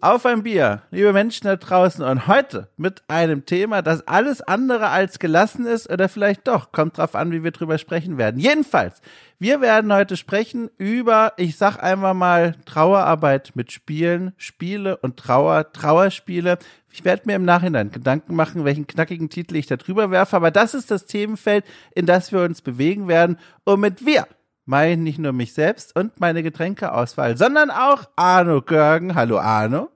Auf 0.00 0.26
ein 0.26 0.44
Bier, 0.44 0.82
liebe 0.92 1.12
Menschen 1.12 1.48
da 1.48 1.56
draußen 1.56 2.04
und 2.04 2.28
heute 2.28 2.68
mit 2.76 3.02
einem 3.08 3.46
Thema, 3.46 3.82
das 3.82 4.06
alles 4.06 4.40
andere 4.40 4.90
als 4.90 5.18
gelassen 5.18 5.66
ist 5.66 5.90
oder 5.90 6.08
vielleicht 6.08 6.46
doch, 6.46 6.70
kommt 6.70 6.98
drauf 6.98 7.16
an, 7.16 7.32
wie 7.32 7.42
wir 7.42 7.50
drüber 7.50 7.78
sprechen 7.78 8.16
werden. 8.16 8.40
Jedenfalls, 8.40 9.00
wir 9.40 9.60
werden 9.60 9.92
heute 9.92 10.16
sprechen 10.16 10.70
über, 10.78 11.32
ich 11.36 11.56
sag 11.56 11.82
einfach 11.82 12.14
mal, 12.14 12.54
Trauerarbeit 12.64 13.52
mit 13.54 13.72
Spielen, 13.72 14.34
Spiele 14.36 14.96
und 14.98 15.16
Trauer, 15.16 15.72
Trauerspiele. 15.72 16.58
Ich 16.92 17.04
werde 17.04 17.22
mir 17.26 17.34
im 17.34 17.44
Nachhinein 17.44 17.90
Gedanken 17.90 18.36
machen, 18.36 18.64
welchen 18.64 18.86
knackigen 18.86 19.30
Titel 19.30 19.56
ich 19.56 19.66
da 19.66 19.76
drüber 19.76 20.12
werfe, 20.12 20.36
aber 20.36 20.52
das 20.52 20.74
ist 20.74 20.92
das 20.92 21.06
Themenfeld, 21.06 21.64
in 21.92 22.06
das 22.06 22.30
wir 22.30 22.42
uns 22.42 22.62
bewegen 22.62 23.08
werden 23.08 23.36
und 23.64 23.80
mit 23.80 24.06
wir 24.06 24.28
meine 24.68 25.02
nicht 25.02 25.18
nur 25.18 25.32
mich 25.32 25.54
selbst 25.54 25.96
und 25.96 26.20
meine 26.20 26.42
Getränkeauswahl, 26.42 27.38
sondern 27.38 27.70
auch 27.70 28.04
Arno 28.16 28.60
Görgen. 28.60 29.14
Hallo 29.14 29.38
Arno. 29.38 29.88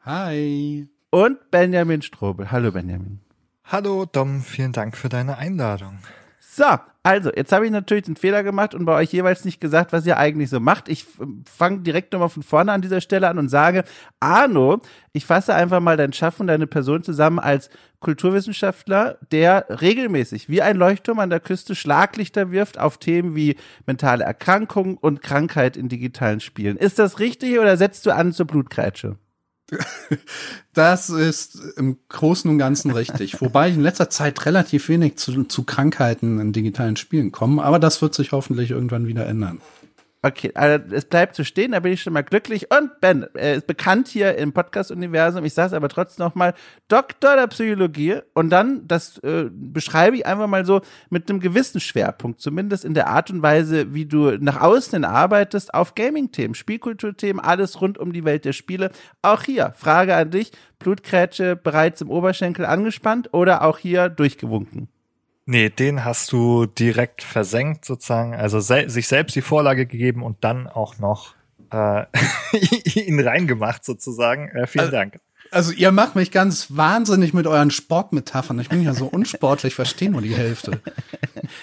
Hi. 0.00 0.88
Und 1.10 1.50
Benjamin 1.52 2.02
Strobel. 2.02 2.50
Hallo 2.50 2.72
Benjamin. 2.72 3.20
Hallo 3.64 4.04
Dom, 4.04 4.42
vielen 4.42 4.72
Dank 4.72 4.96
für 4.96 5.08
deine 5.08 5.38
Einladung. 5.38 5.98
So, 6.56 6.64
also, 7.02 7.30
jetzt 7.36 7.52
habe 7.52 7.66
ich 7.66 7.70
natürlich 7.70 8.04
den 8.04 8.16
Fehler 8.16 8.42
gemacht 8.42 8.74
und 8.74 8.86
bei 8.86 8.94
euch 8.94 9.12
jeweils 9.12 9.44
nicht 9.44 9.60
gesagt, 9.60 9.92
was 9.92 10.06
ihr 10.06 10.16
eigentlich 10.16 10.48
so 10.48 10.58
macht. 10.58 10.88
Ich 10.88 11.04
fange 11.44 11.80
direkt 11.80 12.14
nochmal 12.14 12.30
von 12.30 12.42
vorne 12.42 12.72
an 12.72 12.80
dieser 12.80 13.02
Stelle 13.02 13.28
an 13.28 13.36
und 13.36 13.50
sage, 13.50 13.84
Arno, 14.20 14.80
ich 15.12 15.26
fasse 15.26 15.54
einfach 15.54 15.80
mal 15.80 15.98
dein 15.98 16.14
Schaffen, 16.14 16.46
deine 16.46 16.66
Person 16.66 17.02
zusammen 17.02 17.40
als 17.40 17.68
Kulturwissenschaftler, 18.00 19.18
der 19.30 19.66
regelmäßig 19.68 20.48
wie 20.48 20.62
ein 20.62 20.78
Leuchtturm 20.78 21.18
an 21.18 21.28
der 21.28 21.40
Küste 21.40 21.74
Schlaglichter 21.74 22.50
wirft 22.50 22.78
auf 22.78 22.96
Themen 22.96 23.36
wie 23.36 23.56
mentale 23.84 24.24
Erkrankung 24.24 24.96
und 24.96 25.20
Krankheit 25.20 25.76
in 25.76 25.90
digitalen 25.90 26.40
Spielen. 26.40 26.78
Ist 26.78 26.98
das 26.98 27.18
richtig 27.18 27.58
oder 27.58 27.76
setzt 27.76 28.06
du 28.06 28.14
an 28.14 28.32
zur 28.32 28.46
Blutkreitsche? 28.46 29.18
Das 30.74 31.08
ist 31.08 31.58
im 31.78 31.96
Großen 32.10 32.50
und 32.50 32.58
Ganzen 32.58 32.90
richtig. 32.90 33.40
Wobei 33.40 33.70
ich 33.70 33.76
in 33.76 33.82
letzter 33.82 34.10
Zeit 34.10 34.44
relativ 34.44 34.90
wenig 34.90 35.16
zu, 35.16 35.44
zu 35.44 35.64
Krankheiten 35.64 36.38
in 36.38 36.52
digitalen 36.52 36.96
Spielen 36.96 37.32
komme, 37.32 37.64
aber 37.64 37.78
das 37.78 38.02
wird 38.02 38.14
sich 38.14 38.32
hoffentlich 38.32 38.72
irgendwann 38.72 39.06
wieder 39.06 39.26
ändern. 39.26 39.62
Okay, 40.22 40.50
also 40.54 40.84
es 40.92 41.04
bleibt 41.04 41.36
zu 41.36 41.44
stehen, 41.44 41.72
da 41.72 41.80
bin 41.80 41.92
ich 41.92 42.02
schon 42.02 42.12
mal 42.12 42.24
glücklich. 42.24 42.70
Und 42.72 43.00
Ben 43.00 43.26
er 43.34 43.54
ist 43.54 43.66
bekannt 43.66 44.08
hier 44.08 44.36
im 44.36 44.52
Podcast-Universum. 44.52 45.44
Ich 45.44 45.54
sage 45.54 45.68
es 45.68 45.72
aber 45.72 45.88
trotzdem 45.88 46.24
noch 46.24 46.34
mal, 46.34 46.54
Doktor 46.88 47.36
der 47.36 47.46
Psychologie. 47.46 48.20
Und 48.34 48.50
dann, 48.50 48.88
das 48.88 49.18
äh, 49.18 49.48
beschreibe 49.52 50.16
ich 50.16 50.26
einfach 50.26 50.48
mal 50.48 50.64
so 50.64 50.80
mit 51.10 51.30
einem 51.30 51.38
gewissen 51.38 51.80
Schwerpunkt, 51.80 52.40
zumindest 52.40 52.84
in 52.84 52.94
der 52.94 53.08
Art 53.08 53.30
und 53.30 53.42
Weise, 53.42 53.94
wie 53.94 54.06
du 54.06 54.32
nach 54.38 54.60
außen 54.60 54.94
hin 54.94 55.04
arbeitest, 55.04 55.74
auf 55.74 55.94
Gaming-Themen, 55.94 56.54
Spielkulturthemen, 56.54 57.38
alles 57.38 57.80
rund 57.80 57.98
um 57.98 58.12
die 58.12 58.24
Welt 58.24 58.44
der 58.46 58.52
Spiele. 58.52 58.90
Auch 59.22 59.42
hier, 59.42 59.74
Frage 59.76 60.16
an 60.16 60.30
dich, 60.30 60.50
Blutkrätsche 60.80 61.56
bereits 61.56 62.00
im 62.00 62.10
Oberschenkel 62.10 62.64
angespannt 62.64 63.32
oder 63.32 63.62
auch 63.62 63.78
hier 63.78 64.08
durchgewunken? 64.08 64.88
Nee, 65.48 65.70
den 65.70 66.04
hast 66.04 66.32
du 66.32 66.66
direkt 66.66 67.22
versenkt 67.22 67.84
sozusagen, 67.84 68.34
also 68.34 68.58
se 68.58 68.88
sich 68.88 69.06
selbst 69.06 69.36
die 69.36 69.42
Vorlage 69.42 69.86
gegeben 69.86 70.24
und 70.24 70.42
dann 70.42 70.66
auch 70.66 70.98
noch 70.98 71.34
äh, 71.72 72.04
ihn 72.94 73.20
reingemacht 73.20 73.84
sozusagen. 73.84 74.48
Äh, 74.48 74.66
vielen 74.66 74.86
also, 74.86 74.96
Dank. 74.96 75.20
Also 75.52 75.72
ihr 75.72 75.92
macht 75.92 76.16
mich 76.16 76.32
ganz 76.32 76.76
wahnsinnig 76.76 77.32
mit 77.32 77.46
euren 77.46 77.70
Sportmetaphern. 77.70 78.58
Ich 78.58 78.68
bin 78.68 78.82
ja 78.82 78.92
so 78.92 79.06
unsportlich, 79.06 79.76
verstehe 79.76 80.10
nur 80.10 80.22
die 80.22 80.34
Hälfte. 80.34 80.80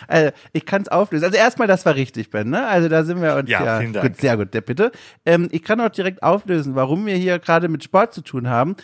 Also 0.08 0.32
ich 0.54 0.66
kann 0.66 0.82
es 0.84 0.88
auflösen. 0.88 1.26
Also 1.26 1.38
erstmal, 1.38 1.68
das 1.68 1.86
war 1.86 1.96
richtig, 1.96 2.30
Ben. 2.30 2.50
Ne? 2.50 2.66
Also 2.66 2.88
da 2.88 3.04
sind 3.04 3.22
wir 3.22 3.36
uns 3.36 3.50
ja, 3.50 3.66
ja 3.66 3.80
vielen 3.80 3.92
Dank. 3.92 4.08
Gut, 4.08 4.22
sehr 4.22 4.38
gut, 4.38 4.54
der 4.54 4.62
bitte. 4.62 4.92
Ähm, 5.26 5.50
ich 5.52 5.62
kann 5.62 5.82
auch 5.82 5.90
direkt 5.90 6.24
auflösen, 6.24 6.76
warum 6.76 7.06
wir 7.06 7.16
hier 7.16 7.38
gerade 7.38 7.68
mit 7.68 7.84
Sport 7.84 8.14
zu 8.14 8.22
tun 8.22 8.48
haben 8.48 8.78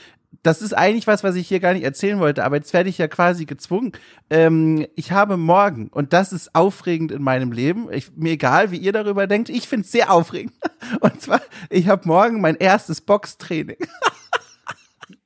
das 0.43 0.61
ist 0.61 0.73
eigentlich 0.73 1.07
was, 1.07 1.23
was 1.23 1.35
ich 1.35 1.47
hier 1.47 1.59
gar 1.59 1.73
nicht 1.73 1.83
erzählen 1.83 2.19
wollte, 2.19 2.43
aber 2.43 2.57
jetzt 2.57 2.73
werde 2.73 2.89
ich 2.89 2.97
ja 2.97 3.07
quasi 3.07 3.45
gezwungen. 3.45 3.91
Ähm, 4.29 4.87
ich 4.95 5.11
habe 5.11 5.37
morgen, 5.37 5.89
und 5.89 6.13
das 6.13 6.31
ist 6.31 6.55
aufregend 6.55 7.11
in 7.11 7.21
meinem 7.21 7.51
Leben, 7.51 7.91
ich, 7.91 8.15
mir 8.15 8.31
egal, 8.31 8.71
wie 8.71 8.77
ihr 8.77 8.93
darüber 8.93 9.27
denkt, 9.27 9.49
ich 9.49 9.67
finde 9.67 9.85
es 9.85 9.91
sehr 9.91 10.11
aufregend. 10.11 10.53
Und 11.01 11.21
zwar, 11.21 11.41
ich 11.69 11.87
habe 11.87 12.07
morgen 12.07 12.41
mein 12.41 12.55
erstes 12.55 13.01
Boxtraining. 13.01 13.77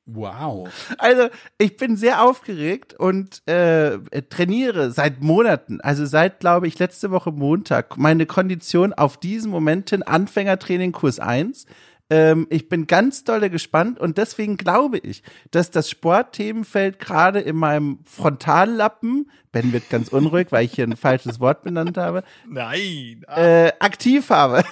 Wow. 0.06 0.70
Also 0.98 1.30
ich 1.58 1.78
bin 1.78 1.96
sehr 1.96 2.24
aufgeregt 2.24 2.94
und 2.94 3.42
äh, 3.48 4.00
trainiere 4.30 4.92
seit 4.92 5.22
Monaten, 5.22 5.80
also 5.80 6.06
seit, 6.06 6.42
glaube 6.42 6.68
ich, 6.68 6.78
letzte 6.78 7.10
Woche 7.10 7.32
Montag, 7.32 7.98
meine 7.98 8.26
Kondition 8.26 8.92
auf 8.92 9.16
diesen 9.16 9.50
Moment 9.50 9.92
hin, 9.92 10.04
Anfängertraining 10.04 10.92
Kurs 10.92 11.20
1 11.20 11.68
ähm, 12.10 12.48
ich 12.50 12.70
bin 12.70 12.88
ganz 12.88 13.24
dolle 13.24 13.50
gespannt 13.50 14.00
und 14.00 14.18
deswegen 14.18 14.58
glaube 14.58 14.98
ich, 14.98 15.24
dass 15.52 15.72
das 15.72 15.90
Sportthemenfeld 15.90 17.00
gerade 17.00 17.40
in 17.40 17.56
meinem 17.56 18.00
Frontallappen, 18.06 19.32
Ben 19.52 19.72
wird 19.72 19.90
ganz 19.90 20.10
unruhig, 20.10 20.48
weil 20.52 20.66
ich 20.66 20.74
hier 20.74 20.86
ein 20.86 20.98
falsches 20.98 21.40
Wort 21.40 21.64
benannt 21.64 21.98
habe. 21.98 22.24
Nein. 22.48 23.24
Äh, 23.28 23.72
aktiv 23.80 24.30
habe. 24.30 24.64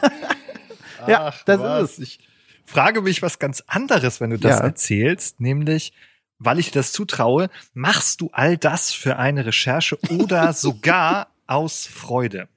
ja, 1.08 1.28
Ach, 1.28 1.44
das 1.44 1.60
was. 1.60 1.84
ist 1.84 2.00
es. 2.00 2.04
Ich 2.04 2.20
frage 2.66 3.02
mich 3.02 3.22
was 3.22 3.40
ganz 3.40 3.64
anderes, 3.68 4.22
wenn 4.22 4.32
du 4.32 4.40
das 4.40 4.60
ja. 4.60 4.66
erzählst, 4.66 5.40
nämlich 5.40 5.94
weil 6.44 6.58
ich 6.58 6.72
dir 6.72 6.80
das 6.80 6.92
zutraue, 6.92 7.50
machst 7.74 8.20
du 8.20 8.30
all 8.34 8.58
das 8.58 8.92
für 8.92 9.18
eine 9.18 9.46
Recherche 9.46 10.00
oder 10.10 10.54
sogar 10.54 11.28
aus 11.46 11.86
Freude? 11.86 12.48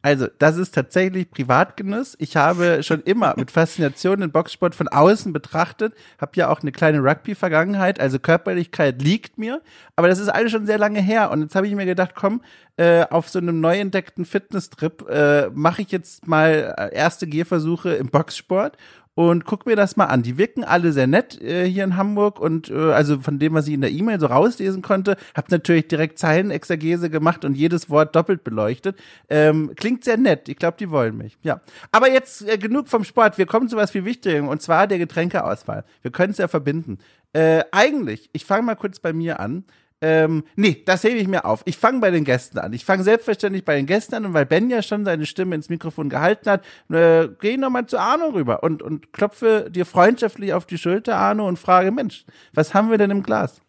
Also, 0.00 0.28
das 0.38 0.56
ist 0.56 0.74
tatsächlich 0.74 1.28
Privatgenuss. 1.28 2.14
Ich 2.20 2.36
habe 2.36 2.84
schon 2.84 3.02
immer 3.02 3.34
mit 3.36 3.50
Faszination 3.50 4.20
den 4.20 4.30
Boxsport 4.30 4.76
von 4.76 4.86
außen 4.86 5.32
betrachtet, 5.32 5.92
habe 6.20 6.32
ja 6.36 6.48
auch 6.50 6.62
eine 6.62 6.70
kleine 6.70 7.00
Rugby-Vergangenheit, 7.00 7.98
also 7.98 8.20
Körperlichkeit 8.20 9.02
liegt 9.02 9.38
mir, 9.38 9.60
aber 9.96 10.06
das 10.06 10.20
ist 10.20 10.28
alles 10.28 10.52
schon 10.52 10.66
sehr 10.66 10.78
lange 10.78 11.00
her 11.00 11.32
und 11.32 11.42
jetzt 11.42 11.56
habe 11.56 11.66
ich 11.66 11.74
mir 11.74 11.84
gedacht, 11.84 12.12
komm, 12.14 12.42
äh, 12.76 13.06
auf 13.10 13.28
so 13.28 13.40
einem 13.40 13.60
neu 13.60 13.76
entdeckten 13.76 14.24
Fitnesstrip 14.24 15.04
äh, 15.10 15.50
mache 15.52 15.82
ich 15.82 15.90
jetzt 15.90 16.28
mal 16.28 16.74
äh, 16.78 16.94
erste 16.94 17.26
Gehversuche 17.26 17.94
im 17.94 18.06
Boxsport 18.06 18.76
und 19.18 19.44
guck 19.44 19.66
mir 19.66 19.74
das 19.74 19.96
mal 19.96 20.04
an. 20.04 20.22
Die 20.22 20.38
wirken 20.38 20.62
alle 20.62 20.92
sehr 20.92 21.08
nett 21.08 21.42
äh, 21.42 21.64
hier 21.64 21.82
in 21.82 21.96
Hamburg 21.96 22.38
und 22.38 22.70
äh, 22.70 22.92
also 22.92 23.18
von 23.18 23.40
dem, 23.40 23.52
was 23.52 23.66
ich 23.66 23.74
in 23.74 23.80
der 23.80 23.90
E-Mail 23.90 24.20
so 24.20 24.26
rauslesen 24.26 24.80
konnte, 24.80 25.16
habe 25.36 25.48
natürlich 25.50 25.88
direkt 25.88 26.20
Zeilenexergese 26.20 27.10
gemacht 27.10 27.44
und 27.44 27.56
jedes 27.56 27.90
Wort 27.90 28.14
doppelt 28.14 28.44
beleuchtet. 28.44 28.96
Ähm, 29.28 29.72
klingt 29.74 30.04
sehr 30.04 30.18
nett. 30.18 30.48
Ich 30.48 30.56
glaube, 30.56 30.76
die 30.78 30.90
wollen 30.90 31.16
mich. 31.16 31.36
Ja. 31.42 31.60
Aber 31.90 32.08
jetzt 32.08 32.48
äh, 32.48 32.58
genug 32.58 32.86
vom 32.86 33.02
Sport. 33.02 33.38
Wir 33.38 33.46
kommen 33.46 33.68
zu 33.68 33.76
was 33.76 33.90
viel 33.90 34.04
Wichtigem 34.04 34.46
und 34.46 34.62
zwar 34.62 34.86
der 34.86 34.98
Getränkeauswahl. 34.98 35.84
Wir 36.02 36.12
können 36.12 36.30
es 36.30 36.38
ja 36.38 36.46
verbinden. 36.46 36.98
Äh, 37.32 37.64
eigentlich, 37.72 38.30
ich 38.32 38.44
fange 38.44 38.62
mal 38.62 38.76
kurz 38.76 39.00
bei 39.00 39.12
mir 39.12 39.40
an. 39.40 39.64
Ähm, 40.00 40.44
nee, 40.54 40.82
das 40.86 41.02
hebe 41.02 41.16
ich 41.16 41.26
mir 41.26 41.44
auf. 41.44 41.62
Ich 41.64 41.76
fange 41.76 42.00
bei 42.00 42.10
den 42.10 42.24
Gästen 42.24 42.58
an. 42.58 42.72
Ich 42.72 42.84
fange 42.84 43.02
selbstverständlich 43.02 43.64
bei 43.64 43.76
den 43.76 43.86
Gästen 43.86 44.14
an 44.14 44.26
und 44.26 44.34
weil 44.34 44.46
Ben 44.46 44.70
ja 44.70 44.82
schon 44.82 45.04
seine 45.04 45.26
Stimme 45.26 45.56
ins 45.56 45.68
Mikrofon 45.68 46.08
gehalten 46.08 46.48
hat, 46.50 46.64
äh, 46.90 47.28
gehe 47.40 47.52
ich 47.52 47.58
nochmal 47.58 47.86
zu 47.86 47.98
Arno 47.98 48.26
rüber 48.26 48.62
und, 48.62 48.82
und 48.82 49.12
klopfe 49.12 49.68
dir 49.70 49.86
freundschaftlich 49.86 50.52
auf 50.52 50.66
die 50.66 50.78
Schulter, 50.78 51.16
Arno, 51.16 51.48
und 51.48 51.58
frage, 51.58 51.90
Mensch, 51.90 52.24
was 52.52 52.74
haben 52.74 52.90
wir 52.90 52.98
denn 52.98 53.10
im 53.10 53.22
Glas? 53.24 53.60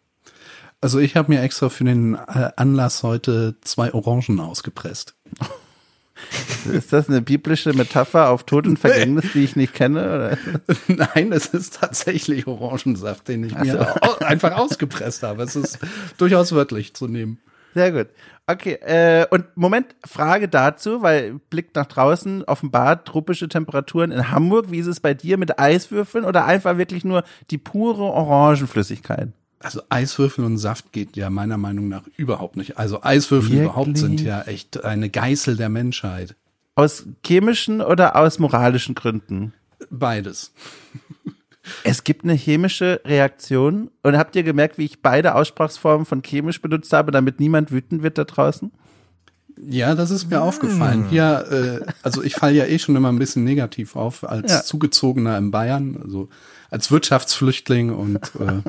Also 0.80 0.98
ich 0.98 1.16
habe 1.16 1.32
mir 1.32 1.42
extra 1.42 1.68
für 1.68 1.84
den 1.84 2.14
äh, 2.14 2.50
Anlass 2.56 3.02
heute 3.02 3.56
zwei 3.62 3.92
Orangen 3.92 4.40
ausgepresst. 4.40 5.16
Ist 6.72 6.92
das 6.92 7.08
eine 7.08 7.22
biblische 7.22 7.72
Metapher 7.72 8.30
auf 8.30 8.44
Tod 8.44 8.66
und 8.66 8.78
Vergängnis, 8.78 9.32
die 9.32 9.44
ich 9.44 9.56
nicht 9.56 9.74
kenne? 9.74 10.00
Oder? 10.00 10.38
Nein, 11.14 11.32
es 11.32 11.46
ist 11.46 11.76
tatsächlich 11.76 12.46
Orangensaft, 12.46 13.28
den 13.28 13.44
ich 13.44 13.58
mir 13.58 13.72
so. 13.72 14.24
einfach 14.24 14.56
ausgepresst 14.56 15.22
habe. 15.22 15.42
Es 15.42 15.56
ist 15.56 15.78
durchaus 16.18 16.52
wörtlich 16.52 16.94
zu 16.94 17.08
nehmen. 17.08 17.38
Sehr 17.74 17.92
gut. 17.92 18.08
Okay, 18.46 18.74
äh, 18.82 19.26
und 19.30 19.44
Moment, 19.54 19.94
Frage 20.04 20.48
dazu, 20.48 21.02
weil 21.02 21.34
Blick 21.50 21.74
nach 21.74 21.86
draußen, 21.86 22.42
offenbar 22.44 23.04
tropische 23.04 23.48
Temperaturen 23.48 24.10
in 24.10 24.30
Hamburg. 24.32 24.70
Wie 24.70 24.78
ist 24.78 24.88
es 24.88 24.98
bei 24.98 25.14
dir 25.14 25.38
mit 25.38 25.58
Eiswürfeln 25.58 26.24
oder 26.24 26.46
einfach 26.46 26.76
wirklich 26.76 27.04
nur 27.04 27.22
die 27.50 27.58
pure 27.58 28.02
Orangenflüssigkeit? 28.02 29.28
Also 29.62 29.82
Eiswürfel 29.90 30.44
und 30.44 30.56
Saft 30.56 30.90
geht 30.90 31.16
ja 31.16 31.28
meiner 31.28 31.58
Meinung 31.58 31.88
nach 31.88 32.02
überhaupt 32.16 32.56
nicht. 32.56 32.78
Also 32.78 33.02
Eiswürfel 33.02 33.50
Wirklich? 33.50 33.64
überhaupt 33.64 33.98
sind 33.98 34.20
ja 34.22 34.42
echt 34.42 34.84
eine 34.84 35.10
Geißel 35.10 35.56
der 35.56 35.68
Menschheit. 35.68 36.34
Aus 36.74 37.04
chemischen 37.24 37.82
oder 37.82 38.16
aus 38.16 38.38
moralischen 38.38 38.94
Gründen? 38.94 39.52
Beides. 39.90 40.52
Es 41.84 42.04
gibt 42.04 42.24
eine 42.24 42.32
chemische 42.32 43.02
Reaktion. 43.04 43.90
Und 44.02 44.16
habt 44.16 44.34
ihr 44.34 44.42
gemerkt, 44.42 44.78
wie 44.78 44.86
ich 44.86 45.02
beide 45.02 45.34
Aussprachsformen 45.34 46.06
von 46.06 46.22
chemisch 46.22 46.62
benutzt 46.62 46.92
habe, 46.94 47.12
damit 47.12 47.38
niemand 47.38 47.70
wütend 47.70 48.02
wird 48.02 48.16
da 48.16 48.24
draußen? 48.24 48.72
Ja, 49.68 49.94
das 49.94 50.10
ist 50.10 50.30
mir 50.30 50.36
hm. 50.36 50.42
aufgefallen. 50.42 51.08
Hier, 51.10 51.82
äh, 51.86 51.92
also 52.02 52.22
ich 52.22 52.34
falle 52.34 52.54
ja 52.54 52.64
eh 52.64 52.78
schon 52.78 52.96
immer 52.96 53.10
ein 53.10 53.18
bisschen 53.18 53.44
negativ 53.44 53.94
auf 53.94 54.26
als 54.26 54.50
ja. 54.50 54.62
Zugezogener 54.62 55.36
in 55.36 55.50
Bayern, 55.50 56.00
also 56.02 56.30
als 56.70 56.90
Wirtschaftsflüchtling 56.90 57.90
und 57.90 58.32
äh, 58.36 58.62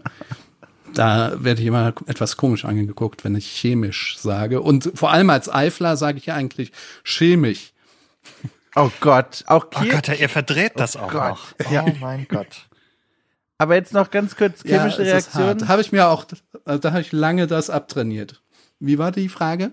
da 0.93 1.33
werde 1.43 1.61
ich 1.61 1.67
immer 1.67 1.93
etwas 2.07 2.37
komisch 2.37 2.65
angeguckt, 2.65 3.23
wenn 3.23 3.35
ich 3.35 3.47
chemisch 3.47 4.17
sage. 4.19 4.61
Und 4.61 4.91
vor 4.95 5.11
allem 5.11 5.29
als 5.29 5.53
Eifler 5.53 5.97
sage 5.97 6.17
ich 6.17 6.27
ja 6.27 6.35
eigentlich 6.35 6.71
chemisch. 7.03 7.73
Oh 8.75 8.89
Gott, 9.01 9.43
auch 9.47 9.69
Kiel. 9.69 9.89
Oh 9.89 9.95
Gott, 9.95 10.07
ja, 10.07 10.13
ihr 10.13 10.29
verdreht 10.29 10.73
das 10.75 10.95
oh 10.95 10.99
auch 10.99 11.11
Gott. 11.11 11.29
noch. 11.29 11.53
Oh 11.65 11.73
ja. 11.73 11.85
mein 11.99 12.27
Gott. 12.29 12.67
Aber 13.57 13.75
jetzt 13.75 13.93
noch 13.93 14.09
ganz 14.09 14.35
kurz 14.35 14.63
chemische 14.63 15.03
ja, 15.03 15.13
Reaktion. 15.13 15.67
Habe 15.67 15.81
ich 15.81 15.91
mir 15.91 16.07
auch, 16.07 16.25
da 16.65 16.91
habe 16.91 17.01
ich 17.01 17.11
lange 17.11 17.47
das 17.47 17.69
abtrainiert. 17.69 18.41
Wie 18.79 18.97
war 18.97 19.11
die 19.11 19.29
Frage? 19.29 19.71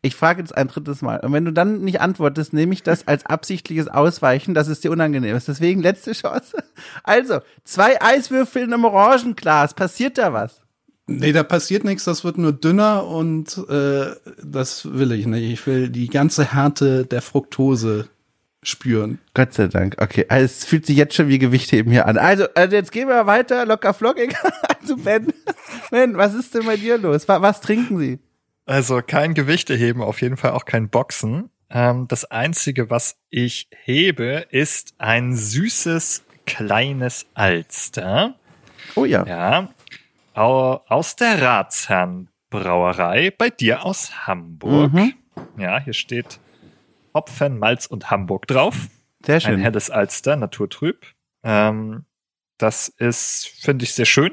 Ich 0.00 0.14
frage 0.14 0.40
jetzt 0.40 0.56
ein 0.56 0.68
drittes 0.68 1.02
Mal. 1.02 1.18
Und 1.20 1.32
wenn 1.32 1.44
du 1.44 1.52
dann 1.52 1.80
nicht 1.80 2.00
antwortest, 2.00 2.52
nehme 2.52 2.72
ich 2.72 2.84
das 2.84 3.08
als 3.08 3.26
absichtliches 3.26 3.88
Ausweichen, 3.88 4.54
dass 4.54 4.68
es 4.68 4.80
dir 4.80 4.92
unangenehm 4.92 5.34
ist. 5.34 5.48
Deswegen 5.48 5.82
letzte 5.82 6.12
Chance. 6.12 6.62
Also, 7.02 7.40
zwei 7.64 8.00
Eiswürfel 8.00 8.62
in 8.62 8.72
einem 8.72 8.84
Orangenglas. 8.84 9.74
Passiert 9.74 10.16
da 10.16 10.32
was? 10.32 10.62
Nee, 11.10 11.32
da 11.32 11.42
passiert 11.42 11.84
nichts, 11.84 12.04
das 12.04 12.22
wird 12.22 12.36
nur 12.36 12.52
dünner 12.52 13.06
und 13.06 13.56
äh, 13.70 14.10
das 14.44 14.92
will 14.92 15.12
ich 15.12 15.26
nicht. 15.26 15.50
Ich 15.50 15.66
will 15.66 15.88
die 15.88 16.08
ganze 16.08 16.52
Härte 16.52 17.06
der 17.06 17.22
Fructose 17.22 18.08
spüren. 18.62 19.18
Gott 19.32 19.54
sei 19.54 19.68
Dank. 19.68 19.96
Okay, 20.00 20.26
also 20.28 20.44
es 20.44 20.64
fühlt 20.66 20.84
sich 20.84 20.98
jetzt 20.98 21.14
schon 21.14 21.28
wie 21.28 21.38
Gewichtheben 21.38 21.90
hier 21.90 22.06
an. 22.06 22.18
Also, 22.18 22.44
also 22.54 22.76
jetzt 22.76 22.92
gehen 22.92 23.08
wir 23.08 23.26
weiter, 23.26 23.64
locker 23.64 23.94
flockig 23.94 24.36
zu 24.86 24.96
Ben. 25.02 25.32
Ben, 25.90 26.16
was 26.16 26.34
ist 26.34 26.54
denn 26.54 26.66
bei 26.66 26.76
dir 26.76 26.98
los? 26.98 27.26
Was, 27.26 27.40
was 27.40 27.60
trinken 27.62 27.98
Sie? 27.98 28.18
Also 28.68 29.00
kein 29.00 29.32
Gewichteheben, 29.32 30.02
auf 30.02 30.20
jeden 30.20 30.36
Fall 30.36 30.50
auch 30.50 30.66
kein 30.66 30.90
Boxen. 30.90 31.48
Ähm, 31.70 32.06
das 32.06 32.26
Einzige, 32.26 32.90
was 32.90 33.16
ich 33.30 33.66
hebe, 33.70 34.46
ist 34.50 34.92
ein 34.98 35.34
süßes 35.34 36.26
kleines 36.44 37.24
Alster. 37.32 38.34
Oh 38.94 39.06
ja. 39.06 39.24
Ja, 39.26 39.68
aus 40.34 41.16
der 41.16 41.40
Ratsherrnbrauerei 41.40 43.30
bei 43.30 43.48
dir 43.48 43.86
aus 43.86 44.26
Hamburg. 44.26 44.92
Mhm. 44.92 45.14
Ja, 45.56 45.80
hier 45.80 45.94
steht 45.94 46.38
Hopfen, 47.14 47.58
Malz 47.58 47.86
und 47.86 48.10
Hamburg 48.10 48.46
drauf. 48.48 48.88
Sehr 49.24 49.40
schön. 49.40 49.54
Ein 49.54 49.60
helles 49.60 49.88
Alster, 49.88 50.36
naturtrüb. 50.36 51.06
Ähm, 51.42 52.04
das 52.58 52.88
ist, 52.88 53.48
finde 53.62 53.84
ich, 53.86 53.94
sehr 53.94 54.04
schön. 54.04 54.32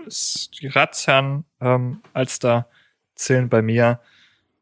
Die 0.60 0.68
Ratsherren 0.68 1.46
ähm, 1.62 2.02
Alster 2.12 2.68
zählen 3.16 3.48
bei 3.48 3.62
mir 3.62 4.02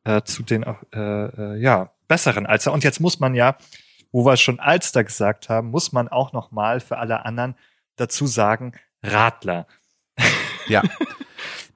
äh, 0.04 0.22
zu 0.24 0.44
den 0.44 0.64
äh, 0.64 0.76
äh, 0.96 1.60
ja 1.60 1.92
besseren 2.08 2.46
Alster. 2.46 2.72
Und 2.74 2.84
jetzt 2.84 3.00
muss 3.00 3.20
man 3.20 3.36
ja, 3.36 3.58
wo 4.12 4.26
wir 4.26 4.38
schon 4.38 4.60
Alster 4.60 5.04
gesagt 5.04 5.50
haben, 5.50 5.70
muss 5.70 5.92
man 5.92 6.08
auch 6.08 6.34
noch 6.34 6.52
mal 6.52 6.80
für 6.80 6.98
alle 6.98 7.26
anderen 7.26 7.56
dazu 7.96 8.28
sagen 8.28 8.74
Radler. 9.02 9.68
Ja. 10.68 10.82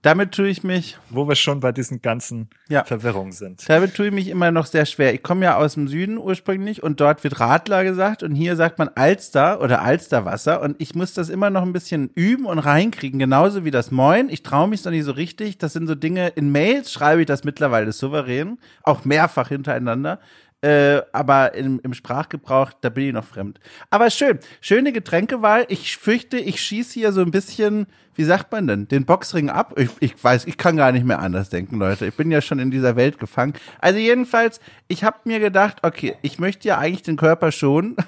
Damit 0.07 0.31
tue 0.31 0.48
ich 0.48 0.63
mich. 0.63 0.98
Wo 1.09 1.27
wir 1.27 1.36
schon 1.36 1.59
bei 1.59 1.74
diesen 1.74 2.01
ganzen 2.01 2.48
ja. 2.69 2.86
Verwirrungen 2.86 3.33
sind. 3.33 3.68
Damit 3.68 3.94
tue 3.94 4.07
ich 4.07 4.13
mich 4.13 4.30
immer 4.30 4.51
noch 4.51 4.65
sehr 4.65 4.86
schwer. 4.86 5.13
Ich 5.13 5.21
komme 5.21 5.44
ja 5.44 5.57
aus 5.57 5.74
dem 5.74 5.89
Süden 5.89 6.18
ursprünglich 6.18 6.81
und 6.81 7.01
dort 7.01 7.25
wird 7.25 7.42
Radler 7.42 7.83
gesagt 7.83 8.24
und 8.24 8.33
hier 8.33 8.56
sagt 8.56 8.80
man 8.80 8.89
Alster 8.95 9.59
oder 9.59 9.81
Alsterwasser 9.81 10.62
und 10.62 10.77
ich 10.80 10.95
muss 10.95 11.13
das 11.13 11.27
immer 11.27 11.50
noch 11.50 11.63
ein 11.63 11.74
bisschen 11.74 12.09
üben 12.15 12.45
und 12.45 12.59
reinkriegen, 12.59 13.19
genauso 13.19 13.65
wie 13.65 13.71
das 13.71 13.92
Moin. 13.92 14.30
Ich 14.30 14.44
traue 14.44 14.69
mich 14.69 14.86
noch 14.86 14.94
nicht 14.94 15.04
so 15.04 15.12
richtig. 15.12 15.57
Das 15.57 15.74
sind 15.74 15.88
so 15.88 15.95
Dinge, 15.95 16.30
in 16.30 16.54
Mails 16.54 16.94
schreibe 16.94 17.19
ich 17.19 17.27
das 17.27 17.44
mittlerweile 17.44 17.92
souverän, 17.92 18.59
auch 18.83 19.04
mehrfach 19.04 19.50
hintereinander. 19.50 20.21
Äh, 20.62 21.01
aber 21.12 21.54
im, 21.54 21.80
im 21.83 21.94
Sprachgebrauch, 21.94 22.71
da 22.81 22.89
bin 22.89 23.07
ich 23.07 23.13
noch 23.13 23.25
fremd. 23.25 23.59
Aber 23.92 24.09
schön, 24.09 24.39
schöne 24.59 24.92
Getränkewahl. 24.92 25.65
Ich 25.69 25.98
fürchte, 25.98 26.38
ich 26.38 26.59
schieße 26.59 26.94
hier 26.95 27.12
so 27.12 27.21
ein 27.21 27.30
bisschen, 27.30 27.86
wie 28.15 28.24
sagt 28.24 28.51
man 28.51 28.65
denn, 28.65 28.88
den 28.88 29.06
Boxring 29.06 29.50
ab. 29.50 29.77
Ich, 29.77 29.92
ich 30.00 30.24
weiß, 30.24 30.45
ich 30.45 30.57
kann 30.57 30.75
gar 30.75 30.92
nicht 30.92 31.06
mehr 31.06 31.19
anders 31.19 31.50
denken, 31.50 31.77
Leute. 31.77 32.07
Ich 32.07 32.15
bin 32.15 32.31
ja 32.31 32.42
schon 32.42 32.57
in 32.57 32.71
dieser 32.71 32.95
Welt 32.95 33.19
gefangen. 33.19 33.54
Also 33.80 34.00
jedenfalls, 34.00 34.59
ich 34.88 35.04
habe 35.04 35.18
mir 35.25 35.39
gedacht, 35.39 35.77
okay, 35.83 36.15
ich 36.24 36.39
möchte 36.39 36.68
ja 36.68 36.80
eigentlich 36.80 37.04
den 37.04 37.18
Körper 37.18 37.51
schonen. 37.51 37.95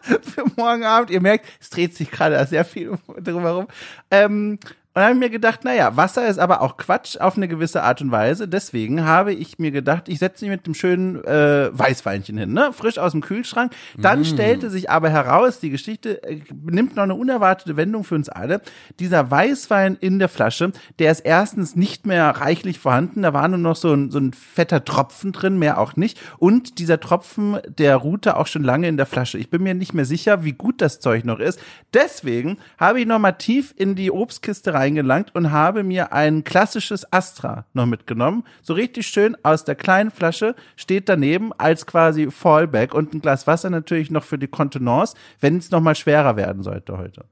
für 0.00 0.44
morgen 0.56 0.84
Abend. 0.84 1.10
Ihr 1.10 1.20
merkt, 1.20 1.46
es 1.60 1.70
dreht 1.70 1.94
sich 1.94 2.10
gerade 2.10 2.44
sehr 2.46 2.64
viel 2.64 2.98
drumherum. 3.22 3.66
Ähm, 4.10 4.58
und 4.96 5.00
dann 5.00 5.06
habe 5.06 5.14
ich 5.14 5.20
mir 5.20 5.30
gedacht, 5.30 5.64
naja, 5.64 5.96
Wasser 5.96 6.28
ist 6.28 6.38
aber 6.38 6.62
auch 6.62 6.76
Quatsch 6.76 7.16
auf 7.16 7.36
eine 7.36 7.48
gewisse 7.48 7.82
Art 7.82 8.00
und 8.00 8.12
Weise. 8.12 8.46
Deswegen 8.46 9.04
habe 9.04 9.32
ich 9.32 9.58
mir 9.58 9.72
gedacht, 9.72 10.08
ich 10.08 10.20
setze 10.20 10.44
mich 10.44 10.52
mit 10.52 10.68
dem 10.68 10.74
schönen 10.74 11.16
äh, 11.24 11.76
Weißweinchen 11.76 12.38
hin, 12.38 12.52
ne? 12.52 12.70
frisch 12.72 12.98
aus 12.98 13.10
dem 13.10 13.20
Kühlschrank. 13.20 13.72
Dann 13.98 14.20
mm. 14.20 14.24
stellte 14.24 14.70
sich 14.70 14.90
aber 14.90 15.10
heraus, 15.10 15.58
die 15.58 15.70
Geschichte 15.70 16.22
äh, 16.22 16.42
nimmt 16.62 16.94
noch 16.94 17.02
eine 17.02 17.16
unerwartete 17.16 17.76
Wendung 17.76 18.04
für 18.04 18.14
uns 18.14 18.28
alle. 18.28 18.60
Dieser 19.00 19.32
Weißwein 19.32 19.96
in 19.98 20.20
der 20.20 20.28
Flasche, 20.28 20.70
der 21.00 21.10
ist 21.10 21.20
erstens 21.20 21.74
nicht 21.74 22.06
mehr 22.06 22.28
reichlich 22.28 22.78
vorhanden. 22.78 23.22
Da 23.22 23.32
war 23.32 23.48
nur 23.48 23.58
noch 23.58 23.74
so 23.74 23.92
ein, 23.92 24.12
so 24.12 24.20
ein 24.20 24.32
fetter 24.32 24.84
Tropfen 24.84 25.32
drin, 25.32 25.58
mehr 25.58 25.78
auch 25.78 25.96
nicht. 25.96 26.20
Und 26.38 26.78
dieser 26.78 27.00
Tropfen, 27.00 27.58
der 27.66 27.96
ruhte 27.96 28.36
auch 28.36 28.46
schon 28.46 28.62
lange 28.62 28.86
in 28.86 28.96
der 28.96 29.06
Flasche. 29.06 29.38
Ich 29.38 29.50
bin 29.50 29.64
mir 29.64 29.74
nicht 29.74 29.92
mehr 29.92 30.04
sicher, 30.04 30.44
wie 30.44 30.52
gut 30.52 30.80
das 30.80 31.00
Zeug 31.00 31.24
noch 31.24 31.40
ist. 31.40 31.58
Deswegen 31.92 32.58
habe 32.78 33.00
ich 33.00 33.06
noch 33.06 33.18
mal 33.18 33.32
tief 33.32 33.74
in 33.76 33.96
die 33.96 34.12
Obstkiste 34.12 34.72
rein 34.72 34.83
reingelangt 34.84 35.34
und 35.34 35.50
habe 35.50 35.82
mir 35.82 36.12
ein 36.12 36.44
klassisches 36.44 37.10
Astra 37.12 37.66
noch 37.72 37.86
mitgenommen. 37.86 38.44
So 38.62 38.74
richtig 38.74 39.06
schön 39.06 39.36
aus 39.42 39.64
der 39.64 39.74
kleinen 39.74 40.10
Flasche 40.10 40.54
steht 40.76 41.08
daneben 41.08 41.52
als 41.58 41.86
quasi 41.86 42.30
Fallback 42.30 42.94
und 42.94 43.14
ein 43.14 43.20
Glas 43.20 43.46
Wasser 43.46 43.70
natürlich 43.70 44.10
noch 44.10 44.24
für 44.24 44.38
die 44.38 44.46
Kontenance, 44.46 45.16
wenn 45.40 45.56
es 45.56 45.70
noch 45.70 45.80
mal 45.80 45.94
schwerer 45.94 46.36
werden 46.36 46.62
sollte 46.62 46.98
heute. 46.98 47.24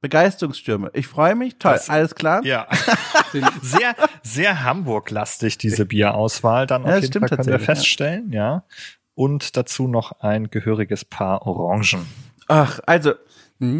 Begeisterungsstürme. 0.00 0.90
Ich 0.94 1.06
freue 1.06 1.36
mich. 1.36 1.58
Toll. 1.58 1.74
Das, 1.74 1.88
Alles 1.88 2.14
klar? 2.14 2.44
Ja. 2.44 2.66
sehr, 3.62 3.94
sehr 4.22 4.64
Hamburg-lastig, 4.64 5.58
diese 5.58 5.86
Bierauswahl. 5.86 6.66
Dann 6.66 6.82
auf 6.82 6.90
ja, 6.90 6.96
jeden 6.98 7.20
Fall 7.20 7.28
können 7.28 7.48
wir 7.48 7.60
feststellen, 7.60 8.32
ja. 8.32 8.40
ja. 8.40 8.64
Und 9.14 9.56
dazu 9.56 9.86
noch 9.86 10.20
ein 10.20 10.50
gehöriges 10.50 11.04
Paar 11.04 11.46
Orangen. 11.46 12.06
Ach, 12.48 12.80
also 12.86 13.12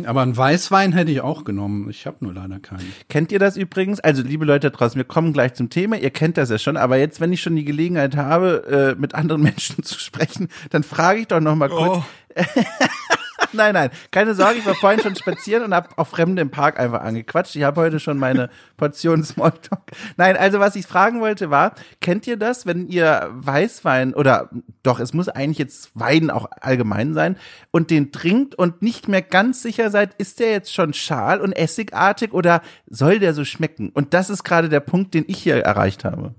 aber 0.07 0.23
einen 0.23 0.37
Weißwein 0.37 0.93
hätte 0.93 1.11
ich 1.11 1.21
auch 1.21 1.45
genommen. 1.45 1.89
Ich 1.91 2.07
habe 2.07 2.19
nur 2.21 2.35
leider 2.35 2.59
keinen. 2.61 2.93
Kennt 3.09 3.33
ihr 3.33 3.39
das 3.39 3.57
übrigens? 3.57 4.01
Also, 4.01 4.23
liebe 4.23 4.45
Leute 4.45 4.71
draußen, 4.71 4.97
wir 4.97 5.05
kommen 5.05 5.33
gleich 5.33 5.55
zum 5.55 5.71
Thema. 5.71 5.97
Ihr 5.97 6.11
kennt 6.11 6.37
das 6.37 6.51
ja 6.51 6.59
schon. 6.59 6.77
Aber 6.77 6.97
jetzt, 6.97 7.21
wenn 7.21 7.33
ich 7.33 7.43
schon 7.43 7.57
die 7.57 7.65
Gelegenheit 7.65 8.17
habe, 8.17 8.95
äh, 8.97 9.01
mit 9.01 9.15
anderen 9.15 9.43
Menschen 9.43 9.83
zu 9.83 9.99
sprechen, 9.99 10.49
dann 10.71 10.83
frage 10.83 11.21
ich 11.21 11.29
doch 11.29 11.41
noch 11.41 11.57
mal 11.57 11.69
kurz. 11.69 11.99
Oh. 11.99 12.05
nein, 13.53 13.75
nein, 13.75 13.91
keine 14.11 14.35
Sorge, 14.35 14.59
ich 14.59 14.67
war 14.67 14.75
vorhin 14.75 15.01
schon 15.01 15.17
spazieren 15.17 15.65
und 15.65 15.75
habe 15.75 15.89
auch 15.97 16.07
Fremde 16.07 16.43
im 16.43 16.51
Park 16.51 16.79
einfach 16.79 17.03
angequatscht. 17.03 17.57
Ich 17.57 17.63
habe 17.63 17.81
heute 17.81 18.01
schon 18.01 18.19
meine 18.19 18.51
Portion 18.77 19.25
Smalltalk. 19.25 19.83
Nein, 20.17 20.37
also 20.37 20.61
was 20.61 20.77
ich 20.77 20.87
fragen 20.87 21.21
wollte 21.21 21.51
war, 21.51 21.75
kennt 22.01 22.27
ihr 22.27 22.37
das, 22.37 22.67
wenn 22.67 22.89
ihr 22.89 23.29
Weißwein 23.33 24.15
oder 24.15 24.51
doch, 24.83 25.01
es 25.01 25.13
muss 25.13 25.29
eigentlich 25.29 25.59
jetzt 25.59 25.91
Wein 25.95 26.31
auch 26.31 26.49
allgemein 26.61 27.15
sein 27.15 27.37
und 27.71 27.91
den 27.91 28.13
trinkt 28.13 28.55
und 28.55 28.83
nicht 28.83 29.09
mehr 29.09 29.23
ganz 29.23 29.63
sicher 29.63 29.91
seid, 29.91 30.15
ist 30.15 30.41
der 30.41 30.51
jetzt 30.51 30.73
schon 30.73 30.93
schal- 30.93 31.41
und 31.41 31.53
essigartig 31.53 32.33
oder 32.33 32.63
soll 32.89 33.19
der 33.19 33.35
so 33.35 33.45
schmecken? 33.45 33.91
Und 33.91 34.15
das 34.15 34.31
ist 34.31 34.45
gerade 34.45 34.69
der 34.69 34.81
Punkt, 34.81 35.15
den 35.15 35.25
ich 35.27 35.39
hier 35.39 35.57
erreicht 35.57 36.05
habe. 36.05 36.35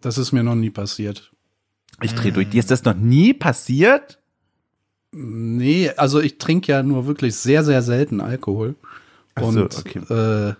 Das 0.00 0.18
ist 0.18 0.32
mir 0.32 0.42
noch 0.42 0.54
nie 0.54 0.70
passiert. 0.70 1.32
Ich 2.02 2.14
drehe 2.14 2.32
durch. 2.32 2.48
Dir 2.48 2.60
ist 2.60 2.70
das 2.70 2.84
noch 2.84 2.94
nie 2.94 3.34
passiert? 3.34 4.19
Nee, 5.12 5.90
also 5.96 6.20
ich 6.20 6.38
trinke 6.38 6.72
ja 6.72 6.82
nur 6.82 7.06
wirklich 7.06 7.34
sehr, 7.34 7.64
sehr 7.64 7.82
selten 7.82 8.20
Alkohol. 8.20 8.76
Ach 9.34 9.42
und 9.42 9.54
so, 9.54 9.64
okay. 9.64 9.98
äh, 9.98 10.54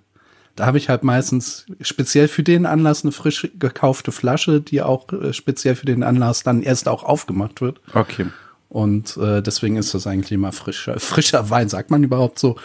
da 0.57 0.66
habe 0.66 0.78
ich 0.78 0.88
halt 0.88 1.04
meistens 1.04 1.66
speziell 1.80 2.28
für 2.28 2.42
den 2.42 2.66
Anlass 2.66 3.04
eine 3.04 3.12
frisch 3.12 3.49
gekaufte 3.59 4.12
Flasche, 4.12 4.61
die 4.61 4.83
auch 4.83 5.12
äh, 5.12 5.33
speziell 5.33 5.76
für 5.76 5.87
den 5.87 6.02
Anlass 6.02 6.42
dann 6.42 6.62
erst 6.62 6.88
auch 6.88 7.04
aufgemacht 7.04 7.61
wird. 7.61 7.80
Okay. 7.95 8.26
Und 8.69 9.16
äh, 9.16 9.42
deswegen 9.42 9.76
ist 9.76 9.95
das 9.95 10.07
eigentlich 10.07 10.33
immer 10.33 10.52
frischer, 10.52 10.99
frischer 11.00 11.50
Wein, 11.50 11.69
sagt 11.69 11.90
man 11.90 12.04
überhaupt 12.04 12.38
so, 12.38 12.57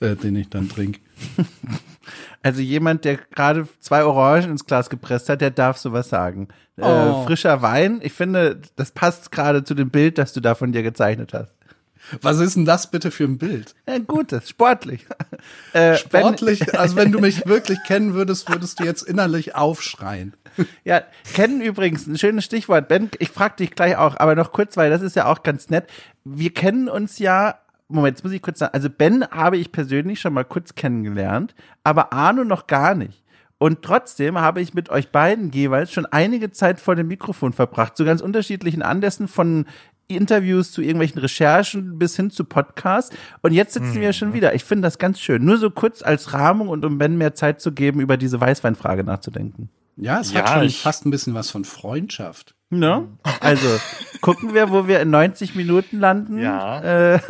äh, 0.00 0.16
den 0.16 0.36
ich 0.36 0.48
dann 0.48 0.68
trinke. 0.68 1.00
Also 2.42 2.62
jemand, 2.62 3.04
der 3.04 3.16
gerade 3.16 3.68
zwei 3.80 4.04
Orangen 4.04 4.52
ins 4.52 4.64
Glas 4.64 4.88
gepresst 4.88 5.28
hat, 5.28 5.40
der 5.40 5.50
darf 5.50 5.76
sowas 5.76 6.08
sagen. 6.08 6.48
Äh, 6.76 6.82
oh. 6.84 7.22
Äh, 7.22 7.26
frischer 7.26 7.60
Wein, 7.60 8.00
ich 8.02 8.12
finde, 8.12 8.60
das 8.76 8.92
passt 8.92 9.30
gerade 9.30 9.62
zu 9.64 9.74
dem 9.74 9.90
Bild, 9.90 10.16
das 10.16 10.32
du 10.32 10.40
da 10.40 10.54
von 10.54 10.72
dir 10.72 10.82
gezeichnet 10.82 11.34
hast. 11.34 11.52
Was 12.22 12.38
ist 12.38 12.56
denn 12.56 12.64
das 12.64 12.90
bitte 12.90 13.10
für 13.10 13.24
ein 13.24 13.38
Bild? 13.38 13.74
Ja, 13.86 13.98
gutes, 13.98 14.48
sportlich. 14.48 15.06
Äh, 15.72 15.96
sportlich, 15.96 16.60
wenn, 16.66 16.76
also 16.76 16.96
wenn 16.96 17.12
du 17.12 17.20
mich 17.20 17.46
wirklich 17.46 17.78
kennen 17.86 18.12
würdest, 18.12 18.50
würdest 18.50 18.78
du 18.78 18.84
jetzt 18.84 19.02
innerlich 19.02 19.54
aufschreien. 19.54 20.34
Ja, 20.84 21.02
kennen 21.32 21.62
übrigens, 21.62 22.06
ein 22.06 22.18
schönes 22.18 22.44
Stichwort. 22.44 22.88
Ben, 22.88 23.08
ich 23.20 23.30
frag 23.30 23.56
dich 23.56 23.70
gleich 23.70 23.96
auch, 23.96 24.18
aber 24.18 24.34
noch 24.34 24.52
kurz, 24.52 24.76
weil 24.76 24.90
das 24.90 25.00
ist 25.00 25.16
ja 25.16 25.26
auch 25.26 25.42
ganz 25.42 25.70
nett. 25.70 25.86
Wir 26.24 26.52
kennen 26.52 26.88
uns 26.88 27.18
ja 27.20 27.54
Moment, 27.90 28.16
jetzt 28.16 28.24
muss 28.24 28.32
ich 28.32 28.42
kurz 28.42 28.58
sagen. 28.58 28.74
Also 28.74 28.88
Ben 28.88 29.26
habe 29.30 29.56
ich 29.56 29.72
persönlich 29.72 30.20
schon 30.20 30.32
mal 30.32 30.44
kurz 30.44 30.74
kennengelernt, 30.74 31.54
aber 31.84 32.12
Arno 32.12 32.44
noch 32.44 32.66
gar 32.66 32.94
nicht. 32.94 33.24
Und 33.58 33.82
trotzdem 33.82 34.38
habe 34.38 34.62
ich 34.62 34.72
mit 34.72 34.88
euch 34.88 35.10
beiden 35.10 35.50
jeweils 35.50 35.92
schon 35.92 36.06
einige 36.06 36.50
Zeit 36.50 36.80
vor 36.80 36.96
dem 36.96 37.08
Mikrofon 37.08 37.52
verbracht, 37.52 37.96
zu 37.96 38.06
ganz 38.06 38.22
unterschiedlichen 38.22 38.80
Anlässen 38.80 39.28
von 39.28 39.66
Interviews 40.08 40.72
zu 40.72 40.80
irgendwelchen 40.80 41.20
Recherchen 41.20 41.98
bis 41.98 42.16
hin 42.16 42.30
zu 42.30 42.44
Podcasts. 42.44 43.14
Und 43.42 43.52
jetzt 43.52 43.74
sitzen 43.74 43.98
mhm. 43.98 44.00
wir 44.00 44.12
schon 44.12 44.32
wieder. 44.32 44.54
Ich 44.54 44.64
finde 44.64 44.86
das 44.86 44.98
ganz 44.98 45.20
schön. 45.20 45.44
Nur 45.44 45.58
so 45.58 45.70
kurz 45.70 46.02
als 46.02 46.32
Rahmung 46.32 46.68
und 46.68 46.84
um 46.84 46.98
Ben 46.98 47.18
mehr 47.18 47.34
Zeit 47.34 47.60
zu 47.60 47.72
geben, 47.72 48.00
über 48.00 48.16
diese 48.16 48.40
Weißweinfrage 48.40 49.04
nachzudenken. 49.04 49.68
Ja, 50.00 50.20
es 50.20 50.32
ja, 50.32 50.42
hat 50.42 50.60
schon 50.60 50.70
fast 50.70 51.06
ein 51.06 51.10
bisschen 51.10 51.34
was 51.34 51.50
von 51.50 51.64
Freundschaft. 51.64 52.54
Ne? 52.70 53.08
Also 53.40 53.80
gucken 54.20 54.54
wir, 54.54 54.70
wo 54.70 54.86
wir 54.86 55.00
in 55.00 55.10
90 55.10 55.54
Minuten 55.54 55.98
landen. 55.98 56.40
Ja. 56.40 57.14
Äh. 57.14 57.20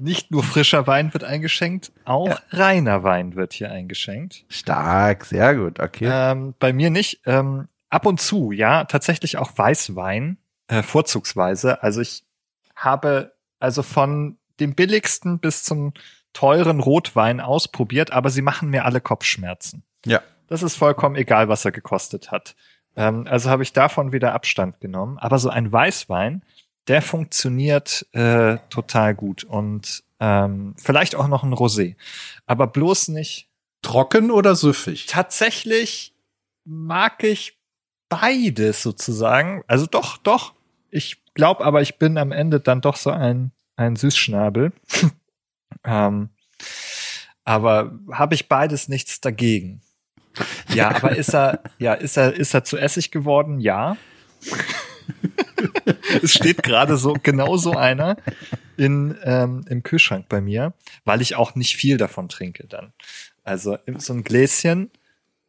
nicht 0.00 0.30
nur 0.30 0.42
frischer 0.42 0.86
Wein 0.86 1.12
wird 1.14 1.24
eingeschenkt, 1.24 1.92
auch 2.04 2.28
ja. 2.28 2.38
reiner 2.50 3.02
Wein 3.02 3.36
wird 3.36 3.52
hier 3.52 3.70
eingeschenkt. 3.70 4.44
Stark, 4.48 5.24
sehr 5.24 5.54
gut, 5.54 5.80
okay. 5.80 6.08
Ähm, 6.10 6.54
bei 6.58 6.72
mir 6.72 6.90
nicht. 6.90 7.20
Ähm, 7.24 7.68
ab 7.88 8.06
und 8.06 8.20
zu, 8.20 8.52
ja, 8.52 8.84
tatsächlich 8.84 9.38
auch 9.38 9.56
Weißwein, 9.56 10.38
äh, 10.68 10.82
vorzugsweise. 10.82 11.82
Also 11.82 12.00
ich 12.00 12.24
habe 12.74 13.32
also 13.60 13.82
von 13.82 14.38
dem 14.60 14.74
billigsten 14.74 15.38
bis 15.38 15.62
zum 15.62 15.92
teuren 16.32 16.80
Rotwein 16.80 17.40
ausprobiert, 17.40 18.10
aber 18.12 18.30
sie 18.30 18.42
machen 18.42 18.70
mir 18.70 18.84
alle 18.84 19.00
Kopfschmerzen. 19.00 19.84
Ja. 20.04 20.20
Das 20.52 20.62
ist 20.62 20.76
vollkommen 20.76 21.16
egal, 21.16 21.48
was 21.48 21.64
er 21.64 21.72
gekostet 21.72 22.30
hat. 22.30 22.54
Ähm, 22.94 23.26
also 23.26 23.48
habe 23.48 23.62
ich 23.62 23.72
davon 23.72 24.12
wieder 24.12 24.34
Abstand 24.34 24.80
genommen. 24.80 25.16
Aber 25.16 25.38
so 25.38 25.48
ein 25.48 25.72
Weißwein, 25.72 26.42
der 26.88 27.00
funktioniert 27.00 28.06
äh, 28.12 28.58
total 28.68 29.14
gut 29.14 29.44
und 29.44 30.04
ähm, 30.20 30.74
vielleicht 30.76 31.14
auch 31.14 31.26
noch 31.26 31.42
ein 31.42 31.54
Rosé, 31.54 31.96
aber 32.44 32.66
bloß 32.66 33.08
nicht 33.08 33.48
trocken 33.80 34.30
oder 34.30 34.54
süffig. 34.54 35.06
Tatsächlich 35.06 36.12
mag 36.66 37.24
ich 37.24 37.58
beides 38.10 38.82
sozusagen. 38.82 39.64
Also 39.68 39.86
doch, 39.86 40.18
doch. 40.18 40.52
Ich 40.90 41.24
glaube, 41.32 41.64
aber 41.64 41.80
ich 41.80 41.96
bin 41.96 42.18
am 42.18 42.30
Ende 42.30 42.60
dann 42.60 42.82
doch 42.82 42.96
so 42.96 43.08
ein 43.08 43.52
ein 43.76 43.96
Süßschnabel. 43.96 44.74
ähm, 45.84 46.28
aber 47.42 47.98
habe 48.12 48.34
ich 48.34 48.50
beides 48.50 48.88
nichts 48.88 49.22
dagegen. 49.22 49.80
Ja, 50.74 50.94
aber 50.94 51.16
ist 51.16 51.34
er, 51.34 51.60
ja, 51.78 51.94
ist 51.94 52.16
er, 52.16 52.34
ist 52.34 52.54
er 52.54 52.64
zu 52.64 52.76
Essig 52.76 53.10
geworden? 53.10 53.60
Ja. 53.60 53.96
es 56.22 56.32
steht 56.32 56.62
gerade 56.62 56.96
so 56.96 57.14
genau 57.22 57.56
so 57.56 57.72
einer 57.72 58.16
in, 58.76 59.16
ähm, 59.24 59.64
im 59.68 59.82
Kühlschrank 59.82 60.26
bei 60.28 60.40
mir, 60.40 60.74
weil 61.04 61.20
ich 61.20 61.36
auch 61.36 61.54
nicht 61.54 61.76
viel 61.76 61.96
davon 61.96 62.28
trinke 62.28 62.66
dann. 62.66 62.92
Also 63.44 63.76
so 63.98 64.12
ein 64.12 64.24
Gläschen 64.24 64.90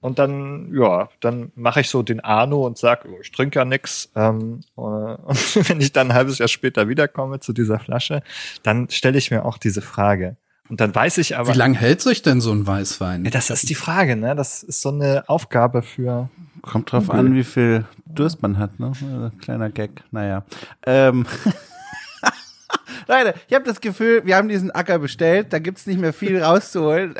und 0.04 0.20
dann, 0.20 0.74
ja, 0.76 1.08
dann 1.22 1.54
mache 1.56 1.80
ich 1.80 1.90
so 1.90 2.04
den 2.04 2.20
Arno 2.20 2.66
und 2.66 2.78
sag, 2.78 3.06
oh, 3.06 3.20
ich 3.22 3.32
trinke 3.32 3.60
ja 3.60 3.64
nix. 3.64 4.12
Ähm, 4.18 4.60
äh, 4.76 4.82
und 4.82 5.56
wenn 5.70 5.80
ich 5.80 5.94
dann 5.94 6.12
ein 6.12 6.14
halbes 6.14 6.40
Jahr 6.40 6.50
später 6.50 6.90
wiederkomme 6.90 7.40
zu 7.40 7.54
dieser 7.54 7.80
Flasche, 7.80 8.22
dann 8.64 8.90
stelle 8.90 9.18
ich 9.18 9.32
mir 9.32 9.46
auch 9.46 9.58
diese 9.58 9.82
Frage. 9.82 10.36
Und 10.70 10.80
dann 10.80 10.96
weiß 10.96 11.18
ich 11.18 11.38
aber. 11.38 11.54
Wie 11.54 11.58
lange 11.58 11.78
hält 11.78 12.02
sich 12.02 12.22
denn 12.22 12.42
so 12.42 12.52
ein 12.52 12.66
Weißwein? 12.66 13.26
Ja, 13.26 13.32
das 13.32 13.50
ist 13.50 13.70
die 13.70 13.76
Frage, 13.76 14.16
ne? 14.16 14.36
Das 14.36 14.64
ist 14.64 14.82
so 14.82 14.90
eine 14.90 15.24
Aufgabe 15.28 15.82
für. 15.82 16.30
Kommt 16.62 16.92
drauf 16.92 17.08
Google. 17.08 17.20
an, 17.20 17.36
wie 17.36 17.44
viel 17.44 17.86
Durst 18.06 18.42
man 18.42 18.58
hat, 18.58 18.80
ne? 18.80 18.88
Also, 18.88 19.32
kleiner 19.40 19.70
Gag. 19.70 20.04
Naja. 20.12 20.46
Ähm. 20.86 21.26
Leute, 23.08 23.34
ich 23.48 23.54
habe 23.54 23.66
das 23.66 23.82
Gefühl, 23.82 24.26
wir 24.26 24.38
haben 24.38 24.48
diesen 24.48 24.72
Acker 24.72 25.00
bestellt, 25.00 25.52
da 25.52 25.60
gibt's 25.60 25.86
nicht 25.86 26.00
mehr 26.00 26.14
viel 26.14 26.42
rauszuholen. 26.42 27.16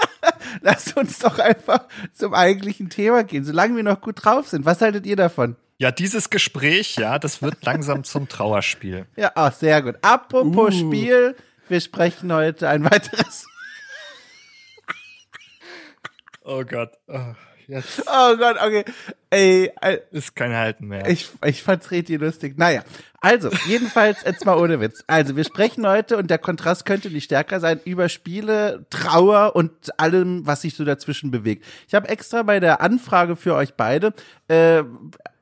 Lass 0.60 0.92
uns 0.92 1.20
doch 1.20 1.38
einfach 1.38 1.84
zum 2.12 2.34
eigentlichen 2.34 2.90
Thema 2.90 3.22
gehen, 3.22 3.44
solange 3.44 3.76
wir 3.76 3.82
noch 3.84 4.00
gut 4.00 4.24
drauf 4.24 4.48
sind. 4.48 4.64
Was 4.64 4.80
haltet 4.80 5.06
ihr 5.06 5.16
davon? 5.16 5.56
Ja, 5.78 5.90
dieses 5.90 6.28
Gespräch, 6.28 6.96
ja, 6.96 7.18
das 7.18 7.40
wird 7.40 7.64
langsam 7.64 8.04
zum 8.04 8.28
Trauerspiel. 8.28 9.06
Ja, 9.16 9.32
auch 9.34 9.52
sehr 9.52 9.80
gut. 9.80 9.96
Apropos 10.02 10.74
uh. 10.74 10.78
Spiel, 10.78 11.36
wir 11.70 11.80
sprechen 11.80 12.32
heute 12.32 12.68
ein 12.68 12.84
weiteres. 12.84 13.46
oh 16.42 16.64
Gott. 16.64 16.98
Oh, 17.06 17.34
jetzt. 17.70 18.02
oh 18.06 18.36
Gott, 18.36 18.56
okay. 18.64 18.84
Ey, 19.30 19.72
ist 20.10 20.34
kein 20.34 20.54
Halten 20.54 20.88
mehr. 20.88 21.08
Ich, 21.08 21.30
ich 21.44 21.62
fand's 21.62 21.90
richtig 21.90 22.20
lustig. 22.20 22.58
Naja, 22.58 22.82
also, 23.22 23.50
jedenfalls, 23.66 24.22
jetzt 24.24 24.46
mal 24.46 24.56
ohne 24.56 24.80
Witz. 24.80 25.04
Also, 25.06 25.36
wir 25.36 25.44
sprechen 25.44 25.86
heute, 25.86 26.16
und 26.16 26.30
der 26.30 26.38
Kontrast 26.38 26.86
könnte 26.86 27.10
nicht 27.10 27.24
stärker 27.24 27.60
sein, 27.60 27.78
über 27.84 28.08
Spiele, 28.08 28.86
Trauer 28.88 29.54
und 29.54 29.70
allem, 30.00 30.46
was 30.46 30.62
sich 30.62 30.74
so 30.74 30.84
dazwischen 30.86 31.30
bewegt. 31.30 31.64
Ich 31.86 31.94
habe 31.94 32.08
extra 32.08 32.42
bei 32.42 32.60
der 32.60 32.80
Anfrage 32.80 33.36
für 33.36 33.54
euch 33.54 33.74
beide 33.74 34.14
äh, 34.48 34.84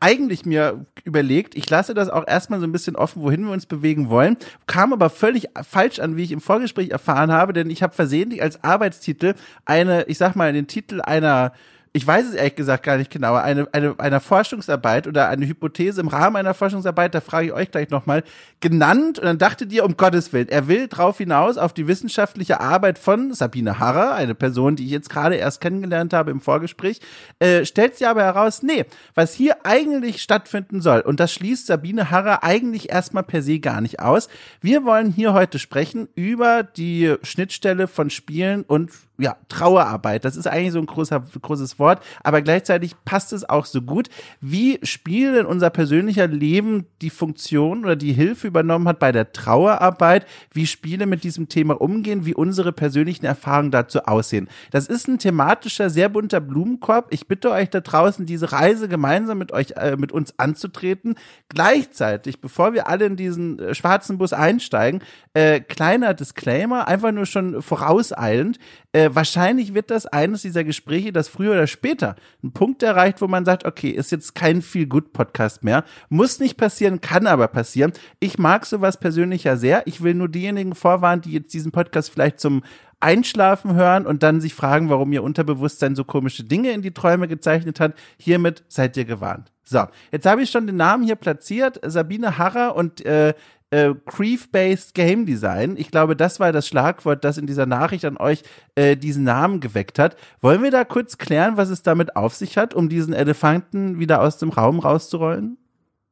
eigentlich 0.01 0.45
mir 0.45 0.85
überlegt, 1.05 1.55
ich 1.55 1.71
lasse 1.71 1.95
das 1.95 2.09
auch 2.09 2.27
erstmal 2.27 2.61
so 2.61 2.67
ein 2.67 2.73
bisschen 2.73 2.97
offen, 2.97 3.23
wohin 3.23 3.45
wir 3.45 3.53
uns 3.53 3.67
bewegen 3.67 4.11
wollen, 4.11 4.37
kam 4.67 4.93
aber 4.93 5.09
völlig 5.09 5.49
falsch 5.63 5.99
an, 6.01 6.17
wie 6.17 6.25
ich 6.25 6.33
im 6.33 6.41
Vorgespräch 6.41 6.91
erfahren 6.91 7.33
habe, 7.33 7.53
denn 7.53 7.71
ich 7.71 7.83
habe 7.83 7.95
versehentlich 7.95 8.43
als 8.43 8.63
Arbeitstitel 8.63 9.35
eine, 9.65 10.03
ich 10.05 10.19
sag 10.19 10.37
mal, 10.37 10.53
den 10.53 10.67
Titel 10.67 11.01
einer 11.01 11.53
ich 11.93 12.07
weiß 12.07 12.29
es 12.29 12.35
ehrlich 12.35 12.55
gesagt 12.55 12.85
gar 12.85 12.97
nicht 12.97 13.11
genau, 13.11 13.35
eine, 13.35 13.67
eine, 13.73 13.95
einer 13.99 14.21
Forschungsarbeit 14.21 15.07
oder 15.07 15.29
eine 15.29 15.47
Hypothese 15.47 16.01
im 16.01 16.09
Rahmen 16.09 16.37
einer 16.37 16.55
Forschungsarbeit, 16.55 17.15
da 17.15 17.21
frage 17.21 17.49
ich 17.49 17.53
euch 17.53 17.71
gleich 17.71 17.91
nochmal, 17.91 18.23
genannt 18.61 19.19
und 19.19 19.25
dann 19.25 19.39
dachtet 19.39 19.73
ihr, 19.73 19.85
um 19.85 19.97
Gottes 19.97 20.33
Willen, 20.33 20.49
er 20.49 20.69
will 20.69 20.89
drauf 20.89 21.19
hinaus 21.19 21.59
auf 21.59 21.73
die 21.73 21.87
wissenschaftliche 21.87 22.61
Arbeit 22.61 22.99
von 22.99 23.33
Sabine 23.33 23.79
Harrer, 23.79 24.15
eine 24.15 24.35
Person, 24.35 24.77
die 24.77 24.85
ich 24.85 24.91
jetzt 24.91 25.11
gerade 25.11 25.37
erst 25.37 25.61
kennengelernt 25.61 26.13
habe 26.13 26.31
im 26.31 26.41
Vorgespräch, 26.41 27.01
äh, 27.39 27.65
stellt 27.65 27.97
sie 27.97 28.07
aber 28.07 28.23
heraus, 28.23 28.63
nee, 28.63 28.85
was 29.15 29.35
hier 29.35 29.65
eigentlich 29.65 30.23
stattfinden 30.23 30.81
soll, 30.81 31.01
und 31.01 31.21
das 31.21 31.33
schließt 31.33 31.67
Sabine 31.67 32.11
Harrer 32.11 32.45
eigentlich 32.45 32.91
erstmal 32.91 33.23
per 33.23 33.43
se 33.43 33.59
gar 33.61 33.81
nicht 33.81 34.01
aus. 34.01 34.29
Wir 34.61 34.85
wollen 34.85 35.11
hier 35.11 35.33
heute 35.33 35.59
sprechen 35.59 36.09
über 36.15 36.63
die 36.63 37.15
Schnittstelle 37.23 37.89
von 37.89 38.11
Spielen 38.11 38.63
und 38.63 38.91
ja, 39.19 39.37
Trauerarbeit. 39.49 40.25
Das 40.25 40.37
ist 40.37 40.47
eigentlich 40.47 40.73
so 40.73 40.79
ein 40.79 40.87
großer, 40.87 41.21
großes 41.43 41.79
Wort, 41.81 42.03
aber 42.23 42.41
gleichzeitig 42.41 42.95
passt 43.05 43.33
es 43.33 43.49
auch 43.49 43.67
so 43.67 43.83
gut. 43.83 44.09
Wie 44.41 44.79
Spiel 44.85 45.35
in 45.35 45.47
unser 45.47 45.71
persönlicher 45.71 46.29
Leben 46.29 46.87
die 47.03 47.11
Funktion 47.11 47.85
oder 47.85 47.97
die 47.97 48.13
Hilfe 48.13 48.47
übernommen 48.47 48.87
hat 48.87 49.01
bei 49.01 49.11
der 49.11 49.33
Trauerarbeit, 49.33 50.25
wie 50.53 50.67
Spiele 50.67 51.07
mit 51.07 51.25
diesem 51.25 51.49
Thema 51.49 51.81
umgehen, 51.81 52.27
wie 52.27 52.35
unsere 52.35 52.73
persönlichen 52.73 53.27
Erfahrungen 53.27 53.73
dazu 53.73 54.05
aussehen. 54.05 54.49
Das 54.71 54.87
ist 54.87 55.09
ein 55.09 55.19
thematischer, 55.19 55.91
sehr 55.91 56.09
bunter 56.09 56.41
Blumenkorb. 56.41 57.09
Ich 57.11 57.27
bitte 57.27 57.51
euch 57.51 57.71
da 57.71 57.81
draußen, 57.81 58.25
diese 58.25 58.53
Reise 58.53 58.89
gemeinsam 58.89 59.39
mit 59.39 59.51
euch, 59.53 59.73
äh, 59.73 59.97
mit 59.97 60.13
uns 60.13 60.39
anzutreten. 60.39 61.17
Gleichzeitig, 61.49 62.41
bevor 62.41 62.73
wir 62.73 62.89
alle 62.89 63.07
in 63.07 63.17
diesen 63.17 63.59
äh, 63.59 63.75
schwarzen 63.75 64.17
Bus 64.19 64.33
einsteigen, 64.33 65.03
äh, 65.35 65.59
kleiner 65.59 66.15
Disclaimer, 66.15 66.87
einfach 66.87 67.11
nur 67.11 67.27
schon 67.27 67.63
vorauseilend. 67.63 68.61
Äh, 68.93 69.11
wahrscheinlich 69.13 69.75
wird 69.75 69.91
das 69.91 70.07
eines 70.07 70.43
dieser 70.43 70.65
Gespräche, 70.65 71.13
das 71.13 71.29
früher 71.29 71.53
oder 71.53 71.67
später 71.67 72.17
einen 72.43 72.53
Punkt 72.53 72.83
erreicht, 72.83 73.21
wo 73.21 73.29
man 73.29 73.45
sagt, 73.45 73.67
okay, 73.67 73.91
ist 73.91 74.13
jetzt 74.13 74.35
kein 74.35 74.63
Feel-Good-Podcast 74.63 75.63
mehr. 75.63 75.85
Muss 76.09 76.41
nicht 76.41 76.57
passieren, 76.57 77.03
kann 77.03 77.27
aber 77.27 77.49
passieren. 77.49 77.93
Ich 78.19 78.39
mag 78.39 78.65
sowas 78.65 78.99
persönlich 78.99 79.45
ja 79.45 79.57
sehr. 79.57 79.87
Ich 79.87 80.03
will 80.03 80.15
nur 80.15 80.29
diejenigen 80.29 80.75
vorwarnen, 80.75 81.21
die 81.21 81.33
jetzt 81.33 81.53
diesen 81.53 81.71
Podcast 81.71 82.11
vielleicht 82.11 82.41
zum 82.41 82.63
Einschlafen 83.01 83.75
hören 83.75 84.07
und 84.07 84.23
dann 84.23 84.41
sich 84.41 84.55
fragen, 84.55 84.89
warum 84.89 85.13
ihr 85.13 85.23
Unterbewusstsein 85.23 85.95
so 85.95 86.05
komische 86.05 86.45
Dinge 86.45 86.71
in 86.73 86.81
die 86.81 86.95
Träume 86.95 87.29
gezeichnet 87.29 87.81
hat. 87.81 87.95
Hiermit 88.17 88.65
seid 88.69 88.97
ihr 88.97 89.05
gewarnt. 89.05 89.53
So, 89.65 89.85
jetzt 90.11 90.25
habe 90.25 90.43
ich 90.43 90.51
schon 90.51 90.67
den 90.67 90.77
Namen 90.77 91.05
hier 91.05 91.17
platziert. 91.17 91.79
Sabine 91.85 92.39
Harrer 92.39 92.75
und 92.75 93.05
äh, 93.05 93.35
äh, 93.71 93.95
Grief-Based 94.07 94.95
Game 94.95 95.27
Design. 95.27 95.77
Ich 95.77 95.91
glaube, 95.91 96.17
das 96.17 96.41
war 96.41 96.53
das 96.53 96.67
Schlagwort, 96.67 97.25
das 97.25 97.39
in 97.39 97.47
dieser 97.47 97.67
Nachricht 97.67 98.05
an 98.05 98.17
euch 98.17 98.43
äh, 98.75 98.97
diesen 98.97 99.25
Namen 99.25 99.61
geweckt 99.61 99.99
hat. 99.99 100.17
Wollen 100.41 100.63
wir 100.63 100.71
da 100.71 100.85
kurz 100.85 101.19
klären, 101.19 101.57
was 101.57 101.69
es 101.69 101.83
damit 101.83 102.17
auf 102.17 102.35
sich 102.35 102.57
hat, 102.57 102.75
um 102.75 102.89
diesen 102.89 103.13
Elefanten 103.13 103.99
wieder 103.99 104.23
aus 104.23 104.39
dem 104.39 104.51
Raum 104.51 104.79
rauszurollen? 104.79 105.59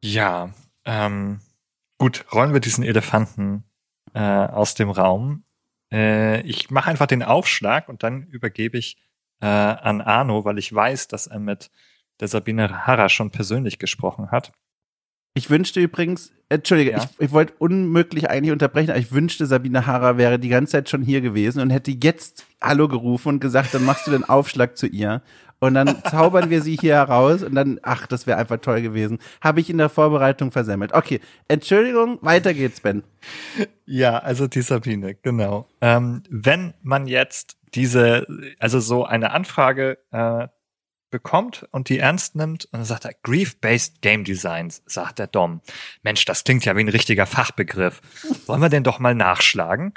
Ja, 0.02 0.50
ähm, 0.84 1.40
gut, 1.98 2.26
rollen 2.32 2.52
wir 2.52 2.60
diesen 2.60 2.84
Elefanten 2.84 3.64
äh, 4.14 4.20
aus 4.20 4.74
dem 4.74 4.90
Raum. 4.90 5.44
Äh, 5.90 6.42
ich 6.42 6.70
mache 6.70 6.90
einfach 6.90 7.06
den 7.06 7.22
Aufschlag 7.22 7.88
und 7.88 8.02
dann 8.02 8.24
übergebe 8.24 8.78
ich 8.78 8.98
äh, 9.40 9.46
an 9.46 10.00
Arno, 10.00 10.44
weil 10.44 10.58
ich 10.58 10.74
weiß, 10.74 11.08
dass 11.08 11.26
er 11.26 11.38
mit 11.38 11.70
der 12.20 12.28
Sabine 12.28 12.86
Harrer 12.86 13.08
schon 13.08 13.30
persönlich 13.30 13.78
gesprochen 13.78 14.30
hat. 14.30 14.52
Ich 15.36 15.50
wünschte 15.50 15.80
übrigens, 15.80 16.32
Entschuldige, 16.48 16.92
ja? 16.92 16.98
ich, 16.98 17.26
ich 17.26 17.30
wollte 17.30 17.52
unmöglich 17.58 18.30
eigentlich 18.30 18.52
unterbrechen, 18.52 18.88
aber 18.88 18.98
ich 18.98 19.12
wünschte, 19.12 19.44
Sabine 19.44 19.86
Harrer 19.86 20.16
wäre 20.16 20.38
die 20.38 20.48
ganze 20.48 20.72
Zeit 20.72 20.88
schon 20.88 21.02
hier 21.02 21.20
gewesen 21.20 21.60
und 21.60 21.68
hätte 21.68 21.90
jetzt 21.90 22.46
Hallo 22.58 22.88
gerufen 22.88 23.28
und 23.28 23.40
gesagt, 23.40 23.74
dann 23.74 23.84
machst 23.84 24.06
du 24.06 24.12
den 24.12 24.24
Aufschlag 24.24 24.78
zu 24.78 24.86
ihr. 24.86 25.20
Und 25.58 25.74
dann 25.74 26.02
zaubern 26.10 26.48
wir 26.48 26.62
sie 26.62 26.76
hier 26.76 26.94
heraus 26.94 27.42
und 27.42 27.54
dann, 27.54 27.78
ach, 27.82 28.06
das 28.06 28.26
wäre 28.26 28.38
einfach 28.38 28.56
toll 28.62 28.80
gewesen. 28.80 29.18
Habe 29.42 29.60
ich 29.60 29.68
in 29.68 29.76
der 29.76 29.90
Vorbereitung 29.90 30.52
versemmelt. 30.52 30.94
Okay, 30.94 31.20
Entschuldigung, 31.48 32.18
weiter 32.22 32.54
geht's, 32.54 32.80
Ben. 32.80 33.04
Ja, 33.84 34.16
also 34.16 34.46
die 34.46 34.62
Sabine, 34.62 35.16
genau. 35.16 35.68
Ähm, 35.82 36.22
wenn 36.30 36.72
man 36.82 37.06
jetzt 37.06 37.58
diese, 37.74 38.26
also 38.58 38.80
so 38.80 39.04
eine 39.04 39.32
Anfrage 39.32 39.98
äh, 40.12 40.48
bekommt 41.10 41.66
und 41.70 41.88
die 41.88 41.98
ernst 41.98 42.34
nimmt 42.34 42.66
und 42.66 42.74
dann 42.74 42.84
sagt 42.84 43.04
er, 43.04 43.14
Grief-Based 43.22 44.02
Game 44.02 44.24
Designs, 44.24 44.82
sagt 44.86 45.18
der 45.18 45.26
Dom. 45.26 45.60
Mensch, 46.02 46.24
das 46.24 46.44
klingt 46.44 46.64
ja 46.64 46.76
wie 46.76 46.80
ein 46.80 46.88
richtiger 46.88 47.26
Fachbegriff. 47.26 48.00
Wollen 48.46 48.60
wir 48.60 48.68
den 48.68 48.84
doch 48.84 48.98
mal 48.98 49.14
nachschlagen? 49.14 49.94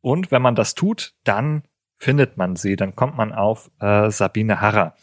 Und 0.00 0.30
wenn 0.30 0.42
man 0.42 0.54
das 0.54 0.74
tut, 0.74 1.14
dann 1.24 1.62
findet 1.98 2.36
man 2.36 2.56
sie, 2.56 2.76
dann 2.76 2.96
kommt 2.96 3.16
man 3.16 3.32
auf 3.32 3.70
äh, 3.80 4.10
Sabine 4.10 4.60
Harrer. 4.60 4.96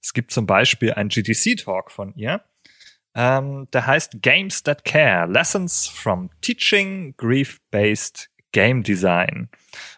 Es 0.00 0.14
gibt 0.14 0.30
zum 0.30 0.46
Beispiel 0.46 0.94
einen 0.94 1.10
GDC-Talk 1.10 1.90
von 1.90 2.14
ihr, 2.14 2.42
ähm, 3.14 3.68
der 3.72 3.86
heißt 3.86 4.22
Games 4.22 4.62
That 4.62 4.84
Care, 4.84 5.26
Lessons 5.30 5.88
from 5.88 6.30
Teaching 6.40 7.14
Grief-Based 7.16 8.30
Game 8.52 8.82
Design. 8.82 9.50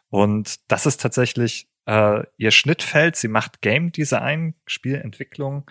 Und 0.08 0.58
das 0.70 0.86
ist 0.86 1.00
tatsächlich 1.00 1.68
äh, 1.90 2.22
ihr 2.36 2.52
Schnittfeld. 2.52 3.16
Sie 3.16 3.26
macht 3.26 3.62
Game 3.62 3.90
Design, 3.90 4.54
Spielentwicklung 4.66 5.68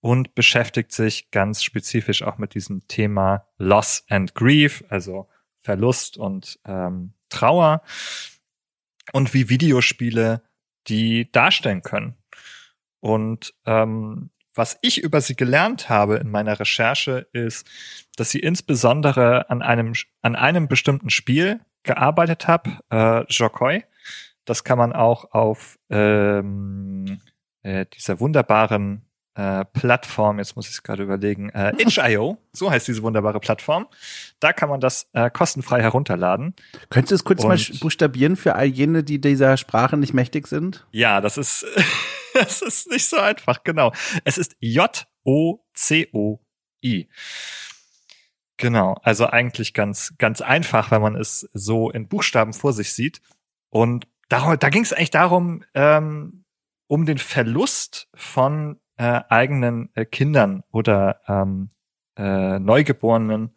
und 0.00 0.34
beschäftigt 0.34 0.92
sich 0.92 1.30
ganz 1.30 1.64
spezifisch 1.64 2.22
auch 2.22 2.36
mit 2.36 2.54
diesem 2.54 2.86
Thema 2.88 3.46
Loss 3.56 4.04
and 4.10 4.34
Grief, 4.34 4.84
also 4.90 5.28
Verlust 5.62 6.18
und 6.18 6.58
ähm, 6.66 7.14
Trauer 7.30 7.82
und 9.12 9.32
wie 9.32 9.48
Videospiele 9.48 10.42
die 10.88 11.32
darstellen 11.32 11.82
können. 11.82 12.16
Und 13.00 13.54
ähm, 13.64 14.30
was 14.54 14.78
ich 14.82 15.02
über 15.02 15.22
sie 15.22 15.36
gelernt 15.36 15.88
habe 15.88 16.16
in 16.16 16.30
meiner 16.30 16.60
Recherche 16.60 17.26
ist, 17.32 17.66
dass 18.16 18.30
sie 18.30 18.40
insbesondere 18.40 19.48
an 19.48 19.62
einem 19.62 19.94
an 20.20 20.36
einem 20.36 20.68
bestimmten 20.68 21.08
Spiel 21.08 21.60
gearbeitet 21.82 22.46
hat, 22.46 22.68
äh, 22.90 23.24
Jokoi. 23.30 23.84
Das 24.44 24.64
kann 24.64 24.78
man 24.78 24.92
auch 24.92 25.32
auf 25.32 25.78
ähm, 25.90 27.20
äh, 27.62 27.86
dieser 27.86 28.20
wunderbaren 28.20 29.06
äh, 29.34 29.64
Plattform, 29.64 30.38
jetzt 30.38 30.56
muss 30.56 30.66
ich 30.66 30.72
es 30.74 30.82
gerade 30.82 31.02
überlegen, 31.02 31.48
äh, 31.50 31.72
itch.io, 31.78 32.36
so 32.52 32.70
heißt 32.70 32.86
diese 32.86 33.02
wunderbare 33.02 33.40
Plattform. 33.40 33.86
Da 34.40 34.52
kann 34.52 34.68
man 34.68 34.80
das 34.80 35.08
äh, 35.14 35.30
kostenfrei 35.30 35.80
herunterladen. 35.80 36.54
Könntest 36.90 37.12
du 37.12 37.14
es 37.14 37.24
kurz 37.24 37.42
Und, 37.42 37.48
mal 37.48 37.58
buchstabieren 37.80 38.36
für 38.36 38.54
all 38.56 38.66
jene, 38.66 39.02
die 39.02 39.20
dieser 39.20 39.56
Sprache 39.56 39.96
nicht 39.96 40.12
mächtig 40.12 40.48
sind? 40.48 40.86
Ja, 40.90 41.22
das 41.22 41.38
ist, 41.38 41.64
das 42.34 42.60
ist 42.62 42.90
nicht 42.90 43.08
so 43.08 43.16
einfach, 43.18 43.64
genau. 43.64 43.92
Es 44.24 44.36
ist 44.38 44.56
J-O-C-O-I. 44.60 44.98
Genau, 48.58 48.96
also 49.02 49.26
eigentlich 49.26 49.72
ganz, 49.74 50.14
ganz 50.18 50.40
einfach, 50.40 50.90
wenn 50.90 51.02
man 51.02 51.16
es 51.16 51.48
so 51.52 51.90
in 51.90 52.06
Buchstaben 52.06 52.52
vor 52.52 52.72
sich 52.72 52.92
sieht. 52.92 53.20
Und 53.70 54.06
da, 54.32 54.56
da 54.56 54.70
ging 54.70 54.82
es 54.82 54.92
eigentlich 54.92 55.10
darum, 55.10 55.62
ähm, 55.74 56.44
um 56.86 57.04
den 57.04 57.18
Verlust 57.18 58.08
von 58.14 58.80
äh, 58.96 59.20
eigenen 59.28 59.90
äh, 59.94 60.06
Kindern 60.06 60.62
oder 60.70 61.20
ähm, 61.28 61.70
äh, 62.16 62.58
neugeborenen 62.58 63.54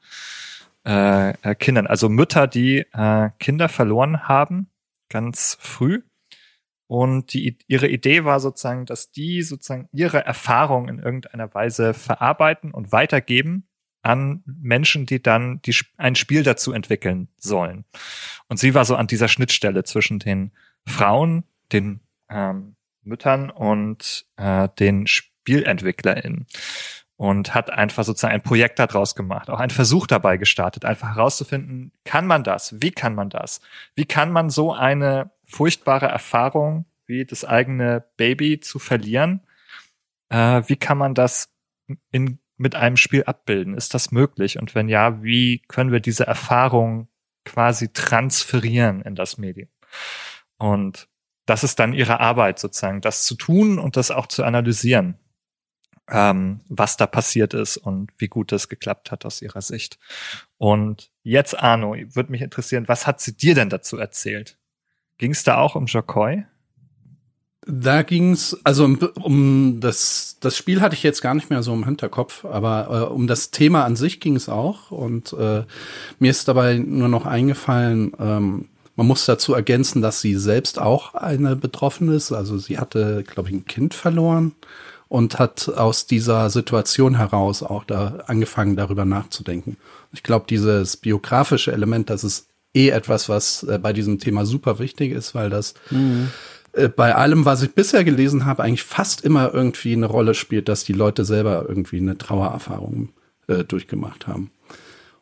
äh, 0.86 1.29
äh, 1.29 1.55
Kindern, 1.55 1.88
also 1.88 2.10
Mütter, 2.10 2.48
die 2.48 2.79
äh, 2.94 3.29
Kinder 3.39 3.70
verloren 3.70 4.27
haben, 4.27 4.70
ganz 5.10 5.58
früh. 5.62 6.03
Und 6.88 7.34
die, 7.34 7.58
ihre 7.67 7.88
Idee 7.88 8.25
war 8.25 8.39
sozusagen, 8.39 8.86
dass 8.86 9.12
die 9.12 9.41
sozusagen 9.41 9.88
ihre 9.91 10.25
Erfahrung 10.25 10.89
in 10.89 11.00
irgendeiner 11.00 11.53
Weise 11.53 11.94
verarbeiten 11.94 12.72
und 12.72 12.91
weitergeben 12.91 13.67
an 14.05 14.43
Menschen, 14.45 15.05
die 15.05 15.21
dann 15.21 15.62
die, 15.63 15.75
ein 15.97 16.15
Spiel 16.15 16.43
dazu 16.43 16.71
entwickeln 16.71 17.27
sollen. 17.38 17.85
Und 18.47 18.57
sie 18.57 18.75
war 18.75 18.85
so 18.85 18.95
an 18.95 19.07
dieser 19.07 19.27
Schnittstelle 19.27 19.83
zwischen 19.83 20.19
den 20.19 20.51
Frauen, 20.85 21.43
den 21.71 22.01
ähm, 22.29 22.75
Müttern 23.01 23.50
und 23.50 24.25
äh, 24.38 24.69
den 24.79 25.07
SpielentwicklerInnen 25.07 26.45
und 27.17 27.55
hat 27.55 27.71
einfach 27.71 28.03
sozusagen 28.03 28.35
ein 28.35 28.43
Projekt 28.43 28.77
daraus 28.77 29.15
gemacht, 29.15 29.50
auch 29.50 29.59
einen 29.59 29.71
Versuch 29.71 30.05
dabei 30.05 30.38
gestartet, 30.38 30.85
einfach 30.85 31.15
herauszufinden, 31.15 31.91
kann 32.03 32.27
man 32.27 32.43
das? 32.43 32.79
Wie 32.81 32.91
kann 32.91 33.15
man 33.15 33.29
das? 33.29 33.59
Wie 33.95 34.05
kann 34.05 34.31
man 34.31 34.51
so 34.51 34.74
eine 34.74 35.31
furchtbare 35.45 36.07
Erfahrung 36.07 36.85
wie 37.07 37.25
das 37.25 37.43
eigene 37.43 38.05
Baby 38.17 38.59
zu 38.59 38.77
verlieren? 38.77 39.41
Äh, 40.29 40.62
wie 40.67 40.75
kann 40.75 40.97
man 40.97 41.15
das 41.15 41.50
in, 42.12 42.39
mit 42.57 42.75
einem 42.75 42.97
Spiel 42.97 43.24
abbilden? 43.24 43.75
Ist 43.75 43.93
das 43.93 44.12
möglich? 44.12 44.59
Und 44.59 44.75
wenn 44.75 44.89
ja, 44.89 45.24
wie 45.24 45.62
können 45.67 45.91
wir 45.91 46.00
diese 46.00 46.25
Erfahrung 46.25 47.07
quasi 47.43 47.91
transferieren 47.91 49.01
in 49.01 49.15
das 49.15 49.38
Medium? 49.38 49.69
Und 50.58 51.08
das 51.45 51.63
ist 51.63 51.80
dann 51.80 51.93
ihre 51.93 52.19
Arbeit 52.19 52.60
sozusagen, 52.60 53.01
das 53.01 53.23
zu 53.23 53.36
tun 53.36 53.77
und 53.77 53.97
das 53.97 54.12
auch 54.12 54.27
zu 54.27 54.43
analysieren 54.43 55.19
ähm, 56.10 56.62
was 56.69 56.97
da 56.97 57.08
passiert 57.08 57.53
ist 57.53 57.77
und 57.77 58.12
wie 58.17 58.27
gut 58.27 58.51
das 58.51 58.69
geklappt 58.69 59.12
hat 59.12 59.25
aus 59.25 59.41
ihrer 59.41 59.62
Sicht. 59.62 59.97
Und 60.58 61.12
jetzt, 61.23 61.58
Arno, 61.58 61.95
würde 61.95 62.32
mich 62.32 62.41
interessieren, 62.41 62.88
was 62.88 63.08
hat 63.08 63.21
sie 63.21 63.36
dir 63.36 63.56
denn 63.56 63.69
dazu 63.69 63.97
erzählt? 63.97 64.58
Ging 65.17 65.32
es 65.32 65.43
da 65.43 65.58
auch 65.58 65.75
um 65.75 65.86
Jokoi? 65.86 66.45
Da 67.67 68.04
ging's 68.04 68.56
also 68.63 68.86
um, 68.86 68.99
um 69.21 69.80
das 69.80 70.38
das 70.39 70.56
Spiel 70.56 70.82
hatte 70.82 70.95
ich 70.95 71.04
jetzt 71.04 71.21
gar 71.21 71.34
nicht 71.34 71.49
mehr 71.49 71.63
so 71.63 71.73
im 71.73 71.86
Hinterkopf, 71.86 72.45
aber 72.45 73.08
äh, 73.10 73.13
um 73.13 73.25
das 73.25 73.49
Thema 73.49 73.84
an 73.86 73.95
sich 73.95 74.19
ging 74.19 74.36
es 74.36 74.49
auch 74.49 74.91
und 74.91 75.34
äh, 75.34 75.63
mir 76.19 76.32
ist 76.32 76.47
dabei 76.47 76.78
nur 76.78 77.08
noch 77.08 77.25
eingefallen, 77.25 78.13
ähm, 78.19 78.65
man 78.95 79.08
muss 79.08 79.25
dazu 79.25 79.54
ergänzen, 79.54 80.01
dass 80.01 80.21
sie 80.21 80.36
selbst 80.36 80.80
auch 80.80 81.15
eine 81.15 81.56
Betroffene 81.56 82.13
ist. 82.13 82.32
Also 82.32 82.58
sie 82.58 82.78
hatte, 82.78 83.23
glaube 83.23 83.49
ich, 83.49 83.56
ein 83.56 83.65
Kind 83.65 83.93
verloren 83.93 84.54
und 85.10 85.38
hat 85.38 85.69
aus 85.69 86.08
dieser 86.08 86.49
Situation 86.49 87.15
heraus 87.15 87.62
auch 87.62 87.84
da 87.84 88.23
angefangen, 88.28 88.75
darüber 88.75 89.06
nachzudenken. 89.06 89.78
Ich 90.13 90.23
glaube, 90.23 90.45
dieses 90.49 90.97
biografische 90.97 91.73
Element, 91.73 92.10
das 92.10 92.23
ist 92.23 92.47
eh 92.73 92.89
etwas, 92.89 93.28
was 93.30 93.63
äh, 93.63 93.80
bei 93.80 93.93
diesem 93.93 94.19
Thema 94.19 94.45
super 94.45 94.80
wichtig 94.80 95.12
ist, 95.12 95.36
weil 95.36 95.49
das 95.49 95.73
mhm. 95.91 96.30
Äh, 96.75 96.89
bei 96.89 97.15
allem, 97.15 97.45
was 97.45 97.63
ich 97.63 97.73
bisher 97.73 98.03
gelesen 98.03 98.45
habe, 98.45 98.63
eigentlich 98.63 98.83
fast 98.83 99.23
immer 99.23 99.53
irgendwie 99.53 99.93
eine 99.93 100.07
Rolle 100.07 100.33
spielt, 100.33 100.69
dass 100.69 100.83
die 100.83 100.93
Leute 100.93 101.25
selber 101.25 101.65
irgendwie 101.67 101.97
eine 101.97 102.17
Trauererfahrung 102.17 103.09
äh, 103.47 103.63
durchgemacht 103.63 104.27
haben. 104.27 104.51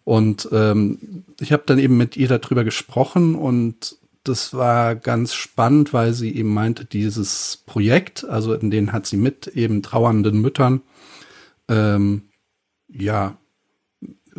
Und 0.04 0.50
ähm, 0.52 1.24
ich 1.40 1.54
habe 1.54 1.64
dann 1.66 1.80
eben 1.80 1.96
mit 1.96 2.18
ihr 2.18 2.28
darüber 2.28 2.64
gesprochen 2.64 3.36
und 3.36 3.98
das 4.24 4.54
war 4.54 4.96
ganz 4.96 5.34
spannend, 5.34 5.94
weil 5.94 6.14
sie 6.14 6.36
eben 6.36 6.54
meinte, 6.54 6.86
dieses 6.86 7.62
Projekt, 7.66 8.26
also 8.26 8.54
in 8.54 8.72
denen 8.72 8.94
hat 8.94 9.06
sie 9.06 9.18
mit 9.18 9.48
eben 9.48 9.84
trauernden 9.84 10.42
Müttern, 10.42 10.82
ähm, 11.68 12.24
ja, 12.88 13.38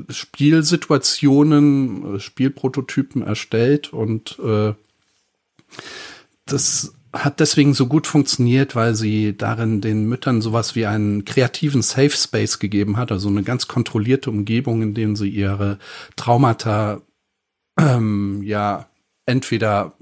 Spielsituationen, 0.09 2.19
Spielprototypen 2.19 3.23
erstellt 3.23 3.93
und 3.93 4.39
äh, 4.41 4.75
das 6.47 6.95
hat 7.15 7.41
deswegen 7.41 7.75
so 7.75 7.87
gut 7.87 8.07
funktioniert, 8.07 8.75
weil 8.75 8.95
sie 8.95 9.37
darin 9.37 9.81
den 9.81 10.07
Müttern 10.07 10.43
sowas 10.43 10.75
wie 10.75 10.87
einen 10.87 11.25
kreativen 11.25 11.83
Safe 11.83 12.11
Space 12.11 12.59
gegeben 12.59 12.97
hat, 12.97 13.13
also 13.13 13.29
eine 13.29 13.43
ganz 13.43 13.69
kontrollierte 13.69 14.31
Umgebung, 14.31 14.83
in 14.83 14.95
dem 14.95 15.17
sie 15.17 15.29
ihre 15.29 15.79
Traumata 16.17 17.01
ähm, 17.79 18.43
ja 18.43 18.89
entweder 19.27 19.95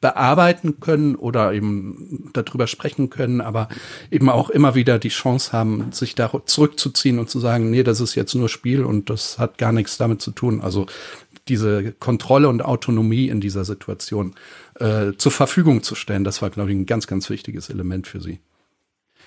bearbeiten 0.00 0.78
können 0.78 1.16
oder 1.16 1.52
eben 1.52 2.30
darüber 2.32 2.68
sprechen 2.68 3.10
können, 3.10 3.40
aber 3.40 3.68
eben 4.12 4.28
auch 4.28 4.48
immer 4.48 4.76
wieder 4.76 4.98
die 5.00 5.08
Chance 5.08 5.52
haben, 5.52 5.90
sich 5.90 6.14
da 6.14 6.30
zurückzuziehen 6.44 7.18
und 7.18 7.28
zu 7.28 7.40
sagen, 7.40 7.70
nee, 7.70 7.82
das 7.82 8.00
ist 8.00 8.14
jetzt 8.14 8.34
nur 8.34 8.48
Spiel 8.48 8.84
und 8.84 9.10
das 9.10 9.40
hat 9.40 9.58
gar 9.58 9.72
nichts 9.72 9.96
damit 9.96 10.22
zu 10.22 10.30
tun. 10.30 10.60
Also 10.60 10.86
diese 11.48 11.92
Kontrolle 11.92 12.48
und 12.48 12.64
Autonomie 12.64 13.28
in 13.28 13.40
dieser 13.40 13.64
Situation 13.64 14.34
äh, 14.76 15.12
zur 15.16 15.32
Verfügung 15.32 15.82
zu 15.82 15.94
stellen, 15.94 16.24
das 16.24 16.42
war, 16.42 16.50
glaube 16.50 16.70
ich, 16.70 16.76
ein 16.76 16.86
ganz, 16.86 17.06
ganz 17.06 17.30
wichtiges 17.30 17.70
Element 17.70 18.06
für 18.06 18.20
sie. 18.20 18.40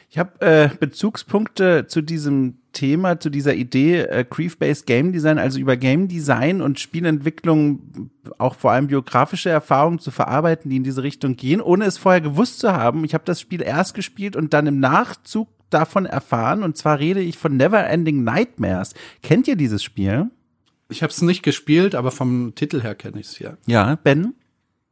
Ich 0.09 0.17
habe 0.17 0.41
äh, 0.41 0.69
Bezugspunkte 0.77 1.87
zu 1.87 2.01
diesem 2.01 2.57
Thema, 2.73 3.21
zu 3.21 3.29
dieser 3.29 3.53
Idee 3.53 4.01
äh, 4.01 4.25
Grief-Based 4.29 4.85
Game 4.85 5.13
Design, 5.13 5.39
also 5.39 5.57
über 5.57 5.77
Game 5.77 6.09
Design 6.09 6.61
und 6.61 6.81
Spielentwicklung, 6.81 8.09
auch 8.37 8.55
vor 8.55 8.71
allem 8.71 8.87
biografische 8.87 9.49
Erfahrungen 9.49 9.99
zu 9.99 10.11
verarbeiten, 10.11 10.69
die 10.69 10.75
in 10.75 10.83
diese 10.83 11.03
Richtung 11.03 11.37
gehen, 11.37 11.61
ohne 11.61 11.85
es 11.85 11.97
vorher 11.97 12.19
gewusst 12.19 12.59
zu 12.59 12.73
haben. 12.73 13.05
Ich 13.05 13.13
habe 13.13 13.23
das 13.23 13.39
Spiel 13.39 13.61
erst 13.61 13.93
gespielt 13.93 14.35
und 14.35 14.53
dann 14.53 14.67
im 14.67 14.81
Nachzug 14.81 15.47
davon 15.69 16.05
erfahren. 16.05 16.63
Und 16.63 16.75
zwar 16.75 16.99
rede 16.99 17.21
ich 17.21 17.37
von 17.37 17.55
Never 17.55 17.87
Ending 17.87 18.25
Nightmares. 18.25 18.93
Kennt 19.23 19.47
ihr 19.47 19.55
dieses 19.55 19.81
Spiel? 19.81 20.29
Ich 20.91 21.01
habe 21.03 21.11
es 21.11 21.21
nicht 21.21 21.41
gespielt, 21.41 21.95
aber 21.95 22.11
vom 22.11 22.53
Titel 22.53 22.81
her 22.81 22.95
kenne 22.95 23.19
ich 23.19 23.27
es 23.27 23.39
ja. 23.39 23.57
Ja, 23.65 23.95
Ben? 23.95 24.35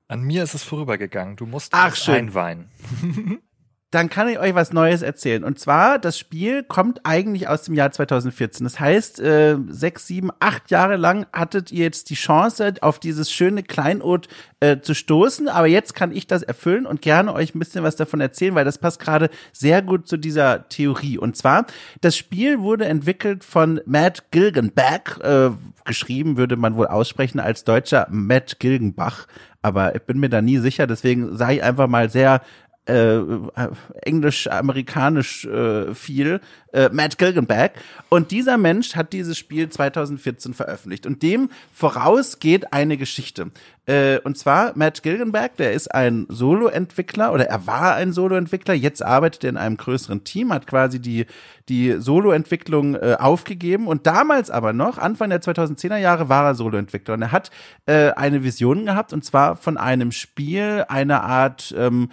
An 0.07 0.21
mir 0.21 0.43
ist 0.43 0.55
es 0.55 0.63
vorübergegangen. 0.63 1.35
Du 1.35 1.45
musst 1.45 1.73
Ach, 1.73 1.95
schön. 1.95 2.15
einweinen. 2.15 2.69
dann 3.91 4.10
kann 4.10 4.28
ich 4.28 4.38
euch 4.38 4.54
was 4.54 4.71
Neues 4.71 5.02
erzählen. 5.02 5.43
Und 5.43 5.60
zwar, 5.60 5.97
das 5.97 6.17
Spiel 6.17 6.63
kommt 6.63 7.02
eigentlich 7.06 7.47
aus 7.47 7.63
dem 7.63 7.73
Jahr 7.73 7.91
2014. 7.91 8.63
Das 8.63 8.80
heißt, 8.80 9.19
äh, 9.19 9.58
sechs, 9.67 10.06
sieben, 10.06 10.30
acht 10.39 10.69
Jahre 10.69 10.95
lang 10.95 11.25
hattet 11.34 11.71
ihr 11.71 11.86
jetzt 11.86 12.12
die 12.12 12.15
Chance, 12.15 12.73
auf 12.82 12.99
dieses 12.99 13.32
schöne 13.32 13.63
Kleinod 13.63 14.28
äh, 14.60 14.80
zu 14.80 14.93
stoßen. 14.93 15.47
Aber 15.47 15.65
jetzt 15.65 15.95
kann 15.95 16.12
ich 16.12 16.28
das 16.28 16.43
erfüllen 16.43 16.86
und 16.86 17.02
gerne 17.02 17.34
euch 17.34 17.56
ein 17.56 17.60
bisschen 17.60 17.84
was 17.84 17.95
davon 17.95 18.21
erzählen, 18.21 18.54
weil 18.54 18.65
das 18.65 18.78
passt 18.78 18.99
gerade 18.99 19.30
sehr 19.54 19.82
gut 19.82 20.08
zu 20.08 20.17
dieser 20.17 20.69
Theorie. 20.69 21.17
Und 21.17 21.36
zwar, 21.36 21.65
das 22.02 22.15
Spiel 22.15 22.60
wurde 22.60 22.86
entwickelt 22.86 23.43
von 23.43 23.82
Matt 23.86 24.32
Gilgenbach, 24.32 25.19
äh, 25.21 25.49
geschrieben 25.86 26.38
würde 26.38 26.58
man 26.58 26.75
wohl 26.75 26.88
aussprechen 26.88 27.39
als 27.39 27.63
deutscher 27.63 28.08
Matt 28.12 28.60
Gilgenbach 28.60 29.25
aber 29.62 29.95
ich 29.95 30.02
bin 30.04 30.19
mir 30.19 30.30
da 30.30 30.41
nie 30.41 30.58
sicher, 30.58 30.88
deswegen 30.88 31.36
sage 31.36 31.56
ich 31.56 31.63
einfach 31.63 31.88
mal 31.88 32.10
sehr 32.10 32.41
äh, 32.89 33.21
englisch-amerikanisch 34.02 35.45
äh, 35.45 35.93
viel, 35.93 36.41
äh, 36.73 36.89
Matt 36.91 37.17
Gilgenback. 37.17 37.73
Und 38.10 38.32
dieser 38.32 38.58
Mensch 38.58 38.95
hat 38.95 39.13
dieses 39.13 39.38
Spiel 39.38 39.69
2014 39.69 40.54
veröffentlicht. 40.54 41.06
Und 41.06 41.23
dem 41.23 41.49
voraus 41.71 42.39
geht 42.39 42.73
eine 42.73 42.97
Geschichte. 42.97 43.52
Äh, 43.86 44.19
und 44.19 44.38
zwar 44.38 44.73
Matt 44.75 45.02
Gilgenberg, 45.02 45.58
der 45.58 45.73
ist 45.73 45.93
ein 45.93 46.28
Solo-Entwickler 46.30 47.34
oder 47.34 47.47
er 47.47 47.65
war 47.65 47.95
ein 47.95 48.13
Solo-Entwickler. 48.13 48.73
Jetzt 48.73 49.04
arbeitet 49.04 49.43
er 49.43 49.49
in 49.49 49.58
einem 49.58 49.78
größeren 49.78 50.23
Team, 50.23 50.54
hat 50.54 50.67
quasi 50.67 50.99
die, 50.99 51.25
die 51.69 51.95
Solo-Entwicklung 51.99 52.95
äh, 52.95 53.17
aufgegeben. 53.19 53.88
Und 53.88 54.06
damals 54.06 54.52
aber 54.52 54.73
noch, 54.73 54.99
Anfang 54.99 55.32
der 55.32 55.41
2010er 55.41 55.97
Jahre, 55.97 56.30
war 56.30 56.45
er 56.45 56.56
Solo-Entwickler. 56.56 57.15
Und 57.15 57.23
er 57.23 57.32
hat 57.32 57.49
äh, 57.88 58.12
eine 58.12 58.43
Vision 58.43 58.86
gehabt 58.86 59.12
und 59.12 59.25
zwar 59.25 59.56
von 59.56 59.78
einem 59.78 60.12
Spiel, 60.12 60.86
einer 60.88 61.23
Art 61.23 61.73
ähm, 61.75 62.10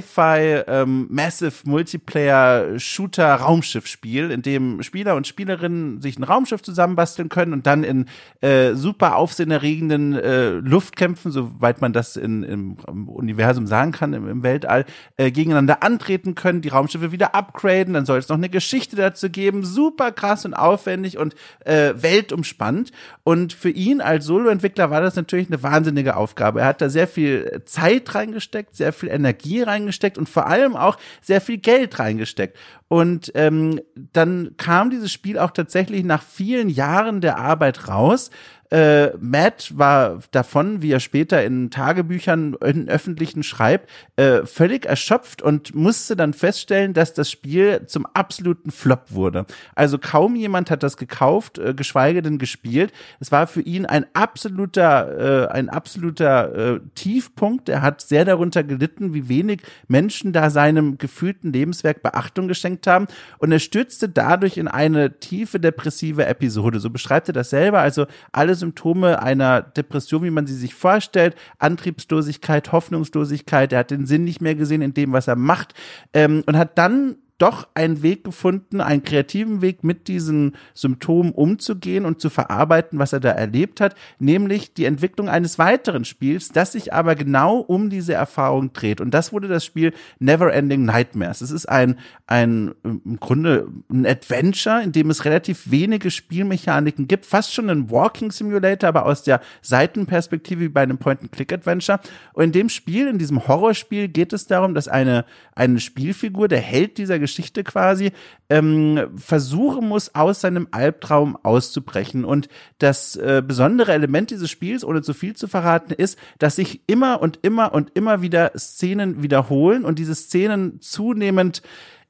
Sci-Fi 0.00 0.62
ähm, 0.66 1.06
Massive 1.10 1.54
Multiplayer 1.64 2.78
Shooter 2.78 3.34
Raumschiff-Spiel, 3.34 4.30
in 4.30 4.42
dem 4.42 4.82
Spieler 4.82 5.16
und 5.16 5.26
Spielerinnen 5.26 6.00
sich 6.00 6.18
ein 6.18 6.24
Raumschiff 6.24 6.62
zusammenbasteln 6.62 7.28
können 7.28 7.52
und 7.52 7.66
dann 7.66 7.84
in 7.84 8.06
äh, 8.40 8.74
super 8.74 9.16
aufsehenerregenden 9.16 10.14
äh, 10.14 10.50
Luft 10.50 10.84
Luftkämpfen, 10.84 11.32
soweit 11.32 11.80
man 11.80 11.92
das 11.92 12.16
in, 12.16 12.42
im, 12.42 12.76
im 12.86 13.08
Universum 13.08 13.66
sagen 13.66 13.92
kann, 13.92 14.12
im, 14.12 14.28
im 14.28 14.42
Weltall, 14.42 14.84
äh, 15.16 15.30
gegeneinander 15.30 15.82
antreten 15.82 16.34
können, 16.34 16.60
die 16.60 16.68
Raumschiffe 16.68 17.10
wieder 17.10 17.34
upgraden, 17.34 17.94
dann 17.94 18.06
soll 18.06 18.18
es 18.18 18.28
noch 18.28 18.36
eine 18.36 18.48
Geschichte 18.48 18.96
dazu 18.96 19.30
geben, 19.30 19.64
super 19.64 20.12
krass 20.12 20.44
und 20.44 20.54
aufwendig 20.54 21.18
und 21.18 21.34
äh, 21.64 21.94
weltumspannt. 21.96 22.92
Und 23.22 23.52
für 23.52 23.70
ihn 23.70 24.00
als 24.00 24.26
Solo-Entwickler 24.26 24.90
war 24.90 25.00
das 25.00 25.16
natürlich 25.16 25.48
eine 25.48 25.62
wahnsinnige 25.62 26.16
Aufgabe. 26.16 26.60
Er 26.60 26.66
hat 26.66 26.80
da 26.80 26.90
sehr 26.90 27.08
viel 27.08 27.62
Zeit 27.64 28.14
reingesteckt, 28.14 28.76
sehr 28.76 28.92
viel 28.92 29.08
Energie 29.08 29.62
reingesteckt 29.62 29.83
und 30.18 30.28
vor 30.28 30.46
allem 30.46 30.76
auch 30.76 30.96
sehr 31.20 31.40
viel 31.40 31.58
Geld 31.58 31.98
reingesteckt. 31.98 32.56
Und 32.88 33.32
ähm, 33.34 33.80
dann 34.12 34.54
kam 34.56 34.90
dieses 34.90 35.10
Spiel 35.10 35.38
auch 35.38 35.50
tatsächlich 35.50 36.04
nach 36.04 36.22
vielen 36.22 36.68
Jahren 36.68 37.20
der 37.20 37.38
Arbeit 37.38 37.88
raus. 37.88 38.30
Äh, 38.74 39.16
Matt 39.20 39.78
war 39.78 40.18
davon, 40.32 40.82
wie 40.82 40.90
er 40.90 40.98
später 40.98 41.44
in 41.44 41.70
Tagebüchern 41.70 42.56
in 42.64 42.88
öffentlichen 42.88 43.44
schreibt, 43.44 43.88
äh, 44.16 44.44
völlig 44.46 44.86
erschöpft 44.86 45.42
und 45.42 45.76
musste 45.76 46.16
dann 46.16 46.32
feststellen, 46.32 46.92
dass 46.92 47.14
das 47.14 47.30
Spiel 47.30 47.86
zum 47.86 48.04
absoluten 48.06 48.72
Flop 48.72 49.12
wurde. 49.12 49.46
Also 49.76 49.98
kaum 49.98 50.34
jemand 50.34 50.72
hat 50.72 50.82
das 50.82 50.96
gekauft, 50.96 51.58
äh, 51.58 51.72
geschweige 51.72 52.20
denn 52.20 52.38
gespielt. 52.38 52.92
Es 53.20 53.30
war 53.30 53.46
für 53.46 53.60
ihn 53.60 53.86
ein 53.86 54.06
absoluter, 54.14 55.44
äh, 55.44 55.52
ein 55.52 55.68
absoluter 55.68 56.74
äh, 56.74 56.80
Tiefpunkt. 56.96 57.68
Er 57.68 57.80
hat 57.80 58.00
sehr 58.00 58.24
darunter 58.24 58.64
gelitten, 58.64 59.14
wie 59.14 59.28
wenig 59.28 59.60
Menschen 59.86 60.32
da 60.32 60.50
seinem 60.50 60.98
gefühlten 60.98 61.52
Lebenswerk 61.52 62.02
Beachtung 62.02 62.48
geschenkt 62.48 62.83
haben. 62.86 63.06
Und 63.38 63.52
er 63.52 63.58
stürzte 63.58 64.08
dadurch 64.08 64.56
in 64.56 64.68
eine 64.68 65.18
tiefe 65.18 65.60
depressive 65.60 66.26
Episode. 66.26 66.80
So 66.80 66.90
beschreibt 66.90 67.28
er 67.28 67.34
das 67.34 67.50
selber. 67.50 67.80
Also 67.80 68.06
alles 68.32 68.60
Symptome 68.60 69.22
einer 69.22 69.62
Depression, 69.62 70.24
wie 70.24 70.30
man 70.30 70.46
sie 70.46 70.56
sich 70.56 70.74
vorstellt. 70.74 71.34
Antriebslosigkeit, 71.58 72.72
Hoffnungslosigkeit. 72.72 73.72
Er 73.72 73.80
hat 73.80 73.90
den 73.90 74.06
Sinn 74.06 74.24
nicht 74.24 74.40
mehr 74.40 74.54
gesehen 74.54 74.82
in 74.82 74.94
dem, 74.94 75.12
was 75.12 75.28
er 75.28 75.36
macht. 75.36 75.74
Ähm, 76.12 76.42
und 76.46 76.56
hat 76.56 76.78
dann 76.78 77.16
doch 77.38 77.66
einen 77.74 78.02
Weg 78.02 78.22
gefunden, 78.22 78.80
einen 78.80 79.02
kreativen 79.02 79.60
Weg 79.60 79.82
mit 79.82 80.06
diesen 80.06 80.56
Symptomen 80.72 81.32
umzugehen 81.32 82.04
und 82.04 82.20
zu 82.20 82.30
verarbeiten, 82.30 83.00
was 83.00 83.12
er 83.12 83.18
da 83.18 83.30
erlebt 83.30 83.80
hat, 83.80 83.96
nämlich 84.20 84.72
die 84.72 84.84
Entwicklung 84.84 85.28
eines 85.28 85.58
weiteren 85.58 86.04
Spiels, 86.04 86.50
das 86.50 86.72
sich 86.72 86.92
aber 86.92 87.16
genau 87.16 87.58
um 87.58 87.90
diese 87.90 88.14
Erfahrung 88.14 88.72
dreht. 88.72 89.00
Und 89.00 89.12
das 89.12 89.32
wurde 89.32 89.48
das 89.48 89.64
Spiel 89.64 89.92
Neverending 90.20 90.84
Nightmares. 90.84 91.40
Es 91.40 91.50
ist 91.50 91.66
ein, 91.66 91.98
ein 92.28 92.72
im 92.84 93.18
Grunde 93.18 93.68
ein 93.90 94.06
Adventure, 94.06 94.82
in 94.82 94.92
dem 94.92 95.10
es 95.10 95.24
relativ 95.24 95.70
wenige 95.70 96.12
Spielmechaniken 96.12 97.08
gibt, 97.08 97.26
fast 97.26 97.52
schon 97.52 97.68
ein 97.68 97.90
Walking 97.90 98.30
Simulator, 98.30 98.88
aber 98.88 99.06
aus 99.06 99.24
der 99.24 99.40
Seitenperspektive 99.60 100.60
wie 100.60 100.68
bei 100.68 100.82
einem 100.82 100.98
Point-and-Click-Adventure. 100.98 101.98
Und 102.32 102.44
in 102.44 102.52
dem 102.52 102.68
Spiel, 102.68 103.08
in 103.08 103.18
diesem 103.18 103.48
Horrorspiel 103.48 104.06
geht 104.06 104.32
es 104.32 104.46
darum, 104.46 104.74
dass 104.74 104.86
eine, 104.86 105.24
eine 105.56 105.80
Spielfigur, 105.80 106.46
der 106.46 106.60
Held 106.60 106.96
dieser 106.96 107.23
Geschichte 107.24 107.64
quasi, 107.64 108.12
ähm, 108.50 109.08
versuchen 109.16 109.88
muss, 109.88 110.14
aus 110.14 110.42
seinem 110.42 110.68
Albtraum 110.72 111.38
auszubrechen. 111.42 112.26
Und 112.26 112.48
das 112.78 113.16
äh, 113.16 113.42
besondere 113.46 113.92
Element 113.92 114.30
dieses 114.30 114.50
Spiels, 114.50 114.84
ohne 114.84 115.00
zu 115.00 115.14
viel 115.14 115.34
zu 115.34 115.48
verraten, 115.48 115.94
ist, 115.94 116.18
dass 116.38 116.56
sich 116.56 116.82
immer 116.86 117.22
und 117.22 117.38
immer 117.40 117.72
und 117.72 117.96
immer 117.96 118.20
wieder 118.20 118.52
Szenen 118.58 119.22
wiederholen 119.22 119.84
und 119.86 119.98
diese 119.98 120.14
Szenen 120.14 120.80
zunehmend 120.80 121.62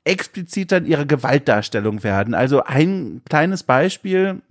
expliziter 0.04 0.78
in 0.78 0.86
ihrer 0.86 1.06
Gewaltdarstellung 1.06 2.02
werden. 2.02 2.34
Also 2.34 2.64
ein 2.64 3.22
kleines 3.28 3.62
Beispiel, 3.62 4.42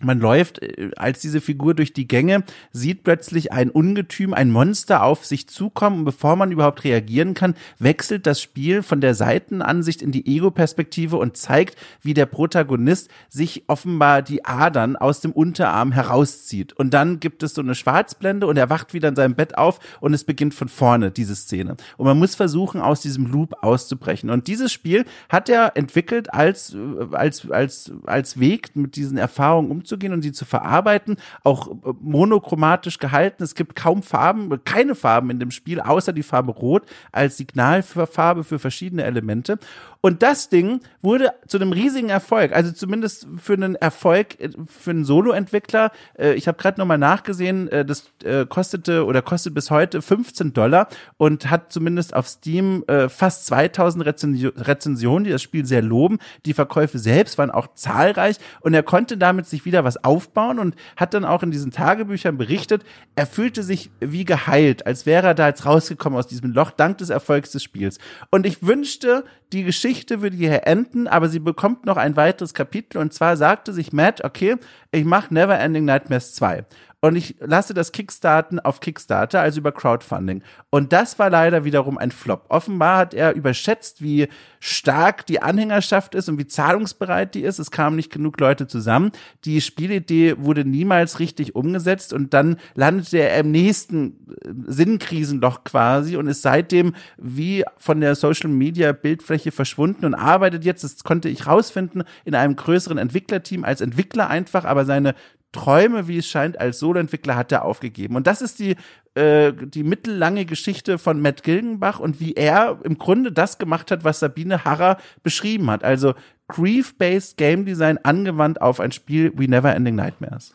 man 0.00 0.20
läuft 0.20 0.62
äh, 0.62 0.90
als 0.96 1.20
diese 1.20 1.40
Figur 1.40 1.74
durch 1.74 1.92
die 1.92 2.08
Gänge, 2.08 2.44
sieht 2.72 3.04
plötzlich 3.04 3.52
ein 3.52 3.70
Ungetüm, 3.70 4.34
ein 4.34 4.50
Monster 4.50 5.02
auf 5.02 5.24
sich 5.24 5.48
zukommen 5.48 6.00
und 6.00 6.04
bevor 6.04 6.36
man 6.36 6.52
überhaupt 6.52 6.84
reagieren 6.84 7.34
kann, 7.34 7.54
wechselt 7.78 8.26
das 8.26 8.40
Spiel 8.40 8.82
von 8.82 9.00
der 9.00 9.14
Seitenansicht 9.14 10.02
in 10.02 10.12
die 10.12 10.26
Ego-Perspektive 10.26 11.16
und 11.16 11.36
zeigt, 11.36 11.76
wie 12.02 12.14
der 12.14 12.26
Protagonist 12.26 13.10
sich 13.28 13.64
offenbar 13.68 14.22
die 14.22 14.44
Adern 14.44 14.96
aus 14.96 15.20
dem 15.20 15.32
Unterarm 15.32 15.92
herauszieht. 15.92 16.72
Und 16.74 16.92
dann 16.92 17.20
gibt 17.20 17.42
es 17.42 17.54
so 17.54 17.62
eine 17.62 17.74
Schwarzblende 17.74 18.46
und 18.46 18.56
er 18.56 18.70
wacht 18.70 18.94
wieder 18.94 19.08
in 19.08 19.16
seinem 19.16 19.34
Bett 19.34 19.56
auf 19.56 19.80
und 20.00 20.14
es 20.14 20.24
beginnt 20.24 20.54
von 20.54 20.68
vorne, 20.68 21.10
diese 21.10 21.36
Szene. 21.36 21.76
Und 21.96 22.06
man 22.06 22.18
muss 22.18 22.34
versuchen, 22.34 22.80
aus 22.80 23.00
diesem 23.00 23.26
Loop 23.26 23.62
auszubrechen. 23.62 24.30
Und 24.30 24.46
dieses 24.46 24.72
Spiel 24.72 25.04
hat 25.28 25.48
er 25.48 25.76
entwickelt 25.76 26.32
als, 26.32 26.74
äh, 26.74 27.14
als, 27.14 27.50
als, 27.50 27.92
als 28.04 28.38
Weg, 28.38 28.76
mit 28.76 28.96
diesen 28.96 29.16
Erfahrungen 29.16 29.70
umzugehen 29.70 29.85
umzugehen 29.86 30.12
und 30.12 30.22
sie 30.22 30.32
zu 30.32 30.44
verarbeiten, 30.44 31.16
auch 31.44 31.68
äh, 31.68 31.92
monochromatisch 32.00 32.98
gehalten. 32.98 33.42
Es 33.42 33.54
gibt 33.54 33.76
kaum 33.76 34.02
Farben, 34.02 34.50
keine 34.64 34.94
Farben 34.94 35.30
in 35.30 35.38
dem 35.38 35.52
Spiel, 35.52 35.80
außer 35.80 36.12
die 36.12 36.24
Farbe 36.24 36.52
Rot 36.52 36.82
als 37.12 37.36
Signalfarbe 37.36 38.42
für 38.42 38.58
verschiedene 38.58 39.04
Elemente. 39.04 39.58
Und 40.06 40.22
das 40.22 40.48
Ding 40.48 40.82
wurde 41.02 41.32
zu 41.48 41.56
einem 41.56 41.72
riesigen 41.72 42.10
Erfolg, 42.10 42.52
also 42.52 42.70
zumindest 42.70 43.26
für 43.38 43.54
einen 43.54 43.74
Erfolg 43.74 44.38
äh, 44.38 44.50
für 44.64 44.92
einen 44.92 45.04
Solo-Entwickler. 45.04 45.90
Äh, 46.16 46.34
ich 46.34 46.46
habe 46.46 46.58
gerade 46.58 46.80
nochmal 46.80 46.96
nachgesehen, 46.96 47.68
das 47.68 48.12
kostete 48.48 49.04
oder 49.04 49.20
kostet 49.22 49.54
bis 49.54 49.70
heute 49.70 50.00
15 50.00 50.52
Dollar 50.52 50.88
und 51.16 51.50
hat 51.50 51.72
zumindest 51.72 52.14
auf 52.14 52.28
Steam 52.28 52.84
fast 53.08 53.46
2000 53.46 54.06
Rezensionen, 54.06 55.24
die 55.24 55.30
das 55.30 55.42
Spiel 55.42 55.64
sehr 55.64 55.82
loben. 55.82 56.18
Die 56.44 56.54
Verkäufe 56.54 56.98
selbst 56.98 57.38
waren 57.38 57.50
auch 57.50 57.74
zahlreich 57.74 58.36
und 58.60 58.74
er 58.74 58.82
konnte 58.82 59.16
damit 59.16 59.46
sich 59.46 59.64
wieder 59.64 59.84
was 59.84 60.02
aufbauen 60.04 60.58
und 60.58 60.76
hat 60.96 61.14
dann 61.14 61.24
auch 61.24 61.42
in 61.42 61.50
diesen 61.50 61.72
Tagebüchern 61.72 62.38
berichtet, 62.38 62.84
er 63.16 63.26
fühlte 63.26 63.62
sich 63.62 63.90
wie 64.00 64.24
geheilt, 64.24 64.86
als 64.86 65.06
wäre 65.06 65.28
er 65.28 65.34
da 65.34 65.48
jetzt 65.48 65.66
rausgekommen 65.66 66.18
aus 66.18 66.26
diesem 66.26 66.52
Loch, 66.52 66.70
dank 66.70 66.98
des 66.98 67.10
Erfolgs 67.10 67.52
des 67.52 67.62
Spiels. 67.62 67.98
Und 68.30 68.46
ich 68.46 68.62
wünschte, 68.62 69.24
die 69.52 69.62
Geschichte 69.64 69.95
würde 70.20 70.36
hier 70.36 70.66
enden, 70.66 71.06
aber 71.08 71.28
sie 71.28 71.38
bekommt 71.38 71.86
noch 71.86 71.96
ein 71.96 72.16
weiteres 72.16 72.54
Kapitel. 72.54 72.98
Und 72.98 73.12
zwar 73.12 73.36
sagte 73.36 73.72
sich 73.72 73.92
Matt, 73.92 74.24
okay, 74.24 74.56
ich 74.92 75.04
mache 75.04 75.32
Never 75.32 75.58
Ending 75.58 75.84
Nightmares 75.84 76.34
2 76.34 76.64
und 77.02 77.14
ich 77.14 77.36
lasse 77.40 77.74
das 77.74 77.92
Kickstarten 77.92 78.58
auf 78.58 78.80
Kickstarter, 78.80 79.40
also 79.40 79.60
über 79.60 79.70
Crowdfunding. 79.70 80.42
Und 80.70 80.92
das 80.92 81.18
war 81.18 81.28
leider 81.28 81.64
wiederum 81.64 81.98
ein 81.98 82.10
Flop. 82.10 82.46
Offenbar 82.48 82.98
hat 82.98 83.14
er 83.14 83.34
überschätzt, 83.34 84.02
wie 84.02 84.28
stark 84.60 85.26
die 85.26 85.42
Anhängerschaft 85.42 86.14
ist 86.14 86.28
und 86.28 86.38
wie 86.38 86.46
zahlungsbereit 86.46 87.34
die 87.34 87.42
ist. 87.42 87.58
Es 87.58 87.70
kamen 87.70 87.96
nicht 87.96 88.10
genug 88.10 88.40
Leute 88.40 88.66
zusammen. 88.66 89.12
Die 89.44 89.60
Spielidee 89.60 90.36
wurde 90.38 90.64
niemals 90.64 91.20
richtig 91.20 91.54
umgesetzt 91.54 92.14
und 92.14 92.32
dann 92.32 92.56
landete 92.74 93.18
er 93.18 93.40
im 93.40 93.50
nächsten 93.50 94.26
äh, 94.42 94.52
Sinnkrisenloch 94.66 95.64
quasi 95.64 96.16
und 96.16 96.26
ist 96.28 96.42
seitdem 96.42 96.94
wie 97.18 97.64
von 97.76 98.00
der 98.00 98.14
Social 98.14 98.50
Media 98.50 98.92
Bildfläche 98.92 99.52
verschwunden 99.52 100.06
und 100.06 100.14
arbeitet 100.14 100.64
jetzt, 100.64 100.82
das 100.82 101.04
konnte 101.04 101.28
ich 101.28 101.46
rausfinden, 101.46 102.04
in 102.24 102.34
einem 102.34 102.56
größeren 102.56 102.98
Entwicklerteam 102.98 103.64
als 103.64 103.82
Entwickler 103.82 104.28
einfach, 104.28 104.64
aber 104.64 104.86
seine 104.86 105.14
Träume, 105.56 106.08
wie 106.08 106.18
es 106.18 106.28
scheint, 106.28 106.60
als 106.60 106.78
Soloentwickler 106.78 107.36
hat 107.36 107.52
er 107.52 107.64
aufgegeben. 107.64 108.16
Und 108.16 108.26
das 108.26 108.42
ist 108.42 108.58
die, 108.58 108.76
äh, 109.14 109.52
die 109.52 109.82
mittellange 109.82 110.44
Geschichte 110.44 110.98
von 110.98 111.20
Matt 111.20 111.42
Gilgenbach 111.42 111.98
und 111.98 112.20
wie 112.20 112.34
er 112.34 112.78
im 112.84 112.98
Grunde 112.98 113.32
das 113.32 113.58
gemacht 113.58 113.90
hat, 113.90 114.04
was 114.04 114.20
Sabine 114.20 114.64
Harrer 114.64 114.98
beschrieben 115.22 115.70
hat. 115.70 115.84
Also 115.84 116.14
Grief-based 116.48 117.36
Game 117.36 117.64
Design 117.64 117.98
angewandt 118.02 118.60
auf 118.60 118.78
ein 118.80 118.92
Spiel 118.92 119.32
wie 119.36 119.48
Never 119.48 119.74
Ending 119.74 119.96
Nightmares. 119.96 120.54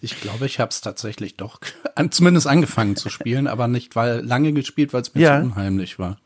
Ich 0.00 0.20
glaube, 0.20 0.46
ich 0.46 0.60
habe 0.60 0.70
es 0.70 0.80
tatsächlich 0.80 1.36
doch 1.36 1.60
an, 1.94 2.12
zumindest 2.12 2.46
angefangen 2.46 2.96
zu 2.96 3.08
spielen, 3.08 3.46
aber 3.46 3.68
nicht 3.68 3.96
weil 3.96 4.20
lange 4.20 4.52
gespielt, 4.52 4.92
weil 4.92 5.02
es 5.02 5.14
mir 5.14 5.22
ja. 5.22 5.40
zu 5.40 5.46
unheimlich 5.46 5.98
war. 5.98 6.18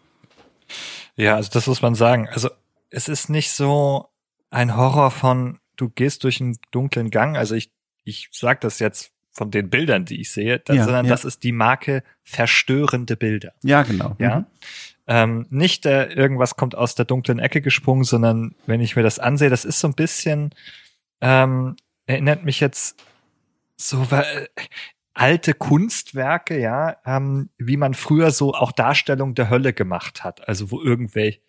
Ja, 1.17 1.37
also 1.37 1.51
das 1.53 1.67
muss 1.67 1.83
man 1.83 1.95
sagen. 1.95 2.29
Also 2.29 2.51
es 2.91 3.09
ist 3.09 3.31
nicht 3.31 3.53
so 3.53 4.09
ein 4.51 4.77
Horror 4.77 5.11
von 5.11 5.59
du 5.77 5.89
gehst 5.89 6.25
durch 6.25 6.41
einen 6.41 6.59
dunklen 6.71 7.11
Gang. 7.11 7.37
Also 7.37 7.55
ich, 7.55 7.71
ich 8.05 8.29
sag 8.33 8.61
das 8.61 8.79
jetzt 8.79 9.13
von 9.33 9.51
den 9.51 9.69
Bildern, 9.69 10.05
die 10.05 10.21
ich 10.21 10.31
sehe, 10.31 10.61
das, 10.61 10.77
Ja, 10.77 10.85
sondern 10.85 11.07
ja. 11.07 11.11
das 11.11 11.25
ist 11.25 11.43
die 11.43 11.53
Marke 11.53 12.03
verstörende 12.23 13.17
Bilder. 13.17 13.53
Ja, 13.63 13.83
genau. 13.83 14.17
Ja. 14.19 14.41
Mhm. 14.41 14.47
Ähm, 15.07 15.47
nicht 15.51 15.85
äh, 15.87 16.07
irgendwas 16.07 16.57
kommt 16.57 16.75
aus 16.75 16.95
der 16.95 17.05
dunklen 17.05 17.39
Ecke 17.39 17.61
gesprungen, 17.61 18.05
sondern 18.05 18.55
wenn 18.67 18.81
ich 18.81 18.97
mir 18.97 19.03
das 19.03 19.19
ansehe, 19.19 19.51
das 19.51 19.65
ist 19.65 19.81
so 19.81 19.89
ein 19.89 19.95
bisschen, 19.95 20.55
ähm, 21.21 21.77
erinnert 22.07 22.45
mich 22.45 22.61
jetzt 22.61 23.03
so 23.77 24.07
äh, 24.11 24.47
alte 25.13 25.53
Kunstwerke, 25.53 26.59
ja, 26.59 26.97
ähm, 27.05 27.51
wie 27.59 27.77
man 27.77 27.95
früher 27.95 28.31
so 28.31 28.55
auch 28.55 28.73
Darstellung 28.73 29.35
der 29.35 29.51
Hölle 29.51 29.73
gemacht 29.73 30.25
hat. 30.25 30.49
Also 30.49 30.71
wo 30.71 30.81
irgendwelche, 30.81 31.41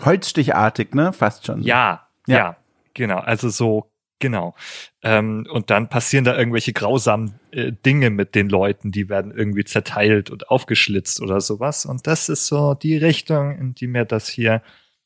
Holzstichartig, 0.00 0.94
ne? 0.94 1.12
Fast 1.12 1.46
schon. 1.46 1.62
ja, 1.62 2.08
Ja. 2.26 2.36
ja, 2.36 2.56
genau, 2.94 3.18
also 3.18 3.48
so, 3.48 3.90
genau. 4.18 4.54
Ähm, 5.02 5.46
und 5.50 5.70
dann 5.70 5.88
passieren 5.88 6.24
da 6.24 6.36
irgendwelche 6.36 6.72
grausamen 6.72 7.34
äh, 7.50 7.72
Dinge 7.72 8.10
mit 8.10 8.34
den 8.34 8.48
Leuten, 8.48 8.92
die 8.92 9.08
werden 9.08 9.32
irgendwie 9.32 9.64
zerteilt 9.64 10.30
und 10.30 10.48
aufgeschlitzt 10.50 11.20
oder 11.20 11.40
sowas. 11.40 11.86
Und 11.86 12.06
das 12.06 12.28
ist 12.28 12.46
so 12.46 12.74
die 12.74 12.96
Richtung, 12.96 13.56
in 13.58 13.74
die 13.74 13.86
mir 13.86 14.04
das 14.04 14.28
hier 14.28 14.62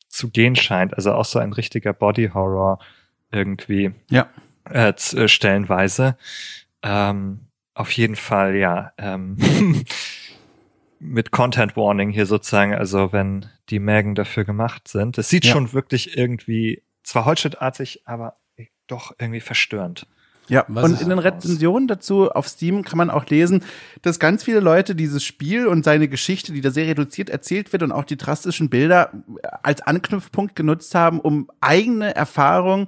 zu 0.09 0.31
gehen 0.31 0.57
scheint. 0.57 0.95
Also 0.95 1.13
auch 1.13 1.25
so 1.25 1.39
ein 1.39 1.53
richtiger 1.53 1.93
Body 1.93 2.31
Horror 2.33 2.79
irgendwie 3.33 3.93
Ja. 4.11 4.29
äh, 4.71 4.91
äh, 4.91 5.29
stellenweise. 5.29 6.17
Ähm, 6.83 7.41
auf 7.75 7.91
jeden 7.93 8.17
Fall, 8.17 8.55
ja. 8.57 8.93
Ähm, 8.99 9.37
mit 10.99 11.31
Content 11.31 11.77
Warning 11.77 12.11
hier 12.11 12.27
sozusagen, 12.27 12.75
also 12.75 13.13
wenn 13.13 13.47
die 13.69 13.79
Mägen 13.79 14.15
dafür 14.15 14.45
gemacht 14.45 14.89
sind. 14.89 15.19
Es 15.19 15.29
sieht 15.29 15.45
Ja. 15.45 15.53
schon 15.53 15.73
wirklich 15.73 16.17
irgendwie, 16.17 16.83
zwar 17.07 17.25
holzschnittartig, 17.25 18.03
aber 18.05 18.37
doch 18.87 19.13
irgendwie 19.19 19.41
verstörend. 19.41 20.07
Ja, 20.49 20.65
Was 20.69 20.85
und 20.85 20.93
ist 20.93 21.03
in 21.03 21.09
den? 21.09 21.19
Rezensionen 21.19 21.89
dazu 21.89 22.31
auf 22.31 22.47
Steam 22.47 22.85
kann 22.85 22.99
man 22.99 23.11
auch 23.11 23.27
lesen, 23.27 23.65
dass 24.03 24.21
ganz 24.21 24.45
viele 24.45 24.61
Leute 24.61 24.95
dieses 24.95 25.25
Spiel 25.25 25.67
und 25.67 25.85
seine 25.85 26.07
Geschichte, 26.07 26.53
die 26.53 26.61
da 26.61 26.71
sehr 26.71 26.87
reduziert 26.87 27.31
erzählt 27.31 27.73
wird 27.73 27.83
und 27.83 27.91
auch 27.91 28.05
die 28.05 28.17
drastischen 28.17 28.71
Bilder 28.71 29.11
als 29.63 29.83
Anknüpfpunkt 29.83 30.55
genutzt 30.55 30.95
haben, 30.95 31.21
um 31.21 31.51
eigene 31.61 32.15
Erfahrungen 32.15 32.87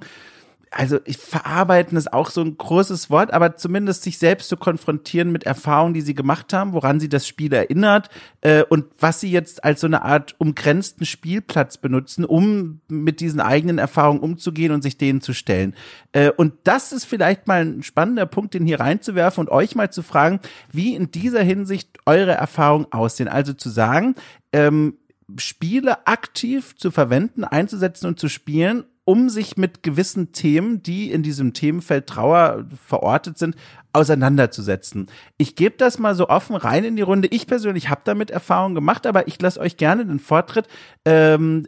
also 0.71 0.99
ich 1.05 1.17
verarbeiten 1.17 1.97
ist 1.97 2.13
auch 2.13 2.29
so 2.29 2.41
ein 2.41 2.57
großes 2.57 3.09
Wort, 3.09 3.33
aber 3.33 3.55
zumindest 3.55 4.03
sich 4.03 4.17
selbst 4.19 4.49
zu 4.49 4.57
konfrontieren 4.57 5.31
mit 5.31 5.43
Erfahrungen, 5.43 5.93
die 5.93 6.01
sie 6.01 6.13
gemacht 6.13 6.53
haben, 6.53 6.73
woran 6.73 6.99
sie 6.99 7.09
das 7.09 7.27
Spiel 7.27 7.53
erinnert 7.53 8.09
äh, 8.41 8.63
und 8.63 8.85
was 8.99 9.19
sie 9.19 9.31
jetzt 9.31 9.63
als 9.63 9.81
so 9.81 9.87
eine 9.87 10.03
Art 10.03 10.35
umgrenzten 10.37 11.05
Spielplatz 11.05 11.77
benutzen, 11.77 12.23
um 12.23 12.81
mit 12.87 13.19
diesen 13.19 13.41
eigenen 13.41 13.79
Erfahrungen 13.79 14.19
umzugehen 14.19 14.71
und 14.71 14.83
sich 14.83 14.97
denen 14.97 15.21
zu 15.21 15.33
stellen. 15.33 15.75
Äh, 16.11 16.29
und 16.31 16.53
das 16.63 16.91
ist 16.91 17.05
vielleicht 17.05 17.47
mal 17.47 17.65
ein 17.65 17.83
spannender 17.83 18.27
Punkt, 18.27 18.53
den 18.53 18.65
hier 18.65 18.79
reinzuwerfen 18.79 19.41
und 19.41 19.51
euch 19.51 19.75
mal 19.75 19.91
zu 19.91 20.03
fragen, 20.03 20.39
wie 20.71 20.95
in 20.95 21.09
dieser 21.09 21.41
Hinsicht 21.41 21.97
eure 22.05 22.33
Erfahrungen 22.33 22.87
aussehen. 22.91 23.27
Also 23.27 23.53
zu 23.53 23.69
sagen, 23.69 24.15
ähm, 24.53 24.95
Spiele 25.37 26.07
aktiv 26.07 26.75
zu 26.75 26.91
verwenden, 26.91 27.43
einzusetzen 27.43 28.07
und 28.07 28.19
zu 28.19 28.29
spielen, 28.29 28.85
um 29.09 29.27
sich 29.29 29.57
mit 29.57 29.81
gewissen 29.81 30.33
Themen, 30.33 30.83
die 30.83 31.11
in 31.11 31.23
diesem 31.23 31.53
Themenfeld 31.53 32.05
Trauer 32.05 32.67
verortet 32.85 33.39
sind, 33.39 33.55
auseinanderzusetzen. 33.91 35.07
Ich 35.37 35.55
gebe 35.55 35.77
das 35.77 35.97
mal 35.97 36.13
so 36.13 36.29
offen 36.29 36.55
rein 36.55 36.83
in 36.83 36.95
die 36.95 37.01
Runde. 37.01 37.27
Ich 37.31 37.47
persönlich 37.47 37.89
habe 37.89 38.01
damit 38.03 38.29
Erfahrungen 38.29 38.75
gemacht, 38.75 39.07
aber 39.07 39.27
ich 39.27 39.41
lasse 39.41 39.59
euch 39.59 39.77
gerne 39.77 40.05
den 40.05 40.19
Vortritt. 40.19 40.67
Ähm, 41.05 41.67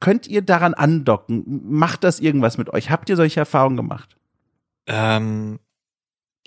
könnt 0.00 0.26
ihr 0.26 0.40
daran 0.40 0.72
andocken? 0.72 1.44
Macht 1.64 2.04
das 2.04 2.20
irgendwas 2.20 2.56
mit 2.56 2.70
euch? 2.70 2.88
Habt 2.90 3.10
ihr 3.10 3.16
solche 3.16 3.40
Erfahrungen 3.40 3.76
gemacht? 3.76 4.16
Ähm, 4.86 5.58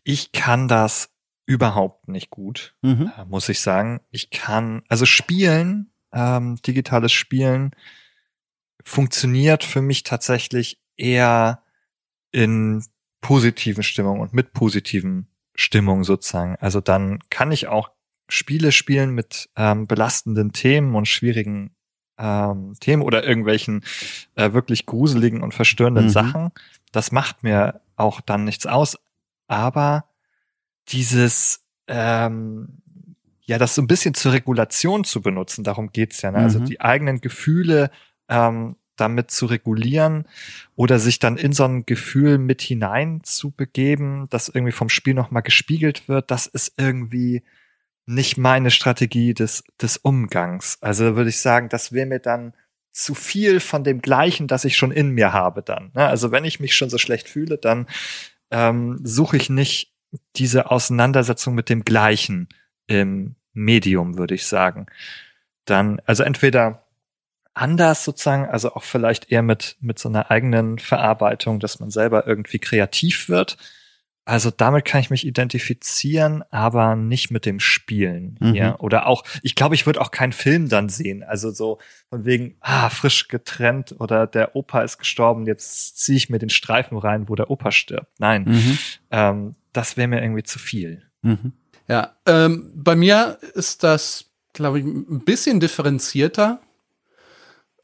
ich 0.03 0.31
kann 0.31 0.67
das 0.67 1.09
überhaupt 1.45 2.07
nicht 2.07 2.31
gut, 2.31 2.75
Mhm. 2.81 3.11
äh, 3.15 3.25
muss 3.25 3.47
ich 3.47 3.61
sagen. 3.61 4.01
Ich 4.09 4.31
kann, 4.31 4.81
also 4.89 5.05
Spielen, 5.05 5.91
ähm, 6.11 6.55
digitales 6.65 7.11
Spielen 7.11 7.75
funktioniert 8.85 9.63
für 9.63 9.81
mich 9.81 10.03
tatsächlich 10.03 10.79
eher 10.95 11.61
in 12.31 12.83
positiven 13.19 13.83
Stimmung 13.83 14.19
und 14.19 14.33
mit 14.33 14.53
positiven 14.53 15.27
Stimmung 15.55 16.03
sozusagen. 16.03 16.55
Also 16.59 16.79
dann 16.79 17.19
kann 17.29 17.51
ich 17.51 17.67
auch 17.67 17.89
Spiele 18.29 18.71
spielen 18.71 19.11
mit 19.11 19.49
ähm, 19.55 19.87
belastenden 19.87 20.51
Themen 20.53 20.95
und 20.95 21.07
schwierigen 21.07 21.75
ähm, 22.17 22.75
Themen 22.79 23.01
oder 23.01 23.23
irgendwelchen 23.25 23.83
äh, 24.35 24.53
wirklich 24.53 24.85
gruseligen 24.85 25.41
und 25.41 25.53
verstörenden 25.53 26.05
Mhm. 26.05 26.09
Sachen. 26.09 26.51
Das 26.91 27.11
macht 27.11 27.43
mir 27.43 27.81
auch 27.95 28.21
dann 28.21 28.45
nichts 28.45 28.65
aus. 28.67 28.97
Aber 29.47 30.05
dieses 30.89 31.65
ähm, 31.87 32.81
ja, 33.47 33.57
das 33.59 33.75
so 33.75 33.81
ein 33.81 33.87
bisschen 33.87 34.15
zur 34.15 34.33
Regulation 34.33 35.03
zu 35.03 35.21
benutzen, 35.21 35.63
darum 35.63 35.91
geht's 35.91 36.21
ja. 36.23 36.31
Ne? 36.31 36.39
Also 36.39 36.59
Mhm. 36.59 36.65
die 36.65 36.81
eigenen 36.81 37.21
Gefühle 37.21 37.91
ähm, 38.29 38.75
damit 38.95 39.31
zu 39.31 39.45
regulieren 39.45 40.25
oder 40.75 40.99
sich 40.99 41.19
dann 41.19 41.37
in 41.37 41.51
so 41.51 41.65
ein 41.65 41.85
Gefühl 41.85 42.37
mit 42.37 42.61
hinein 42.61 43.21
zu 43.23 43.51
begeben, 43.51 44.27
das 44.29 44.49
irgendwie 44.49 44.71
vom 44.71 44.89
Spiel 44.89 45.13
nochmal 45.13 45.43
gespiegelt 45.43 46.07
wird, 46.07 46.31
das 46.31 46.47
ist 46.47 46.73
irgendwie 46.77 47.43
nicht 48.05 48.37
meine 48.37 48.71
Strategie 48.71 49.33
des, 49.33 49.63
des 49.81 49.97
Umgangs. 49.97 50.77
Also 50.81 51.15
würde 51.15 51.29
ich 51.29 51.39
sagen, 51.39 51.69
das 51.69 51.91
wäre 51.91 52.05
mir 52.05 52.19
dann 52.19 52.53
zu 52.91 53.13
viel 53.13 53.59
von 53.59 53.83
dem 53.83 54.01
Gleichen, 54.01 54.47
das 54.47 54.63
ich 54.63 54.77
schon 54.77 54.91
in 54.91 55.09
mir 55.09 55.33
habe 55.33 55.61
dann. 55.61 55.91
Ne? 55.93 56.05
Also 56.05 56.31
wenn 56.31 56.45
ich 56.45 56.59
mich 56.59 56.75
schon 56.75 56.89
so 56.89 56.97
schlecht 56.97 57.27
fühle, 57.27 57.57
dann 57.57 57.87
ähm, 58.51 58.99
suche 59.03 59.37
ich 59.37 59.49
nicht 59.49 59.93
diese 60.37 60.71
Auseinandersetzung 60.71 61.55
mit 61.55 61.69
dem 61.69 61.83
Gleichen 61.83 62.47
im 62.87 63.35
Medium, 63.53 64.17
würde 64.17 64.35
ich 64.35 64.45
sagen. 64.45 64.85
Dann, 65.65 65.99
also 66.05 66.23
entweder 66.23 66.84
anders 67.55 68.03
sozusagen, 68.05 68.45
also 68.45 68.73
auch 68.75 68.83
vielleicht 68.83 69.31
eher 69.31 69.41
mit, 69.41 69.77
mit 69.79 69.97
so 69.97 70.09
einer 70.09 70.29
eigenen 70.29 70.77
Verarbeitung, 70.77 71.59
dass 71.59 71.79
man 71.79 71.89
selber 71.89 72.27
irgendwie 72.27 72.59
kreativ 72.59 73.29
wird. 73.29 73.57
Also 74.27 74.49
damit 74.49 74.85
kann 74.85 75.01
ich 75.01 75.11
mich 75.11 75.25
identifizieren, 75.25 76.43
aber 76.49 76.95
nicht 76.95 77.29
mit 77.29 77.45
dem 77.45 77.59
Spielen. 77.59 78.37
Mhm. 78.39 78.55
Ja. 78.55 78.79
Oder 78.79 79.05
auch, 79.05 79.23
ich 79.43 79.53
glaube, 79.53 79.75
ich 79.75 79.85
würde 79.85 80.01
auch 80.01 80.09
keinen 80.09 80.31
Film 80.33 80.67
dann 80.67 80.89
sehen. 80.89 81.23
Also 81.23 81.51
so 81.51 81.77
von 82.09 82.25
wegen, 82.25 82.55
ah, 82.59 82.89
frisch 82.89 83.27
getrennt 83.27 83.95
oder 83.99 84.25
der 84.25 84.55
Opa 84.55 84.81
ist 84.81 84.97
gestorben, 84.97 85.45
jetzt 85.45 85.99
ziehe 85.99 86.17
ich 86.17 86.29
mir 86.29 86.39
den 86.39 86.49
Streifen 86.49 86.97
rein, 86.97 87.29
wo 87.29 87.35
der 87.35 87.51
Opa 87.51 87.71
stirbt. 87.71 88.07
Nein, 88.19 88.45
Mhm. 88.45 88.77
ähm, 89.11 89.55
das 89.73 89.95
wäre 89.95 90.07
mir 90.07 90.21
irgendwie 90.23 90.43
zu 90.43 90.57
viel. 90.57 91.03
Mhm. 91.21 91.53
Ja, 91.87 92.15
ähm, 92.25 92.71
bei 92.75 92.95
mir 92.95 93.37
ist 93.53 93.83
das, 93.83 94.25
glaube 94.53 94.79
ich, 94.79 94.85
ein 94.85 95.23
bisschen 95.23 95.59
differenzierter. 95.59 96.61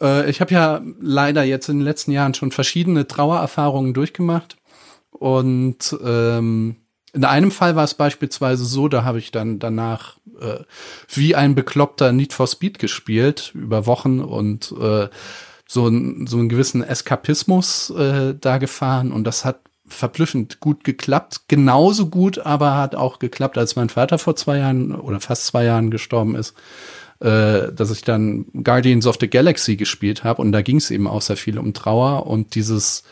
Äh, 0.02 0.30
ich 0.30 0.42
habe 0.42 0.54
ja 0.54 0.82
leider 1.00 1.44
jetzt 1.44 1.70
in 1.70 1.80
den 1.80 1.86
letzten 1.86 2.12
Jahren 2.12 2.34
schon 2.34 2.52
verschiedene 2.52 3.08
Trauererfahrungen 3.08 3.94
durchgemacht. 3.94 4.58
Und 5.12 5.96
ähm, 6.04 6.78
in 7.14 7.26
einem 7.26 7.52
Fall 7.52 7.76
war 7.76 7.84
es 7.84 7.94
beispielsweise 7.94 8.66
so, 8.66 8.88
da 8.88 9.04
habe 9.04 9.20
ich 9.20 9.32
dann 9.32 9.60
danach 9.60 10.18
äh, 10.40 10.60
wie 11.10 11.36
ein 11.36 11.56
bekloppter 11.56 12.12
Need 12.12 12.34
for 12.34 12.48
Speed 12.48 12.80
gespielt 12.80 13.52
über 13.54 13.86
Wochen 13.86 14.20
und 14.20 14.74
äh, 14.80 15.10
so, 15.68 15.88
ein, 15.88 16.26
so 16.28 16.38
einen 16.38 16.50
gewissen 16.50 16.84
Eskapismus 16.84 17.90
äh, 17.92 18.34
da 18.40 18.58
gefahren 18.58 19.12
und 19.12 19.26
das 19.26 19.46
hat 19.46 19.60
verblüffend 19.86 20.62
gut 20.62 20.84
geklappt. 20.84 21.42
Genauso 21.48 22.08
gut 22.08 22.40
aber 22.40 22.76
hat 22.76 22.96
auch 22.96 23.20
geklappt, 23.20 23.58
als 23.58 23.76
mein 23.76 23.90
Vater 23.90 24.18
vor 24.18 24.36
zwei 24.36 24.58
Jahren 24.58 24.96
oder 24.96 25.20
fast 25.20 25.46
zwei 25.46 25.66
Jahren 25.66 25.92
gestorben 25.92 26.36
ist, 26.36 26.56
äh, 27.22 27.72
dass 27.72 27.92
ich 27.92 28.02
dann 28.02 28.46
Guardians 28.64 29.08
of 29.08 29.18
the 29.20 29.30
Galaxy 29.30 29.76
gespielt 29.76 30.24
habe 30.24 30.42
und 30.42 30.52
da 30.52 30.62
ging 30.62 30.78
es 30.78 30.92
eben 30.92 31.08
auch 31.08 31.22
sehr 31.22 31.38
viel 31.38 31.58
um 31.58 31.74
Trauer 31.74 32.28
und 32.28 32.56
dieses 32.56 33.04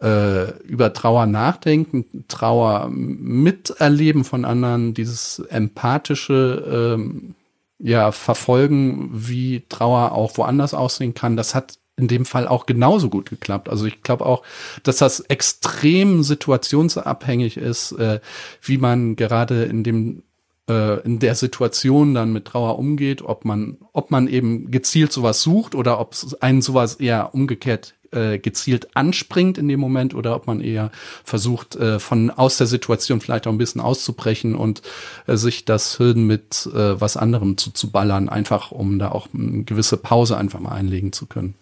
äh, 0.00 0.50
über 0.62 0.92
Trauer 0.92 1.26
nachdenken, 1.26 2.24
Trauer 2.28 2.88
miterleben 2.90 4.24
von 4.24 4.44
anderen, 4.44 4.94
dieses 4.94 5.38
empathische 5.38 6.96
ähm, 6.98 7.34
ja 7.78 8.12
verfolgen, 8.12 9.10
wie 9.12 9.64
Trauer 9.68 10.12
auch 10.12 10.36
woanders 10.36 10.74
aussehen 10.74 11.14
kann, 11.14 11.36
das 11.36 11.54
hat 11.54 11.74
in 11.96 12.08
dem 12.08 12.24
Fall 12.24 12.48
auch 12.48 12.66
genauso 12.66 13.08
gut 13.10 13.28
geklappt. 13.28 13.68
Also 13.68 13.84
ich 13.86 14.02
glaube 14.02 14.24
auch, 14.26 14.42
dass 14.82 14.96
das 14.96 15.20
extrem 15.20 16.22
situationsabhängig 16.22 17.56
ist, 17.56 17.92
äh, 17.92 18.20
wie 18.62 18.78
man 18.78 19.14
gerade 19.14 19.64
in 19.64 19.84
dem 19.84 20.22
äh, 20.68 21.00
in 21.00 21.18
der 21.18 21.34
Situation 21.34 22.14
dann 22.14 22.32
mit 22.32 22.46
Trauer 22.46 22.78
umgeht, 22.78 23.22
ob 23.22 23.44
man 23.44 23.78
ob 23.92 24.10
man 24.10 24.28
eben 24.28 24.70
gezielt 24.70 25.12
sowas 25.12 25.42
sucht 25.42 25.74
oder 25.74 25.98
ob 26.00 26.14
einen 26.40 26.62
sowas 26.62 26.96
eher 26.96 27.34
umgekehrt 27.34 27.94
äh, 28.12 28.38
gezielt 28.38 28.96
anspringt 28.96 29.58
in 29.58 29.68
dem 29.68 29.80
Moment 29.80 30.14
oder 30.14 30.36
ob 30.36 30.46
man 30.46 30.60
eher 30.60 30.90
versucht 31.24 31.76
äh, 31.76 31.98
von 31.98 32.30
aus 32.30 32.58
der 32.58 32.66
Situation 32.66 33.20
vielleicht 33.20 33.46
auch 33.46 33.52
ein 33.52 33.58
bisschen 33.58 33.80
auszubrechen 33.80 34.54
und 34.54 34.82
äh, 35.26 35.36
sich 35.36 35.64
das 35.64 35.96
Hirn 35.96 36.26
mit 36.26 36.68
äh, 36.74 37.00
was 37.00 37.16
anderem 37.16 37.56
zu, 37.56 37.70
zu 37.70 37.90
ballern, 37.90 38.28
einfach 38.28 38.70
um 38.70 38.98
da 38.98 39.10
auch 39.10 39.28
eine 39.32 39.64
gewisse 39.64 39.96
Pause 39.96 40.36
einfach 40.36 40.60
mal 40.60 40.72
einlegen 40.72 41.12
zu 41.12 41.26
können. 41.26 41.54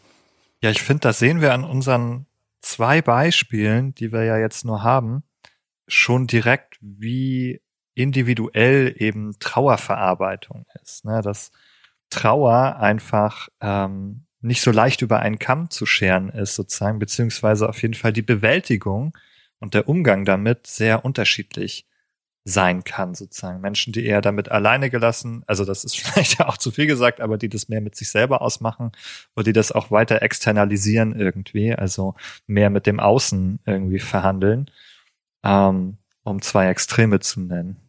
Ja, 0.62 0.70
ich 0.70 0.82
finde, 0.82 1.00
das 1.00 1.18
sehen 1.18 1.40
wir 1.40 1.54
an 1.54 1.64
unseren 1.64 2.26
zwei 2.60 3.00
Beispielen, 3.00 3.94
die 3.94 4.12
wir 4.12 4.24
ja 4.24 4.36
jetzt 4.36 4.64
nur 4.64 4.82
haben, 4.82 5.22
schon 5.86 6.26
direkt, 6.26 6.78
wie 6.80 7.60
individuell 8.00 8.94
eben 8.96 9.38
Trauerverarbeitung 9.38 10.66
ist. 10.82 11.04
Ne? 11.04 11.20
Dass 11.22 11.50
Trauer 12.10 12.76
einfach 12.76 13.48
ähm, 13.60 14.26
nicht 14.40 14.62
so 14.62 14.70
leicht 14.70 15.02
über 15.02 15.20
einen 15.20 15.38
Kamm 15.38 15.70
zu 15.70 15.86
scheren 15.86 16.28
ist, 16.30 16.54
sozusagen, 16.54 16.98
beziehungsweise 16.98 17.68
auf 17.68 17.80
jeden 17.82 17.94
Fall 17.94 18.12
die 18.12 18.22
Bewältigung 18.22 19.16
und 19.58 19.74
der 19.74 19.88
Umgang 19.88 20.24
damit 20.24 20.66
sehr 20.66 21.04
unterschiedlich 21.04 21.86
sein 22.44 22.84
kann, 22.84 23.14
sozusagen. 23.14 23.60
Menschen, 23.60 23.92
die 23.92 24.04
eher 24.04 24.22
damit 24.22 24.50
alleine 24.50 24.88
gelassen, 24.88 25.44
also 25.46 25.64
das 25.64 25.84
ist 25.84 25.98
vielleicht 26.00 26.40
auch 26.40 26.56
zu 26.56 26.70
viel 26.70 26.86
gesagt, 26.86 27.20
aber 27.20 27.36
die 27.36 27.48
das 27.48 27.68
mehr 27.68 27.80
mit 27.80 27.96
sich 27.96 28.10
selber 28.10 28.40
ausmachen 28.42 28.92
oder 29.36 29.44
die 29.44 29.52
das 29.52 29.72
auch 29.72 29.90
weiter 29.90 30.22
externalisieren 30.22 31.18
irgendwie, 31.18 31.74
also 31.74 32.14
mehr 32.46 32.70
mit 32.70 32.86
dem 32.86 32.98
Außen 32.98 33.60
irgendwie 33.66 33.98
verhandeln, 33.98 34.70
ähm, 35.44 35.98
um 36.22 36.40
zwei 36.42 36.68
Extreme 36.68 37.20
zu 37.20 37.40
nennen. 37.40 37.79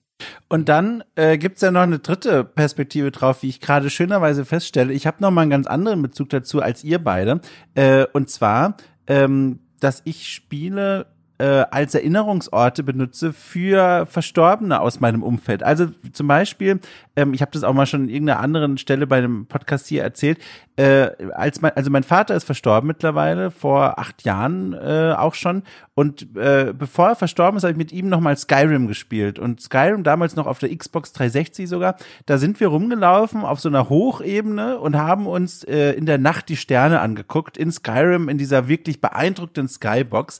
Und 0.49 0.69
dann 0.69 1.03
äh, 1.15 1.37
gibt 1.37 1.61
ja 1.61 1.71
noch 1.71 1.81
eine 1.81 1.99
dritte 1.99 2.43
Perspektive 2.43 3.11
drauf, 3.11 3.43
wie 3.43 3.49
ich 3.49 3.59
gerade 3.59 3.89
schönerweise 3.89 4.45
feststelle. 4.45 4.93
Ich 4.93 5.07
habe 5.07 5.17
noch 5.21 5.31
mal 5.31 5.41
einen 5.41 5.51
ganz 5.51 5.67
anderen 5.67 6.01
Bezug 6.01 6.29
dazu 6.29 6.61
als 6.61 6.83
ihr 6.83 6.99
beide. 6.99 7.41
Äh, 7.75 8.05
und 8.13 8.29
zwar, 8.29 8.77
ähm, 9.07 9.59
dass 9.79 10.01
ich 10.05 10.27
Spiele 10.27 11.07
äh, 11.41 11.65
als 11.71 11.95
Erinnerungsorte 11.95 12.83
benutze 12.83 13.33
für 13.33 14.05
Verstorbene 14.05 14.79
aus 14.79 14.99
meinem 14.99 15.23
Umfeld. 15.23 15.63
Also 15.63 15.87
zum 16.13 16.27
Beispiel, 16.27 16.79
ähm, 17.15 17.33
ich 17.33 17.41
habe 17.41 17.51
das 17.51 17.63
auch 17.63 17.73
mal 17.73 17.87
schon 17.87 18.03
in 18.03 18.09
irgendeiner 18.09 18.39
anderen 18.39 18.77
Stelle 18.77 19.07
bei 19.07 19.17
einem 19.17 19.47
Podcast 19.47 19.87
hier 19.87 20.03
erzählt, 20.03 20.37
äh, 20.75 21.09
als 21.33 21.61
mein, 21.61 21.75
also 21.75 21.89
mein 21.89 22.03
Vater 22.03 22.35
ist 22.35 22.43
verstorben 22.43 22.87
mittlerweile, 22.87 23.49
vor 23.49 23.97
acht 23.97 24.23
Jahren 24.23 24.73
äh, 24.73 25.13
auch 25.17 25.33
schon. 25.33 25.63
Und 25.93 26.35
äh, 26.37 26.73
bevor 26.77 27.09
er 27.09 27.15
verstorben 27.15 27.57
ist, 27.57 27.63
habe 27.63 27.71
ich 27.71 27.77
mit 27.77 27.91
ihm 27.91 28.07
nochmal 28.07 28.37
Skyrim 28.37 28.87
gespielt. 28.87 29.37
Und 29.37 29.61
Skyrim 29.61 30.03
damals 30.03 30.35
noch 30.35 30.47
auf 30.47 30.59
der 30.59 30.75
Xbox 30.75 31.11
360 31.13 31.67
sogar, 31.67 31.97
da 32.25 32.37
sind 32.37 32.59
wir 32.59 32.67
rumgelaufen 32.67 33.43
auf 33.43 33.59
so 33.59 33.67
einer 33.67 33.89
Hochebene 33.89 34.79
und 34.79 34.95
haben 34.95 35.27
uns 35.27 35.63
äh, 35.63 35.91
in 35.91 36.05
der 36.05 36.17
Nacht 36.17 36.49
die 36.49 36.55
Sterne 36.55 37.01
angeguckt, 37.01 37.57
in 37.57 37.71
Skyrim, 37.71 38.29
in 38.29 38.37
dieser 38.37 38.67
wirklich 38.67 39.01
beeindruckenden 39.01 39.67
Skybox. 39.67 40.39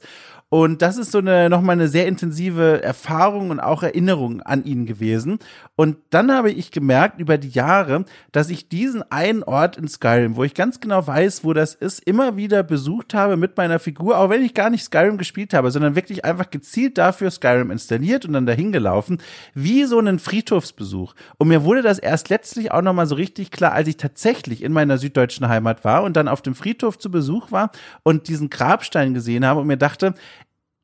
Und 0.52 0.82
das 0.82 0.98
ist 0.98 1.12
so 1.12 1.16
eine 1.16 1.48
nochmal 1.48 1.76
eine 1.76 1.88
sehr 1.88 2.06
intensive 2.06 2.82
Erfahrung 2.82 3.48
und 3.48 3.58
auch 3.58 3.82
Erinnerung 3.82 4.42
an 4.42 4.66
ihn 4.66 4.84
gewesen. 4.84 5.38
Und 5.76 5.96
dann 6.10 6.30
habe 6.30 6.50
ich 6.50 6.70
gemerkt 6.70 7.18
über 7.18 7.38
die 7.38 7.48
Jahre, 7.48 8.04
dass 8.32 8.50
ich 8.50 8.68
diesen 8.68 9.02
einen 9.10 9.42
Ort 9.44 9.78
in 9.78 9.88
Skyrim, 9.88 10.36
wo 10.36 10.44
ich 10.44 10.52
ganz 10.52 10.78
genau 10.78 11.06
weiß, 11.06 11.42
wo 11.42 11.54
das 11.54 11.74
ist, 11.74 12.00
immer 12.00 12.36
wieder 12.36 12.62
besucht 12.62 13.14
habe 13.14 13.38
mit 13.38 13.56
meiner 13.56 13.78
Figur, 13.78 14.18
auch 14.18 14.28
wenn 14.28 14.44
ich 14.44 14.52
gar 14.52 14.68
nicht 14.68 14.84
Skyrim 14.84 15.16
gespielt 15.16 15.54
habe, 15.54 15.70
sondern 15.70 15.96
wirklich 15.96 16.26
einfach 16.26 16.50
gezielt 16.50 16.98
dafür 16.98 17.30
Skyrim 17.30 17.70
installiert 17.70 18.26
und 18.26 18.34
dann 18.34 18.44
dahin 18.44 18.72
gelaufen, 18.72 19.22
wie 19.54 19.84
so 19.84 19.98
einen 19.98 20.18
Friedhofsbesuch. 20.18 21.14
Und 21.38 21.48
mir 21.48 21.64
wurde 21.64 21.80
das 21.80 21.98
erst 21.98 22.28
letztlich 22.28 22.72
auch 22.72 22.82
nochmal 22.82 23.06
so 23.06 23.14
richtig 23.14 23.52
klar, 23.52 23.72
als 23.72 23.88
ich 23.88 23.96
tatsächlich 23.96 24.62
in 24.62 24.74
meiner 24.74 24.98
süddeutschen 24.98 25.48
Heimat 25.48 25.82
war 25.82 26.02
und 26.02 26.14
dann 26.14 26.28
auf 26.28 26.42
dem 26.42 26.54
Friedhof 26.54 26.98
zu 26.98 27.10
Besuch 27.10 27.52
war 27.52 27.70
und 28.02 28.28
diesen 28.28 28.50
Grabstein 28.50 29.14
gesehen 29.14 29.46
habe 29.46 29.60
und 29.60 29.66
mir 29.66 29.78
dachte, 29.78 30.12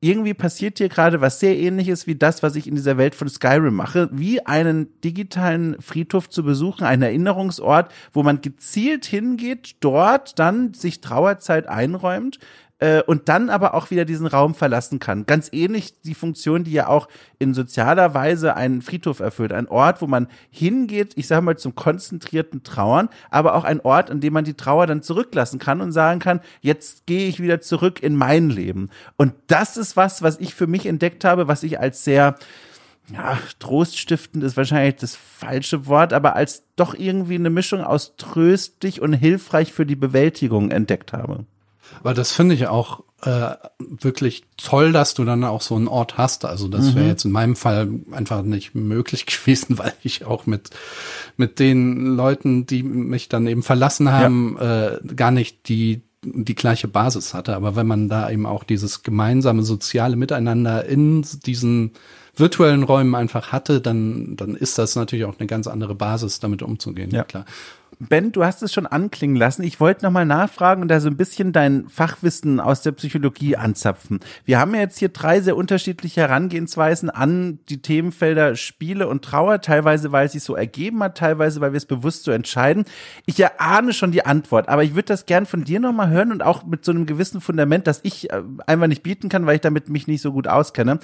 irgendwie 0.00 0.34
passiert 0.34 0.78
hier 0.78 0.88
gerade 0.88 1.20
was 1.20 1.40
sehr 1.40 1.56
ähnliches 1.56 2.06
wie 2.06 2.14
das, 2.14 2.42
was 2.42 2.54
ich 2.54 2.68
in 2.68 2.76
dieser 2.76 2.98
Welt 2.98 3.16
von 3.16 3.28
Skyrim 3.28 3.74
mache, 3.74 4.08
wie 4.12 4.44
einen 4.46 5.00
digitalen 5.00 5.80
Friedhof 5.80 6.28
zu 6.28 6.44
besuchen, 6.44 6.84
einen 6.84 7.02
Erinnerungsort, 7.02 7.92
wo 8.12 8.22
man 8.22 8.40
gezielt 8.40 9.04
hingeht, 9.06 9.76
dort 9.80 10.38
dann 10.38 10.72
sich 10.72 11.00
Trauerzeit 11.00 11.66
einräumt, 11.66 12.38
äh, 12.78 13.02
und 13.02 13.28
dann 13.28 13.50
aber 13.50 13.74
auch 13.74 13.90
wieder 13.90 14.04
diesen 14.04 14.26
Raum 14.26 14.54
verlassen 14.54 14.98
kann. 14.98 15.26
Ganz 15.26 15.48
ähnlich 15.52 16.00
die 16.02 16.14
Funktion, 16.14 16.64
die 16.64 16.72
ja 16.72 16.88
auch 16.88 17.08
in 17.38 17.54
sozialer 17.54 18.14
Weise 18.14 18.56
einen 18.56 18.82
Friedhof 18.82 19.20
erfüllt. 19.20 19.52
Ein 19.52 19.68
Ort, 19.68 20.00
wo 20.00 20.06
man 20.06 20.28
hingeht, 20.50 21.12
ich 21.16 21.26
sage 21.26 21.42
mal 21.42 21.58
zum 21.58 21.74
konzentrierten 21.74 22.62
Trauern, 22.62 23.08
aber 23.30 23.54
auch 23.54 23.64
ein 23.64 23.80
Ort, 23.80 24.10
an 24.10 24.20
dem 24.20 24.32
man 24.32 24.44
die 24.44 24.54
Trauer 24.54 24.86
dann 24.86 25.02
zurücklassen 25.02 25.58
kann 25.58 25.80
und 25.80 25.92
sagen 25.92 26.20
kann, 26.20 26.40
jetzt 26.60 27.06
gehe 27.06 27.28
ich 27.28 27.40
wieder 27.40 27.60
zurück 27.60 28.02
in 28.02 28.14
mein 28.14 28.50
Leben. 28.50 28.90
Und 29.16 29.34
das 29.48 29.76
ist 29.76 29.96
was, 29.96 30.22
was 30.22 30.38
ich 30.38 30.54
für 30.54 30.66
mich 30.66 30.86
entdeckt 30.86 31.24
habe, 31.24 31.48
was 31.48 31.62
ich 31.62 31.80
als 31.80 32.04
sehr 32.04 32.36
ja, 33.12 33.38
troststiftend 33.58 34.44
ist 34.44 34.56
wahrscheinlich 34.56 34.96
das 34.96 35.16
falsche 35.16 35.86
Wort, 35.86 36.12
aber 36.12 36.36
als 36.36 36.64
doch 36.76 36.94
irgendwie 36.94 37.36
eine 37.36 37.50
Mischung 37.50 37.82
aus 37.82 38.16
tröstlich 38.16 39.00
und 39.00 39.14
hilfreich 39.14 39.72
für 39.72 39.86
die 39.86 39.96
Bewältigung 39.96 40.70
entdeckt 40.70 41.12
habe. 41.14 41.46
Aber 42.00 42.14
das 42.14 42.32
finde 42.32 42.54
ich 42.54 42.66
auch 42.66 43.02
äh, 43.22 43.54
wirklich 43.78 44.44
toll, 44.56 44.92
dass 44.92 45.14
du 45.14 45.24
dann 45.24 45.42
auch 45.42 45.60
so 45.60 45.74
einen 45.74 45.88
Ort 45.88 46.18
hast. 46.18 46.44
Also 46.44 46.68
das 46.68 46.94
wäre 46.94 47.04
mhm. 47.04 47.10
jetzt 47.10 47.24
in 47.24 47.32
meinem 47.32 47.56
Fall 47.56 47.88
einfach 48.12 48.42
nicht 48.42 48.74
möglich 48.74 49.26
gewesen, 49.26 49.78
weil 49.78 49.92
ich 50.02 50.24
auch 50.24 50.46
mit 50.46 50.70
mit 51.36 51.58
den 51.58 52.16
Leuten, 52.16 52.66
die 52.66 52.82
mich 52.82 53.28
dann 53.28 53.46
eben 53.46 53.62
verlassen 53.62 54.10
haben, 54.12 54.56
ja. 54.60 54.88
äh, 54.88 54.98
gar 55.14 55.30
nicht 55.30 55.68
die 55.68 56.02
die 56.22 56.54
gleiche 56.54 56.88
Basis 56.88 57.34
hatte. 57.34 57.54
Aber 57.54 57.76
wenn 57.76 57.86
man 57.86 58.08
da 58.08 58.30
eben 58.30 58.46
auch 58.46 58.64
dieses 58.64 59.02
gemeinsame 59.02 59.62
soziale 59.62 60.16
Miteinander 60.16 60.84
in 60.84 61.24
diesen 61.46 61.92
virtuellen 62.34 62.82
Räumen 62.82 63.14
einfach 63.14 63.52
hatte, 63.52 63.80
dann, 63.80 64.36
dann 64.36 64.54
ist 64.54 64.78
das 64.78 64.96
natürlich 64.96 65.24
auch 65.24 65.38
eine 65.38 65.46
ganz 65.46 65.66
andere 65.66 65.94
Basis, 65.94 66.40
damit 66.40 66.62
umzugehen. 66.62 67.10
Ja, 67.10 67.24
klar. 67.24 67.44
Ben, 68.00 68.30
du 68.30 68.44
hast 68.44 68.62
es 68.62 68.72
schon 68.72 68.86
anklingen 68.86 69.34
lassen. 69.34 69.64
Ich 69.64 69.80
wollte 69.80 70.04
nochmal 70.04 70.24
nachfragen 70.24 70.82
und 70.82 70.88
da 70.88 71.00
so 71.00 71.08
ein 71.08 71.16
bisschen 71.16 71.52
dein 71.52 71.88
Fachwissen 71.88 72.60
aus 72.60 72.82
der 72.82 72.92
Psychologie 72.92 73.56
anzapfen. 73.56 74.20
Wir 74.44 74.60
haben 74.60 74.72
ja 74.74 74.80
jetzt 74.82 74.98
hier 74.98 75.08
drei 75.08 75.40
sehr 75.40 75.56
unterschiedliche 75.56 76.20
Herangehensweisen 76.20 77.10
an 77.10 77.58
die 77.68 77.82
Themenfelder 77.82 78.54
Spiele 78.54 79.08
und 79.08 79.24
Trauer, 79.24 79.60
teilweise 79.60 80.12
weil 80.12 80.26
es 80.26 80.32
sich 80.32 80.44
so 80.44 80.54
ergeben 80.54 81.02
hat, 81.02 81.18
teilweise 81.18 81.60
weil 81.60 81.72
wir 81.72 81.78
es 81.78 81.86
bewusst 81.86 82.22
so 82.22 82.30
entscheiden. 82.30 82.84
Ich 83.26 83.40
erahne 83.40 83.92
schon 83.92 84.12
die 84.12 84.24
Antwort, 84.24 84.68
aber 84.68 84.84
ich 84.84 84.94
würde 84.94 85.06
das 85.06 85.26
gern 85.26 85.46
von 85.46 85.64
dir 85.64 85.80
nochmal 85.80 86.10
hören 86.10 86.30
und 86.30 86.42
auch 86.42 86.64
mit 86.64 86.84
so 86.84 86.92
einem 86.92 87.04
gewissen 87.04 87.40
Fundament, 87.40 87.88
das 87.88 88.00
ich 88.04 88.30
äh, 88.30 88.42
einfach 88.66 88.86
nicht 88.86 89.02
bieten 89.02 89.28
kann, 89.28 89.44
weil 89.46 89.56
ich 89.56 89.60
damit 89.60 89.88
mich 89.88 90.06
nicht 90.06 90.22
so 90.22 90.32
gut 90.32 90.46
auskenne. 90.46 91.00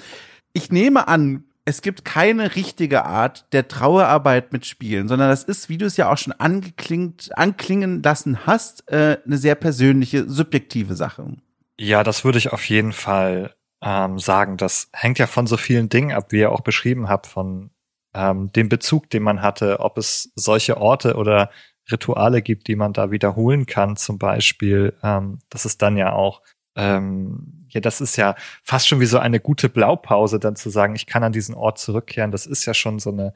Ich 0.53 0.71
nehme 0.71 1.09
an, 1.09 1.43
es 1.65 1.81
gibt 1.81 2.05
keine 2.05 2.55
richtige 2.55 3.05
Art 3.05 3.51
der 3.51 3.67
Trauerarbeit 3.67 4.53
mit 4.53 4.67
Spielen, 4.67 5.07
sondern 5.07 5.29
das 5.29 5.43
ist, 5.43 5.67
wie 5.67 5.79
du 5.79 5.85
es 5.85 5.97
ja 5.97 6.11
auch 6.11 6.17
schon 6.17 6.33
angeklingt, 6.33 7.31
anklingen 7.35 8.03
lassen 8.03 8.45
hast, 8.45 8.89
äh, 8.91 9.17
eine 9.25 9.37
sehr 9.37 9.55
persönliche, 9.55 10.29
subjektive 10.29 10.95
Sache. 10.95 11.25
Ja, 11.79 12.03
das 12.03 12.23
würde 12.23 12.37
ich 12.37 12.53
auf 12.53 12.69
jeden 12.69 12.93
Fall 12.93 13.55
ähm, 13.81 14.19
sagen. 14.19 14.57
Das 14.57 14.89
hängt 14.93 15.17
ja 15.17 15.25
von 15.25 15.47
so 15.47 15.57
vielen 15.57 15.89
Dingen 15.89 16.15
ab, 16.15 16.31
wie 16.31 16.39
ihr 16.39 16.51
auch 16.51 16.61
beschrieben 16.61 17.09
habt, 17.09 17.25
von 17.25 17.71
ähm, 18.13 18.51
dem 18.51 18.69
Bezug, 18.69 19.09
den 19.09 19.23
man 19.23 19.41
hatte, 19.41 19.79
ob 19.79 19.97
es 19.97 20.31
solche 20.35 20.77
Orte 20.77 21.15
oder 21.15 21.49
Rituale 21.91 22.41
gibt, 22.43 22.67
die 22.67 22.75
man 22.75 22.93
da 22.93 23.11
wiederholen 23.11 23.65
kann, 23.65 23.95
zum 23.95 24.19
Beispiel. 24.19 24.93
Ähm, 25.01 25.39
das 25.49 25.65
ist 25.65 25.81
dann 25.81 25.97
ja 25.97 26.13
auch 26.13 26.41
ähm, 26.75 27.64
ja, 27.75 27.81
das 27.81 28.01
ist 28.01 28.15
ja 28.15 28.35
fast 28.63 28.87
schon 28.87 28.99
wie 28.99 29.05
so 29.05 29.19
eine 29.19 29.39
gute 29.39 29.69
Blaupause, 29.69 30.39
dann 30.39 30.55
zu 30.55 30.69
sagen, 30.69 30.95
ich 30.95 31.05
kann 31.05 31.23
an 31.23 31.31
diesen 31.31 31.53
Ort 31.53 31.77
zurückkehren. 31.77 32.31
Das 32.31 32.47
ist 32.47 32.65
ja 32.65 32.73
schon 32.73 32.99
so 32.99 33.11
eine 33.11 33.33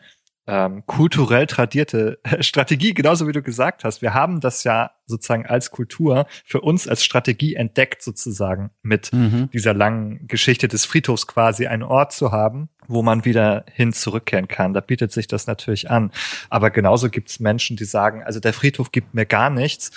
ähm, 0.47 0.84
kulturell 0.88 1.45
tradierte 1.45 2.19
Strategie, 2.39 2.95
genauso 2.95 3.28
wie 3.28 3.32
du 3.34 3.43
gesagt 3.43 3.84
hast. 3.84 4.02
Wir 4.02 4.15
haben 4.15 4.39
das 4.39 4.63
ja 4.63 4.91
sozusagen 5.06 5.45
als 5.45 5.69
Kultur 5.69 6.25
für 6.43 6.62
uns 6.62 6.88
als 6.88 7.04
Strategie 7.04 7.54
entdeckt, 7.54 8.02
sozusagen 8.02 8.71
mit 8.82 9.13
mhm. 9.13 9.49
dieser 9.54 9.75
langen 9.75 10.28
Geschichte 10.28 10.67
des 10.67 10.86
Friedhofs 10.86 11.28
quasi 11.28 11.67
einen 11.67 11.84
Ort 11.84 12.13
zu 12.13 12.32
haben, 12.32 12.69
wo 12.88 13.04
man 13.04 13.25
wieder 13.25 13.63
hin 13.71 13.93
zurückkehren 13.93 14.47
kann. 14.47 14.73
Da 14.73 14.82
bietet 14.82 15.12
sich 15.12 15.28
das 15.28 15.45
natürlich 15.45 15.91
an. 15.91 16.12
Aber 16.49 16.71
genauso 16.71 17.10
gibt 17.10 17.30
es 17.30 17.39
Menschen, 17.39 17.78
die 17.78 17.86
sagen, 17.86 18.23
also 18.23 18.39
der 18.39 18.54
Friedhof 18.54 18.91
gibt 18.91 19.13
mir 19.13 19.28
gar 19.28 19.52
nichts 19.52 19.91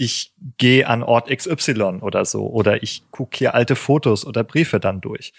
ich 0.00 0.32
gehe 0.58 0.86
an 0.86 1.02
Ort 1.02 1.28
XY 1.28 1.98
oder 2.02 2.24
so 2.24 2.48
oder 2.48 2.84
ich 2.84 3.02
gucke 3.10 3.36
hier 3.36 3.54
alte 3.54 3.74
Fotos 3.74 4.24
oder 4.24 4.44
Briefe 4.44 4.78
dann 4.78 5.00
durch. 5.00 5.32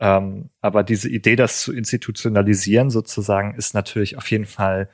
Ähm, 0.00 0.48
aber 0.62 0.82
diese 0.82 1.10
Idee, 1.10 1.36
das 1.36 1.60
zu 1.60 1.74
institutionalisieren 1.74 2.88
sozusagen, 2.88 3.54
ist 3.54 3.74
natürlich 3.74 4.16
auf 4.16 4.30
jeden 4.30 4.46
Fall, 4.46 4.88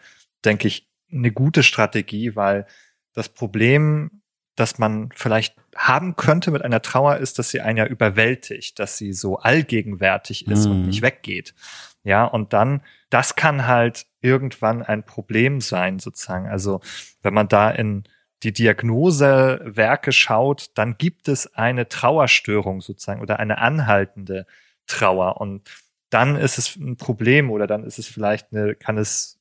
denke 0.44 0.66
ich, 0.66 0.88
eine 1.12 1.30
gute 1.30 1.62
Strategie, 1.62 2.34
weil 2.34 2.66
das 3.12 3.28
Problem, 3.28 4.22
das 4.56 4.80
man 4.80 5.10
vielleicht 5.14 5.54
haben 5.76 6.16
könnte 6.16 6.50
mit 6.50 6.62
einer 6.62 6.82
Trauer, 6.82 7.18
ist, 7.18 7.38
dass 7.38 7.50
sie 7.50 7.60
einen 7.60 7.78
ja 7.78 7.86
überwältigt, 7.86 8.80
dass 8.80 8.98
sie 8.98 9.12
so 9.12 9.38
allgegenwärtig 9.38 10.48
ist 10.48 10.66
mhm. 10.66 10.72
und 10.72 10.86
nicht 10.86 11.02
weggeht. 11.02 11.54
Ja, 12.02 12.24
und 12.24 12.52
dann, 12.52 12.82
das 13.10 13.36
kann 13.36 13.68
halt 13.68 14.06
irgendwann 14.20 14.82
ein 14.82 15.04
Problem 15.04 15.60
sein, 15.60 16.00
sozusagen. 16.00 16.48
Also, 16.48 16.80
wenn 17.22 17.32
man 17.32 17.46
da 17.46 17.70
in 17.70 18.04
die 18.44 18.52
Diagnosewerke 18.52 20.12
schaut, 20.12 20.70
dann 20.74 20.96
gibt 20.98 21.28
es 21.28 21.54
eine 21.54 21.88
Trauerstörung 21.88 22.82
sozusagen 22.82 23.22
oder 23.22 23.40
eine 23.40 23.58
anhaltende 23.58 24.46
Trauer. 24.86 25.40
Und 25.40 25.70
dann 26.10 26.36
ist 26.36 26.58
es 26.58 26.76
ein 26.76 26.96
Problem 26.96 27.50
oder 27.50 27.66
dann 27.66 27.84
ist 27.84 27.98
es 27.98 28.06
vielleicht 28.06 28.52
eine, 28.52 28.74
kann 28.74 28.98
es 28.98 29.40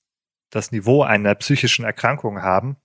das 0.50 0.72
Niveau 0.72 1.04
einer 1.04 1.36
psychischen 1.36 1.84
Erkrankung 1.84 2.42
haben. 2.42 2.78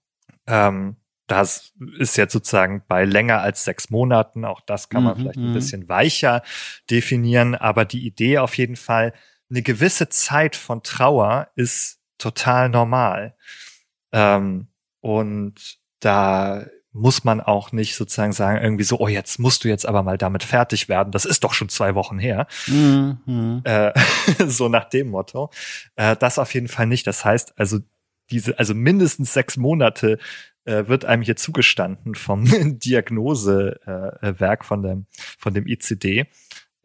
Ähm, 0.46 0.96
das 1.28 1.74
ist 1.98 2.16
jetzt 2.16 2.32
sozusagen 2.32 2.82
bei 2.88 3.04
länger 3.04 3.40
als 3.40 3.64
sechs 3.64 3.90
Monaten. 3.90 4.44
Auch 4.44 4.60
das 4.62 4.88
kann 4.88 5.04
man 5.04 5.16
mhm, 5.16 5.20
vielleicht 5.20 5.38
ein 5.38 5.50
mhm. 5.50 5.54
bisschen 5.54 5.88
weicher 5.88 6.42
definieren. 6.90 7.54
Aber 7.54 7.84
die 7.84 8.04
Idee 8.06 8.38
auf 8.38 8.56
jeden 8.56 8.76
Fall, 8.76 9.12
eine 9.50 9.62
gewisse 9.62 10.08
Zeit 10.08 10.56
von 10.56 10.82
Trauer 10.82 11.48
ist 11.54 12.00
total 12.16 12.70
normal. 12.70 13.36
Ähm, 14.12 14.68
und 15.00 15.78
da 16.00 16.66
muss 16.92 17.24
man 17.24 17.40
auch 17.40 17.72
nicht 17.72 17.94
sozusagen 17.94 18.32
sagen, 18.32 18.62
irgendwie 18.62 18.84
so, 18.84 18.98
oh, 18.98 19.08
jetzt 19.08 19.38
musst 19.38 19.64
du 19.64 19.68
jetzt 19.68 19.86
aber 19.86 20.02
mal 20.02 20.18
damit 20.18 20.42
fertig 20.42 20.88
werden. 20.88 21.12
Das 21.12 21.24
ist 21.24 21.44
doch 21.44 21.54
schon 21.54 21.68
zwei 21.68 21.94
Wochen 21.94 22.18
her. 22.18 22.46
Mhm. 22.66 23.60
Äh, 23.64 23.92
so 24.46 24.68
nach 24.68 24.88
dem 24.88 25.10
Motto. 25.10 25.50
Äh, 25.96 26.16
das 26.16 26.38
auf 26.38 26.52
jeden 26.54 26.68
Fall 26.68 26.86
nicht. 26.86 27.06
Das 27.06 27.24
heißt, 27.24 27.54
also 27.58 27.78
diese, 28.30 28.58
also 28.58 28.74
mindestens 28.74 29.32
sechs 29.32 29.56
Monate 29.56 30.18
äh, 30.64 30.86
wird 30.88 31.04
einem 31.04 31.22
hier 31.22 31.36
zugestanden 31.36 32.14
vom 32.14 32.44
Diagnosewerk 32.78 34.60
äh, 34.60 34.64
von 34.64 34.82
dem, 34.82 35.06
von 35.38 35.54
dem 35.54 35.66
ICD 35.66 36.26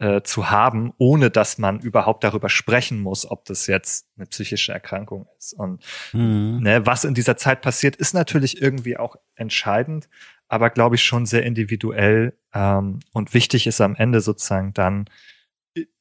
äh, 0.04 0.22
zu 0.22 0.50
haben, 0.50 0.92
ohne 0.98 1.30
dass 1.30 1.58
man 1.58 1.80
überhaupt 1.80 2.26
darüber 2.26 2.50
sprechen 2.50 3.00
muss, 3.00 3.26
ob 3.26 3.46
das 3.46 3.68
jetzt 3.68 4.10
eine 4.18 4.26
psychische 4.26 4.74
Erkrankung 4.74 5.28
ist. 5.38 5.54
Und 5.54 5.82
mhm. 6.12 6.60
ne, 6.62 6.86
was 6.86 7.06
in 7.06 7.14
dieser 7.14 7.38
Zeit 7.38 7.62
passiert, 7.62 7.96
ist 7.96 8.14
natürlich 8.14 8.62
irgendwie 8.62 8.98
auch 8.98 9.16
entscheidend, 9.36 10.10
aber 10.50 10.72
glaube 10.72 10.96
ich 10.96 11.04
schon 11.06 11.26
sehr 11.26 11.44
individuell 11.44 12.38
ähm, 12.54 13.00
und 13.14 13.34
wichtig 13.34 13.66
ist 13.66 13.80
am 13.80 13.96
Ende 13.96 14.20
sozusagen 14.20 14.74
dann 14.74 15.06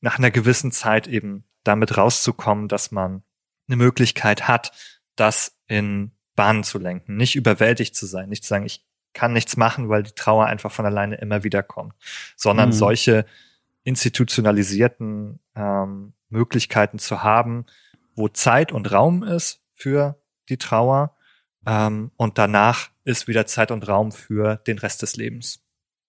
nach 0.00 0.18
einer 0.18 0.32
gewissen 0.32 0.72
Zeit 0.72 1.06
eben 1.06 1.44
damit 1.62 1.96
rauszukommen, 1.96 2.66
dass 2.66 2.90
man 2.90 3.22
eine 3.68 3.76
Möglichkeit 3.76 4.48
hat, 4.48 4.72
das 5.14 5.60
in 5.68 6.10
Bahnen 6.34 6.64
zu 6.64 6.80
lenken, 6.80 7.16
nicht 7.16 7.36
überwältigt 7.36 7.94
zu 7.94 8.06
sein, 8.06 8.28
nicht 8.28 8.42
zu 8.42 8.48
sagen, 8.48 8.66
ich 8.66 8.84
kann 9.12 9.32
nichts 9.32 9.56
machen, 9.56 9.88
weil 9.88 10.02
die 10.02 10.16
Trauer 10.16 10.46
einfach 10.46 10.72
von 10.72 10.86
alleine 10.86 11.14
immer 11.16 11.44
wieder 11.44 11.62
kommt, 11.62 11.94
sondern 12.34 12.70
mhm. 12.70 12.72
solche 12.72 13.26
institutionalisierten 13.84 15.40
ähm, 15.54 16.12
Möglichkeiten 16.28 16.98
zu 16.98 17.22
haben, 17.22 17.66
wo 18.14 18.28
Zeit 18.28 18.72
und 18.72 18.90
Raum 18.92 19.22
ist 19.22 19.60
für 19.74 20.20
die 20.48 20.56
Trauer 20.56 21.16
ähm, 21.66 22.10
und 22.16 22.38
danach 22.38 22.90
ist 23.04 23.28
wieder 23.28 23.46
Zeit 23.46 23.70
und 23.70 23.86
Raum 23.88 24.12
für 24.12 24.56
den 24.66 24.78
Rest 24.78 25.02
des 25.02 25.16
Lebens. 25.16 25.60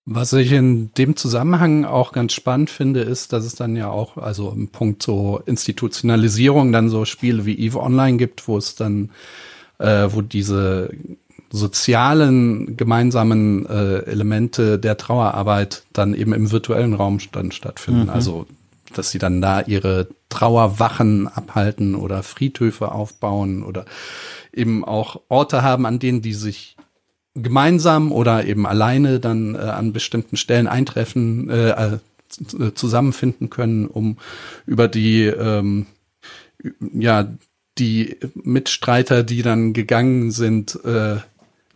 Was 0.05 0.33
ich 0.33 0.51
in 0.51 0.93
dem 0.95 1.15
Zusammenhang 1.15 1.85
auch 1.85 2.11
ganz 2.11 2.33
spannend 2.33 2.69
finde, 2.69 3.01
ist, 3.01 3.31
dass 3.31 3.45
es 3.45 3.55
dann 3.55 3.77
ja 3.77 3.89
auch, 3.89 4.17
also 4.17 4.51
im 4.51 4.67
Punkt 4.67 5.01
so 5.01 5.41
Institutionalisierung, 5.45 6.73
dann 6.73 6.89
so 6.89 7.05
Spiele 7.05 7.45
wie 7.45 7.57
EVE 7.57 7.79
Online 7.79 8.17
gibt, 8.17 8.47
wo 8.49 8.57
es 8.57 8.75
dann, 8.75 9.11
äh, 9.79 10.09
wo 10.09 10.21
diese 10.21 10.89
sozialen 11.53 12.75
gemeinsamen 12.77 13.67
äh, 13.67 13.99
Elemente 13.99 14.79
der 14.79 14.97
Trauerarbeit 14.97 15.83
dann 15.93 16.15
eben 16.15 16.33
im 16.33 16.51
virtuellen 16.51 16.95
Raum 16.95 17.19
dann 17.31 17.51
stattfinden. 17.51 18.05
Mhm. 18.05 18.09
Also 18.09 18.47
dass 18.91 19.11
sie 19.11 19.19
dann 19.19 19.41
da 19.41 19.61
ihre 19.61 20.07
Trauerwachen 20.29 21.27
abhalten 21.27 21.95
oder 21.95 22.23
Friedhöfe 22.23 22.91
aufbauen 22.91 23.63
oder 23.63 23.85
eben 24.51 24.83
auch 24.83 25.21
Orte 25.29 25.61
haben, 25.61 25.85
an 25.85 25.99
denen 25.99 26.21
die 26.21 26.33
sich 26.33 26.75
gemeinsam 27.35 28.11
oder 28.11 28.45
eben 28.45 28.65
alleine 28.65 29.19
dann 29.19 29.55
äh, 29.55 29.59
an 29.59 29.93
bestimmten 29.93 30.37
Stellen 30.37 30.67
eintreffen, 30.67 31.49
äh, 31.49 31.69
äh, 31.69 32.73
zusammenfinden 32.73 33.51
können, 33.51 33.87
um 33.87 34.17
über 34.65 34.87
die 34.87 35.25
ähm, 35.25 35.85
ja 36.93 37.27
die 37.77 38.17
Mitstreiter, 38.35 39.23
die 39.23 39.41
dann 39.41 39.73
gegangen 39.73 40.31
sind, 40.31 40.79
äh, 40.83 41.17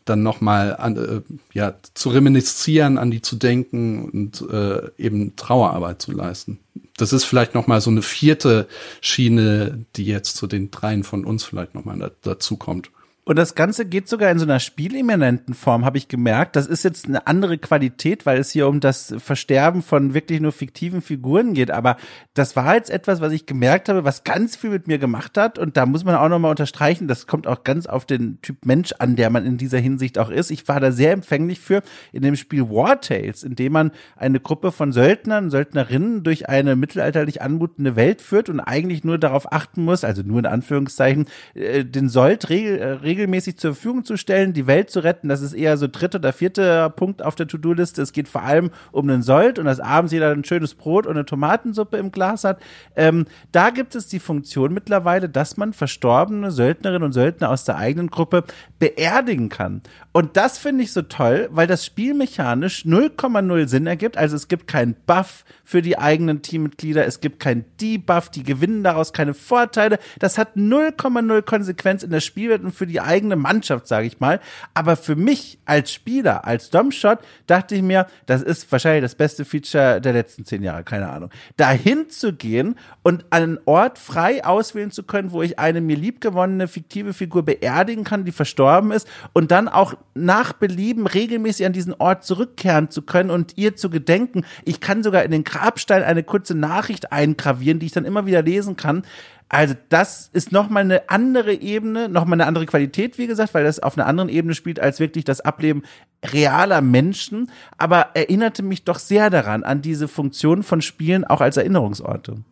dann 0.09 0.23
nochmal 0.23 0.77
äh, 0.95 1.33
ja, 1.53 1.75
zu 1.93 2.09
reminiszieren, 2.09 2.97
an 2.97 3.11
die 3.11 3.21
zu 3.21 3.35
denken 3.35 4.09
und 4.09 4.45
äh, 4.49 4.89
eben 4.97 5.35
Trauerarbeit 5.35 6.01
zu 6.01 6.11
leisten. 6.11 6.59
Das 6.97 7.13
ist 7.13 7.25
vielleicht 7.25 7.53
nochmal 7.53 7.81
so 7.81 7.89
eine 7.89 8.01
vierte 8.01 8.67
Schiene, 9.01 9.85
die 9.95 10.05
jetzt 10.05 10.35
zu 10.35 10.47
den 10.47 10.71
dreien 10.71 11.03
von 11.03 11.25
uns 11.25 11.43
vielleicht 11.43 11.75
nochmal 11.75 11.97
da, 11.99 12.11
dazu 12.21 12.57
kommt. 12.57 12.89
Und 13.27 13.35
das 13.35 13.55
Ganze 13.55 13.85
geht 13.85 14.07
sogar 14.07 14.31
in 14.31 14.39
so 14.39 14.45
einer 14.45 14.61
spielimmanenten 14.61 15.53
Form, 15.53 15.83
habe 15.83 15.97
ich 15.97 16.07
gemerkt. 16.07 16.55
Das 16.55 16.65
ist 16.65 16.83
jetzt 16.85 17.07
eine 17.07 17.27
andere 17.27 17.57
Qualität, 17.57 18.25
weil 18.25 18.39
es 18.39 18.51
hier 18.51 18.69
um 18.69 18.79
das 18.79 19.13
Versterben 19.17 19.81
von 19.81 20.13
wirklich 20.13 20.39
nur 20.39 20.53
fiktiven 20.53 21.01
Figuren 21.01 21.53
geht. 21.53 21.69
Aber 21.69 21.97
das 22.35 22.55
war 22.55 22.75
jetzt 22.75 22.89
etwas, 22.89 23.19
was 23.19 23.33
ich 23.33 23.45
gemerkt 23.45 23.89
habe, 23.89 24.05
was 24.05 24.23
ganz 24.23 24.55
viel 24.55 24.69
mit 24.69 24.87
mir 24.87 24.97
gemacht 24.97 25.37
hat. 25.37 25.59
Und 25.59 25.75
da 25.75 25.85
muss 25.85 26.05
man 26.05 26.15
auch 26.15 26.29
nochmal 26.29 26.51
unterstreichen, 26.51 27.09
das 27.09 27.27
kommt 27.27 27.47
auch 27.47 27.65
ganz 27.65 27.85
auf 27.85 28.05
den 28.05 28.41
Typ 28.41 28.65
Mensch 28.65 28.93
an, 28.97 29.17
der 29.17 29.29
man 29.29 29.45
in 29.45 29.57
dieser 29.57 29.79
Hinsicht 29.79 30.19
auch 30.19 30.29
ist. 30.29 30.49
Ich 30.49 30.65
war 30.69 30.79
da 30.79 30.93
sehr 30.93 31.11
empfänglich 31.11 31.59
für 31.59 31.81
in 32.13 32.21
dem 32.21 32.37
Spiel 32.37 32.69
War 32.69 33.01
Tales, 33.01 33.43
in 33.43 33.55
dem 33.55 33.73
man 33.73 33.91
eine 34.15 34.39
Gruppe 34.39 34.71
von 34.71 34.93
Söldnern, 34.93 35.49
Söldnerinnen 35.49 36.23
durch 36.23 36.47
eine 36.47 36.77
mittelalterlich 36.77 37.41
anmutende 37.41 37.97
Welt 37.97 38.21
führt 38.21 38.47
und 38.47 38.61
eigentlich 38.61 39.03
nur 39.03 39.17
darauf 39.17 39.51
achten 39.51 39.83
muss, 39.83 40.05
also 40.05 40.21
nur 40.21 40.39
in 40.39 40.45
Anführungszeichen, 40.45 41.25
äh, 41.55 41.83
den 41.83 42.07
Sold 42.07 42.47
regel, 42.47 42.99
regel 43.03 43.16
regelmäßig 43.17 43.57
zur 43.57 43.73
Verfügung 43.73 44.05
zu 44.05 44.15
stellen, 44.15 44.53
die 44.53 44.67
Welt 44.67 44.89
zu 44.89 44.99
retten. 44.99 45.27
Das 45.27 45.41
ist 45.41 45.53
eher 45.53 45.77
so 45.77 45.87
dritter 45.87 46.19
oder 46.19 46.33
vierter 46.33 46.89
Punkt 46.89 47.23
auf 47.23 47.35
der 47.35 47.47
To-Do-Liste. 47.47 48.01
Es 48.01 48.13
geht 48.13 48.27
vor 48.27 48.43
allem 48.43 48.69
um 48.91 49.07
den 49.07 49.23
Sold 49.23 49.59
und 49.59 49.65
dass 49.65 49.79
abends 49.79 50.13
jeder 50.13 50.31
ein 50.31 50.43
schönes 50.43 50.75
Brot 50.75 51.05
und 51.05 51.13
eine 51.13 51.25
Tomatensuppe 51.25 51.97
im 51.97 52.11
Glas 52.11 52.43
hat. 52.43 52.61
Ähm, 52.95 53.25
da 53.51 53.71
gibt 53.71 53.95
es 53.95 54.07
die 54.07 54.19
Funktion 54.19 54.73
mittlerweile, 54.73 55.29
dass 55.29 55.57
man 55.57 55.73
verstorbene 55.73 56.51
Söldnerinnen 56.51 57.03
und 57.03 57.13
Söldner 57.13 57.49
aus 57.49 57.65
der 57.65 57.77
eigenen 57.77 58.09
Gruppe 58.09 58.43
beerdigen 58.79 59.49
kann. 59.49 59.81
Und 60.11 60.37
das 60.37 60.57
finde 60.57 60.83
ich 60.83 60.93
so 60.93 61.01
toll, 61.01 61.47
weil 61.51 61.67
das 61.67 61.85
spielmechanisch 61.85 62.85
0,0 62.85 63.67
Sinn 63.67 63.87
ergibt. 63.87 64.17
Also 64.17 64.35
es 64.35 64.47
gibt 64.47 64.67
keinen 64.67 64.95
Buff 65.05 65.45
für 65.63 65.81
die 65.81 65.97
eigenen 65.97 66.41
Teammitglieder, 66.41 67.05
es 67.05 67.19
gibt 67.19 67.39
keinen 67.39 67.65
Debuff, 67.81 68.29
die 68.29 68.43
gewinnen 68.43 68.83
daraus 68.83 69.13
keine 69.13 69.33
Vorteile. 69.33 69.99
Das 70.19 70.37
hat 70.37 70.55
0,0 70.55 71.41
Konsequenz 71.41 72.03
in 72.03 72.09
der 72.09 72.21
Spielwelt 72.21 72.63
und 72.63 72.73
für 72.73 72.87
die 72.87 73.01
eigene 73.07 73.35
Mannschaft, 73.35 73.87
sage 73.87 74.05
ich 74.07 74.19
mal. 74.19 74.39
Aber 74.73 74.95
für 74.95 75.15
mich 75.15 75.57
als 75.65 75.91
Spieler, 75.91 76.45
als 76.45 76.69
Domshot, 76.69 77.19
dachte 77.47 77.75
ich 77.75 77.81
mir, 77.81 78.07
das 78.25 78.43
ist 78.43 78.71
wahrscheinlich 78.71 79.03
das 79.03 79.15
beste 79.15 79.45
Feature 79.45 80.01
der 80.01 80.13
letzten 80.13 80.45
zehn 80.45 80.61
Jahre, 80.63 80.83
keine 80.83 81.09
Ahnung. 81.09 81.29
Dahin 81.55 82.09
zu 82.09 82.33
gehen 82.33 82.75
und 83.03 83.25
einen 83.31 83.57
Ort 83.65 83.97
frei 83.97 84.45
auswählen 84.45 84.91
zu 84.91 85.03
können, 85.03 85.31
wo 85.31 85.41
ich 85.41 85.57
eine 85.57 85.81
mir 85.81 85.95
liebgewonnene 85.95 86.67
fiktive 86.67 87.13
Figur 87.13 87.43
beerdigen 87.43 88.03
kann, 88.03 88.25
die 88.25 88.31
verstorben 88.31 88.91
ist 88.91 89.07
und 89.33 89.51
dann 89.51 89.67
auch 89.67 89.95
nach 90.13 90.53
Belieben 90.53 91.07
regelmäßig 91.07 91.65
an 91.65 91.73
diesen 91.73 91.93
Ort 91.93 92.23
zurückkehren 92.23 92.89
zu 92.89 93.01
können 93.01 93.29
und 93.29 93.57
ihr 93.57 93.75
zu 93.75 93.89
gedenken. 93.89 94.45
Ich 94.65 94.81
kann 94.81 95.03
sogar 95.03 95.23
in 95.23 95.31
den 95.31 95.43
Grabstein 95.43 96.03
eine 96.03 96.23
kurze 96.23 96.55
Nachricht 96.55 97.11
eingravieren, 97.11 97.79
die 97.79 97.87
ich 97.87 97.91
dann 97.91 98.05
immer 98.05 98.25
wieder 98.25 98.41
lesen 98.41 98.75
kann. 98.75 99.03
Also 99.49 99.75
das 99.89 100.29
ist 100.33 100.51
nochmal 100.51 100.83
eine 100.83 101.09
andere 101.09 101.53
Ebene, 101.53 102.09
nochmal 102.09 102.35
eine 102.35 102.47
andere 102.47 102.65
Qualität, 102.65 103.17
wie 103.17 103.27
gesagt, 103.27 103.53
weil 103.53 103.63
das 103.63 103.79
auf 103.79 103.97
einer 103.97 104.05
anderen 104.05 104.29
Ebene 104.29 104.53
spielt 104.53 104.79
als 104.79 104.99
wirklich 104.99 105.23
das 105.23 105.39
Ableben 105.39 105.83
realer 106.25 106.81
Menschen, 106.81 107.51
aber 107.77 108.09
erinnerte 108.13 108.61
mich 108.61 108.83
doch 108.83 108.99
sehr 108.99 109.29
daran, 109.29 109.63
an 109.63 109.81
diese 109.81 110.07
Funktion 110.09 110.63
von 110.63 110.81
Spielen 110.81 111.23
auch 111.23 111.39
als 111.39 111.55
Erinnerungsorte. 111.55 112.43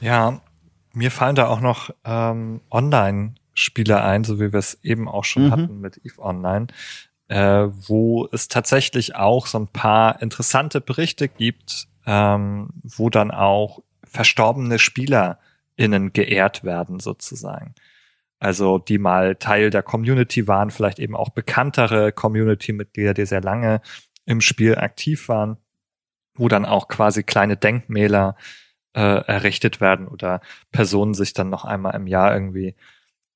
Ja, 0.00 0.40
mir 0.92 1.10
fallen 1.10 1.36
da 1.36 1.46
auch 1.46 1.60
noch 1.60 1.90
ähm, 2.04 2.60
Online-Spiele 2.70 4.02
ein, 4.02 4.24
so 4.24 4.38
wie 4.38 4.52
wir 4.52 4.58
es 4.58 4.78
eben 4.82 5.08
auch 5.08 5.24
schon 5.24 5.46
mhm. 5.46 5.50
hatten 5.52 5.80
mit 5.80 6.04
EVE 6.04 6.18
Online, 6.20 6.66
äh, 7.28 7.68
wo 7.86 8.28
es 8.30 8.48
tatsächlich 8.48 9.16
auch 9.16 9.46
so 9.46 9.58
ein 9.58 9.68
paar 9.68 10.20
interessante 10.20 10.82
Berichte 10.82 11.28
gibt, 11.28 11.88
ähm, 12.04 12.68
wo 12.82 13.08
dann 13.08 13.30
auch 13.30 13.80
verstorbene 14.04 14.78
Spieler 14.78 15.38
innen 15.76 16.12
geehrt 16.12 16.64
werden 16.64 17.00
sozusagen. 17.00 17.74
Also 18.38 18.78
die 18.78 18.98
mal 18.98 19.36
Teil 19.36 19.70
der 19.70 19.82
Community 19.82 20.48
waren, 20.48 20.70
vielleicht 20.70 20.98
eben 20.98 21.14
auch 21.14 21.30
bekanntere 21.30 22.10
Community-Mitglieder, 22.12 23.14
die 23.14 23.26
sehr 23.26 23.40
lange 23.40 23.80
im 24.24 24.40
Spiel 24.40 24.76
aktiv 24.76 25.28
waren, 25.28 25.58
wo 26.34 26.48
dann 26.48 26.64
auch 26.64 26.88
quasi 26.88 27.22
kleine 27.22 27.56
Denkmäler 27.56 28.36
äh, 28.94 29.00
errichtet 29.00 29.80
werden 29.80 30.08
oder 30.08 30.40
Personen 30.70 31.14
sich 31.14 31.34
dann 31.34 31.50
noch 31.50 31.64
einmal 31.64 31.94
im 31.94 32.06
Jahr 32.06 32.34
irgendwie 32.34 32.74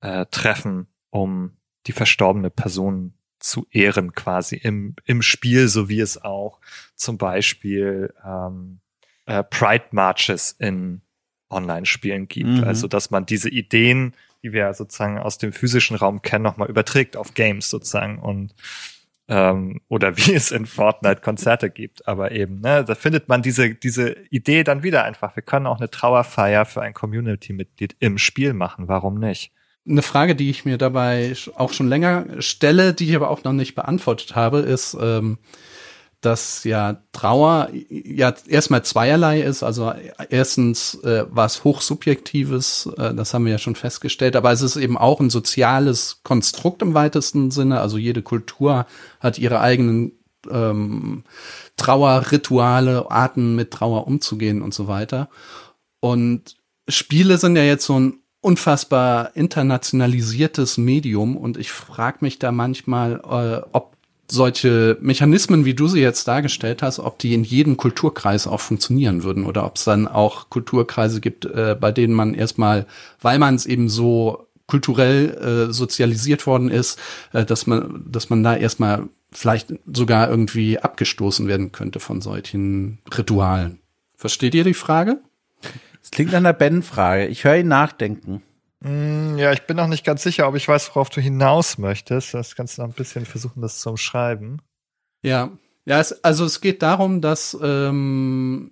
äh, 0.00 0.26
treffen, 0.30 0.88
um 1.10 1.56
die 1.86 1.92
verstorbene 1.92 2.50
Person 2.50 3.14
zu 3.38 3.66
ehren 3.70 4.12
quasi 4.12 4.56
im, 4.56 4.96
im 5.04 5.22
Spiel, 5.22 5.68
so 5.68 5.88
wie 5.88 6.00
es 6.00 6.22
auch 6.22 6.60
zum 6.94 7.16
Beispiel 7.16 8.12
ähm, 8.24 8.80
äh, 9.26 9.44
Pride 9.44 9.86
Marches 9.92 10.52
in 10.52 11.02
Online-Spielen 11.50 12.28
gibt. 12.28 12.48
Mhm. 12.48 12.64
Also, 12.64 12.88
dass 12.88 13.10
man 13.10 13.26
diese 13.26 13.48
Ideen, 13.48 14.14
die 14.42 14.52
wir 14.52 14.72
sozusagen 14.74 15.18
aus 15.18 15.38
dem 15.38 15.52
physischen 15.52 15.96
Raum 15.96 16.22
kennen, 16.22 16.44
nochmal 16.44 16.68
überträgt 16.68 17.16
auf 17.16 17.34
Games 17.34 17.70
sozusagen 17.70 18.18
und 18.18 18.54
ähm, 19.28 19.80
oder 19.88 20.16
wie 20.16 20.34
es 20.34 20.50
in 20.50 20.66
Fortnite 20.66 21.20
Konzerte 21.20 21.70
gibt. 21.70 22.06
Aber 22.06 22.32
eben, 22.32 22.60
ne, 22.60 22.84
da 22.84 22.94
findet 22.94 23.28
man 23.28 23.42
diese, 23.42 23.74
diese 23.74 24.16
Idee 24.30 24.64
dann 24.64 24.82
wieder 24.82 25.04
einfach. 25.04 25.36
Wir 25.36 25.42
können 25.42 25.66
auch 25.66 25.78
eine 25.78 25.90
Trauerfeier 25.90 26.64
für 26.64 26.82
ein 26.82 26.94
Community-Mitglied 26.94 27.96
im 28.00 28.18
Spiel 28.18 28.52
machen. 28.52 28.88
Warum 28.88 29.18
nicht? 29.18 29.52
Eine 29.88 30.02
Frage, 30.02 30.34
die 30.34 30.50
ich 30.50 30.64
mir 30.64 30.78
dabei 30.78 31.32
auch 31.54 31.72
schon 31.72 31.88
länger 31.88 32.26
stelle, 32.40 32.92
die 32.92 33.08
ich 33.08 33.16
aber 33.16 33.30
auch 33.30 33.44
noch 33.44 33.52
nicht 33.52 33.76
beantwortet 33.76 34.34
habe, 34.34 34.58
ist, 34.58 34.96
ähm, 35.00 35.38
dass 36.26 36.64
ja 36.64 37.00
Trauer 37.12 37.70
ja 37.88 38.34
erstmal 38.48 38.84
zweierlei 38.84 39.40
ist. 39.40 39.62
Also 39.62 39.92
erstens 40.28 40.94
äh, 41.04 41.24
was 41.30 41.62
hochsubjektives, 41.62 42.90
äh, 42.98 43.14
das 43.14 43.32
haben 43.32 43.44
wir 43.44 43.52
ja 43.52 43.58
schon 43.58 43.76
festgestellt, 43.76 44.34
aber 44.34 44.50
es 44.50 44.60
ist 44.60 44.76
eben 44.76 44.98
auch 44.98 45.20
ein 45.20 45.30
soziales 45.30 46.20
Konstrukt 46.24 46.82
im 46.82 46.94
weitesten 46.94 47.52
Sinne. 47.52 47.80
Also 47.80 47.96
jede 47.96 48.22
Kultur 48.22 48.86
hat 49.20 49.38
ihre 49.38 49.60
eigenen 49.60 50.18
ähm, 50.50 51.22
Trauerrituale, 51.76 53.08
Arten 53.08 53.54
mit 53.54 53.70
Trauer 53.70 54.08
umzugehen 54.08 54.62
und 54.62 54.74
so 54.74 54.88
weiter. 54.88 55.28
Und 56.00 56.56
Spiele 56.88 57.38
sind 57.38 57.54
ja 57.54 57.62
jetzt 57.62 57.86
so 57.86 58.00
ein 58.00 58.18
unfassbar 58.40 59.30
internationalisiertes 59.36 60.76
Medium 60.76 61.36
und 61.36 61.56
ich 61.56 61.70
frage 61.70 62.18
mich 62.20 62.40
da 62.40 62.50
manchmal, 62.52 63.20
äh, 63.24 63.68
ob 63.72 63.95
solche 64.30 64.96
Mechanismen, 65.00 65.64
wie 65.64 65.74
du 65.74 65.88
sie 65.88 66.00
jetzt 66.00 66.26
dargestellt 66.26 66.82
hast, 66.82 66.98
ob 66.98 67.18
die 67.18 67.34
in 67.34 67.44
jedem 67.44 67.76
Kulturkreis 67.76 68.46
auch 68.46 68.60
funktionieren 68.60 69.22
würden 69.22 69.44
oder 69.44 69.64
ob 69.64 69.76
es 69.76 69.84
dann 69.84 70.08
auch 70.08 70.50
Kulturkreise 70.50 71.20
gibt, 71.20 71.44
äh, 71.44 71.76
bei 71.78 71.92
denen 71.92 72.14
man 72.14 72.34
erstmal, 72.34 72.86
weil 73.20 73.38
man 73.38 73.54
es 73.54 73.66
eben 73.66 73.88
so 73.88 74.46
kulturell 74.66 75.68
äh, 75.68 75.72
sozialisiert 75.72 76.46
worden 76.46 76.70
ist, 76.70 76.98
äh, 77.32 77.44
dass 77.44 77.66
man, 77.66 78.04
dass 78.08 78.30
man 78.30 78.42
da 78.42 78.56
erstmal 78.56 79.08
vielleicht 79.30 79.74
sogar 79.92 80.28
irgendwie 80.28 80.78
abgestoßen 80.78 81.46
werden 81.46 81.72
könnte 81.72 82.00
von 82.00 82.20
solchen 82.20 82.98
Ritualen. 83.16 83.78
Versteht 84.16 84.54
ihr 84.54 84.64
die 84.64 84.74
Frage? 84.74 85.20
Es 86.02 86.10
klingt 86.10 86.32
nach 86.32 86.38
einer 86.38 86.52
Ben-Frage. 86.52 87.26
Ich 87.26 87.44
höre 87.44 87.56
ihn 87.56 87.68
nachdenken. 87.68 88.42
Mm, 88.86 89.36
ja, 89.36 89.52
ich 89.52 89.62
bin 89.62 89.76
noch 89.76 89.88
nicht 89.88 90.04
ganz 90.04 90.22
sicher, 90.22 90.46
ob 90.46 90.54
ich 90.54 90.68
weiß, 90.68 90.90
worauf 90.90 91.10
du 91.10 91.20
hinaus 91.20 91.76
möchtest. 91.76 92.34
Das 92.34 92.54
kannst 92.54 92.78
du 92.78 92.82
noch 92.82 92.88
ein 92.88 92.94
bisschen 92.94 93.26
versuchen, 93.26 93.60
das 93.60 93.80
zu 93.80 93.90
umschreiben. 93.90 94.62
Ja, 95.22 95.50
ja, 95.84 95.98
es, 95.98 96.24
also 96.24 96.44
es 96.44 96.60
geht 96.60 96.82
darum, 96.82 97.20
dass 97.20 97.56
ähm, 97.60 98.70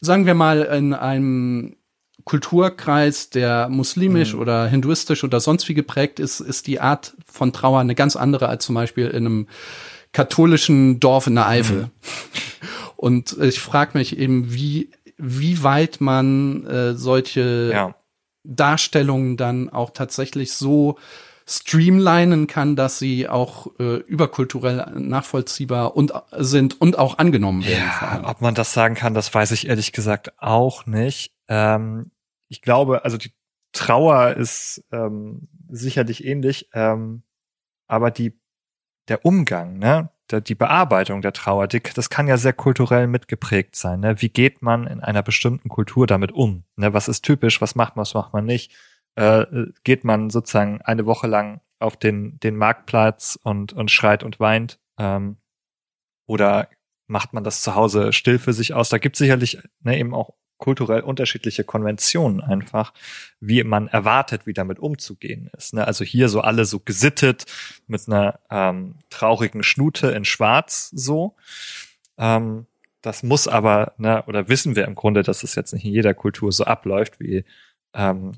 sagen 0.00 0.26
wir 0.26 0.34
mal 0.34 0.62
in 0.62 0.94
einem 0.94 1.76
Kulturkreis, 2.24 3.30
der 3.30 3.68
muslimisch 3.68 4.34
mhm. 4.34 4.40
oder 4.40 4.66
hinduistisch 4.66 5.24
oder 5.24 5.40
sonst 5.40 5.68
wie 5.68 5.74
geprägt 5.74 6.20
ist, 6.20 6.40
ist 6.40 6.66
die 6.66 6.80
Art 6.80 7.16
von 7.26 7.52
Trauer 7.52 7.80
eine 7.80 7.94
ganz 7.94 8.14
andere 8.14 8.48
als 8.48 8.64
zum 8.66 8.74
Beispiel 8.74 9.08
in 9.08 9.26
einem 9.26 9.48
katholischen 10.12 11.00
Dorf 11.00 11.26
in 11.26 11.34
der 11.34 11.48
Eifel. 11.48 11.82
Mhm. 11.82 11.90
Und 12.96 13.38
ich 13.38 13.60
frage 13.60 13.96
mich 13.96 14.18
eben, 14.18 14.52
wie, 14.52 14.90
wie 15.16 15.62
weit 15.62 16.00
man 16.00 16.66
äh, 16.66 16.94
solche 16.94 17.70
ja. 17.72 17.94
Darstellungen 18.48 19.36
dann 19.36 19.68
auch 19.68 19.90
tatsächlich 19.90 20.52
so 20.52 20.98
streamlinen 21.46 22.46
kann, 22.46 22.76
dass 22.76 22.98
sie 22.98 23.28
auch 23.28 23.68
äh, 23.78 23.96
überkulturell 23.96 24.86
nachvollziehbar 24.98 25.96
und 25.96 26.12
sind 26.32 26.80
und 26.80 26.98
auch 26.98 27.18
angenommen 27.18 27.64
werden. 27.64 27.84
Ja, 27.84 28.22
ob 28.24 28.40
man 28.40 28.54
das 28.54 28.74
sagen 28.74 28.94
kann, 28.94 29.14
das 29.14 29.32
weiß 29.32 29.52
ich 29.52 29.66
ehrlich 29.66 29.92
gesagt 29.92 30.32
auch 30.38 30.84
nicht. 30.86 31.32
Ähm, 31.48 32.10
ich 32.48 32.60
glaube, 32.60 33.04
also 33.04 33.16
die 33.16 33.32
Trauer 33.72 34.34
ist 34.36 34.84
ähm, 34.92 35.48
sicherlich 35.70 36.24
ähnlich, 36.24 36.68
ähm, 36.74 37.22
aber 37.86 38.10
die 38.10 38.38
der 39.08 39.24
Umgang, 39.24 39.78
ne, 39.78 40.10
die 40.32 40.54
Bearbeitung 40.54 41.22
der 41.22 41.32
Trauer, 41.32 41.66
die, 41.66 41.80
das 41.80 42.10
kann 42.10 42.28
ja 42.28 42.36
sehr 42.36 42.52
kulturell 42.52 43.06
mitgeprägt 43.06 43.76
sein. 43.76 44.00
Ne? 44.00 44.20
Wie 44.20 44.28
geht 44.28 44.62
man 44.62 44.86
in 44.86 45.00
einer 45.00 45.22
bestimmten 45.22 45.68
Kultur 45.68 46.06
damit 46.06 46.32
um? 46.32 46.64
Ne? 46.76 46.92
Was 46.92 47.08
ist 47.08 47.22
typisch? 47.22 47.60
Was 47.60 47.74
macht 47.74 47.96
man? 47.96 48.02
Was 48.02 48.14
macht 48.14 48.32
man 48.32 48.44
nicht? 48.44 48.72
Äh, 49.16 49.46
geht 49.84 50.04
man 50.04 50.30
sozusagen 50.30 50.80
eine 50.82 51.06
Woche 51.06 51.26
lang 51.26 51.60
auf 51.80 51.96
den 51.96 52.38
den 52.40 52.56
Marktplatz 52.56 53.38
und 53.42 53.72
und 53.72 53.90
schreit 53.90 54.22
und 54.22 54.40
weint? 54.40 54.78
Ähm, 54.98 55.38
oder 56.26 56.68
macht 57.06 57.32
man 57.32 57.44
das 57.44 57.62
zu 57.62 57.74
Hause 57.74 58.12
still 58.12 58.38
für 58.38 58.52
sich 58.52 58.74
aus? 58.74 58.90
Da 58.90 58.98
gibt 58.98 59.16
sicherlich 59.16 59.58
ne, 59.80 59.98
eben 59.98 60.14
auch 60.14 60.34
kulturell 60.58 61.00
unterschiedliche 61.00 61.64
Konventionen 61.64 62.40
einfach, 62.40 62.92
wie 63.40 63.62
man 63.64 63.88
erwartet, 63.88 64.46
wie 64.46 64.52
damit 64.52 64.78
umzugehen 64.78 65.50
ist. 65.56 65.72
Ne? 65.72 65.86
Also 65.86 66.04
hier 66.04 66.28
so 66.28 66.40
alle 66.40 66.64
so 66.64 66.80
gesittet 66.80 67.46
mit 67.86 68.06
einer 68.06 68.40
ähm, 68.50 68.96
traurigen 69.08 69.62
Schnute 69.62 70.10
in 70.10 70.24
Schwarz 70.24 70.90
so. 70.92 71.36
Ähm, 72.18 72.66
das 73.00 73.22
muss 73.22 73.46
aber, 73.46 73.94
ne, 73.96 74.24
oder 74.26 74.48
wissen 74.48 74.74
wir 74.74 74.84
im 74.84 74.96
Grunde, 74.96 75.22
dass 75.22 75.44
es 75.44 75.54
jetzt 75.54 75.72
nicht 75.72 75.84
in 75.84 75.92
jeder 75.92 76.14
Kultur 76.14 76.50
so 76.50 76.64
abläuft, 76.64 77.20
wie 77.20 77.44
ähm, 77.94 78.32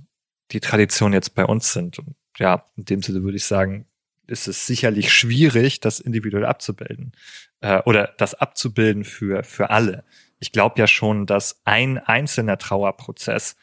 die 0.50 0.60
Traditionen 0.60 1.14
jetzt 1.14 1.34
bei 1.34 1.46
uns 1.46 1.72
sind. 1.72 1.98
Und 1.98 2.14
ja, 2.36 2.66
in 2.76 2.84
dem 2.84 3.02
Sinne 3.02 3.22
würde 3.22 3.38
ich 3.38 3.44
sagen, 3.44 3.86
ist 4.26 4.46
es 4.46 4.66
sicherlich 4.66 5.12
schwierig, 5.12 5.80
das 5.80 5.98
individuell 5.98 6.44
abzubilden 6.44 7.12
äh, 7.60 7.80
oder 7.84 8.14
das 8.18 8.34
abzubilden 8.34 9.04
für 9.04 9.42
für 9.42 9.70
alle 9.70 10.04
ich 10.40 10.52
glaube 10.52 10.80
ja 10.80 10.86
schon, 10.86 11.26
dass 11.26 11.60
ein 11.64 11.98
einzelner 11.98 12.58
Trauerprozess 12.58 13.56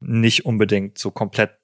nicht 0.00 0.44
unbedingt 0.44 0.98
so 0.98 1.10
komplett 1.10 1.58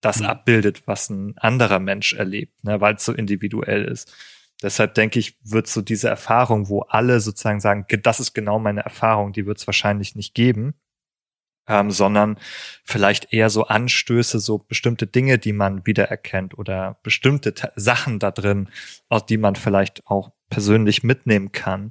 das 0.00 0.20
mhm. 0.20 0.26
abbildet, 0.26 0.86
was 0.86 1.10
ein 1.10 1.36
anderer 1.38 1.80
Mensch 1.80 2.12
erlebt, 2.12 2.62
ne, 2.62 2.80
weil 2.80 2.94
es 2.94 3.04
so 3.04 3.12
individuell 3.12 3.84
ist. 3.84 4.14
Deshalb 4.62 4.94
denke 4.94 5.18
ich, 5.18 5.36
wird 5.42 5.66
so 5.66 5.82
diese 5.82 6.08
Erfahrung, 6.08 6.68
wo 6.68 6.82
alle 6.82 7.20
sozusagen 7.20 7.60
sagen, 7.60 7.86
das 8.02 8.20
ist 8.20 8.34
genau 8.34 8.58
meine 8.58 8.82
Erfahrung, 8.84 9.32
die 9.32 9.46
wird 9.46 9.58
es 9.58 9.66
wahrscheinlich 9.66 10.14
nicht 10.14 10.34
geben, 10.34 10.74
ähm, 11.66 11.90
sondern 11.90 12.38
vielleicht 12.84 13.32
eher 13.32 13.50
so 13.50 13.64
Anstöße, 13.64 14.38
so 14.38 14.58
bestimmte 14.58 15.06
Dinge, 15.06 15.38
die 15.38 15.52
man 15.52 15.86
wiedererkennt 15.86 16.56
oder 16.56 16.98
bestimmte 17.02 17.54
Sachen 17.74 18.18
da 18.18 18.30
drin, 18.30 18.68
aus 19.08 19.26
die 19.26 19.38
man 19.38 19.56
vielleicht 19.56 20.06
auch 20.06 20.30
persönlich 20.50 21.02
mitnehmen 21.02 21.52
kann, 21.52 21.90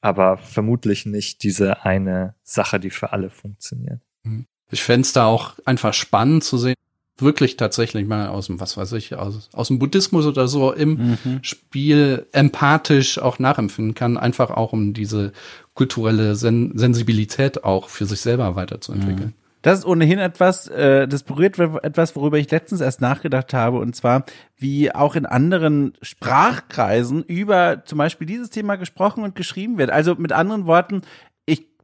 aber 0.00 0.36
vermutlich 0.38 1.06
nicht 1.06 1.42
diese 1.42 1.84
eine 1.84 2.34
Sache, 2.42 2.80
die 2.80 2.90
für 2.90 3.12
alle 3.12 3.30
funktioniert. 3.30 4.00
Mhm. 4.22 4.46
Ich 4.70 4.82
fände 4.82 5.02
es 5.02 5.12
da 5.12 5.26
auch 5.26 5.54
einfach 5.64 5.94
spannend 5.94 6.44
zu 6.44 6.58
sehen, 6.58 6.74
wirklich 7.16 7.56
tatsächlich 7.56 8.06
mal 8.06 8.28
aus 8.28 8.46
dem, 8.46 8.60
was 8.60 8.76
weiß 8.76 8.92
ich, 8.92 9.14
aus, 9.16 9.48
aus 9.52 9.68
dem 9.68 9.78
Buddhismus 9.78 10.26
oder 10.26 10.46
so 10.46 10.72
im 10.72 11.18
mhm. 11.24 11.38
Spiel 11.42 12.26
empathisch 12.32 13.18
auch 13.18 13.38
nachempfinden 13.38 13.94
kann, 13.94 14.16
einfach 14.16 14.50
auch 14.50 14.72
um 14.72 14.94
diese 14.94 15.32
kulturelle 15.74 16.36
Sen 16.36 16.76
Sensibilität 16.76 17.64
auch 17.64 17.88
für 17.88 18.06
sich 18.06 18.20
selber 18.20 18.54
weiterzuentwickeln. 18.56 19.28
Mhm. 19.28 19.47
Das 19.62 19.80
ist 19.80 19.84
ohnehin 19.84 20.18
etwas, 20.18 20.68
äh, 20.68 21.08
das 21.08 21.24
berührt 21.24 21.58
etwas, 21.58 22.14
worüber 22.14 22.38
ich 22.38 22.50
letztens 22.50 22.80
erst 22.80 23.00
nachgedacht 23.00 23.52
habe, 23.52 23.78
und 23.78 23.96
zwar, 23.96 24.24
wie 24.56 24.94
auch 24.94 25.16
in 25.16 25.26
anderen 25.26 25.94
Sprachkreisen 26.00 27.24
über 27.24 27.84
zum 27.84 27.98
Beispiel 27.98 28.26
dieses 28.26 28.50
Thema 28.50 28.76
gesprochen 28.76 29.24
und 29.24 29.34
geschrieben 29.34 29.78
wird. 29.78 29.90
Also 29.90 30.14
mit 30.14 30.32
anderen 30.32 30.66
Worten, 30.66 31.02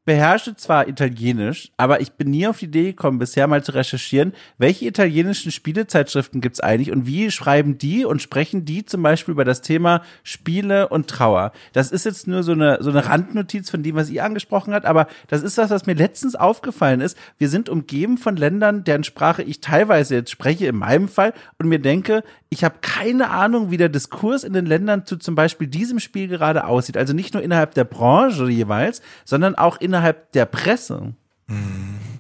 beherrsche 0.04 0.54
zwar 0.54 0.88
Italienisch, 0.88 1.72
aber 1.76 2.00
ich 2.00 2.12
bin 2.12 2.30
nie 2.30 2.46
auf 2.46 2.58
die 2.58 2.66
Idee 2.66 2.84
gekommen, 2.84 3.18
bisher 3.18 3.46
mal 3.46 3.64
zu 3.64 3.72
recherchieren, 3.72 4.34
welche 4.58 4.86
italienischen 4.86 5.50
Spielezeitschriften 5.50 6.40
gibt's 6.40 6.60
eigentlich 6.60 6.92
und 6.92 7.06
wie 7.06 7.30
schreiben 7.30 7.78
die 7.78 8.04
und 8.04 8.20
sprechen 8.20 8.64
die 8.64 8.84
zum 8.84 9.02
Beispiel 9.02 9.32
über 9.32 9.44
das 9.44 9.62
Thema 9.62 10.02
Spiele 10.22 10.88
und 10.88 11.08
Trauer. 11.08 11.52
Das 11.72 11.90
ist 11.90 12.04
jetzt 12.04 12.26
nur 12.26 12.42
so 12.42 12.52
eine, 12.52 12.78
so 12.80 12.90
eine 12.90 13.06
Randnotiz 13.06 13.70
von 13.70 13.82
dem, 13.82 13.96
was 13.96 14.10
ihr 14.10 14.24
angesprochen 14.24 14.74
habt, 14.74 14.86
aber 14.86 15.06
das 15.28 15.42
ist 15.42 15.56
das, 15.56 15.70
was 15.70 15.86
mir 15.86 15.94
letztens 15.94 16.34
aufgefallen 16.34 17.00
ist. 17.00 17.16
Wir 17.38 17.48
sind 17.48 17.68
umgeben 17.68 18.18
von 18.18 18.36
Ländern, 18.36 18.84
deren 18.84 19.04
Sprache 19.04 19.42
ich 19.42 19.60
teilweise 19.60 20.16
jetzt 20.16 20.30
spreche, 20.30 20.66
in 20.66 20.76
meinem 20.76 21.08
Fall, 21.08 21.32
und 21.58 21.68
mir 21.68 21.78
denke, 21.78 22.22
ich 22.54 22.62
habe 22.62 22.76
keine 22.80 23.30
Ahnung, 23.30 23.72
wie 23.72 23.76
der 23.76 23.88
Diskurs 23.88 24.44
in 24.44 24.52
den 24.52 24.64
Ländern 24.64 25.06
zu 25.06 25.16
zum 25.16 25.34
Beispiel 25.34 25.66
diesem 25.66 25.98
Spiel 25.98 26.28
gerade 26.28 26.66
aussieht. 26.66 26.96
Also 26.96 27.12
nicht 27.12 27.34
nur 27.34 27.42
innerhalb 27.42 27.74
der 27.74 27.82
Branche 27.82 28.48
jeweils, 28.48 29.02
sondern 29.24 29.56
auch 29.56 29.80
innerhalb 29.94 30.32
der 30.32 30.46
Presse. 30.46 31.14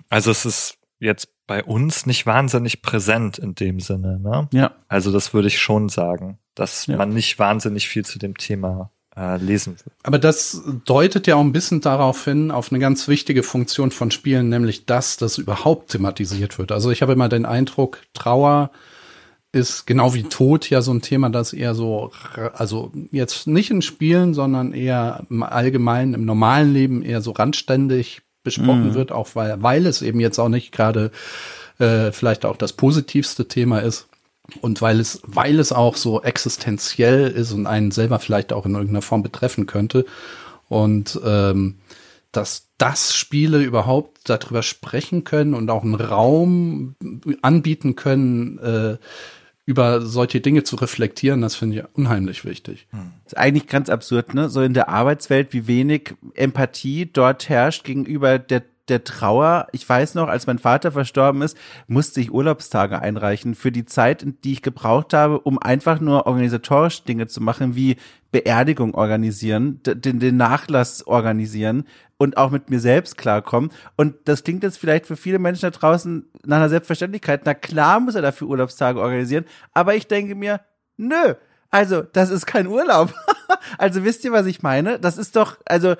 Also 0.08 0.30
es 0.30 0.44
ist 0.44 0.78
jetzt 1.00 1.28
bei 1.48 1.64
uns 1.64 2.06
nicht 2.06 2.24
wahnsinnig 2.24 2.82
präsent 2.82 3.38
in 3.38 3.56
dem 3.56 3.80
Sinne. 3.80 4.20
Ne? 4.20 4.48
Ja. 4.52 4.70
Also 4.88 5.10
das 5.10 5.34
würde 5.34 5.48
ich 5.48 5.58
schon 5.58 5.88
sagen, 5.88 6.38
dass 6.54 6.86
ja. 6.86 6.96
man 6.96 7.10
nicht 7.10 7.38
wahnsinnig 7.40 7.88
viel 7.88 8.04
zu 8.04 8.20
dem 8.20 8.36
Thema 8.36 8.90
äh, 9.16 9.36
lesen 9.38 9.72
wird. 9.72 9.94
Aber 10.04 10.20
das 10.20 10.62
deutet 10.84 11.26
ja 11.26 11.34
auch 11.34 11.40
ein 11.40 11.52
bisschen 11.52 11.80
darauf 11.80 12.24
hin, 12.24 12.52
auf 12.52 12.70
eine 12.70 12.78
ganz 12.78 13.08
wichtige 13.08 13.42
Funktion 13.42 13.90
von 13.90 14.12
Spielen, 14.12 14.48
nämlich 14.48 14.86
dass 14.86 15.16
das 15.16 15.36
überhaupt 15.38 15.90
thematisiert 15.90 16.58
wird. 16.58 16.70
Also 16.70 16.92
ich 16.92 17.02
habe 17.02 17.12
immer 17.12 17.28
den 17.28 17.44
Eindruck, 17.44 18.02
Trauer 18.14 18.70
ist 19.54 19.86
genau 19.86 20.14
wie 20.14 20.24
Tod 20.24 20.68
ja 20.68 20.82
so 20.82 20.92
ein 20.92 21.00
Thema, 21.00 21.30
das 21.30 21.52
eher 21.52 21.74
so, 21.74 22.10
also 22.54 22.92
jetzt 23.12 23.46
nicht 23.46 23.70
in 23.70 23.82
Spielen, 23.82 24.34
sondern 24.34 24.72
eher 24.72 25.24
im 25.30 25.42
Allgemeinen, 25.42 26.14
im 26.14 26.24
normalen 26.24 26.72
Leben 26.72 27.02
eher 27.02 27.20
so 27.20 27.30
randständig 27.30 28.22
besprochen 28.42 28.88
mhm. 28.88 28.94
wird, 28.94 29.12
auch 29.12 29.28
weil, 29.34 29.62
weil 29.62 29.86
es 29.86 30.02
eben 30.02 30.20
jetzt 30.20 30.38
auch 30.38 30.48
nicht 30.48 30.72
gerade 30.72 31.12
äh, 31.78 32.10
vielleicht 32.12 32.44
auch 32.44 32.56
das 32.56 32.72
positivste 32.72 33.46
Thema 33.46 33.78
ist. 33.78 34.08
Und 34.60 34.82
weil 34.82 35.00
es, 35.00 35.22
weil 35.24 35.58
es 35.58 35.72
auch 35.72 35.96
so 35.96 36.20
existenziell 36.22 37.28
ist 37.28 37.52
und 37.52 37.66
einen 37.66 37.92
selber 37.92 38.18
vielleicht 38.18 38.52
auch 38.52 38.66
in 38.66 38.74
irgendeiner 38.74 39.00
Form 39.00 39.22
betreffen 39.22 39.66
könnte. 39.66 40.04
Und 40.68 41.18
ähm, 41.24 41.76
dass 42.32 42.68
das 42.76 43.14
Spiele 43.14 43.62
überhaupt 43.62 44.28
darüber 44.28 44.62
sprechen 44.62 45.24
können 45.24 45.54
und 45.54 45.70
auch 45.70 45.82
einen 45.82 45.94
Raum 45.94 46.96
anbieten 47.40 47.96
können, 47.96 48.58
äh, 48.58 48.96
über 49.66 50.02
solche 50.02 50.40
Dinge 50.40 50.62
zu 50.62 50.76
reflektieren, 50.76 51.40
das 51.40 51.54
finde 51.54 51.78
ich 51.78 51.84
unheimlich 51.94 52.44
wichtig. 52.44 52.86
Das 53.24 53.32
ist 53.32 53.38
eigentlich 53.38 53.66
ganz 53.66 53.88
absurd, 53.88 54.34
ne? 54.34 54.48
So 54.48 54.62
in 54.62 54.74
der 54.74 54.88
Arbeitswelt, 54.88 55.52
wie 55.52 55.66
wenig 55.66 56.14
Empathie 56.34 57.10
dort 57.10 57.48
herrscht 57.48 57.84
gegenüber 57.84 58.38
der 58.38 58.62
der 58.88 59.04
Trauer, 59.04 59.66
ich 59.72 59.88
weiß 59.88 60.14
noch, 60.14 60.28
als 60.28 60.46
mein 60.46 60.58
Vater 60.58 60.92
verstorben 60.92 61.42
ist, 61.42 61.56
musste 61.86 62.20
ich 62.20 62.32
Urlaubstage 62.32 63.00
einreichen 63.00 63.54
für 63.54 63.72
die 63.72 63.86
Zeit, 63.86 64.26
die 64.44 64.52
ich 64.52 64.62
gebraucht 64.62 65.14
habe, 65.14 65.40
um 65.40 65.58
einfach 65.58 66.00
nur 66.00 66.26
organisatorisch 66.26 67.04
Dinge 67.04 67.26
zu 67.26 67.42
machen, 67.42 67.74
wie 67.76 67.96
Beerdigung 68.30 68.94
organisieren, 68.94 69.80
den, 69.84 70.18
den 70.18 70.36
Nachlass 70.36 71.06
organisieren 71.06 71.84
und 72.18 72.36
auch 72.36 72.50
mit 72.50 72.68
mir 72.68 72.80
selbst 72.80 73.16
klarkommen. 73.16 73.70
Und 73.96 74.16
das 74.24 74.44
klingt 74.44 74.62
jetzt 74.62 74.78
vielleicht 74.78 75.06
für 75.06 75.16
viele 75.16 75.38
Menschen 75.38 75.62
da 75.62 75.70
draußen 75.70 76.26
nach 76.44 76.56
einer 76.56 76.68
Selbstverständlichkeit. 76.68 77.42
Na 77.44 77.54
klar 77.54 78.00
muss 78.00 78.16
er 78.16 78.22
dafür 78.22 78.48
Urlaubstage 78.48 79.00
organisieren, 79.00 79.44
aber 79.72 79.94
ich 79.94 80.08
denke 80.08 80.34
mir, 80.34 80.60
nö, 80.96 81.34
also, 81.74 82.02
das 82.02 82.30
ist 82.30 82.46
kein 82.46 82.68
Urlaub. 82.68 83.12
also 83.78 84.04
wisst 84.04 84.24
ihr, 84.24 84.30
was 84.30 84.46
ich 84.46 84.62
meine? 84.62 85.00
Das 85.00 85.18
ist 85.18 85.34
doch, 85.34 85.56
also 85.66 85.96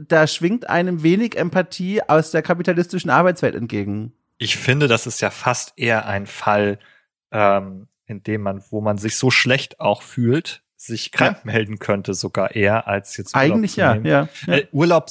da 0.00 0.26
schwingt 0.26 0.70
einem 0.70 1.02
wenig 1.02 1.36
Empathie 1.36 2.00
aus 2.00 2.30
der 2.30 2.40
kapitalistischen 2.40 3.10
Arbeitswelt 3.10 3.54
entgegen. 3.54 4.14
Ich 4.38 4.56
finde, 4.56 4.88
das 4.88 5.06
ist 5.06 5.20
ja 5.20 5.28
fast 5.28 5.74
eher 5.76 6.06
ein 6.06 6.26
Fall, 6.26 6.78
ähm, 7.30 7.88
in 8.06 8.22
dem 8.22 8.40
man, 8.40 8.64
wo 8.70 8.80
man 8.80 8.96
sich 8.96 9.16
so 9.16 9.30
schlecht 9.30 9.80
auch 9.80 10.00
fühlt, 10.00 10.62
sich 10.76 11.12
krank 11.12 11.40
ja. 11.44 11.52
melden 11.52 11.78
könnte, 11.78 12.14
sogar 12.14 12.54
eher 12.54 12.88
als 12.88 13.14
jetzt 13.18 13.34
Urlaub 13.34 13.52
Eigentlich 13.52 13.76
ja, 13.76 13.96
ja, 13.96 14.28
ja. 14.46 14.54
Äh, 14.54 14.66
Urlaub 14.72 15.10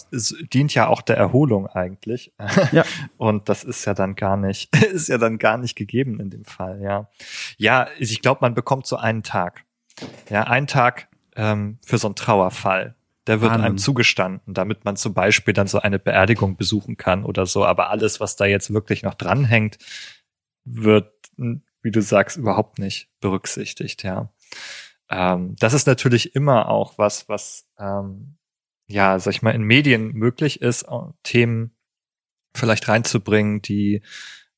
dient 0.51 0.73
ja 0.73 0.87
auch 0.87 1.03
der 1.03 1.17
Erholung 1.17 1.67
eigentlich. 1.67 2.33
Ja. 2.71 2.85
Und 3.17 3.49
das 3.49 3.63
ist 3.63 3.85
ja 3.85 3.93
dann 3.93 4.15
gar 4.15 4.35
nicht, 4.35 4.75
ist 4.91 5.09
ja 5.09 5.19
dann 5.19 5.37
gar 5.37 5.57
nicht 5.57 5.75
gegeben 5.75 6.19
in 6.19 6.31
dem 6.31 6.43
Fall, 6.43 6.81
ja. 6.81 7.07
Ja, 7.57 7.87
ich 7.99 8.21
glaube, 8.21 8.39
man 8.41 8.55
bekommt 8.55 8.87
so 8.87 8.95
einen 8.95 9.21
Tag. 9.21 9.66
Ja, 10.29 10.43
einen 10.43 10.67
Tag 10.67 11.07
ähm, 11.35 11.79
für 11.85 11.97
so 11.97 12.07
einen 12.07 12.15
Trauerfall. 12.15 12.95
Der 13.27 13.41
wird 13.41 13.51
Wahnsinn. 13.51 13.65
einem 13.65 13.77
zugestanden, 13.77 14.53
damit 14.53 14.85
man 14.85 14.95
zum 14.95 15.13
Beispiel 15.13 15.53
dann 15.53 15.67
so 15.67 15.79
eine 15.79 15.99
Beerdigung 15.99 16.55
besuchen 16.55 16.95
kann 16.95 17.25
oder 17.25 17.45
so. 17.45 17.65
Aber 17.65 17.89
alles, 17.89 18.19
was 18.19 18.37
da 18.37 18.45
jetzt 18.45 18.73
wirklich 18.73 19.03
noch 19.03 19.15
dranhängt, 19.15 19.77
wird, 20.63 21.11
wie 21.35 21.91
du 21.91 22.01
sagst, 22.01 22.37
überhaupt 22.37 22.79
nicht 22.79 23.09
berücksichtigt, 23.19 24.03
ja. 24.03 24.31
Ähm, 25.09 25.55
das 25.59 25.73
ist 25.73 25.87
natürlich 25.87 26.35
immer 26.35 26.69
auch 26.69 26.97
was, 26.97 27.27
was, 27.29 27.67
ähm, 27.77 28.37
ja, 28.87 29.19
sag 29.19 29.31
ich 29.31 29.41
mal, 29.41 29.51
in 29.51 29.63
Medien 29.63 30.13
möglich 30.13 30.61
ist, 30.61 30.85
Themen 31.23 31.75
vielleicht 32.53 32.87
reinzubringen, 32.87 33.61
die 33.61 34.01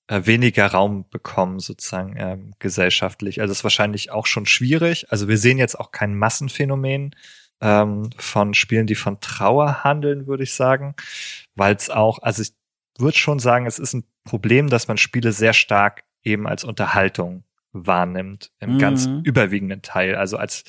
äh, 0.09 0.25
weniger 0.25 0.65
Raum 0.65 1.05
bekommen, 1.09 1.59
sozusagen 1.59 2.15
ähm, 2.17 2.53
gesellschaftlich. 2.57 3.41
Also 3.41 3.51
ist 3.51 3.63
wahrscheinlich 3.63 4.09
auch 4.09 4.25
schon 4.25 4.47
schwierig. 4.47 5.11
Also 5.11 5.27
wir 5.27 5.37
sehen 5.37 5.59
jetzt 5.59 5.79
auch 5.79 5.91
kein 5.91 6.17
Massenphänomen 6.17 7.15
ähm, 7.61 8.09
von 8.17 8.55
Spielen, 8.55 8.87
die 8.87 8.95
von 8.95 9.19
Trauer 9.19 9.83
handeln, 9.83 10.25
würde 10.25 10.43
ich 10.43 10.53
sagen, 10.55 10.95
weil 11.55 11.75
es 11.75 11.91
auch, 11.91 12.23
also 12.23 12.41
ich 12.41 12.53
würde 12.97 13.17
schon 13.17 13.37
sagen, 13.37 13.67
es 13.67 13.77
ist 13.77 13.93
ein 13.93 14.03
Problem, 14.23 14.67
dass 14.67 14.87
man 14.87 14.97
Spiele 14.97 15.31
sehr 15.31 15.53
stark 15.53 16.03
eben 16.23 16.47
als 16.47 16.63
Unterhaltung 16.63 17.43
wahrnimmt, 17.71 18.51
im 18.59 18.73
mhm. 18.73 18.79
ganz 18.79 19.07
überwiegenden 19.23 19.83
Teil, 19.83 20.15
also 20.15 20.37
als 20.37 20.63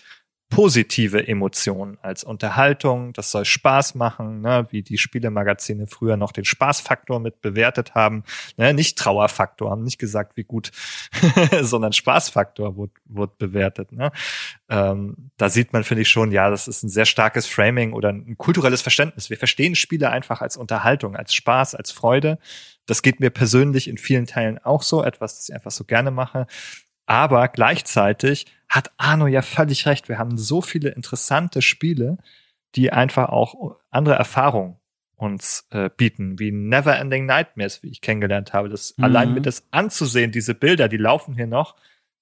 positive 0.50 1.26
Emotionen 1.28 1.96
als 2.02 2.24
Unterhaltung. 2.24 3.12
Das 3.12 3.30
soll 3.30 3.44
Spaß 3.44 3.94
machen, 3.94 4.40
ne? 4.40 4.66
wie 4.70 4.82
die 4.82 4.98
Spielemagazine 4.98 5.86
früher 5.86 6.16
noch 6.16 6.32
den 6.32 6.44
Spaßfaktor 6.44 7.20
mit 7.20 7.40
bewertet 7.40 7.94
haben. 7.94 8.24
Ne? 8.56 8.74
Nicht 8.74 8.98
Trauerfaktor, 8.98 9.70
haben 9.70 9.84
nicht 9.84 9.98
gesagt, 9.98 10.36
wie 10.36 10.42
gut, 10.42 10.72
sondern 11.62 11.92
Spaßfaktor 11.92 12.76
wurde, 12.76 12.92
wurde 13.06 13.32
bewertet. 13.38 13.92
Ne? 13.92 14.10
Ähm, 14.68 15.30
da 15.36 15.48
sieht 15.48 15.72
man, 15.72 15.84
finde 15.84 16.02
ich 16.02 16.10
schon, 16.10 16.32
ja, 16.32 16.50
das 16.50 16.66
ist 16.66 16.82
ein 16.82 16.88
sehr 16.88 17.06
starkes 17.06 17.46
Framing 17.46 17.92
oder 17.92 18.10
ein 18.10 18.36
kulturelles 18.36 18.82
Verständnis. 18.82 19.30
Wir 19.30 19.38
verstehen 19.38 19.76
Spiele 19.76 20.10
einfach 20.10 20.40
als 20.40 20.56
Unterhaltung, 20.56 21.14
als 21.14 21.32
Spaß, 21.32 21.76
als 21.76 21.92
Freude. 21.92 22.38
Das 22.86 23.02
geht 23.02 23.20
mir 23.20 23.30
persönlich 23.30 23.86
in 23.86 23.98
vielen 23.98 24.26
Teilen 24.26 24.58
auch 24.58 24.82
so, 24.82 25.04
etwas, 25.04 25.36
das 25.36 25.48
ich 25.48 25.54
einfach 25.54 25.70
so 25.70 25.84
gerne 25.84 26.10
mache. 26.10 26.48
Aber 27.10 27.48
gleichzeitig 27.48 28.46
hat 28.68 28.92
Arno 28.96 29.26
ja 29.26 29.42
völlig 29.42 29.84
recht. 29.84 30.08
Wir 30.08 30.16
haben 30.16 30.38
so 30.38 30.62
viele 30.62 30.90
interessante 30.90 31.60
Spiele, 31.60 32.18
die 32.76 32.92
einfach 32.92 33.30
auch 33.30 33.78
andere 33.90 34.14
Erfahrungen 34.14 34.76
uns 35.16 35.66
äh, 35.70 35.90
bieten, 35.94 36.38
wie 36.38 36.52
Neverending 36.52 37.26
Nightmares, 37.26 37.82
wie 37.82 37.88
ich 37.88 38.00
kennengelernt 38.00 38.52
habe. 38.52 38.68
Das 38.68 38.96
mhm. 38.96 39.02
allein 39.02 39.34
mit 39.34 39.44
das 39.44 39.66
anzusehen, 39.72 40.30
diese 40.30 40.54
Bilder, 40.54 40.86
die 40.86 40.98
laufen 40.98 41.34
hier 41.34 41.48
noch 41.48 41.74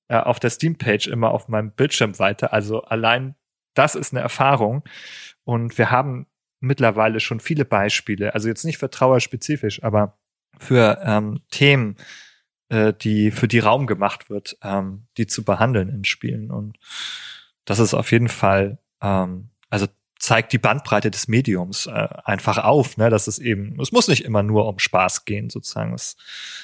äh, 0.08 0.16
auf 0.16 0.40
der 0.40 0.48
Steam-Page 0.48 1.08
immer 1.08 1.32
auf 1.32 1.48
meinem 1.48 1.70
Bildschirm 1.72 2.18
weiter. 2.18 2.54
Also 2.54 2.80
allein 2.80 3.34
das 3.74 3.94
ist 3.94 4.14
eine 4.14 4.22
Erfahrung. 4.22 4.84
Und 5.44 5.76
wir 5.76 5.90
haben 5.90 6.28
mittlerweile 6.60 7.20
schon 7.20 7.40
viele 7.40 7.66
Beispiele, 7.66 8.32
also 8.32 8.48
jetzt 8.48 8.64
nicht 8.64 8.78
für 8.78 8.88
Trauer 8.88 9.20
spezifisch, 9.20 9.82
aber 9.84 10.16
für 10.58 10.98
ähm, 11.04 11.42
Themen, 11.50 11.96
äh, 12.68 12.92
die 12.92 13.30
für 13.30 13.48
die 13.48 13.58
Raum 13.58 13.86
gemacht 13.86 14.30
wird, 14.30 14.56
ähm, 14.62 15.06
die 15.16 15.26
zu 15.26 15.44
behandeln 15.44 15.88
in 15.88 16.04
Spielen. 16.04 16.50
Und 16.50 16.78
das 17.64 17.78
ist 17.78 17.94
auf 17.94 18.12
jeden 18.12 18.28
Fall, 18.28 18.78
ähm, 19.02 19.50
also 19.70 19.86
zeigt 20.18 20.52
die 20.52 20.58
Bandbreite 20.58 21.10
des 21.10 21.28
Mediums 21.28 21.86
äh, 21.86 22.08
einfach 22.24 22.58
auf, 22.58 22.96
ne, 22.96 23.08
dass 23.08 23.28
es 23.28 23.38
eben, 23.38 23.80
es 23.80 23.92
muss 23.92 24.08
nicht 24.08 24.24
immer 24.24 24.42
nur 24.42 24.66
um 24.66 24.78
Spaß 24.78 25.24
gehen, 25.24 25.48
sozusagen. 25.48 25.94
Es 25.94 26.16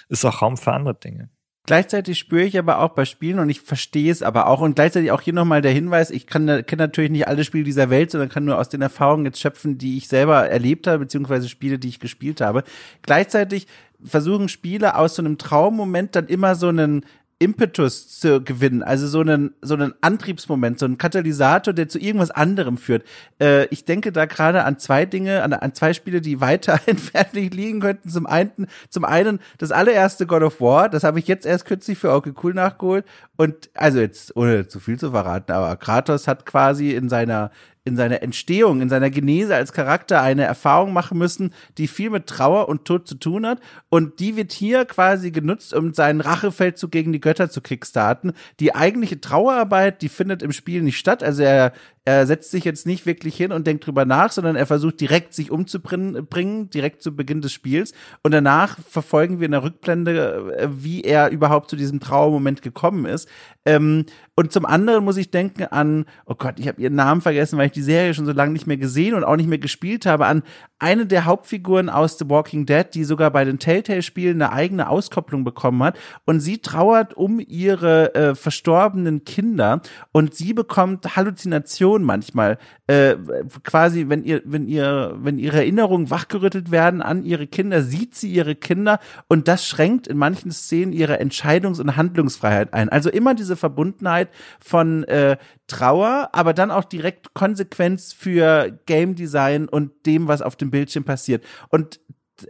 ist 0.08 0.24
auch 0.24 0.42
Raum 0.42 0.56
für 0.56 0.72
andere 0.72 0.94
Dinge. 0.94 1.30
Gleichzeitig 1.66 2.18
spüre 2.18 2.44
ich 2.44 2.58
aber 2.58 2.80
auch 2.80 2.90
bei 2.90 3.06
Spielen 3.06 3.38
und 3.38 3.48
ich 3.48 3.62
verstehe 3.62 4.12
es 4.12 4.22
aber 4.22 4.48
auch 4.48 4.60
und 4.60 4.74
gleichzeitig 4.74 5.10
auch 5.12 5.22
hier 5.22 5.32
nochmal 5.32 5.62
der 5.62 5.72
Hinweis, 5.72 6.10
ich 6.10 6.26
kann 6.26 6.46
kenne 6.46 6.82
natürlich 6.82 7.10
nicht 7.10 7.26
alle 7.26 7.42
Spiele 7.42 7.64
dieser 7.64 7.88
Welt, 7.88 8.10
sondern 8.10 8.28
kann 8.28 8.44
nur 8.44 8.58
aus 8.58 8.68
den 8.68 8.82
Erfahrungen 8.82 9.24
jetzt 9.24 9.40
schöpfen, 9.40 9.78
die 9.78 9.96
ich 9.96 10.06
selber 10.08 10.46
erlebt 10.46 10.86
habe, 10.86 10.98
beziehungsweise 10.98 11.48
Spiele, 11.48 11.78
die 11.78 11.88
ich 11.88 12.00
gespielt 12.00 12.42
habe. 12.42 12.64
Gleichzeitig 13.00 13.66
versuchen 14.04 14.50
Spiele 14.50 14.98
aus 14.98 15.14
so 15.14 15.22
einem 15.22 15.38
Traummoment 15.38 16.14
dann 16.14 16.26
immer 16.26 16.54
so 16.54 16.68
einen 16.68 17.06
Impetus 17.38 18.20
zu 18.20 18.42
gewinnen, 18.42 18.82
also 18.82 19.06
so 19.06 19.20
einen 19.20 19.54
so 19.60 19.74
einen 19.74 19.92
Antriebsmoment, 20.00 20.78
so 20.78 20.86
einen 20.86 20.98
Katalysator, 20.98 21.74
der 21.74 21.88
zu 21.88 21.98
irgendwas 21.98 22.30
anderem 22.30 22.78
führt. 22.78 23.04
Äh, 23.40 23.66
ich 23.66 23.84
denke 23.84 24.12
da 24.12 24.26
gerade 24.26 24.64
an 24.64 24.78
zwei 24.78 25.04
Dinge, 25.04 25.42
an, 25.42 25.52
an 25.52 25.74
zwei 25.74 25.92
Spiele, 25.94 26.20
die 26.20 26.40
weiter 26.40 26.80
entfernt 26.86 27.32
liegen 27.32 27.80
könnten. 27.80 28.08
Zum 28.08 28.26
einen, 28.26 28.68
zum 28.88 29.04
einen 29.04 29.40
das 29.58 29.72
allererste 29.72 30.26
God 30.26 30.42
of 30.42 30.60
War, 30.60 30.88
das 30.88 31.04
habe 31.04 31.18
ich 31.18 31.26
jetzt 31.26 31.44
erst 31.44 31.66
kürzlich 31.66 31.98
für 31.98 32.12
okay 32.12 32.32
cool 32.42 32.54
nachgeholt 32.54 33.04
und 33.36 33.68
also 33.74 33.98
jetzt 33.98 34.36
ohne 34.36 34.68
zu 34.68 34.78
viel 34.78 34.98
zu 34.98 35.10
verraten, 35.10 35.52
aber 35.52 35.76
Kratos 35.76 36.28
hat 36.28 36.46
quasi 36.46 36.92
in 36.92 37.08
seiner 37.08 37.50
in 37.86 37.96
seiner 37.96 38.22
Entstehung, 38.22 38.80
in 38.80 38.88
seiner 38.88 39.10
Genese 39.10 39.54
als 39.54 39.74
Charakter 39.74 40.22
eine 40.22 40.44
Erfahrung 40.44 40.94
machen 40.94 41.18
müssen, 41.18 41.52
die 41.76 41.86
viel 41.86 42.08
mit 42.08 42.26
Trauer 42.26 42.68
und 42.68 42.86
Tod 42.86 43.06
zu 43.06 43.14
tun 43.14 43.46
hat. 43.46 43.60
Und 43.90 44.20
die 44.20 44.36
wird 44.36 44.52
hier 44.52 44.86
quasi 44.86 45.30
genutzt, 45.30 45.74
um 45.74 45.92
seinen 45.92 46.22
Rachefeldzug 46.22 46.90
gegen 46.90 47.12
die 47.12 47.20
Götter 47.20 47.50
zu 47.50 47.60
kickstarten. 47.60 48.32
Die 48.58 48.74
eigentliche 48.74 49.20
Trauerarbeit, 49.20 50.00
die 50.00 50.08
findet 50.08 50.42
im 50.42 50.52
Spiel 50.52 50.80
nicht 50.80 50.98
statt. 50.98 51.22
Also 51.22 51.42
er 51.42 51.72
er 52.06 52.26
setzt 52.26 52.50
sich 52.50 52.64
jetzt 52.64 52.86
nicht 52.86 53.06
wirklich 53.06 53.34
hin 53.34 53.50
und 53.50 53.66
denkt 53.66 53.86
drüber 53.86 54.04
nach, 54.04 54.30
sondern 54.30 54.56
er 54.56 54.66
versucht 54.66 55.00
direkt 55.00 55.32
sich 55.32 55.50
umzubringen, 55.50 56.68
direkt 56.68 57.02
zu 57.02 57.16
Beginn 57.16 57.40
des 57.40 57.52
Spiels. 57.52 57.94
Und 58.22 58.32
danach 58.32 58.78
verfolgen 58.88 59.40
wir 59.40 59.46
in 59.46 59.52
der 59.52 59.62
Rückblende, 59.62 60.54
äh, 60.58 60.68
wie 60.70 61.00
er 61.00 61.30
überhaupt 61.30 61.70
zu 61.70 61.76
diesem 61.76 62.00
Trauermoment 62.00 62.60
gekommen 62.60 63.06
ist. 63.06 63.26
Ähm, 63.64 64.04
und 64.34 64.52
zum 64.52 64.66
anderen 64.66 65.04
muss 65.04 65.16
ich 65.16 65.30
denken 65.30 65.64
an, 65.64 66.04
oh 66.26 66.34
Gott, 66.34 66.58
ich 66.58 66.68
habe 66.68 66.82
ihren 66.82 66.94
Namen 66.94 67.22
vergessen, 67.22 67.58
weil 67.58 67.66
ich 67.66 67.72
die 67.72 67.82
Serie 67.82 68.12
schon 68.12 68.26
so 68.26 68.32
lange 68.32 68.52
nicht 68.52 68.66
mehr 68.66 68.76
gesehen 68.76 69.14
und 69.14 69.24
auch 69.24 69.36
nicht 69.36 69.48
mehr 69.48 69.58
gespielt 69.58 70.04
habe, 70.04 70.26
an 70.26 70.42
eine 70.84 71.06
der 71.06 71.24
Hauptfiguren 71.24 71.88
aus 71.88 72.18
The 72.18 72.28
Walking 72.28 72.66
Dead, 72.66 72.84
die 72.92 73.04
sogar 73.04 73.30
bei 73.30 73.46
den 73.46 73.58
Telltale-Spielen 73.58 74.42
eine 74.42 74.52
eigene 74.52 74.90
Auskopplung 74.90 75.42
bekommen 75.42 75.82
hat. 75.82 75.98
Und 76.26 76.40
sie 76.40 76.58
trauert 76.58 77.14
um 77.14 77.40
ihre 77.40 78.14
äh, 78.14 78.34
verstorbenen 78.34 79.24
Kinder 79.24 79.80
und 80.12 80.34
sie 80.34 80.52
bekommt 80.52 81.16
Halluzinationen 81.16 82.06
manchmal. 82.06 82.58
Äh, 82.86 83.16
quasi, 83.62 84.10
wenn 84.10 84.24
ihr, 84.24 84.42
wenn 84.44 84.68
ihr, 84.68 85.16
wenn 85.16 85.38
ihre 85.38 85.56
Erinnerungen 85.56 86.10
wachgerüttelt 86.10 86.70
werden 86.70 87.00
an 87.00 87.24
ihre 87.24 87.46
Kinder, 87.46 87.80
sieht 87.80 88.14
sie 88.14 88.30
ihre 88.30 88.54
Kinder 88.54 89.00
und 89.26 89.48
das 89.48 89.66
schränkt 89.66 90.06
in 90.06 90.18
manchen 90.18 90.52
Szenen 90.52 90.92
ihre 90.92 91.18
Entscheidungs- 91.18 91.80
und 91.80 91.96
Handlungsfreiheit 91.96 92.74
ein. 92.74 92.90
Also 92.90 93.08
immer 93.08 93.34
diese 93.34 93.56
Verbundenheit 93.56 94.28
von 94.60 95.04
äh, 95.04 95.38
Trauer, 95.66 96.28
aber 96.32 96.52
dann 96.52 96.70
auch 96.70 96.84
direkt 96.84 97.32
Konsequenz 97.32 98.12
für 98.12 98.78
Game 98.84 99.14
Design 99.14 99.66
und 99.66 100.04
dem, 100.04 100.28
was 100.28 100.42
auf 100.42 100.56
dem 100.56 100.73
Bildschirm 100.74 101.04
passiert. 101.04 101.44
Und 101.68 102.00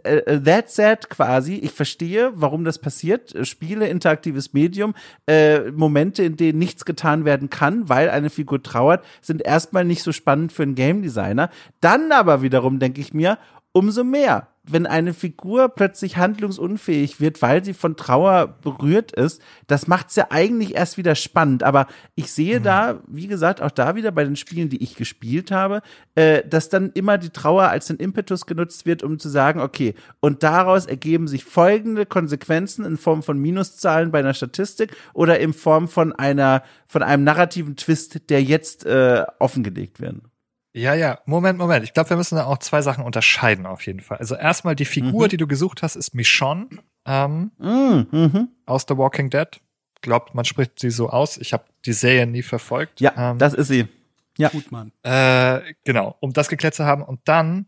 äh, 0.03 0.17
äh, 0.17 0.41
that 0.41 0.71
said 0.71 1.09
quasi, 1.09 1.55
ich 1.55 1.71
verstehe, 1.71 2.31
warum 2.33 2.63
das 2.65 2.79
passiert. 2.79 3.35
Spiele, 3.47 3.87
interaktives 3.87 4.53
Medium, 4.53 4.95
äh, 5.27 5.71
Momente, 5.71 6.23
in 6.23 6.37
denen 6.37 6.57
nichts 6.57 6.85
getan 6.85 7.23
werden 7.23 7.49
kann, 7.49 7.87
weil 7.87 8.09
eine 8.09 8.31
Figur 8.31 8.63
trauert, 8.63 9.05
sind 9.21 9.43
erstmal 9.43 9.85
nicht 9.85 10.01
so 10.01 10.11
spannend 10.11 10.51
für 10.51 10.63
einen 10.63 10.75
Game 10.75 11.03
Designer. 11.03 11.51
Dann 11.81 12.11
aber 12.11 12.41
wiederum 12.41 12.79
denke 12.79 12.99
ich 12.99 13.13
mir, 13.13 13.37
umso 13.73 14.03
mehr 14.03 14.47
wenn 14.67 14.85
eine 14.85 15.13
Figur 15.13 15.69
plötzlich 15.69 16.17
handlungsunfähig 16.17 17.19
wird, 17.19 17.41
weil 17.41 17.63
sie 17.63 17.73
von 17.73 17.95
Trauer 17.95 18.57
berührt 18.61 19.11
ist, 19.11 19.41
das 19.67 19.87
macht 19.87 20.09
es 20.09 20.15
ja 20.15 20.27
eigentlich 20.29 20.75
erst 20.75 20.97
wieder 20.97 21.15
spannend. 21.15 21.63
Aber 21.63 21.87
ich 22.15 22.31
sehe 22.31 22.59
mhm. 22.59 22.63
da, 22.63 22.99
wie 23.07 23.27
gesagt, 23.27 23.61
auch 23.61 23.71
da 23.71 23.95
wieder 23.95 24.11
bei 24.11 24.23
den 24.23 24.35
Spielen, 24.35 24.69
die 24.69 24.81
ich 24.83 24.95
gespielt 24.95 25.51
habe, 25.51 25.81
äh, 26.15 26.43
dass 26.47 26.69
dann 26.69 26.91
immer 26.93 27.17
die 27.17 27.29
Trauer 27.29 27.63
als 27.63 27.89
ein 27.89 27.97
Impetus 27.97 28.45
genutzt 28.45 28.85
wird, 28.85 29.03
um 29.03 29.19
zu 29.19 29.29
sagen, 29.29 29.59
okay, 29.59 29.95
und 30.19 30.43
daraus 30.43 30.85
ergeben 30.85 31.27
sich 31.27 31.43
folgende 31.43 32.05
Konsequenzen 32.05 32.85
in 32.85 32.97
Form 32.97 33.23
von 33.23 33.37
Minuszahlen 33.37 34.11
bei 34.11 34.19
einer 34.19 34.33
Statistik 34.33 34.95
oder 35.13 35.39
in 35.39 35.53
Form 35.53 35.87
von 35.87 36.13
einer, 36.13 36.63
von 36.87 37.03
einem 37.03 37.23
narrativen 37.23 37.75
Twist, 37.75 38.29
der 38.29 38.43
jetzt 38.43 38.85
äh, 38.85 39.23
offengelegt 39.39 39.99
werden. 39.99 40.23
Ja, 40.75 40.93
ja, 40.93 41.19
Moment, 41.25 41.57
Moment. 41.57 41.85
Ich 41.85 41.93
glaube, 41.93 42.09
wir 42.09 42.17
müssen 42.17 42.35
da 42.35 42.47
auch 42.47 42.57
zwei 42.57 42.81
Sachen 42.81 43.05
unterscheiden 43.05 43.65
auf 43.65 43.85
jeden 43.85 44.01
Fall. 44.01 44.17
Also 44.17 44.35
erstmal 44.35 44.75
die 44.75 44.83
Figur, 44.83 45.25
mhm. 45.25 45.29
die 45.29 45.37
du 45.37 45.47
gesucht 45.47 45.81
hast, 45.81 45.95
ist 45.95 46.13
Michonne 46.13 46.67
ähm, 47.05 47.51
mhm. 47.57 48.07
mhm. 48.11 48.49
aus 48.65 48.85
The 48.85 48.97
Walking 48.97 49.29
Dead. 49.29 49.47
Glaubt, 50.01 50.35
man 50.35 50.43
spricht 50.43 50.77
sie 50.79 50.89
so 50.89 51.09
aus. 51.09 51.37
Ich 51.37 51.53
habe 51.53 51.63
die 51.85 51.93
Serie 51.93 52.27
nie 52.27 52.43
verfolgt. 52.43 52.99
Ja, 52.99 53.31
ähm, 53.31 53.37
das 53.37 53.53
ist 53.53 53.69
sie. 53.69 53.87
Ja. 54.37 54.49
Gut, 54.49 54.69
Mann. 54.69 54.91
Äh, 55.03 55.61
genau, 55.85 56.17
um 56.19 56.33
das 56.33 56.49
geklärt 56.49 56.75
zu 56.75 56.83
haben. 56.83 57.03
Und 57.03 57.21
dann, 57.23 57.67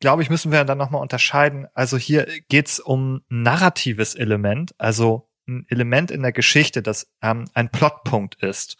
glaube 0.00 0.22
ich, 0.22 0.28
müssen 0.28 0.50
wir 0.50 0.64
dann 0.64 0.78
nochmal 0.78 1.02
unterscheiden. 1.02 1.68
Also 1.74 1.96
hier 1.96 2.26
geht's 2.48 2.80
um 2.80 3.22
narratives 3.28 4.16
Element, 4.16 4.74
also 4.78 5.28
ein 5.46 5.64
Element 5.68 6.10
in 6.10 6.22
der 6.22 6.32
Geschichte, 6.32 6.82
das 6.82 7.08
ähm, 7.22 7.44
ein 7.54 7.70
Plotpunkt 7.70 8.42
ist. 8.42 8.76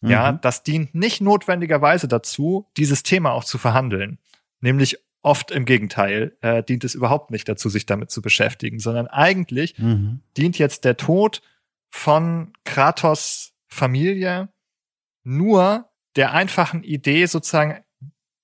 Mhm. 0.00 0.10
Ja, 0.10 0.32
das 0.32 0.62
dient 0.62 0.94
nicht 0.94 1.20
notwendigerweise 1.20 2.08
dazu, 2.08 2.66
dieses 2.76 3.02
Thema 3.02 3.32
auch 3.32 3.44
zu 3.44 3.58
verhandeln. 3.58 4.18
Nämlich 4.60 4.98
oft 5.22 5.50
im 5.50 5.64
Gegenteil, 5.64 6.36
äh, 6.40 6.62
dient 6.62 6.84
es 6.84 6.94
überhaupt 6.94 7.30
nicht 7.30 7.48
dazu, 7.48 7.68
sich 7.68 7.84
damit 7.84 8.10
zu 8.10 8.22
beschäftigen, 8.22 8.78
sondern 8.78 9.08
eigentlich 9.08 9.76
mhm. 9.78 10.20
dient 10.36 10.58
jetzt 10.58 10.84
der 10.84 10.96
Tod 10.96 11.42
von 11.90 12.52
Kratos 12.64 13.52
Familie 13.66 14.48
nur 15.24 15.90
der 16.14 16.32
einfachen 16.32 16.84
Idee 16.84 17.26
sozusagen, 17.26 17.82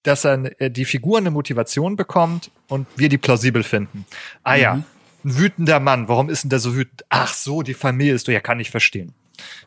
dass 0.03 0.25
er 0.25 0.61
äh, 0.61 0.71
die 0.71 0.85
Figur 0.85 1.19
eine 1.19 1.31
Motivation 1.31 1.95
bekommt 1.95 2.51
und 2.69 2.87
wir 2.97 3.09
die 3.09 3.19
plausibel 3.19 3.63
finden. 3.63 4.05
Ah 4.43 4.57
ja, 4.57 4.75
mhm. 4.75 4.85
ein 5.25 5.39
wütender 5.39 5.79
Mann, 5.79 6.09
warum 6.09 6.29
ist 6.29 6.43
denn 6.43 6.51
der 6.51 6.59
so 6.59 6.75
wütend? 6.75 7.05
Ach 7.09 7.33
so, 7.33 7.63
die 7.63 7.75
Familie 7.75 8.15
ist, 8.15 8.27
du 8.27 8.33
ja, 8.33 8.41
kann 8.41 8.59
ich 8.59 8.71
verstehen. 8.71 9.15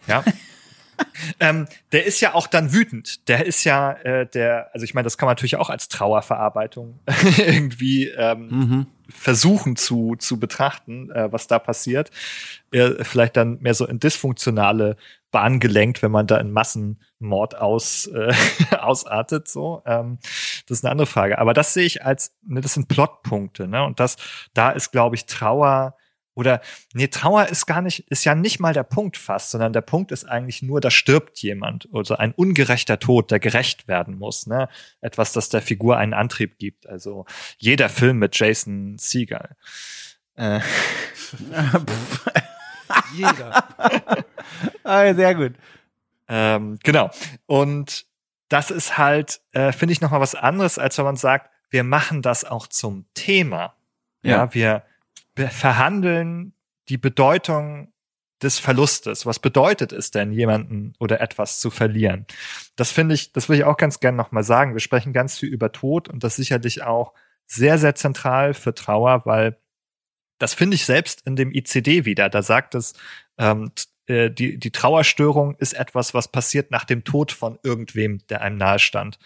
Ja. 0.07 0.23
ähm, 1.39 1.67
der 1.91 2.05
ist 2.05 2.21
ja 2.21 2.33
auch 2.33 2.47
dann 2.47 2.73
wütend. 2.73 3.27
Der 3.27 3.45
ist 3.45 3.63
ja 3.63 3.91
äh, 3.91 4.25
der, 4.27 4.69
also 4.73 4.83
ich 4.83 4.93
meine, 4.93 5.03
das 5.03 5.17
kann 5.17 5.27
man 5.27 5.33
natürlich 5.33 5.55
auch 5.57 5.69
als 5.69 5.87
Trauerverarbeitung 5.87 6.99
irgendwie 7.37 8.07
ähm, 8.09 8.47
mhm. 8.49 8.87
versuchen 9.09 9.75
zu 9.75 10.15
zu 10.17 10.39
betrachten, 10.39 11.11
äh, 11.11 11.31
was 11.31 11.47
da 11.47 11.59
passiert. 11.59 12.11
Äh, 12.71 13.03
vielleicht 13.03 13.37
dann 13.37 13.59
mehr 13.61 13.73
so 13.73 13.85
in 13.85 13.99
dysfunktionale 13.99 14.97
Bahn 15.31 15.59
gelenkt, 15.59 16.01
wenn 16.01 16.11
man 16.11 16.27
da 16.27 16.37
in 16.37 16.51
Massenmord 16.51 17.57
aus 17.57 18.07
äh, 18.07 18.33
ausartet. 18.77 19.49
So, 19.49 19.81
ähm, 19.85 20.17
das 20.67 20.77
ist 20.77 20.85
eine 20.85 20.91
andere 20.91 21.07
Frage. 21.07 21.39
Aber 21.39 21.53
das 21.53 21.73
sehe 21.73 21.85
ich 21.85 22.05
als, 22.05 22.33
ne, 22.45 22.61
das 22.61 22.73
sind 22.73 22.87
Plotpunkte, 22.87 23.67
ne? 23.67 23.83
Und 23.83 23.99
das, 23.99 24.15
da 24.53 24.71
ist, 24.71 24.91
glaube 24.91 25.15
ich, 25.15 25.25
Trauer 25.25 25.95
oder 26.35 26.61
nee, 26.93 27.07
Trauer 27.07 27.47
ist 27.47 27.65
gar 27.65 27.81
nicht, 27.81 28.05
ist 28.09 28.25
ja 28.25 28.35
nicht 28.35 28.59
mal 28.59 28.73
der 28.73 28.83
Punkt 28.83 29.17
fast, 29.17 29.51
sondern 29.51 29.73
der 29.73 29.81
Punkt 29.81 30.11
ist 30.11 30.25
eigentlich 30.25 30.61
nur, 30.61 30.81
da 30.81 30.91
stirbt 30.91 31.39
jemand. 31.39 31.87
Also 31.93 32.15
ein 32.15 32.33
ungerechter 32.33 32.99
Tod, 32.99 33.31
der 33.31 33.39
gerecht 33.39 33.87
werden 33.87 34.19
muss. 34.19 34.45
Ne? 34.45 34.67
Etwas, 35.01 35.31
das 35.31 35.49
der 35.49 35.61
Figur 35.61 35.97
einen 35.97 36.13
Antrieb 36.13 36.57
gibt. 36.57 36.87
Also 36.87 37.25
jeder 37.57 37.87
Film 37.87 38.19
mit 38.19 38.37
Jason 38.37 38.97
Seagal. 38.99 39.55
Äh. 40.35 40.59
jeder. 43.15 43.63
ah, 44.83 45.13
sehr 45.13 45.35
gut. 45.35 45.53
Ähm, 46.27 46.79
genau. 46.83 47.11
Und 47.45 48.05
das 48.49 48.71
ist 48.71 48.97
halt, 48.97 49.39
äh, 49.53 49.71
finde 49.71 49.93
ich, 49.93 50.01
nochmal 50.01 50.19
was 50.19 50.35
anderes, 50.35 50.77
als 50.77 50.97
wenn 50.97 51.05
man 51.05 51.15
sagt, 51.15 51.49
wir 51.69 51.83
machen 51.83 52.21
das 52.21 52.43
auch 52.43 52.67
zum 52.67 53.05
Thema. 53.13 53.75
Ja, 54.21 54.37
ja 54.37 54.53
wir 54.53 54.83
verhandeln 55.35 56.53
die 56.89 56.97
Bedeutung 56.97 57.91
des 58.41 58.59
Verlustes. 58.59 59.25
Was 59.25 59.39
bedeutet 59.39 59.91
es 59.91 60.11
denn, 60.11 60.31
jemanden 60.31 60.93
oder 60.99 61.21
etwas 61.21 61.59
zu 61.59 61.69
verlieren? 61.69 62.25
Das 62.75 62.91
finde 62.91 63.15
ich, 63.15 63.31
das 63.31 63.49
will 63.49 63.57
ich 63.57 63.63
auch 63.63 63.77
ganz 63.77 63.99
gerne 63.99 64.17
nochmal 64.17 64.43
sagen. 64.43 64.73
Wir 64.73 64.81
sprechen 64.81 65.13
ganz 65.13 65.39
viel 65.39 65.49
über 65.49 65.71
Tod 65.71 66.09
und 66.09 66.23
das 66.23 66.35
sicherlich 66.35 66.83
auch 66.83 67.13
sehr, 67.47 67.77
sehr 67.77 67.95
zentral 67.95 68.53
für 68.53 68.73
Trauer, 68.73 69.25
weil 69.25 69.57
das 70.37 70.53
finde 70.53 70.75
ich 70.75 70.85
selbst 70.85 71.25
in 71.25 71.35
dem 71.35 71.53
ICD 71.53 72.05
wieder. 72.05 72.29
Da 72.29 72.41
sagt 72.41 72.75
es, 72.75 72.93
ähm, 73.37 73.71
äh, 74.07 74.29
die, 74.29 74.57
die 74.57 74.71
Trauerstörung 74.71 75.55
ist 75.55 75.73
etwas, 75.73 76.13
was 76.13 76.27
passiert 76.27 76.71
nach 76.71 76.83
dem 76.83 77.03
Tod 77.03 77.31
von 77.31 77.57
irgendwem, 77.63 78.19
der 78.27 78.41
einem 78.41 78.57
nahestand. 78.57 79.17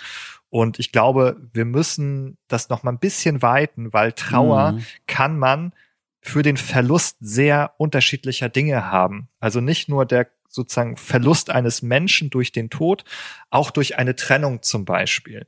Und 0.49 0.80
ich 0.80 0.91
glaube, 0.91 1.38
wir 1.53 1.66
müssen 1.66 2.38
das 2.47 2.70
noch 2.70 2.84
mal 2.84 2.91
ein 2.91 2.99
bisschen 2.99 3.41
weiten, 3.41 3.93
weil 3.93 4.14
Trauer 4.14 4.74
mhm. 4.74 4.86
kann 5.07 5.38
man 5.38 5.74
für 6.22 6.43
den 6.43 6.57
Verlust 6.57 7.17
sehr 7.20 7.74
unterschiedlicher 7.78 8.49
Dinge 8.49 8.91
haben. 8.91 9.30
Also 9.39 9.61
nicht 9.61 9.89
nur 9.89 10.05
der 10.05 10.28
sozusagen 10.49 10.97
Verlust 10.97 11.49
eines 11.49 11.82
Menschen 11.82 12.30
durch 12.30 12.51
den 12.51 12.70
Tod, 12.70 13.05
auch 13.49 13.72
durch 13.72 13.97
eine 13.97 14.15
Trennung 14.15 14.61
zum 14.61 14.84
Beispiel. 14.84 15.47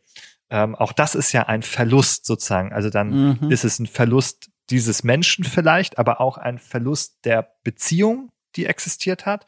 Ähm, 0.50 0.76
auch 0.76 0.94
das 0.94 1.16
ist 1.16 1.32
ja 1.32 1.48
ein 1.48 1.64
Verlust 1.64 2.26
sozusagen. 2.26 2.72
Also 2.72 2.90
dann 2.90 3.40
mhm. 3.42 3.52
ist 3.52 3.64
es 3.64 3.80
ein 3.80 3.88
Verlust 3.88 4.52
dieses 4.70 5.04
Menschen 5.04 5.44
vielleicht, 5.44 5.98
aber 5.98 6.22
auch 6.22 6.38
ein 6.38 6.60
Verlust 6.60 7.26
der 7.26 7.54
Beziehung, 7.64 8.30
die 8.56 8.66
existiert 8.66 9.26
hat. 9.26 9.46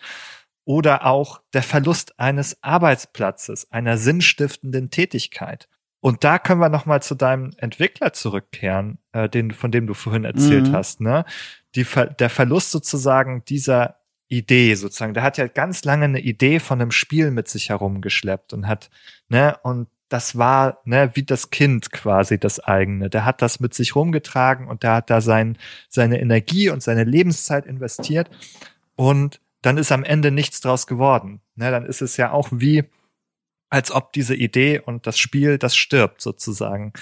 Oder 0.65 1.05
auch 1.05 1.41
der 1.53 1.63
Verlust 1.63 2.19
eines 2.19 2.63
Arbeitsplatzes, 2.63 3.69
einer 3.71 3.97
sinnstiftenden 3.97 4.89
Tätigkeit. 4.89 5.67
Und 6.03 6.25
da 6.25 6.37
können 6.37 6.59
wir 6.59 6.67
noch 6.67 6.85
mal 6.85 7.01
zu 7.01 7.15
deinem 7.15 7.51
Entwickler 7.55 8.11
zurückkehren, 8.11 8.97
äh, 9.13 9.29
den, 9.29 9.51
von 9.51 9.71
dem 9.71 9.87
du 9.87 9.93
vorhin 9.93 10.25
erzählt 10.25 10.67
mhm. 10.67 10.73
hast. 10.73 10.99
Ne? 10.99 11.23
Die, 11.75 11.85
der 12.19 12.29
Verlust 12.29 12.71
sozusagen 12.71 13.45
dieser 13.45 13.95
Idee 14.27 14.75
sozusagen. 14.75 15.13
Der 15.13 15.23
hat 15.23 15.37
ja 15.37 15.47
ganz 15.47 15.85
lange 15.85 16.03
eine 16.03 16.19
Idee 16.19 16.59
von 16.59 16.81
einem 16.81 16.91
Spiel 16.91 17.31
mit 17.31 17.47
sich 17.47 17.69
herumgeschleppt 17.69 18.51
und 18.51 18.67
hat, 18.67 18.89
ne, 19.29 19.57
und 19.63 19.87
das 20.09 20.37
war, 20.37 20.81
ne, 20.83 21.11
wie 21.13 21.23
das 21.23 21.51
Kind 21.51 21.93
quasi 21.93 22.37
das 22.37 22.59
eigene. 22.59 23.09
Der 23.09 23.23
hat 23.23 23.41
das 23.41 23.61
mit 23.61 23.73
sich 23.73 23.95
rumgetragen 23.95 24.67
und 24.67 24.83
der 24.83 24.95
hat 24.95 25.09
da 25.09 25.21
sein, 25.21 25.57
seine 25.87 26.19
Energie 26.19 26.69
und 26.69 26.83
seine 26.83 27.05
Lebenszeit 27.05 27.65
investiert 27.65 28.29
und 28.97 29.39
dann 29.61 29.77
ist 29.77 29.93
am 29.93 30.03
Ende 30.03 30.31
nichts 30.31 30.59
draus 30.59 30.85
geworden. 30.85 31.39
Ne, 31.55 31.71
dann 31.71 31.85
ist 31.85 32.01
es 32.01 32.17
ja 32.17 32.31
auch 32.31 32.49
wie, 32.51 32.83
als 33.73 33.91
ob 33.91 34.13
diese 34.13 34.35
Idee 34.35 34.79
und 34.79 35.07
das 35.07 35.17
Spiel, 35.17 35.57
das 35.57 35.75
stirbt 35.75 36.21
sozusagen. 36.21 36.93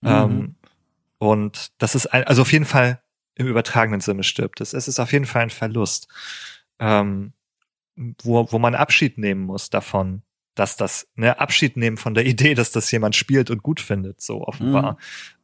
Mhm. 0.00 0.08
Ähm, 0.08 0.54
und 1.18 1.72
das 1.78 1.96
ist 1.96 2.06
ein, 2.06 2.22
also 2.22 2.42
auf 2.42 2.52
jeden 2.52 2.66
Fall 2.66 3.02
im 3.34 3.48
übertragenen 3.48 4.00
Sinne 4.00 4.22
stirbt 4.22 4.60
es. 4.60 4.72
Es 4.72 4.86
ist 4.86 5.00
auf 5.00 5.10
jeden 5.10 5.24
Fall 5.24 5.42
ein 5.42 5.50
Verlust, 5.50 6.06
ähm, 6.78 7.32
wo, 8.22 8.46
wo 8.52 8.60
man 8.60 8.76
Abschied 8.76 9.18
nehmen 9.18 9.40
muss 9.40 9.70
davon, 9.70 10.22
dass 10.54 10.76
das, 10.76 11.08
ne, 11.16 11.40
Abschied 11.40 11.76
nehmen 11.76 11.96
von 11.96 12.14
der 12.14 12.24
Idee, 12.32 12.54
dass 12.54 12.70
das 12.70 12.88
jemand 12.92 13.16
spielt 13.16 13.50
und 13.50 13.64
gut 13.64 13.80
findet, 13.80 14.20
so 14.20 14.46
offenbar. 14.46 14.92
Mhm. 14.92 14.96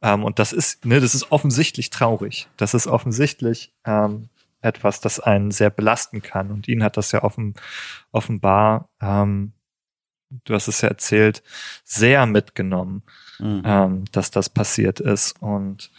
Ähm, 0.03 0.23
und 0.23 0.39
das 0.39 0.53
ist, 0.53 0.85
ne, 0.85 1.01
das 1.01 1.13
ist 1.13 1.33
offensichtlich 1.33 1.89
traurig. 1.89 2.47
Das 2.55 2.73
ist 2.73 2.87
offensichtlich 2.87 3.73
ähm, 3.83 4.29
etwas, 4.61 5.01
das 5.01 5.19
einen 5.19 5.51
sehr 5.51 5.69
belasten 5.69 6.21
kann. 6.21 6.49
Und 6.49 6.69
ihn 6.69 6.81
hat 6.81 6.95
das 6.95 7.11
ja 7.11 7.23
offen, 7.25 7.55
offenbar 8.13 8.87
ähm, 9.01 9.51
du 10.29 10.53
hast 10.53 10.67
es 10.67 10.81
ja 10.81 10.89
erzählt, 10.89 11.43
sehr 11.83 12.25
mitgenommen, 12.25 13.03
mhm. 13.39 13.61
ähm, 13.65 14.05
dass 14.11 14.31
das 14.31 14.49
passiert 14.49 14.99
ist. 14.99 15.41
Und 15.41 15.91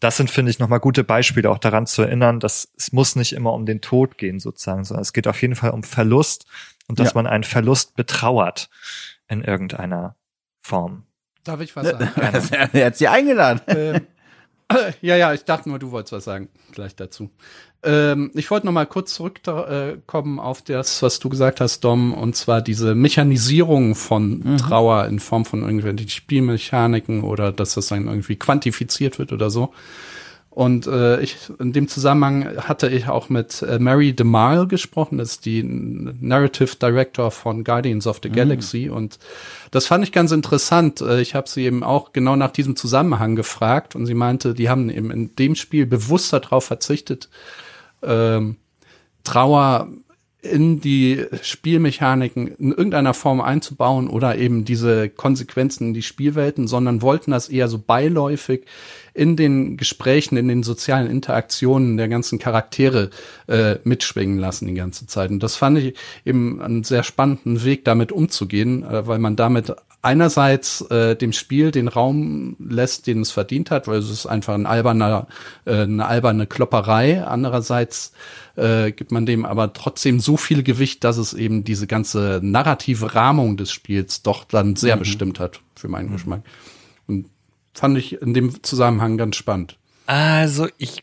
das 0.00 0.16
sind, 0.16 0.30
finde 0.30 0.50
ich, 0.50 0.58
nochmal 0.58 0.80
gute 0.80 1.04
Beispiele, 1.04 1.50
auch 1.50 1.58
daran 1.58 1.86
zu 1.86 2.02
erinnern, 2.02 2.40
dass 2.40 2.68
es 2.76 2.92
muss 2.92 3.16
nicht 3.16 3.32
immer 3.32 3.52
um 3.52 3.66
den 3.66 3.80
Tod 3.80 4.18
gehen, 4.18 4.40
sozusagen, 4.40 4.84
sondern 4.84 5.02
es 5.02 5.12
geht 5.12 5.28
auf 5.28 5.40
jeden 5.40 5.56
Fall 5.56 5.70
um 5.70 5.82
Verlust 5.82 6.46
und 6.88 6.98
dass 6.98 7.08
ja. 7.08 7.14
man 7.14 7.26
einen 7.26 7.44
Verlust 7.44 7.96
betrauert 7.96 8.70
in 9.28 9.42
irgendeiner 9.42 10.16
Form. 10.60 11.04
Darf 11.44 11.60
ich 11.60 11.76
was 11.76 11.86
sagen? 11.86 12.10
er 12.72 12.86
hat 12.86 12.96
sie 12.96 13.08
eingeladen. 13.08 13.60
Ähm, 13.68 14.06
ja, 15.00 15.16
ja, 15.16 15.32
ich 15.32 15.44
dachte 15.44 15.68
nur, 15.68 15.78
du 15.78 15.90
wolltest 15.90 16.12
was 16.12 16.24
sagen 16.24 16.48
gleich 16.72 16.96
dazu. 16.96 17.30
Ähm, 17.82 18.30
ich 18.34 18.50
wollte 18.50 18.66
noch 18.66 18.72
mal 18.72 18.86
kurz 18.86 19.14
zurückkommen 19.14 20.40
auf 20.40 20.62
das, 20.62 21.02
was 21.02 21.20
du 21.20 21.28
gesagt 21.28 21.60
hast, 21.60 21.80
Dom, 21.80 22.12
und 22.14 22.34
zwar 22.34 22.62
diese 22.62 22.94
Mechanisierung 22.94 23.94
von 23.94 24.40
mhm. 24.40 24.56
Trauer 24.56 25.06
in 25.06 25.20
Form 25.20 25.44
von 25.44 25.62
irgendwelchen 25.62 26.08
Spielmechaniken 26.08 27.22
oder 27.22 27.52
dass 27.52 27.74
das 27.74 27.86
dann 27.86 28.06
irgendwie 28.06 28.36
quantifiziert 28.36 29.18
wird 29.18 29.32
oder 29.32 29.50
so. 29.50 29.72
Und 30.56 30.86
äh, 30.86 31.20
ich 31.20 31.36
in 31.58 31.74
dem 31.74 31.86
Zusammenhang 31.86 32.56
hatte 32.66 32.88
ich 32.88 33.08
auch 33.08 33.28
mit 33.28 33.60
äh, 33.60 33.78
Mary 33.78 34.14
DeMille 34.14 34.66
gesprochen, 34.66 35.18
das 35.18 35.32
ist 35.32 35.44
die 35.44 35.62
Narrative 35.62 36.76
Director 36.80 37.30
von 37.30 37.62
Guardians 37.62 38.06
of 38.06 38.20
the 38.22 38.30
mhm. 38.30 38.36
Galaxy. 38.36 38.88
Und 38.88 39.18
das 39.70 39.84
fand 39.84 40.02
ich 40.02 40.12
ganz 40.12 40.32
interessant. 40.32 41.02
Äh, 41.02 41.20
ich 41.20 41.34
habe 41.34 41.46
sie 41.46 41.64
eben 41.66 41.82
auch 41.84 42.14
genau 42.14 42.36
nach 42.36 42.52
diesem 42.52 42.74
Zusammenhang 42.74 43.36
gefragt 43.36 43.94
und 43.94 44.06
sie 44.06 44.14
meinte, 44.14 44.54
die 44.54 44.70
haben 44.70 44.88
eben 44.88 45.10
in 45.10 45.36
dem 45.36 45.56
Spiel 45.56 45.84
bewusst 45.84 46.32
darauf 46.32 46.64
verzichtet, 46.64 47.28
ähm, 48.02 48.56
Trauer 49.24 49.88
in 50.40 50.80
die 50.80 51.26
Spielmechaniken 51.42 52.48
in 52.48 52.70
irgendeiner 52.70 53.12
Form 53.12 53.42
einzubauen 53.42 54.08
oder 54.08 54.38
eben 54.38 54.64
diese 54.64 55.10
Konsequenzen 55.10 55.88
in 55.88 55.94
die 55.94 56.02
Spielwelten, 56.02 56.66
sondern 56.66 57.02
wollten 57.02 57.32
das 57.32 57.50
eher 57.50 57.68
so 57.68 57.78
beiläufig 57.78 58.64
in 59.16 59.36
den 59.36 59.76
Gesprächen, 59.76 60.36
in 60.36 60.48
den 60.48 60.62
sozialen 60.62 61.10
Interaktionen 61.10 61.96
der 61.96 62.08
ganzen 62.08 62.38
Charaktere 62.38 63.10
äh, 63.48 63.76
mitschwingen 63.84 64.38
lassen 64.38 64.66
die 64.66 64.74
ganze 64.74 65.06
Zeit. 65.06 65.30
Und 65.30 65.42
das 65.42 65.56
fand 65.56 65.78
ich 65.78 65.94
eben 66.24 66.60
einen 66.60 66.84
sehr 66.84 67.02
spannenden 67.02 67.64
Weg, 67.64 67.84
damit 67.84 68.12
umzugehen, 68.12 68.82
äh, 68.82 69.06
weil 69.06 69.18
man 69.18 69.34
damit 69.34 69.74
einerseits 70.02 70.82
äh, 70.82 71.16
dem 71.16 71.32
Spiel 71.32 71.70
den 71.72 71.88
Raum 71.88 72.56
lässt, 72.60 73.06
den 73.06 73.22
es 73.22 73.32
verdient 73.32 73.70
hat, 73.70 73.88
weil 73.88 73.98
es 73.98 74.10
ist 74.10 74.26
einfach 74.26 74.54
ein 74.54 74.66
alberner, 74.66 75.26
äh, 75.64 75.82
eine 75.82 76.06
alberne 76.06 76.46
Klopperei. 76.46 77.24
Andererseits 77.24 78.12
äh, 78.54 78.92
gibt 78.92 79.10
man 79.10 79.26
dem 79.26 79.44
aber 79.44 79.72
trotzdem 79.72 80.20
so 80.20 80.36
viel 80.36 80.62
Gewicht, 80.62 81.02
dass 81.02 81.16
es 81.16 81.34
eben 81.34 81.64
diese 81.64 81.86
ganze 81.86 82.40
narrative 82.42 83.14
Rahmung 83.14 83.56
des 83.56 83.72
Spiels 83.72 84.22
doch 84.22 84.44
dann 84.44 84.76
sehr 84.76 84.96
mhm. 84.96 85.00
bestimmt 85.00 85.40
hat 85.40 85.60
für 85.74 85.88
meinen 85.88 86.10
mhm. 86.10 86.12
Geschmack. 86.12 86.42
Fand 87.76 87.98
ich 87.98 88.20
in 88.22 88.34
dem 88.34 88.62
Zusammenhang 88.62 89.18
ganz 89.18 89.36
spannend. 89.36 89.78
Also 90.06 90.68
ich 90.78 91.02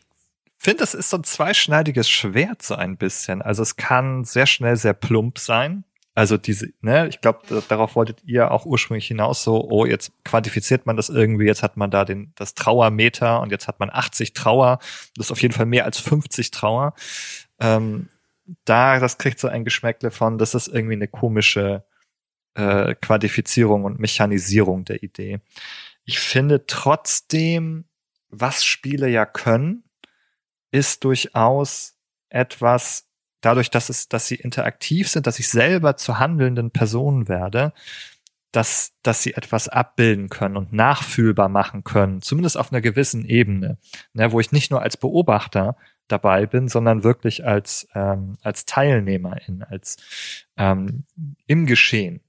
finde, 0.58 0.78
das 0.78 0.94
ist 0.94 1.10
so 1.10 1.18
ein 1.18 1.24
zweischneidiges 1.24 2.08
Schwert 2.08 2.62
so 2.62 2.74
ein 2.74 2.96
bisschen. 2.96 3.42
Also 3.42 3.62
es 3.62 3.76
kann 3.76 4.24
sehr 4.24 4.46
schnell 4.46 4.76
sehr 4.76 4.92
plump 4.92 5.38
sein. 5.38 5.84
Also 6.16 6.36
diese, 6.36 6.68
ne, 6.80 7.08
ich 7.08 7.20
glaube, 7.20 7.62
darauf 7.68 7.96
wolltet 7.96 8.22
ihr 8.24 8.50
auch 8.50 8.66
ursprünglich 8.66 9.06
hinaus 9.06 9.42
so, 9.42 9.68
oh, 9.68 9.84
jetzt 9.84 10.12
quantifiziert 10.24 10.86
man 10.86 10.96
das 10.96 11.08
irgendwie, 11.08 11.46
jetzt 11.46 11.62
hat 11.62 11.76
man 11.76 11.90
da 11.90 12.04
den, 12.04 12.32
das 12.36 12.54
Trauermeter 12.54 13.40
und 13.40 13.50
jetzt 13.50 13.66
hat 13.66 13.80
man 13.80 13.90
80 13.90 14.32
Trauer. 14.32 14.78
Das 15.16 15.26
ist 15.26 15.32
auf 15.32 15.42
jeden 15.42 15.54
Fall 15.54 15.66
mehr 15.66 15.84
als 15.84 15.98
50 15.98 16.50
Trauer. 16.52 16.94
Ähm, 17.60 18.08
da, 18.64 19.00
das 19.00 19.18
kriegt 19.18 19.40
so 19.40 19.48
ein 19.48 19.64
Geschmäckle 19.64 20.10
von, 20.10 20.38
das 20.38 20.54
ist 20.54 20.68
irgendwie 20.68 20.94
eine 20.94 21.08
komische 21.08 21.84
äh, 22.54 22.94
Quantifizierung 22.94 23.84
und 23.84 23.98
Mechanisierung 23.98 24.84
der 24.84 25.02
Idee. 25.02 25.40
Ich 26.04 26.18
finde 26.18 26.66
trotzdem, 26.66 27.86
was 28.28 28.64
Spiele 28.64 29.08
ja 29.08 29.26
können, 29.26 29.84
ist 30.70 31.04
durchaus 31.04 31.96
etwas, 32.28 33.08
dadurch, 33.40 33.70
dass 33.70 33.88
es, 33.88 34.08
dass 34.08 34.26
sie 34.26 34.34
interaktiv 34.34 35.08
sind, 35.08 35.26
dass 35.26 35.38
ich 35.38 35.48
selber 35.48 35.96
zur 35.96 36.18
handelnden 36.18 36.70
Person 36.70 37.28
werde, 37.28 37.72
dass, 38.50 38.92
dass 39.02 39.22
sie 39.22 39.34
etwas 39.34 39.68
abbilden 39.68 40.28
können 40.28 40.56
und 40.56 40.72
nachfühlbar 40.72 41.48
machen 41.48 41.84
können, 41.84 42.22
zumindest 42.22 42.56
auf 42.56 42.72
einer 42.72 42.80
gewissen 42.80 43.24
Ebene, 43.24 43.78
ne, 44.12 44.30
wo 44.32 44.40
ich 44.40 44.52
nicht 44.52 44.70
nur 44.70 44.82
als 44.82 44.96
Beobachter 44.96 45.76
dabei 46.06 46.46
bin, 46.46 46.68
sondern 46.68 47.02
wirklich 47.02 47.44
als, 47.44 47.88
ähm, 47.94 48.36
als 48.42 48.64
Teilnehmerin, 48.64 49.62
als 49.62 49.96
ähm, 50.56 51.04
im 51.46 51.66
Geschehen. 51.66 52.20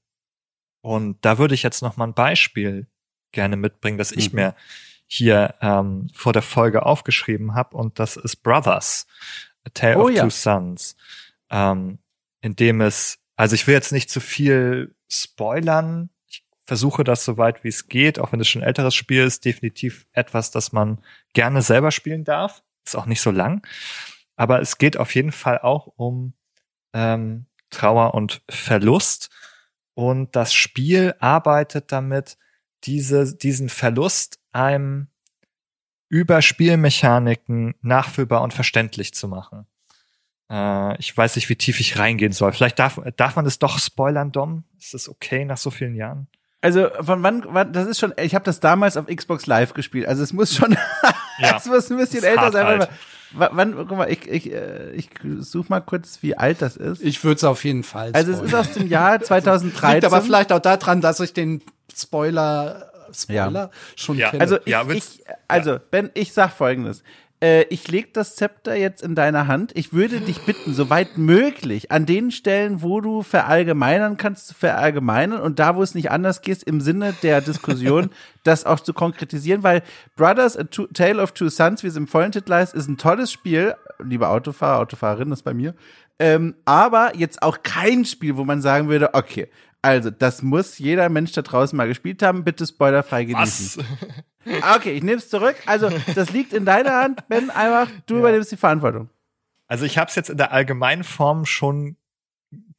Und 0.82 1.24
da 1.26 1.38
würde 1.38 1.56
ich 1.56 1.64
jetzt 1.64 1.82
noch 1.82 1.98
mal 1.98 2.06
ein 2.06 2.14
Beispiel 2.14 2.88
gerne 3.36 3.56
mitbringen, 3.58 4.00
das 4.00 4.12
ich 4.12 4.32
mhm. 4.32 4.40
mir 4.40 4.56
hier 5.06 5.54
ähm, 5.62 6.08
vor 6.14 6.34
der 6.34 6.42
Folge 6.42 6.84
aufgeschrieben 6.84 7.54
habe, 7.54 7.78
und 7.78 8.00
das 8.00 8.18
ist 8.18 8.38
Brothers. 8.38 9.06
A 9.66 9.70
Tale 9.70 9.98
oh, 9.98 10.06
of 10.06 10.12
ja. 10.12 10.24
Two 10.24 10.30
Sons, 10.32 10.96
ähm, 11.52 12.00
in 12.42 12.56
dem 12.56 12.82
es, 12.82 13.20
also 13.36 13.54
ich 13.54 13.68
will 13.68 13.76
jetzt 13.76 13.92
nicht 13.92 14.10
zu 14.10 14.20
viel 14.20 14.96
spoilern. 15.08 16.10
Ich 16.28 16.44
versuche 16.66 17.04
das 17.04 17.24
so 17.24 17.38
weit 17.38 17.64
wie 17.64 17.70
es 17.70 17.88
geht, 17.88 18.18
auch 18.20 18.32
wenn 18.32 18.40
es 18.40 18.48
schon 18.48 18.62
ein 18.62 18.68
älteres 18.68 18.96
Spiel 18.96 19.24
ist, 19.24 19.46
definitiv 19.46 20.08
etwas, 20.12 20.52
das 20.52 20.72
man 20.72 21.00
gerne 21.34 21.62
selber 21.62 21.92
spielen 21.92 22.24
darf. 22.24 22.64
Ist 22.86 22.96
auch 22.96 23.06
nicht 23.06 23.22
so 23.22 23.32
lang. 23.32 23.66
Aber 24.36 24.62
es 24.62 24.78
geht 24.78 24.98
auf 24.98 25.14
jeden 25.16 25.32
Fall 25.32 25.60
auch 25.60 25.88
um 25.96 26.34
ähm, 26.94 27.46
Trauer 27.70 28.14
und 28.14 28.42
Verlust. 28.50 29.30
Und 29.94 30.36
das 30.36 30.54
Spiel 30.54 31.16
arbeitet 31.20 31.92
damit, 31.92 32.38
diese, 32.86 33.36
diesen 33.36 33.70
Verlust 33.70 34.40
einem 34.52 35.08
über 36.10 36.42
Spielmechaniken 36.42 37.76
nachfühlbar 37.82 38.42
und 38.42 38.54
verständlich 38.54 39.14
zu 39.14 39.28
machen. 39.28 39.66
Äh, 40.50 40.98
ich 41.00 41.16
weiß 41.16 41.36
nicht, 41.36 41.50
wie 41.50 41.56
tief 41.56 41.80
ich 41.80 41.98
reingehen 41.98 42.32
soll. 42.32 42.54
Vielleicht 42.54 42.80
darf, 42.80 43.00
darf 43.18 43.36
man 43.36 43.46
es 43.46 43.60
doch 43.60 43.80
spoilern, 43.80 44.32
Dom? 44.32 44.64
Ist 44.78 44.94
das 44.94 45.10
okay 45.10 45.46
nach 45.46 45.58
so 45.58 45.72
vielen 45.72 45.96
Jahren? 45.96 46.28
Also 46.62 46.90
von 47.02 47.22
wann, 47.22 47.44
wann 47.48 47.74
das 47.74 47.88
ist 47.88 48.00
schon, 48.00 48.14
ich 48.18 48.34
habe 48.34 48.46
das 48.46 48.60
damals 48.60 48.98
auf 48.98 49.06
Xbox 49.06 49.46
Live 49.46 49.74
gespielt, 49.74 50.08
also 50.08 50.24
es 50.24 50.34
muss 50.34 50.56
schon, 50.56 50.76
ja, 51.38 51.58
es 51.58 51.68
muss 51.68 51.92
ein 51.92 51.98
bisschen 51.98 52.24
älter 52.24 52.52
sein. 52.52 52.66
Alt. 52.66 52.90
Wann, 53.34 53.76
guck 53.76 53.92
mal, 53.92 54.10
ich, 54.10 54.28
ich, 54.28 54.52
äh, 54.52 54.92
ich 54.92 55.10
suche 55.42 55.68
mal 55.70 55.82
kurz, 55.82 56.20
wie 56.22 56.38
alt 56.38 56.62
das 56.62 56.78
ist. 56.78 57.04
Ich 57.04 57.24
würde 57.24 57.36
es 57.36 57.44
auf 57.44 57.64
jeden 57.66 57.84
Fall. 57.84 58.12
Also 58.14 58.32
es 58.32 58.42
ist 58.42 58.56
aus 58.56 58.72
dem 58.72 58.88
Jahr 58.88 59.22
2013. 59.22 59.90
Liegt 59.94 60.06
aber 60.06 60.22
vielleicht 60.22 60.52
auch 60.52 60.60
daran, 60.60 61.02
dass 61.02 61.20
ich 61.20 61.34
den 61.34 61.62
Spoiler 61.94 62.92
Spoiler 63.14 63.54
ja. 63.54 63.70
schon 63.96 64.18
ja. 64.18 64.32
kenne. 64.32 64.42
Also, 64.42 64.58
ich, 64.58 64.66
ja, 64.66 64.86
ich, 64.90 65.04
also 65.48 65.78
Ben, 65.92 66.10
ich 66.14 66.34
sag 66.34 66.52
folgendes. 66.52 67.04
Äh, 67.42 67.64
ich 67.64 67.88
leg 67.90 68.14
das 68.14 68.36
Zepter 68.36 68.76
jetzt 68.76 69.04
in 69.04 69.14
deiner 69.14 69.48
Hand. 69.48 69.72
Ich 69.76 69.94
würde 69.94 70.22
dich 70.22 70.46
bitten, 70.46 70.74
soweit 70.74 71.18
möglich, 71.18 71.92
an 71.92 72.06
den 72.06 72.32
Stellen, 72.32 72.82
wo 72.82 73.02
du 73.02 73.24
verallgemeinern 73.24 74.18
kannst, 74.18 74.48
zu 74.48 74.54
verallgemeinern 74.54 75.42
und 75.42 75.60
da, 75.60 75.76
wo 75.76 75.84
es 75.84 75.96
nicht 75.96 76.12
anders 76.12 76.42
geht, 76.42 76.64
im 76.64 76.80
Sinne 76.80 77.14
der 77.24 77.42
Diskussion, 77.42 78.10
das 78.44 78.66
auch 78.66 78.80
zu 78.80 78.94
konkretisieren, 78.94 79.64
weil 79.64 79.84
Brothers, 80.16 80.58
A 80.58 80.64
Two, 80.64 80.88
Tale 80.88 81.22
of 81.22 81.34
Two 81.34 81.50
Sons, 81.50 81.84
wie 81.84 81.88
es 81.88 81.96
im 81.96 82.08
vollen 82.08 82.32
Titel 82.32 82.54
heißt, 82.54 82.74
ist 82.74 82.88
ein 82.88 82.98
tolles 82.98 83.32
Spiel. 83.32 83.76
Lieber 84.04 84.30
Autofahrer, 84.30 84.80
Autofahrerin, 84.80 85.30
das 85.30 85.40
ist 85.40 85.44
bei 85.44 85.54
mir. 85.54 85.74
Ähm, 86.18 86.56
aber 86.64 87.16
jetzt 87.18 87.44
auch 87.44 87.60
kein 87.64 88.06
Spiel, 88.06 88.38
wo 88.38 88.46
man 88.46 88.62
sagen 88.62 88.88
würde, 88.88 89.14
okay, 89.14 89.50
also, 89.86 90.10
das 90.10 90.42
muss 90.42 90.80
jeder 90.80 91.10
Mensch 91.10 91.32
da 91.34 91.44
draußen 91.44 91.78
mal 91.78 91.88
gespielt 91.88 92.24
haben. 92.24 92.44
Bitte 92.44 92.66
spoilerfrei 92.66 93.26
genießen. 93.26 93.86
Was? 94.44 94.78
Okay, 94.78 94.94
ich 94.94 95.04
nehme 95.04 95.18
es 95.18 95.30
zurück. 95.30 95.56
Also, 95.68 95.92
das 96.16 96.32
liegt 96.32 96.54
in 96.54 96.66
deiner 96.66 97.04
Hand, 97.04 97.28
Ben. 97.28 97.52
Einfach, 97.52 97.92
du 98.08 98.16
ja. 98.16 98.22
übernimmst 98.22 98.52
die 98.52 98.58
Verantwortung. 98.58 99.12
Also, 99.68 99.86
ich 99.86 100.00
habe 100.00 100.10
es 100.10 100.16
jetzt 100.16 100.32
in 100.32 100.38
der 100.38 100.52
allgemeinen 100.52 101.04
Form 101.04 101.46
schon 101.46 101.98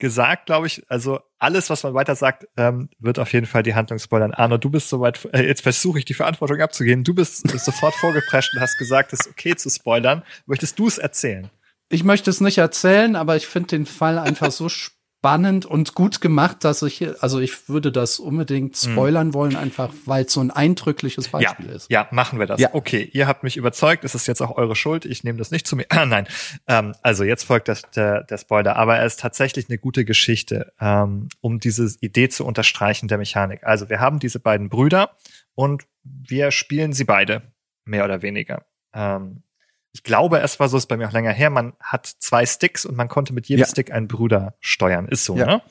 gesagt, 0.01 0.47
glaube 0.47 0.67
ich. 0.67 0.83
Also, 0.89 1.21
alles, 1.39 1.71
was 1.71 1.85
man 1.85 1.95
weiter 1.95 2.17
sagt, 2.17 2.49
ähm, 2.57 2.89
wird 2.99 3.21
auf 3.21 3.33
jeden 3.33 3.47
Fall 3.47 3.63
die 3.63 3.77
Handlung 3.77 4.01
spoilern. 4.01 4.35
Arno, 4.35 4.59
du 4.59 4.69
bist 4.69 4.89
soweit, 4.89 5.29
äh, 5.33 5.47
jetzt 5.47 5.63
versuche 5.63 6.01
ich 6.01 6.07
die 6.07 6.15
Verantwortung 6.15 6.61
abzugehen. 6.61 7.05
Du 7.05 7.15
bist, 7.15 7.45
bist 7.45 7.65
sofort 7.67 7.95
vorgeprescht 7.95 8.53
und 8.53 8.61
hast 8.61 8.79
gesagt, 8.79 9.13
es 9.13 9.21
ist 9.21 9.31
okay 9.31 9.55
zu 9.55 9.71
spoilern. 9.71 10.25
Möchtest 10.47 10.77
du 10.81 10.89
es 10.89 10.99
erzählen? 10.99 11.51
Ich 11.89 12.03
möchte 12.03 12.31
es 12.31 12.41
nicht 12.41 12.59
erzählen, 12.59 13.15
aber 13.15 13.37
ich 13.37 13.47
finde 13.47 13.69
den 13.69 13.87
Fall 13.87 14.19
einfach 14.19 14.51
so 14.51 14.69
spannend 14.69 14.96
spannend 15.27 15.67
und 15.67 15.95
gut 15.95 16.21
gemacht, 16.21 16.63
dass 16.63 16.83
ich, 16.83 17.05
also 17.21 17.41
ich 17.41 17.69
würde 17.69 17.91
das 17.91 18.21
unbedingt 18.21 18.81
mhm. 18.87 18.93
spoilern 18.93 19.27
mhm. 19.29 19.35
wollen, 19.35 19.57
einfach 19.57 19.93
weil 20.05 20.25
es 20.25 20.33
so 20.33 20.41
ein 20.41 20.53
eindrückliches 20.53 21.29
Beispiel 21.29 21.67
ja, 21.67 21.73
ist. 21.73 21.91
Ja, 21.91 22.07
machen 22.13 22.39
wir 22.39 22.47
das. 22.47 22.61
Ja. 22.61 22.71
Okay, 22.73 23.11
ihr 23.13 23.27
habt 23.27 23.43
mich 23.43 23.57
überzeugt, 23.57 24.05
es 24.05 24.15
ist 24.15 24.29
jetzt 24.29 24.41
auch 24.41 24.57
eure 24.57 24.77
Schuld, 24.77 25.05
ich 25.05 25.25
nehme 25.25 25.39
das 25.39 25.51
nicht 25.51 25.67
zu 25.67 25.75
mir. 25.75 25.87
Ah, 25.89 26.07
nein, 26.07 26.29
ähm, 26.69 26.95
also 27.03 27.25
jetzt 27.25 27.43
folgt 27.43 27.67
das, 27.67 27.83
der, 27.91 28.23
der 28.23 28.39
Spoiler, 28.39 28.77
aber 28.77 28.99
er 28.99 29.07
ist 29.07 29.19
tatsächlich 29.19 29.69
eine 29.69 29.79
gute 29.79 30.05
Geschichte, 30.05 30.73
ähm, 30.81 31.29
um 31.41 31.59
diese 31.59 31.93
Idee 32.01 32.29
zu 32.29 32.45
unterstreichen 32.45 33.09
der 33.09 33.19
Mechanik. 33.19 33.65
Also 33.65 33.89
wir 33.89 33.99
haben 33.99 34.21
diese 34.21 34.39
beiden 34.39 34.69
Brüder 34.69 35.11
und 35.55 35.85
wir 36.05 36.53
spielen 36.53 36.93
sie 36.93 37.05
beide, 37.05 37.43
mehr 37.85 38.05
oder 38.05 38.23
weniger. 38.23 38.65
Ähm, 38.95 39.43
ich 39.97 40.03
glaube, 40.03 40.41
es 40.41 40.61
war 40.61 40.69
so, 40.69 40.77
ist 40.77 40.89
bei 40.89 40.99
mir 40.99 41.09
auch 41.09 41.13
länger 41.13 41.33
her, 41.33 41.49
man 41.49 41.73
hat 41.81 42.07
zwei 42.07 42.45
Sticks 42.45 42.85
und 42.85 42.99
man 42.99 43.09
konnte 43.09 43.33
mit 43.33 43.49
jedem 43.49 43.61
ja. 43.61 43.67
Stick 43.67 43.91
einen 43.91 44.09
Bruder 44.09 44.55
steuern. 44.61 45.09
Ist 45.09 45.25
so, 45.25 45.39
ja. 45.39 45.47
ne? 45.47 45.63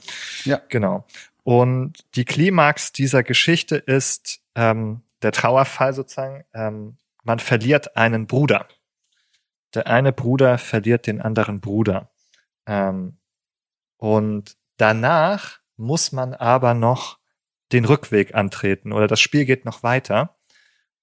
Ja. 0.46 0.60
Genau. 0.68 1.06
Und 1.44 2.04
die 2.16 2.26
Klimax 2.26 2.92
dieser 2.92 3.22
Geschichte 3.22 3.76
ist 3.76 4.42
ähm, 4.56 5.02
der 5.22 5.32
Trauerfall 5.32 5.94
sozusagen, 5.94 6.44
ähm, 6.56 6.98
man 7.24 7.38
verliert 7.38 7.98
einen 7.98 8.26
Bruder. 8.26 8.68
Der 9.76 9.86
eine 9.86 10.12
Bruder 10.12 10.58
verliert 10.58 11.06
den 11.06 11.22
anderen 11.22 11.62
Bruder. 11.62 12.10
Ähm, 12.66 13.18
und 13.98 14.58
danach 14.78 15.60
muss 15.78 16.12
man 16.12 16.34
aber 16.34 16.74
noch 16.74 17.20
den 17.74 17.86
Rückweg 17.86 18.34
antreten 18.34 18.92
oder 18.92 19.06
das 19.06 19.20
Spiel 19.20 19.46
geht 19.46 19.66
noch 19.66 19.84
weiter. 19.84 20.36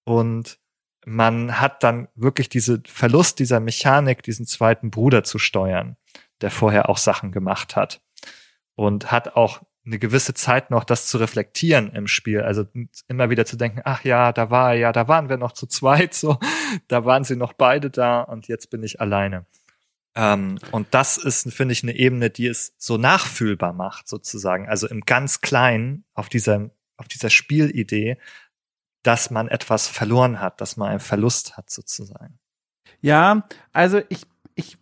Und 0.03 0.59
man 1.05 1.61
hat 1.61 1.83
dann 1.83 2.09
wirklich 2.15 2.49
diese 2.49 2.83
Verlust 2.87 3.39
dieser 3.39 3.61
Mechanik, 3.61 4.23
diesen 4.23 4.47
zweiten 4.47 4.91
Bruder 4.91 5.25
zu 5.25 5.39
steuern, 5.39 5.97
der 6.41 6.51
vorher 6.51 6.89
auch 6.89 6.99
Sachen 6.99 7.33
gemacht 7.33 7.77
hat. 7.77 8.01
Und 8.75 9.13
hat 9.13 9.37
auch 9.37 9.61
eine 9.85 9.99
gewisse 9.99 10.33
Zeit 10.35 10.71
noch, 10.71 10.85
das 10.85 11.07
zu 11.07 11.19
reflektieren 11.19 11.91
im 11.93 12.07
Spiel. 12.07 12.43
Also 12.43 12.65
immer 13.09 13.31
wieder 13.31 13.45
zu 13.45 13.57
denken, 13.57 13.81
ach 13.85 14.05
ja, 14.05 14.33
da 14.33 14.51
war 14.51 14.73
er 14.73 14.79
ja, 14.79 14.93
da 14.93 15.09
waren 15.09 15.29
wir 15.29 15.37
noch 15.37 15.53
zu 15.53 15.67
zweit, 15.67 16.15
so, 16.15 16.39
da 16.89 17.05
waren 17.05 17.25
sie 17.25 17.37
noch 17.37 17.53
beide 17.53 17.91
da 17.91 18.23
und 18.23 18.49
jetzt 18.49 18.71
bin 18.71 18.83
ich 18.83 19.01
alleine. 19.01 19.47
Ähm, 20.15 20.59
und 20.71 20.89
das 20.93 21.17
ist, 21.17 21.53
finde 21.53 21.73
ich, 21.73 21.83
eine 21.83 21.97
Ebene, 21.97 22.31
die 22.31 22.47
es 22.47 22.75
so 22.79 22.97
nachfühlbar 22.99 23.73
macht, 23.73 24.09
sozusagen. 24.09 24.69
Also 24.69 24.87
im 24.87 25.01
ganz 25.01 25.41
Kleinen 25.41 26.05
auf 26.15 26.29
dieser, 26.29 26.71
auf 26.97 27.09
dieser 27.09 27.31
Spielidee, 27.31 28.19
dass 29.03 29.31
man 29.31 29.49
etwas 29.49 29.89
verloren 29.89 30.41
hat, 30.41 30.61
dass 30.61 30.77
man 30.77 30.91
einen 30.91 31.01
Verlust 31.01 31.57
hat, 31.57 31.71
sozusagen. 31.71 32.39
Ja, 33.01 33.49
also 33.73 34.01
ich 34.09 34.23
ich, 34.55 34.77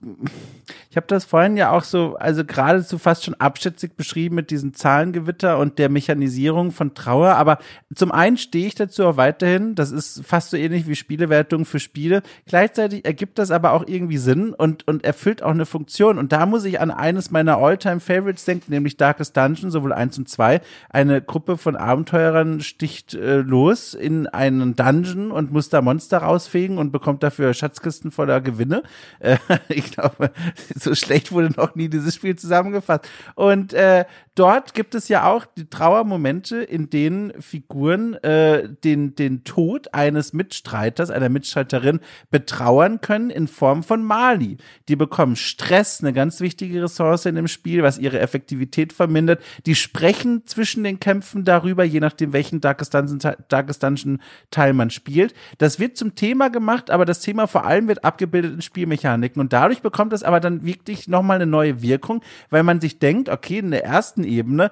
ich 0.91 0.97
habe 0.97 1.07
das 1.07 1.25
vorhin 1.25 1.57
ja 1.57 1.71
auch 1.71 1.85
so, 1.85 2.17
also 2.17 2.45
geradezu 2.45 2.99
fast 2.99 3.25
schon 3.25 3.35
abschätzig 3.35 3.97
beschrieben 3.97 4.35
mit 4.35 4.51
diesem 4.51 4.75
Zahlengewitter 4.75 5.59
und 5.59 5.79
der 5.79 5.89
Mechanisierung 5.89 6.73
von 6.73 6.95
Trauer. 6.95 7.35
Aber 7.37 7.59
zum 7.95 8.11
einen 8.11 8.37
stehe 8.37 8.67
ich 8.67 8.75
dazu 8.75 9.05
auch 9.07 9.17
weiterhin. 9.17 9.77
Das 9.77 9.93
ist 9.93 10.25
fast 10.25 10.51
so 10.51 10.57
ähnlich 10.57 10.89
wie 10.89 10.97
Spielewertung 10.97 11.65
für 11.65 11.79
Spiele. 11.79 12.23
Gleichzeitig 12.47 13.05
ergibt 13.05 13.39
das 13.39 13.53
aber 13.53 13.73
auch 13.73 13.87
irgendwie 13.87 14.19
Sinn 14.19 14.53
und, 14.53 14.89
und 14.89 15.05
erfüllt 15.05 15.43
auch 15.43 15.51
eine 15.51 15.67
Funktion. 15.67 16.19
Und 16.19 16.33
da 16.33 16.47
muss 16.47 16.65
ich 16.65 16.81
an 16.81 16.91
eines 16.91 17.31
meiner 17.31 17.59
Alltime 17.59 18.01
favorites 18.01 18.45
denken, 18.45 18.73
nämlich 18.73 18.97
Darkest 18.97 19.37
Dungeon, 19.37 19.71
sowohl 19.71 19.93
eins 19.93 20.19
und 20.19 20.29
zwei. 20.29 20.61
Eine 20.89 21.23
Gruppe 21.23 21.57
von 21.57 21.77
Abenteurern 21.77 22.61
sticht 22.61 23.15
äh, 23.15 23.37
los 23.37 23.95
in 23.95 24.27
einen 24.27 24.75
Dungeon 24.75 25.31
und 25.31 25.53
muss 25.53 25.69
da 25.69 25.81
Monster 25.81 26.19
rausfegen 26.19 26.79
und 26.79 26.91
bekommt 26.91 27.23
dafür 27.23 27.55
Schatzkisten 27.55 28.11
voller 28.11 28.41
Gewinne. 28.41 28.83
Äh, 29.21 29.37
ich 29.69 29.93
glaube, 29.93 30.31
so 30.75 30.95
schlecht 30.95 31.33
wurde 31.33 31.51
noch 31.57 31.75
nie 31.75 31.89
dieses 31.89 32.15
Spiel 32.15 32.37
zusammengefasst. 32.37 33.09
Und 33.35 33.73
äh, 33.73 34.05
dort 34.41 34.73
gibt 34.73 34.95
es 34.95 35.09
ja 35.09 35.31
auch 35.31 35.45
die 35.45 35.69
Trauermomente, 35.69 36.63
in 36.63 36.89
denen 36.89 37.31
Figuren 37.43 38.15
äh, 38.25 38.71
den, 38.71 39.15
den 39.15 39.45
Tod 39.45 39.93
eines 39.93 40.33
Mitstreiters, 40.33 41.11
einer 41.11 41.29
Mitstreiterin 41.29 42.01
betrauern 42.31 43.03
können 43.03 43.29
in 43.29 43.49
Form 43.49 43.83
von 43.83 44.03
Mali. 44.03 44.57
Die 44.89 44.97
bekommen 44.97 45.37
Stress, 45.37 46.01
eine 46.01 46.15
ganz 46.15 46.41
wichtige 46.41 46.83
Ressource 46.83 47.27
in 47.27 47.35
dem 47.35 47.49
Spiel, 47.49 47.83
was 47.83 47.99
ihre 47.99 48.19
Effektivität 48.19 48.95
vermindert. 48.95 49.43
Die 49.67 49.75
sprechen 49.75 50.47
zwischen 50.47 50.85
den 50.85 51.01
Kämpfen 51.01 51.45
darüber, 51.45 51.85
je 51.85 52.01
nachdem, 52.01 52.33
welchen 52.33 52.63
Darkest 52.63 52.95
Dungeon, 52.95 54.23
Teil 54.51 54.73
man 54.73 54.89
spielt. 54.89 55.35
Das 55.59 55.79
wird 55.79 55.99
zum 55.99 56.15
Thema 56.15 56.49
gemacht, 56.49 56.91
aber 56.91 57.05
das 57.05 57.21
Thema 57.21 57.47
vor 57.47 57.67
allem 57.67 57.89
wird 57.89 58.05
abgebildet 58.05 58.55
in 58.55 58.63
Spielmechaniken. 58.63 59.39
Und 59.39 59.53
dadurch 59.53 59.83
bekommt 59.83 60.15
es 60.15 60.23
aber 60.23 60.41
dann 60.41 60.65
wirklich 60.65 61.09
nochmal 61.09 61.37
eine 61.37 61.47
neue 61.47 61.83
Wirkung, 61.83 62.23
weil 62.49 62.63
man 62.63 62.81
sich 62.81 62.99
denkt, 62.99 63.29
okay, 63.29 63.59
in 63.59 63.71
der 63.71 63.85
ersten 63.85 64.30
Ebene 64.31 64.71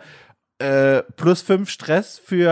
äh, 0.59 1.03
plus 1.17 1.43
fünf 1.43 1.71
Stress 1.71 2.19
für 2.19 2.51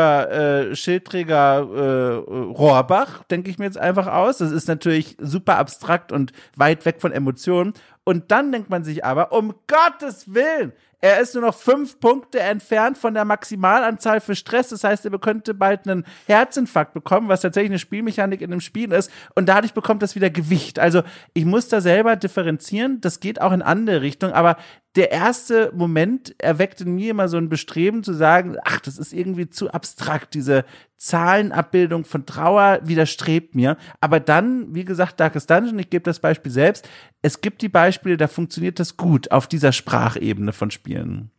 äh, 0.71 0.77
Schildträger 0.77 1.59
äh, 1.59 2.15
Rohrbach, 2.31 3.25
denke 3.25 3.51
ich 3.51 3.59
mir 3.59 3.65
jetzt 3.65 3.79
einfach 3.79 4.07
aus. 4.07 4.39
Das 4.39 4.53
ist 4.53 4.69
natürlich 4.69 5.17
super 5.21 5.59
abstrakt 5.59 6.13
und 6.13 6.33
weit 6.57 6.85
weg 6.85 7.01
von 7.01 7.11
Emotionen. 7.11 7.75
Und 8.05 8.31
dann 8.31 8.53
denkt 8.53 8.71
man 8.71 8.85
sich 8.85 9.05
aber, 9.05 9.33
um 9.33 9.55
Gottes 9.67 10.33
Willen, 10.33 10.73
er 11.01 11.21
ist 11.21 11.35
nur 11.35 11.43
noch 11.43 11.55
fünf 11.55 12.01
Punkte 12.01 12.41
entfernt 12.41 12.97
von 12.97 13.13
der 13.13 13.25
Maximalanzahl 13.25 14.21
für 14.21 14.35
Stress. 14.35 14.71
Das 14.71 14.83
heißt, 14.83 15.05
er 15.05 15.19
könnte 15.19 15.53
bald 15.53 15.87
einen 15.87 16.05
Herzinfarkt 16.27 16.95
bekommen, 16.95 17.29
was 17.29 17.43
tatsächlich 17.43 17.73
eine 17.73 17.79
Spielmechanik 17.79 18.41
in 18.41 18.51
dem 18.51 18.61
Spiel 18.61 18.93
ist. 18.93 19.11
Und 19.35 19.49
dadurch 19.49 19.75
bekommt 19.75 20.03
das 20.03 20.15
wieder 20.15 20.31
Gewicht. 20.31 20.79
Also 20.79 21.03
ich 21.35 21.45
muss 21.45 21.69
da 21.69 21.81
selber 21.81 22.17
differenzieren. 22.17 23.01
Das 23.01 23.21
geht 23.21 23.41
auch 23.41 23.53
in 23.53 23.63
andere 23.63 24.01
Richtungen. 24.01 24.33
Aber 24.33 24.57
der 24.97 25.13
erste 25.13 25.71
Moment 25.75 26.35
erweckt 26.39 26.81
in 26.81 26.95
mir 26.95 27.11
immer 27.11 27.29
so 27.29 27.37
ein 27.37 27.51
Bestreben 27.51 28.03
zu 28.03 28.15
sagen, 28.15 28.57
ach, 28.65 28.81
das 28.81 28.97
ist 28.97 29.13
irgendwie 29.13 29.49
zu 29.49 29.71
abstrakt, 29.71 30.35
diese 30.35 30.65
Zahlenabbildung 30.97 32.07
von 32.07 32.25
Trauer 32.25 32.81
widerstrebt 32.83 33.55
mir. 33.55 33.77
Aber 34.01 34.21
dann, 34.21 34.75
wie 34.75 34.87
gesagt, 34.87 35.21
Darkest 35.21 35.51
Dungeon, 35.51 35.79
ich 35.79 35.91
gebe 35.91 36.03
das 36.03 36.21
Beispiel 36.21 36.51
selbst, 36.51 36.89
es 37.21 37.43
gibt 37.43 37.61
die 37.61 37.69
Beispiele, 37.69 38.17
da 38.17 38.27
funktioniert 38.27 38.81
das 38.81 38.97
gut 38.97 39.31
auf 39.31 39.47
dieser 39.47 39.73
Sprachebene 39.73 40.53
von 40.53 40.71
Spielen. 40.71 41.31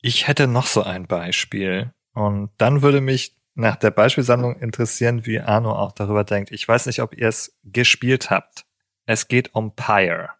Ich 0.00 0.26
hätte 0.26 0.48
noch 0.48 0.66
so 0.66 0.82
ein 0.82 1.06
Beispiel. 1.06 1.92
Und 2.12 2.50
dann 2.58 2.82
würde 2.82 3.00
mich 3.00 3.36
nach 3.54 3.76
der 3.76 3.92
Beispielsammlung 3.92 4.58
interessieren, 4.58 5.26
wie 5.26 5.40
Arno 5.40 5.72
auch 5.72 5.92
darüber 5.92 6.24
denkt. 6.24 6.50
Ich 6.50 6.66
weiß 6.66 6.86
nicht, 6.86 7.00
ob 7.00 7.16
ihr 7.16 7.28
es 7.28 7.56
gespielt 7.62 8.30
habt. 8.30 8.64
Es 9.06 9.28
geht 9.28 9.54
um 9.54 9.76
Pyre. 9.76 10.30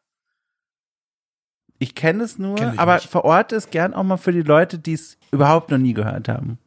Ich 1.83 1.97
kenne 1.97 2.23
es 2.23 2.39
nur, 2.39 2.55
kenn 2.55 2.79
aber 2.79 2.95
nicht. 2.95 3.11
verorte 3.11 3.57
es 3.57 3.71
gern 3.71 3.93
auch 3.93 4.05
mal 4.05 4.17
für 4.17 4.31
die 4.31 4.43
Leute, 4.43 4.79
die 4.79 4.93
es 4.93 5.19
überhaupt 5.33 5.73
noch 5.73 5.79
nie 5.79 5.95
gehört 5.95 6.29
haben. 6.29 6.59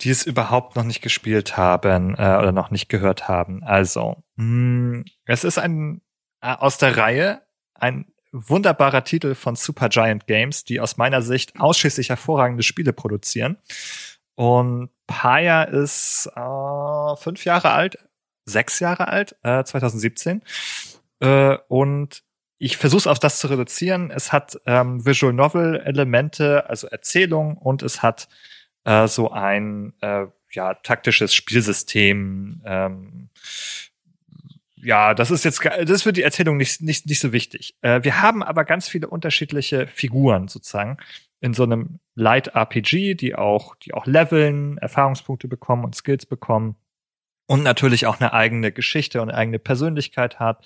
Die 0.00 0.08
es 0.08 0.24
überhaupt 0.24 0.76
noch 0.76 0.82
nicht 0.82 1.02
gespielt 1.02 1.58
haben 1.58 2.14
äh, 2.14 2.38
oder 2.38 2.50
noch 2.50 2.70
nicht 2.70 2.88
gehört 2.88 3.28
haben. 3.28 3.62
Also, 3.62 4.22
mh, 4.36 4.44
hm, 4.44 5.04
es 5.26 5.44
ist 5.44 5.58
ein 5.58 6.00
äh, 6.40 6.54
aus 6.54 6.78
der 6.78 6.96
Reihe 6.96 7.42
ein 7.74 8.06
wunderbarer 8.32 9.04
Titel 9.04 9.34
von 9.34 9.56
Supergiant 9.56 10.26
Games, 10.26 10.64
die 10.64 10.80
aus 10.80 10.96
meiner 10.96 11.20
Sicht 11.20 11.60
ausschließlich 11.60 12.08
hervorragende 12.08 12.62
Spiele 12.62 12.94
produzieren. 12.94 13.58
Und 14.36 14.88
Paya 15.06 15.64
ist 15.64 16.30
äh, 16.34 17.16
fünf 17.16 17.44
Jahre 17.44 17.72
alt, 17.72 17.98
sechs 18.46 18.80
Jahre 18.80 19.08
alt, 19.08 19.36
äh, 19.42 19.64
2017. 19.64 20.40
Äh, 21.20 21.58
und 21.68 22.22
ich 22.62 22.76
versuche 22.76 22.98
es 22.98 23.06
auf 23.06 23.18
das 23.18 23.38
zu 23.38 23.46
reduzieren. 23.46 24.10
Es 24.10 24.32
hat 24.32 24.60
ähm, 24.66 25.04
Visual 25.04 25.32
Novel 25.32 25.80
Elemente, 25.82 26.68
also 26.68 26.86
Erzählung, 26.88 27.56
und 27.56 27.82
es 27.82 28.02
hat 28.02 28.28
äh, 28.84 29.08
so 29.08 29.30
ein 29.30 29.94
äh, 30.02 30.26
ja 30.52 30.74
taktisches 30.74 31.34
Spielsystem. 31.34 32.60
Ähm, 32.66 33.30
ja, 34.76 35.14
das 35.14 35.30
ist 35.30 35.44
jetzt 35.46 35.64
das 35.64 35.90
ist 35.90 36.02
für 36.02 36.12
die 36.12 36.22
Erzählung 36.22 36.58
nicht 36.58 36.82
nicht 36.82 37.06
nicht 37.06 37.20
so 37.20 37.32
wichtig. 37.32 37.76
Äh, 37.80 38.04
wir 38.04 38.20
haben 38.20 38.42
aber 38.42 38.66
ganz 38.66 38.88
viele 38.88 39.08
unterschiedliche 39.08 39.86
Figuren 39.86 40.46
sozusagen 40.48 40.98
in 41.40 41.54
so 41.54 41.62
einem 41.62 41.98
Light 42.14 42.48
RPG, 42.48 43.14
die 43.14 43.36
auch 43.36 43.74
die 43.76 43.94
auch 43.94 44.04
leveln, 44.04 44.76
Erfahrungspunkte 44.76 45.48
bekommen 45.48 45.84
und 45.84 45.94
Skills 45.94 46.26
bekommen 46.26 46.76
und 47.50 47.64
natürlich 47.64 48.06
auch 48.06 48.20
eine 48.20 48.32
eigene 48.32 48.70
Geschichte 48.70 49.20
und 49.20 49.28
eine 49.28 49.36
eigene 49.36 49.58
Persönlichkeit 49.58 50.38
hat, 50.38 50.64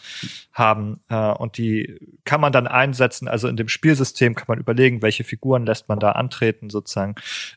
haben. 0.53 1.01
Äh, 1.09 1.33
und 1.33 1.57
die 1.57 1.99
kann 2.27 2.43
man 2.43 2.53
dann 2.53 2.67
einsetzen. 2.67 3.27
Also 3.27 3.49
in 3.49 3.57
dem 3.57 3.69
Spielsystem 3.69 4.35
kann 4.35 4.45
man 4.49 4.59
überlegen, 4.59 5.01
welche 5.01 5.25
Figuren 5.25 5.65
lässt 5.65 5.89
man 5.89 5.99
da 5.99 6.13
antreten, 6.13 6.69
sozusagen 6.69 7.15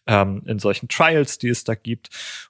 ähm, 0.08 0.44
in 0.46 0.60
solchen 0.60 0.88
Trials, 0.88 1.40
die 1.40 1.50
es 1.50 1.66
da 1.66 1.76
gibt 1.76 2.10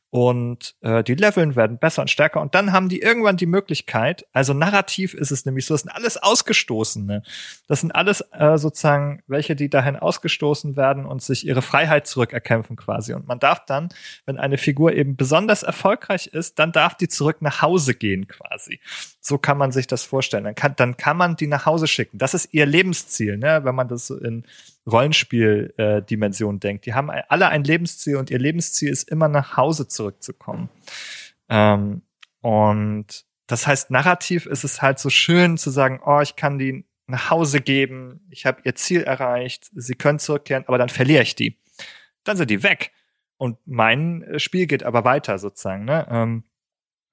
und 0.10 0.76
äh, 0.82 1.04
die 1.04 1.16
Leveln 1.16 1.56
werden 1.56 1.80
besser 1.80 2.02
und 2.02 2.10
stärker 2.10 2.42
und 2.42 2.56
dann 2.56 2.72
haben 2.72 2.90
die 2.90 3.02
irgendwann 3.02 3.38
die 3.38 3.46
Möglichkeit, 3.46 4.26
also 4.32 4.54
narrativ 4.54 5.14
ist 5.14 5.32
es 5.32 5.46
nämlich 5.46 5.66
so, 5.66 5.74
das 5.74 5.82
sind 5.82 5.92
alles 5.92 6.18
Ausgestoßene. 6.18 7.24
Das 7.68 7.82
sind 7.82 7.92
alles 7.92 8.22
äh, 8.32 8.58
sozusagen 8.58 9.22
welche, 9.28 9.56
die 9.56 9.70
dahin 9.70 9.96
ausgestoßen 9.96 10.76
werden 10.78 11.06
und 11.06 11.22
sich 11.22 11.46
ihre 11.46 11.62
Freiheit 11.62 12.08
zurückerkämpfen 12.08 12.76
quasi. 12.76 13.14
Und 13.14 13.28
man 13.28 13.40
darf 13.40 13.66
dann, 13.66 13.90
wenn 14.26 14.38
eine 14.38 14.58
Figur 14.58 14.94
eben 14.94 15.18
besonders 15.18 15.64
erfolgreich 15.64 16.28
ist, 16.28 16.60
dann 16.60 16.72
darf 16.72 16.96
die 16.96 17.08
zurück 17.08 17.42
nach 17.42 17.62
Hause 17.62 17.94
gehen 17.94 18.28
quasi. 18.28 18.80
So 19.28 19.38
kann 19.38 19.58
man 19.58 19.74
sich 19.74 19.88
das 19.88 20.06
vorstellen. 20.06 20.46
Dann 20.46 20.56
kann, 20.56 20.74
dann 20.78 20.96
kann 20.96 21.18
man 21.18 21.36
die 21.36 21.48
nach 21.48 21.66
Hause 21.66 21.86
schicken. 21.86 22.18
Das 22.18 22.34
ist 22.34 22.54
ihr 22.54 22.66
Lebensziel, 22.66 23.38
ne? 23.38 23.60
wenn 23.66 23.76
man 23.76 23.90
das 23.90 24.10
in 24.10 24.46
Rollenspiel-Dimension 24.90 26.56
äh, 26.56 26.60
denkt. 26.60 26.86
Die 26.86 26.94
haben 26.94 27.10
alle 27.10 27.50
ein 27.50 27.66
Lebensziel 27.66 28.16
und 28.16 28.32
ihr 28.32 28.40
Lebensziel 28.40 28.90
ist 28.90 29.10
immer 29.10 29.28
nach 29.28 29.58
Hause 29.58 29.90
zurückzukommen. 29.90 30.70
Ähm, 31.50 32.04
und 32.40 33.26
das 33.48 33.68
heißt, 33.68 33.92
narrativ 33.92 34.46
ist 34.46 34.64
es 34.64 34.82
halt 34.82 34.98
so 34.98 35.10
schön 35.10 35.58
zu 35.58 35.72
sagen, 35.72 36.00
oh, 36.06 36.22
ich 36.22 36.38
kann 36.38 36.58
die 36.58 36.86
nach 37.08 37.30
Hause 37.30 37.60
geben, 37.60 38.22
ich 38.30 38.46
habe 38.46 38.62
ihr 38.64 38.76
Ziel 38.76 39.04
erreicht, 39.04 39.70
sie 39.76 39.96
können 39.96 40.20
zurückkehren, 40.20 40.64
aber 40.68 40.78
dann 40.78 40.88
verliere 40.88 41.24
ich 41.24 41.36
die. 41.36 41.58
Dann 42.24 42.38
sind 42.38 42.50
die 42.50 42.64
weg. 42.64 42.94
Und 43.36 43.58
mein 43.66 44.24
äh, 44.24 44.40
Spiel 44.40 44.68
geht 44.68 44.84
aber 44.84 45.04
weiter 45.04 45.38
sozusagen. 45.38 45.84
Ne? 45.84 46.08
Ähm, 46.10 46.44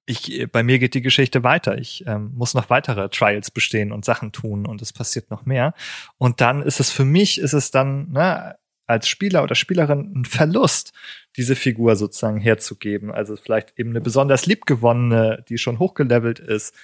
ich, 0.05 0.39
äh, 0.39 0.45
bei 0.45 0.63
mir 0.63 0.79
geht 0.79 0.93
die 0.93 1.01
Geschichte 1.01 1.43
weiter. 1.43 1.77
Ich 1.77 2.05
ähm, 2.07 2.31
muss 2.35 2.53
noch 2.53 2.69
weitere 2.69 3.09
Trials 3.09 3.51
bestehen 3.51 3.91
und 3.91 4.05
Sachen 4.05 4.31
tun 4.31 4.65
und 4.65 4.81
es 4.81 4.93
passiert 4.93 5.31
noch 5.31 5.45
mehr. 5.45 5.73
Und 6.17 6.41
dann 6.41 6.61
ist 6.61 6.79
es 6.79 6.91
für 6.91 7.05
mich, 7.05 7.39
ist 7.39 7.53
es 7.53 7.71
dann 7.71 8.11
ne, 8.11 8.55
als 8.87 9.07
Spieler 9.07 9.43
oder 9.43 9.55
Spielerin 9.55 10.13
ein 10.15 10.25
Verlust, 10.25 10.93
diese 11.37 11.55
Figur 11.55 11.95
sozusagen 11.95 12.39
herzugeben. 12.39 13.11
Also 13.11 13.35
vielleicht 13.35 13.77
eben 13.79 13.89
eine 13.91 14.01
besonders 14.01 14.45
liebgewonnene, 14.45 15.43
die 15.49 15.57
schon 15.57 15.79
hochgelevelt 15.79 16.39
ist. 16.39 16.75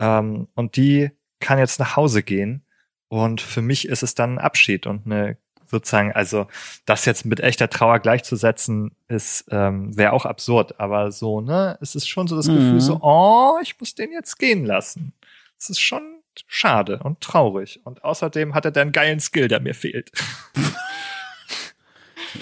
Ähm, 0.00 0.48
und 0.54 0.76
die 0.76 1.10
kann 1.40 1.58
jetzt 1.58 1.78
nach 1.78 1.96
Hause 1.96 2.22
gehen. 2.22 2.64
Und 3.08 3.40
für 3.40 3.62
mich 3.62 3.86
ist 3.86 4.02
es 4.02 4.14
dann 4.14 4.34
ein 4.34 4.38
Abschied 4.38 4.86
und 4.86 5.06
eine 5.06 5.38
sozusagen, 5.68 6.12
also 6.12 6.46
das 6.84 7.04
jetzt 7.04 7.24
mit 7.24 7.40
echter 7.40 7.68
Trauer 7.68 7.98
gleichzusetzen, 7.98 8.92
ist 9.08 9.46
ähm, 9.50 9.96
wäre 9.96 10.12
auch 10.12 10.24
absurd. 10.24 10.80
Aber 10.80 11.12
so, 11.12 11.40
ne, 11.40 11.78
es 11.80 11.94
ist 11.94 12.08
schon 12.08 12.28
so 12.28 12.36
das 12.36 12.48
mhm. 12.48 12.54
Gefühl, 12.56 12.80
so, 12.80 13.00
oh, 13.02 13.58
ich 13.62 13.78
muss 13.80 13.94
den 13.94 14.12
jetzt 14.12 14.38
gehen 14.38 14.64
lassen. 14.64 15.12
Es 15.58 15.70
ist 15.70 15.80
schon 15.80 16.02
schade 16.46 17.00
und 17.02 17.20
traurig. 17.20 17.80
Und 17.84 18.04
außerdem 18.04 18.54
hat 18.54 18.64
er 18.64 18.70
dann 18.70 18.82
einen 18.82 18.92
geilen 18.92 19.20
Skill, 19.20 19.48
der 19.48 19.60
mir 19.60 19.74
fehlt. 19.74 20.10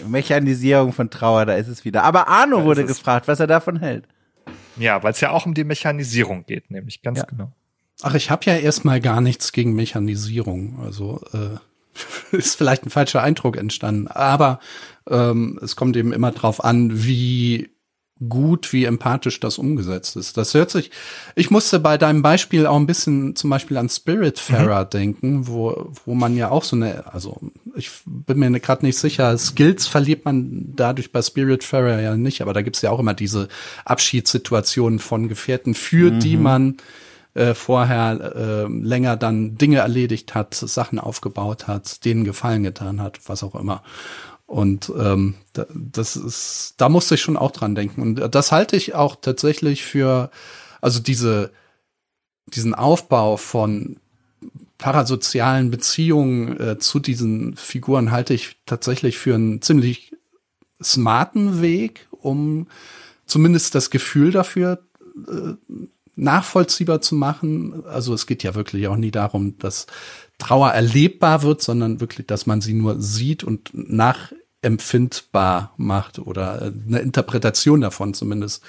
Mechanisierung 0.07 0.93
von 0.93 1.11
Trauer, 1.11 1.47
da 1.47 1.55
ist 1.55 1.69
es 1.69 1.85
wieder. 1.85 2.03
Aber 2.03 2.29
Arno 2.29 2.59
Da 2.59 2.65
wurde 2.65 2.85
gefragt, 2.85 3.29
was 3.29 3.41
er 3.41 3.47
davon 3.47 3.79
hält. 3.79 4.07
Ja, 4.77 5.03
weil 5.03 5.13
es 5.13 5.21
ja 5.21 5.31
auch 5.31 5.47
um 5.47 5.55
die 5.55 5.65
Mechanisierung 5.65 6.47
geht, 6.47 6.71
nämlich 6.71 7.03
ganz 7.03 7.21
Ja. 7.21 7.25
genau. 7.27 7.53
Ach, 8.03 8.15
ich 8.15 8.31
habe 8.31 8.45
ja 8.47 8.57
erstmal 8.57 9.01
gar 9.01 9.21
nichts 9.21 9.53
gegen 9.53 9.75
Mechanisierung. 9.75 10.81
Also 10.85 11.21
äh, 11.33 11.57
ist 12.33 12.57
vielleicht 12.57 12.87
ein 12.87 12.91
falscher 12.91 13.23
Eindruck 13.23 13.57
entstanden. 13.57 14.09
Aber 14.09 14.61
ähm, 15.09 15.59
es 15.63 15.77
kommt 15.77 15.97
eben 15.97 16.13
immer 16.13 16.33
drauf 16.33 16.63
an, 16.63 17.05
wie 17.05 17.75
gut, 18.29 18.73
wie 18.73 18.85
empathisch 18.85 19.41
das 19.41 19.59
umgesetzt 19.59 20.17
ist. 20.17 20.37
Das 20.37 20.55
hört 20.55 20.71
sich, 20.71 20.91
ich 21.35 21.51
musste 21.51 21.81
bei 21.81 21.99
deinem 21.99 22.23
Beispiel 22.23 22.67
auch 22.67 22.77
ein 22.77 22.87
bisschen 22.87 23.35
zum 23.35 23.51
Beispiel 23.51 23.77
an 23.77 23.89
Spiritfarer 23.89 24.85
denken, 24.85 25.49
wo, 25.49 25.91
wo 26.05 26.15
man 26.15 26.37
ja 26.37 26.51
auch 26.51 26.63
so 26.63 26.77
eine, 26.77 27.13
also 27.13 27.41
ich 27.75 27.91
bin 28.07 28.39
mir 28.39 28.61
gerade 28.61 28.87
nicht 28.87 28.99
sicher, 28.99 29.37
Skills 29.37 29.89
verliert 29.89 30.25
man 30.25 30.73
dadurch 30.77 31.11
bei 31.11 31.23
Spiritfarer 31.23 32.01
ja 32.01 32.17
nicht, 32.17 32.41
aber 32.41 32.53
da 32.53 32.63
gibt's 32.63 32.83
ja 32.83 32.91
auch 32.91 33.01
immer 33.01 33.15
diese 33.15 33.49
Abschiedssituationen 33.85 35.01
von 35.01 35.29
Gefährten, 35.29 35.75
für 35.75 36.13
die 36.13 36.37
man 36.37 36.77
äh, 37.35 37.55
vorher 37.55 38.35
äh, 38.37 38.69
länger 38.69 39.17
dann 39.17 39.57
Dinge 39.57 39.79
erledigt 39.79 40.35
hat, 40.35 40.55
Sachen 40.55 40.99
aufgebaut 40.99 41.67
hat, 41.67 42.05
denen 42.05 42.25
Gefallen 42.25 42.63
getan 42.63 43.01
hat, 43.01 43.21
was 43.27 43.43
auch 43.43 43.55
immer. 43.55 43.83
Und 44.47 44.93
ähm, 44.97 45.35
da, 45.53 45.67
das 45.75 46.17
ist, 46.17 46.75
da 46.77 46.89
musste 46.89 47.17
ich 47.17 47.23
schon 47.23 47.37
auch 47.37 47.51
dran 47.51 47.75
denken. 47.75 48.03
Und 48.03 48.35
das 48.35 48.53
halte 48.53 48.77
ich 48.77 48.95
auch 48.95 49.17
tatsächlich 49.17 49.85
für, 49.85 50.31
also 50.81 51.01
diese, 51.01 51.51
diesen 52.47 52.75
Aufbau 52.75 53.37
von 53.37 53.97
parasozialen 54.79 55.71
Beziehungen 55.71 56.61
äh, 56.61 56.79
zu 56.79 57.01
diesen 57.01 57.57
Figuren 57.57 58.11
halte 58.11 58.35
ich 58.35 58.57
tatsächlich 58.67 59.19
für 59.19 59.35
einen 59.35 59.63
ziemlich 59.63 60.13
smarten 60.83 61.63
Weg, 61.63 62.07
um 62.11 62.67
zumindest 63.25 63.75
das 63.75 63.91
Gefühl 63.91 64.31
dafür 64.31 64.83
äh, 65.27 65.55
nachvollziehbar 66.17 67.01
zu 67.01 67.15
machen. 67.15 67.85
Also 67.87 68.15
es 68.15 68.27
geht 68.27 68.43
ja 68.43 68.55
wirklich 68.55 68.89
auch 68.89 68.97
nie 68.97 69.11
darum, 69.11 69.59
dass 69.59 69.87
Trauer 70.39 70.71
erlebbar 70.71 71.43
wird, 71.43 71.63
sondern 71.63 72.01
wirklich, 72.01 72.27
dass 72.27 72.47
man 72.47 72.61
sie 72.61 72.75
nur 72.75 73.01
sieht 73.01 73.45
und 73.45 73.71
nachempfindbar 73.73 75.75
macht 75.77 76.19
oder 76.19 76.63
äh, 76.63 76.73
eine 76.89 76.99
Interpretation 77.01 77.81
davon 77.81 78.15
zumindest. 78.15 78.63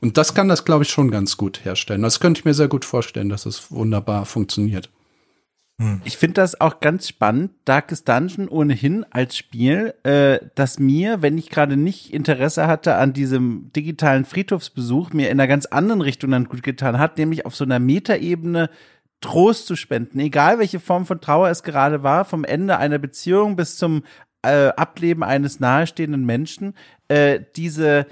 Und 0.00 0.18
das 0.18 0.34
kann 0.34 0.48
das, 0.48 0.64
glaube 0.64 0.84
ich, 0.84 0.90
schon 0.90 1.10
ganz 1.10 1.36
gut 1.36 1.64
herstellen. 1.64 2.02
Das 2.02 2.18
könnte 2.18 2.40
ich 2.40 2.44
mir 2.44 2.54
sehr 2.54 2.68
gut 2.68 2.84
vorstellen, 2.84 3.28
dass 3.28 3.46
es 3.46 3.70
wunderbar 3.70 4.26
funktioniert. 4.26 4.90
Ich 6.04 6.16
finde 6.16 6.34
das 6.34 6.60
auch 6.60 6.80
ganz 6.80 7.08
spannend. 7.08 7.52
Darkest 7.64 8.08
Dungeon 8.08 8.48
ohnehin 8.48 9.04
als 9.10 9.36
Spiel, 9.36 9.94
äh, 10.04 10.38
dass 10.54 10.78
mir, 10.78 11.22
wenn 11.22 11.38
ich 11.38 11.50
gerade 11.50 11.76
nicht 11.76 12.12
Interesse 12.12 12.66
hatte 12.66 12.96
an 12.96 13.12
diesem 13.12 13.70
digitalen 13.74 14.24
Friedhofsbesuch, 14.24 15.12
mir 15.12 15.30
in 15.30 15.40
einer 15.40 15.48
ganz 15.48 15.66
anderen 15.66 16.00
Richtung 16.00 16.30
dann 16.30 16.44
gut 16.44 16.62
getan 16.62 16.98
hat, 16.98 17.18
nämlich 17.18 17.46
auf 17.46 17.56
so 17.56 17.64
einer 17.64 17.78
Metaebene 17.78 18.70
Trost 19.20 19.66
zu 19.66 19.76
spenden, 19.76 20.18
egal 20.18 20.58
welche 20.58 20.80
Form 20.80 21.06
von 21.06 21.20
Trauer 21.20 21.48
es 21.48 21.62
gerade 21.62 22.02
war, 22.02 22.24
vom 22.24 22.44
Ende 22.44 22.78
einer 22.78 22.98
Beziehung 22.98 23.56
bis 23.56 23.76
zum 23.76 24.02
äh, 24.42 24.68
Ableben 24.68 25.22
eines 25.22 25.60
nahestehenden 25.60 26.26
Menschen, 26.26 26.74
äh, 27.08 27.40
diese 27.56 28.06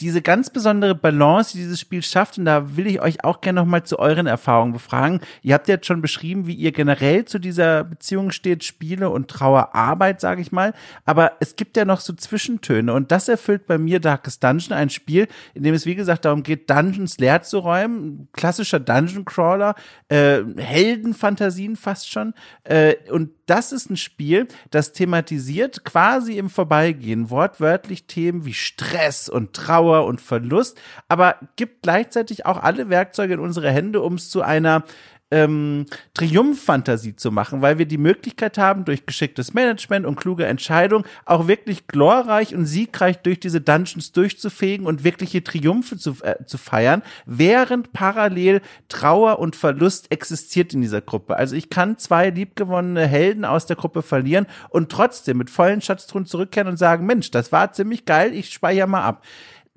diese 0.00 0.22
ganz 0.22 0.50
besondere 0.50 0.94
Balance, 0.94 1.52
die 1.52 1.58
dieses 1.58 1.78
Spiel 1.78 2.02
schafft, 2.02 2.38
und 2.38 2.46
da 2.46 2.76
will 2.76 2.86
ich 2.86 3.02
euch 3.02 3.22
auch 3.22 3.40
gerne 3.40 3.60
noch 3.60 3.66
mal 3.66 3.84
zu 3.84 3.98
euren 3.98 4.26
Erfahrungen 4.26 4.72
befragen. 4.72 5.20
Ihr 5.42 5.54
habt 5.54 5.68
jetzt 5.68 5.86
schon 5.86 6.00
beschrieben, 6.00 6.46
wie 6.46 6.54
ihr 6.54 6.72
generell 6.72 7.26
zu 7.26 7.38
dieser 7.38 7.84
Beziehung 7.84 8.30
steht, 8.30 8.64
Spiele 8.64 9.10
und 9.10 9.28
Trauerarbeit, 9.28 10.20
sage 10.20 10.40
ich 10.40 10.52
mal. 10.52 10.72
Aber 11.04 11.32
es 11.40 11.54
gibt 11.56 11.76
ja 11.76 11.84
noch 11.84 12.00
so 12.00 12.14
Zwischentöne 12.14 12.92
und 12.94 13.12
das 13.12 13.28
erfüllt 13.28 13.66
bei 13.66 13.76
mir 13.76 14.00
Darkest 14.00 14.42
Dungeon, 14.42 14.72
ein 14.72 14.90
Spiel, 14.90 15.28
in 15.54 15.62
dem 15.62 15.74
es 15.74 15.84
wie 15.84 15.94
gesagt 15.94 16.24
darum 16.24 16.42
geht, 16.42 16.70
Dungeons 16.70 17.18
leer 17.18 17.42
zu 17.42 17.58
räumen, 17.58 18.28
klassischer 18.32 18.80
Dungeon 18.80 19.24
Crawler, 19.26 19.74
äh, 20.08 20.40
Heldenfantasien 20.56 21.76
fast 21.76 22.10
schon. 22.10 22.32
Äh, 22.64 22.94
und 23.10 23.30
das 23.46 23.72
ist 23.72 23.90
ein 23.90 23.96
Spiel, 23.96 24.46
das 24.70 24.92
thematisiert 24.92 25.84
quasi 25.84 26.38
im 26.38 26.48
Vorbeigehen 26.48 27.30
wortwörtlich 27.30 28.04
Themen 28.04 28.44
wie 28.44 28.54
Stress 28.54 29.28
und 29.28 29.54
Trauer 29.54 29.89
und 29.98 30.20
Verlust, 30.20 30.80
aber 31.08 31.36
gibt 31.56 31.82
gleichzeitig 31.82 32.46
auch 32.46 32.62
alle 32.62 32.88
Werkzeuge 32.88 33.34
in 33.34 33.40
unsere 33.40 33.70
Hände, 33.70 34.00
um 34.00 34.14
es 34.14 34.30
zu 34.30 34.42
einer 34.42 34.84
ähm, 35.30 35.86
Triumphfantasie 36.14 37.14
zu 37.14 37.30
machen, 37.30 37.62
weil 37.62 37.78
wir 37.78 37.86
die 37.86 37.98
Möglichkeit 37.98 38.58
haben, 38.58 38.84
durch 38.84 39.06
geschicktes 39.06 39.54
Management 39.54 40.06
und 40.06 40.16
kluge 40.16 40.46
Entscheidungen 40.46 41.04
auch 41.24 41.46
wirklich 41.46 41.86
glorreich 41.86 42.54
und 42.54 42.66
siegreich 42.66 43.18
durch 43.18 43.38
diese 43.38 43.60
Dungeons 43.60 44.12
durchzufegen 44.12 44.86
und 44.86 45.04
wirkliche 45.04 45.44
Triumphe 45.44 45.96
zu, 45.96 46.16
äh, 46.22 46.44
zu 46.46 46.58
feiern, 46.58 47.02
während 47.26 47.92
parallel 47.92 48.60
Trauer 48.88 49.38
und 49.38 49.54
Verlust 49.54 50.10
existiert 50.10 50.74
in 50.74 50.80
dieser 50.80 51.00
Gruppe. 51.00 51.36
Also 51.36 51.54
ich 51.54 51.70
kann 51.70 51.98
zwei 51.98 52.30
liebgewonnene 52.30 53.06
Helden 53.06 53.44
aus 53.44 53.66
der 53.66 53.76
Gruppe 53.76 54.02
verlieren 54.02 54.46
und 54.68 54.90
trotzdem 54.90 55.38
mit 55.38 55.50
vollen 55.50 55.80
Schatztruhen 55.80 56.26
zurückkehren 56.26 56.68
und 56.68 56.76
sagen, 56.76 57.06
Mensch, 57.06 57.30
das 57.30 57.52
war 57.52 57.72
ziemlich 57.72 58.04
geil, 58.04 58.34
ich 58.34 58.52
speichere 58.52 58.88
mal 58.88 59.02
ab 59.02 59.22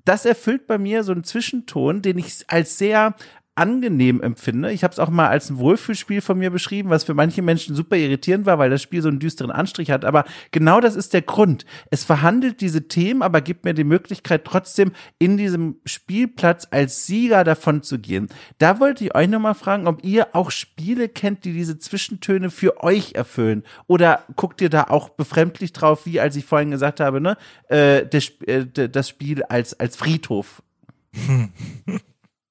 das 0.06 0.26
erfüllt 0.26 0.68
bei 0.68 0.78
mir 0.78 1.04
so 1.04 1.12
einen 1.12 1.24
Zwischenton, 1.24 2.01
den 2.01 2.18
ich 2.18 2.43
als 2.47 2.78
sehr 2.78 3.16
angenehm 3.56 4.22
empfinde. 4.22 4.72
Ich 4.72 4.84
habe 4.84 4.91
es 4.91 4.99
auch 4.99 5.10
mal 5.10 5.28
als 5.28 5.49
ein 5.49 5.58
Wohlfühlspiel 5.58 6.22
von 6.22 6.39
mir 6.39 6.49
beschrieben, 6.49 6.89
was 6.89 7.04
für 7.04 7.14
manche 7.14 7.43
Menschen 7.43 7.76
super 7.76 7.95
irritierend 7.95 8.47
war, 8.47 8.58
weil 8.58 8.72
das 8.72 8.82
Spiel 8.82 9.01
so 9.01 9.10
einen 9.10 9.20
düsteren 9.20 9.51
Anstrich 9.51 9.91
hat. 9.91 10.06
Aber 10.06 10.26
genau 10.51 10.80
das 10.82 10.95
ist 10.95 11.14
der 11.14 11.22
Grund. 11.22 11.66
Es 11.91 12.04
verhandelt 12.04 12.62
diese 12.62 12.88
Themen, 12.88 13.22
aber 13.22 13.41
gibt 13.41 13.64
mir 13.64 13.76
die 13.76 13.84
Möglichkeit, 13.84 14.45
trotzdem 14.45 14.91
in 15.20 15.38
diesem 15.38 15.78
Spielplatz 15.86 16.68
als 16.72 17.06
Sieger 17.06 17.43
davon 17.43 17.84
zu 17.84 17.99
gehen. 17.99 18.28
Da 18.58 18.80
wollte 18.80 19.04
ich 19.04 19.16
euch 19.16 19.30
nochmal 19.30 19.56
fragen, 19.56 19.86
ob 19.88 20.04
ihr 20.04 20.36
auch 20.36 20.49
Spiele 20.49 21.08
kennt, 21.08 21.45
die 21.45 21.54
diese 21.54 21.78
Zwischentöne 21.78 22.49
für 22.49 22.84
euch 22.84 23.14
erfüllen. 23.14 23.64
Oder 23.86 24.24
guckt 24.36 24.62
ihr 24.62 24.70
da 24.70 24.86
auch 24.86 25.10
befremdlich 25.10 25.74
drauf, 25.74 26.08
wie 26.08 26.20
als 26.20 26.36
ich 26.36 26.45
vorhin 26.45 26.72
gesagt 26.72 26.99
habe, 26.99 27.22
ne, 27.22 27.38
äh, 27.70 28.06
das, 28.08 28.30
äh, 28.47 28.66
das 28.66 29.10
Spiel 29.10 29.43
als, 29.43 29.80
als 29.80 29.95
Friedhof. 29.95 30.64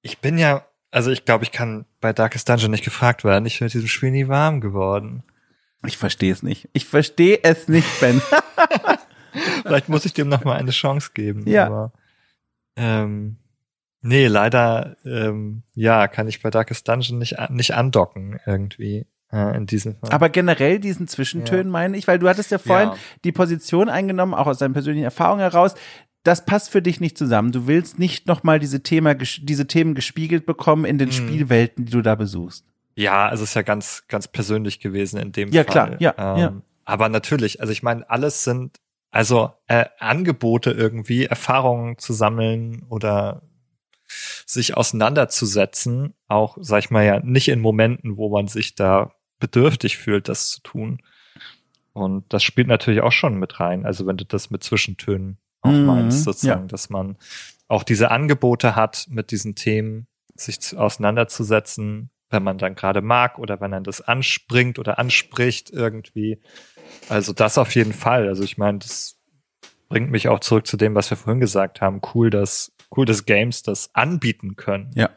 Ich 0.02 0.18
bin 0.18 0.38
ja, 0.38 0.64
also 0.92 1.10
ich 1.10 1.24
glaube, 1.24 1.42
ich 1.44 1.50
kann 1.50 1.86
bei 2.00 2.12
Darkest 2.12 2.48
Dungeon 2.48 2.70
nicht 2.70 2.84
gefragt 2.84 3.24
werden. 3.24 3.44
Ich 3.46 3.58
bin 3.58 3.66
mit 3.66 3.74
diesem 3.74 3.88
Spiel 3.88 4.12
nie 4.12 4.28
warm 4.28 4.60
geworden. 4.60 5.24
Ich 5.84 5.96
verstehe 5.98 6.32
es 6.32 6.44
nicht. 6.44 6.68
Ich 6.74 6.86
verstehe 6.86 7.40
es 7.42 7.66
nicht, 7.66 7.88
Ben. 8.00 8.22
Vielleicht 9.62 9.88
muss 9.88 10.04
ich 10.04 10.12
dem 10.12 10.28
noch 10.28 10.44
mal 10.44 10.56
eine 10.58 10.70
Chance 10.70 11.10
geben. 11.14 11.48
Ja. 11.48 11.66
Aber, 11.66 11.92
ähm, 12.76 13.36
nee, 14.02 14.26
leider, 14.26 14.96
ähm, 15.04 15.62
ja, 15.74 16.06
kann 16.08 16.28
ich 16.28 16.42
bei 16.42 16.50
Darkest 16.50 16.86
Dungeon 16.86 17.18
nicht, 17.18 17.36
nicht 17.50 17.74
andocken 17.74 18.38
irgendwie 18.46 19.06
äh, 19.32 19.56
in 19.56 19.66
diesem 19.66 19.96
Fall. 19.96 20.10
Aber 20.12 20.28
generell 20.28 20.78
diesen 20.78 21.08
Zwischentönen 21.08 21.70
meine 21.70 21.96
ich, 21.96 22.06
weil 22.06 22.18
du 22.18 22.28
hattest 22.28 22.50
ja 22.50 22.58
vorhin 22.58 22.90
Ja. 22.90 22.96
die 23.24 23.32
Position 23.32 23.88
eingenommen, 23.88 24.34
auch 24.34 24.46
aus 24.46 24.58
deinen 24.58 24.74
persönlichen 24.74 25.04
Erfahrungen 25.04 25.40
heraus. 25.40 25.74
Das 26.24 26.44
passt 26.44 26.70
für 26.70 26.82
dich 26.82 27.00
nicht 27.00 27.18
zusammen. 27.18 27.50
Du 27.52 27.66
willst 27.66 27.98
nicht 27.98 28.26
nochmal 28.26 28.58
diese 28.60 28.82
Thema, 28.82 29.14
diese 29.14 29.66
Themen 29.66 29.94
gespiegelt 29.94 30.46
bekommen 30.46 30.84
in 30.84 30.98
den 30.98 31.08
Mhm. 31.08 31.12
Spielwelten, 31.12 31.84
die 31.86 31.92
du 31.92 32.02
da 32.02 32.14
besuchst. 32.14 32.64
Ja, 32.94 33.26
also 33.28 33.42
es 33.42 33.50
ist 33.50 33.54
ja 33.54 33.62
ganz, 33.62 34.04
ganz 34.08 34.28
persönlich 34.28 34.78
gewesen 34.78 35.18
in 35.18 35.32
dem 35.32 35.50
Ja, 35.50 35.64
Fall. 35.64 35.96
klar, 35.96 36.00
ja, 36.00 36.14
ähm, 36.18 36.38
ja. 36.38 36.52
Aber 36.84 37.08
natürlich, 37.08 37.60
also 37.60 37.72
ich 37.72 37.82
meine, 37.82 38.08
alles 38.10 38.44
sind 38.44 38.78
also 39.10 39.52
äh, 39.66 39.86
Angebote 39.98 40.70
irgendwie, 40.70 41.24
Erfahrungen 41.26 41.98
zu 41.98 42.12
sammeln 42.12 42.84
oder 42.88 43.42
sich 44.46 44.76
auseinanderzusetzen, 44.76 46.14
auch, 46.28 46.56
sag 46.60 46.80
ich 46.84 46.90
mal 46.90 47.04
ja, 47.04 47.20
nicht 47.20 47.48
in 47.48 47.60
Momenten, 47.60 48.16
wo 48.16 48.28
man 48.30 48.48
sich 48.48 48.74
da 48.74 49.12
bedürftig 49.38 49.96
fühlt, 49.98 50.28
das 50.28 50.48
zu 50.50 50.60
tun. 50.62 51.02
Und 51.94 52.32
das 52.32 52.42
spielt 52.42 52.68
natürlich 52.68 53.00
auch 53.00 53.12
schon 53.12 53.38
mit 53.38 53.60
rein. 53.60 53.84
Also 53.86 54.06
wenn 54.06 54.16
du 54.16 54.24
das 54.24 54.50
mit 54.50 54.62
Zwischentönen 54.62 55.38
auch 55.62 55.70
Mhm, 55.70 55.86
meinst, 55.86 56.24
sozusagen, 56.24 56.62
ja. 56.62 56.68
dass 56.68 56.90
man 56.90 57.16
auch 57.68 57.82
diese 57.82 58.10
Angebote 58.10 58.76
hat, 58.76 59.06
mit 59.08 59.30
diesen 59.30 59.54
Themen 59.54 60.06
sich 60.34 60.60
zu, 60.60 60.78
auseinanderzusetzen, 60.78 62.10
wenn 62.30 62.42
man 62.42 62.58
dann 62.58 62.74
gerade 62.74 63.02
mag 63.02 63.38
oder 63.38 63.60
wenn 63.60 63.70
man 63.70 63.84
das 63.84 64.00
anspringt 64.00 64.78
oder 64.78 64.98
anspricht 64.98 65.70
irgendwie. 65.70 66.40
Also 67.08 67.32
das 67.32 67.58
auf 67.58 67.74
jeden 67.74 67.92
Fall. 67.92 68.28
Also 68.28 68.42
ich 68.42 68.58
meine, 68.58 68.78
das 68.78 69.16
bringt 69.88 70.10
mich 70.10 70.28
auch 70.28 70.40
zurück 70.40 70.66
zu 70.66 70.76
dem, 70.76 70.94
was 70.94 71.10
wir 71.10 71.16
vorhin 71.16 71.40
gesagt 71.40 71.80
haben. 71.80 72.00
Cool, 72.14 72.30
dass 72.30 72.72
cool, 72.96 73.04
dass 73.06 73.24
Games 73.24 73.62
das 73.62 73.90
anbieten 73.94 74.56
können. 74.56 74.90
Ja. 74.94 75.10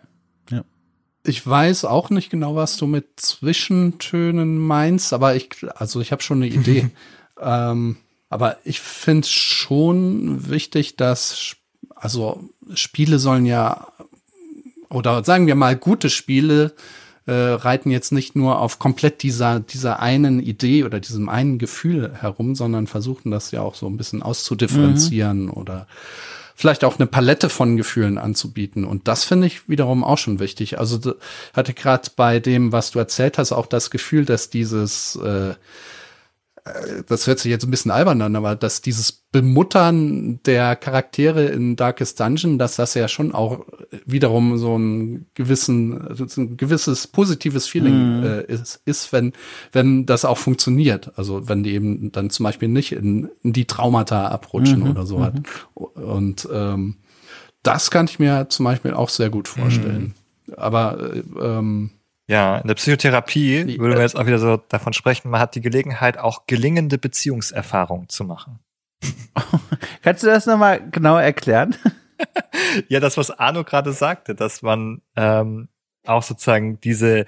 Ich 1.27 1.45
weiß 1.45 1.85
auch 1.85 2.11
nicht 2.11 2.29
genau, 2.29 2.55
was 2.55 2.77
du 2.77 2.85
mit 2.85 3.19
Zwischentönen 3.19 4.59
meinst, 4.59 5.11
aber 5.11 5.35
ich, 5.35 5.49
also 5.75 5.99
ich 5.99 6.11
habe 6.11 6.21
schon 6.21 6.37
eine 6.37 6.47
Idee. 6.47 6.91
ähm, 7.41 7.97
aber 8.29 8.57
ich 8.63 8.79
finde 8.79 9.27
schon 9.27 10.49
wichtig, 10.49 10.97
dass, 10.97 11.55
also 11.95 12.49
Spiele 12.73 13.19
sollen 13.19 13.45
ja, 13.45 13.87
oder 14.89 15.23
sagen 15.23 15.47
wir 15.47 15.55
mal, 15.55 15.75
gute 15.75 16.09
Spiele 16.09 16.73
äh, 17.27 17.33
reiten 17.33 17.89
jetzt 17.89 18.11
nicht 18.11 18.35
nur 18.35 18.59
auf 18.59 18.79
komplett 18.79 19.23
dieser, 19.23 19.59
dieser 19.59 19.99
einen 19.99 20.39
Idee 20.39 20.83
oder 20.83 20.99
diesem 20.99 21.29
einen 21.29 21.57
Gefühl 21.57 22.13
herum, 22.19 22.55
sondern 22.55 22.87
versuchen 22.87 23.31
das 23.31 23.51
ja 23.51 23.61
auch 23.61 23.75
so 23.75 23.87
ein 23.87 23.97
bisschen 23.97 24.21
auszudifferenzieren 24.21 25.45
mhm. 25.45 25.51
oder 25.51 25.87
vielleicht 26.55 26.83
auch 26.83 26.97
eine 26.97 27.07
Palette 27.07 27.49
von 27.49 27.77
Gefühlen 27.77 28.17
anzubieten. 28.17 28.85
Und 28.85 29.07
das 29.07 29.25
finde 29.25 29.47
ich 29.47 29.67
wiederum 29.67 30.03
auch 30.03 30.17
schon 30.17 30.39
wichtig. 30.39 30.79
Also 30.79 31.15
hatte 31.53 31.73
gerade 31.73 32.09
bei 32.15 32.39
dem, 32.39 32.71
was 32.71 32.91
du 32.91 32.99
erzählt 32.99 33.37
hast, 33.37 33.51
auch 33.51 33.65
das 33.65 33.89
Gefühl, 33.89 34.25
dass 34.25 34.49
dieses 34.49 35.17
äh, 35.17 35.55
das 37.07 37.27
hört 37.27 37.37
sich 37.37 37.51
jetzt 37.51 37.63
ein 37.63 37.69
bisschen 37.69 37.91
albern 37.91 38.21
an, 38.23 38.35
aber 38.35 38.55
dass 38.55 38.81
dieses 38.81 39.11
Bemuttern 39.11 40.39
der 40.45 40.75
Charaktere 40.75 41.45
in 41.45 41.75
Darkest 41.75 42.19
Dungeon, 42.19 42.57
dass 42.57 42.75
das 42.75 42.95
ja 42.95 43.07
schon 43.07 43.35
auch 43.35 43.65
wiederum 44.05 44.57
so 44.57 44.75
ein 44.75 45.27
gewissen, 45.35 45.93
ein 45.93 46.57
gewisses 46.57 47.05
positives 47.05 47.67
Feeling 47.67 48.21
mm. 48.21 48.23
äh, 48.23 48.41
ist, 48.45 48.81
ist, 48.85 49.13
wenn, 49.13 49.33
wenn 49.73 50.07
das 50.07 50.25
auch 50.25 50.39
funktioniert. 50.39 51.11
Also 51.17 51.47
wenn 51.47 51.63
die 51.63 51.73
eben 51.73 52.11
dann 52.11 52.31
zum 52.31 52.45
Beispiel 52.45 52.69
nicht 52.69 52.93
in, 52.93 53.29
in 53.43 53.53
die 53.53 53.65
Traumata 53.65 54.29
abrutschen 54.29 54.79
mm 54.79 54.89
oder 54.89 55.05
so. 55.05 55.19
Mm 55.19 55.43
Und 55.75 56.49
ähm, 56.51 56.95
das 57.61 57.91
kann 57.91 58.07
ich 58.07 58.17
mir 58.17 58.47
zum 58.49 58.65
Beispiel 58.65 58.93
auch 58.93 59.09
sehr 59.09 59.29
gut 59.29 59.47
vorstellen. 59.47 60.15
Mhm. 60.47 60.53
Aber 60.55 61.13
äh, 61.13 61.23
ähm, 61.39 61.91
ja, 62.27 62.57
in 62.57 62.67
der 62.67 62.75
Psychotherapie 62.75 63.77
würde 63.77 63.95
man 63.95 64.01
jetzt 64.01 64.17
auch 64.17 64.25
wieder 64.25 64.39
so 64.39 64.57
davon 64.57 64.93
sprechen, 64.93 65.29
man 65.29 65.39
hat 65.39 65.55
die 65.55 65.61
Gelegenheit, 65.61 66.17
auch 66.17 66.47
gelingende 66.47 66.97
Beziehungserfahrungen 66.97 68.09
zu 68.09 68.23
machen. 68.23 68.59
Kannst 70.01 70.23
du 70.23 70.27
das 70.27 70.45
nochmal 70.45 70.89
genau 70.89 71.17
erklären? 71.17 71.75
ja, 72.87 72.99
das, 72.99 73.17
was 73.17 73.31
Arno 73.31 73.63
gerade 73.63 73.91
sagte, 73.91 74.33
dass 74.33 74.61
man 74.61 75.01
ähm, 75.15 75.69
auch 76.05 76.23
sozusagen 76.23 76.79
diese 76.79 77.25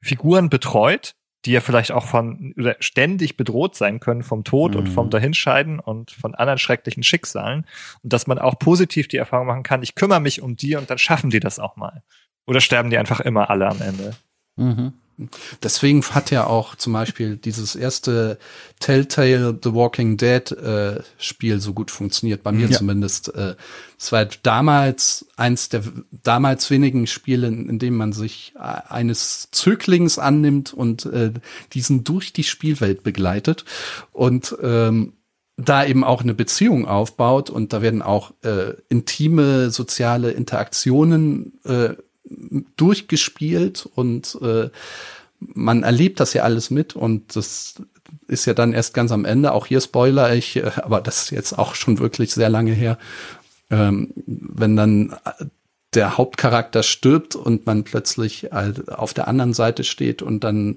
Figuren 0.00 0.48
betreut, 0.48 1.14
die 1.44 1.52
ja 1.52 1.60
vielleicht 1.60 1.92
auch 1.92 2.06
von 2.06 2.54
oder 2.56 2.76
ständig 2.80 3.36
bedroht 3.36 3.76
sein 3.76 4.00
können 4.00 4.22
vom 4.22 4.44
Tod 4.44 4.72
mhm. 4.72 4.78
und 4.78 4.86
vom 4.88 5.06
mhm. 5.06 5.10
Dahinscheiden 5.10 5.80
und 5.80 6.10
von 6.10 6.34
anderen 6.34 6.58
schrecklichen 6.58 7.02
Schicksalen 7.02 7.66
und 8.02 8.12
dass 8.12 8.26
man 8.26 8.38
auch 8.38 8.58
positiv 8.58 9.08
die 9.08 9.16
Erfahrung 9.16 9.46
machen 9.46 9.62
kann, 9.62 9.82
ich 9.82 9.94
kümmere 9.94 10.20
mich 10.20 10.42
um 10.42 10.56
die 10.56 10.76
und 10.76 10.90
dann 10.90 10.98
schaffen 10.98 11.30
die 11.30 11.40
das 11.40 11.58
auch 11.58 11.76
mal. 11.76 12.02
Oder 12.46 12.60
sterben 12.60 12.90
die 12.90 12.98
einfach 12.98 13.20
immer 13.20 13.50
alle 13.50 13.68
am 13.68 13.80
Ende? 13.80 14.14
Mhm. 14.56 14.92
Deswegen 15.62 16.02
hat 16.02 16.30
ja 16.30 16.46
auch 16.46 16.74
zum 16.74 16.92
Beispiel 16.92 17.36
dieses 17.36 17.74
erste 17.74 18.38
Telltale 18.80 19.58
The 19.62 19.72
Walking 19.72 20.18
Dead 20.18 20.50
äh, 20.52 21.00
Spiel 21.16 21.58
so 21.60 21.72
gut 21.72 21.90
funktioniert, 21.90 22.42
bei 22.42 22.52
mir 22.52 22.68
ja. 22.68 22.76
zumindest. 22.76 23.34
Äh, 23.34 23.54
es 23.98 24.12
war 24.12 24.26
damals 24.42 25.26
eins 25.36 25.70
der 25.70 25.84
damals 26.22 26.70
wenigen 26.70 27.06
Spiele, 27.06 27.46
in, 27.46 27.66
in 27.70 27.78
dem 27.78 27.96
man 27.96 28.12
sich 28.12 28.52
äh, 28.56 28.58
eines 28.58 29.48
Zöglings 29.52 30.18
annimmt 30.18 30.74
und 30.74 31.06
äh, 31.06 31.32
diesen 31.72 32.04
durch 32.04 32.34
die 32.34 32.44
Spielwelt 32.44 33.02
begleitet 33.02 33.64
und 34.12 34.54
ähm, 34.62 35.14
da 35.56 35.86
eben 35.86 36.04
auch 36.04 36.20
eine 36.22 36.34
Beziehung 36.34 36.86
aufbaut 36.86 37.48
und 37.48 37.72
da 37.72 37.80
werden 37.80 38.02
auch 38.02 38.34
äh, 38.44 38.74
intime 38.90 39.70
soziale 39.70 40.32
Interaktionen 40.32 41.58
äh, 41.64 41.94
durchgespielt 42.76 43.88
und 43.94 44.38
äh, 44.42 44.70
man 45.38 45.82
erlebt 45.82 46.20
das 46.20 46.32
ja 46.32 46.42
alles 46.42 46.70
mit 46.70 46.96
und 46.96 47.36
das 47.36 47.74
ist 48.28 48.46
ja 48.46 48.54
dann 48.54 48.72
erst 48.72 48.94
ganz 48.94 49.12
am 49.12 49.24
Ende. 49.24 49.52
Auch 49.52 49.66
hier 49.66 49.80
Spoiler 49.80 50.34
ich, 50.34 50.56
äh, 50.56 50.70
aber 50.76 51.00
das 51.00 51.24
ist 51.24 51.30
jetzt 51.30 51.58
auch 51.58 51.74
schon 51.74 51.98
wirklich 51.98 52.32
sehr 52.32 52.48
lange 52.48 52.72
her. 52.72 52.98
Ähm, 53.70 54.12
wenn 54.26 54.76
dann 54.76 55.16
der 55.94 56.18
Hauptcharakter 56.18 56.82
stirbt 56.82 57.34
und 57.34 57.66
man 57.66 57.84
plötzlich 57.84 58.52
auf 58.52 59.14
der 59.14 59.28
anderen 59.28 59.54
Seite 59.54 59.82
steht 59.82 60.22
und 60.22 60.44
dann 60.44 60.76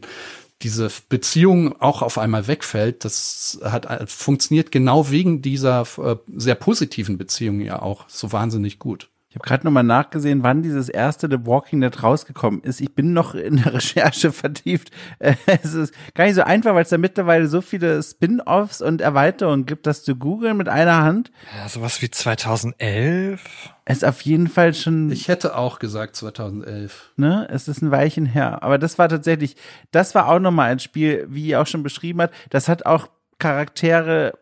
diese 0.62 0.90
Beziehung 1.08 1.80
auch 1.82 2.02
auf 2.02 2.18
einmal 2.18 2.48
wegfällt, 2.48 3.06
das 3.06 3.60
hat 3.64 4.10
funktioniert 4.10 4.72
genau 4.72 5.10
wegen 5.10 5.42
dieser 5.42 5.86
äh, 5.98 6.16
sehr 6.36 6.56
positiven 6.56 7.18
Beziehung 7.18 7.62
ja 7.62 7.82
auch 7.82 8.06
so 8.10 8.32
wahnsinnig 8.32 8.80
gut. 8.80 9.10
Ich 9.30 9.36
habe 9.36 9.48
gerade 9.48 9.64
nochmal 9.64 9.84
nachgesehen, 9.84 10.42
wann 10.42 10.64
dieses 10.64 10.90
erste 10.90 11.28
The 11.30 11.46
Walking 11.46 11.82
Dead 11.82 12.02
rausgekommen 12.02 12.64
ist. 12.64 12.82
Ich 12.82 12.96
bin 12.96 13.14
noch 13.14 13.36
in 13.36 13.58
der 13.58 13.74
Recherche 13.76 14.32
vertieft. 14.32 14.90
Es 15.20 15.76
ist 15.76 15.94
gar 16.16 16.26
nicht 16.26 16.34
so 16.34 16.42
einfach, 16.42 16.74
weil 16.74 16.82
es 16.82 16.90
da 16.90 16.98
mittlerweile 16.98 17.46
so 17.46 17.62
viele 17.62 18.02
Spin-offs 18.02 18.82
und 18.82 19.02
Erweiterungen 19.02 19.68
gibt, 19.68 19.86
dass 19.86 20.04
du 20.04 20.16
googeln 20.16 20.58
mit 20.58 20.68
einer 20.68 21.04
Hand. 21.04 21.32
Ja, 21.56 21.70
sowas 21.70 22.02
wie 22.02 22.10
2011. 22.10 23.40
Es 23.86 23.98
ist 23.98 24.04
auf 24.04 24.22
jeden 24.22 24.48
Fall 24.48 24.74
schon. 24.74 25.12
Ich 25.12 25.28
hätte 25.28 25.56
auch 25.56 25.78
gesagt 25.78 26.16
2011. 26.16 27.12
Ne, 27.18 27.48
es 27.52 27.68
ist 27.68 27.84
ein 27.84 27.92
Weichen 27.92 28.26
her. 28.26 28.64
Aber 28.64 28.80
das 28.80 28.98
war 28.98 29.10
tatsächlich, 29.10 29.56
das 29.92 30.16
war 30.16 30.28
auch 30.28 30.40
nochmal 30.40 30.72
ein 30.72 30.80
Spiel, 30.80 31.28
wie 31.30 31.46
ihr 31.46 31.62
auch 31.62 31.68
schon 31.68 31.84
beschrieben 31.84 32.24
hat. 32.24 32.32
Das 32.50 32.68
hat 32.68 32.88
auch 32.88 33.10
Charaktere 33.38 34.40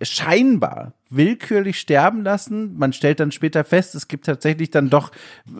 scheinbar 0.00 0.94
willkürlich 1.16 1.78
sterben 1.78 2.22
lassen. 2.22 2.76
Man 2.76 2.92
stellt 2.92 3.20
dann 3.20 3.32
später 3.32 3.64
fest, 3.64 3.94
es 3.94 4.08
gibt 4.08 4.26
tatsächlich 4.26 4.70
dann 4.70 4.90
doch 4.90 5.10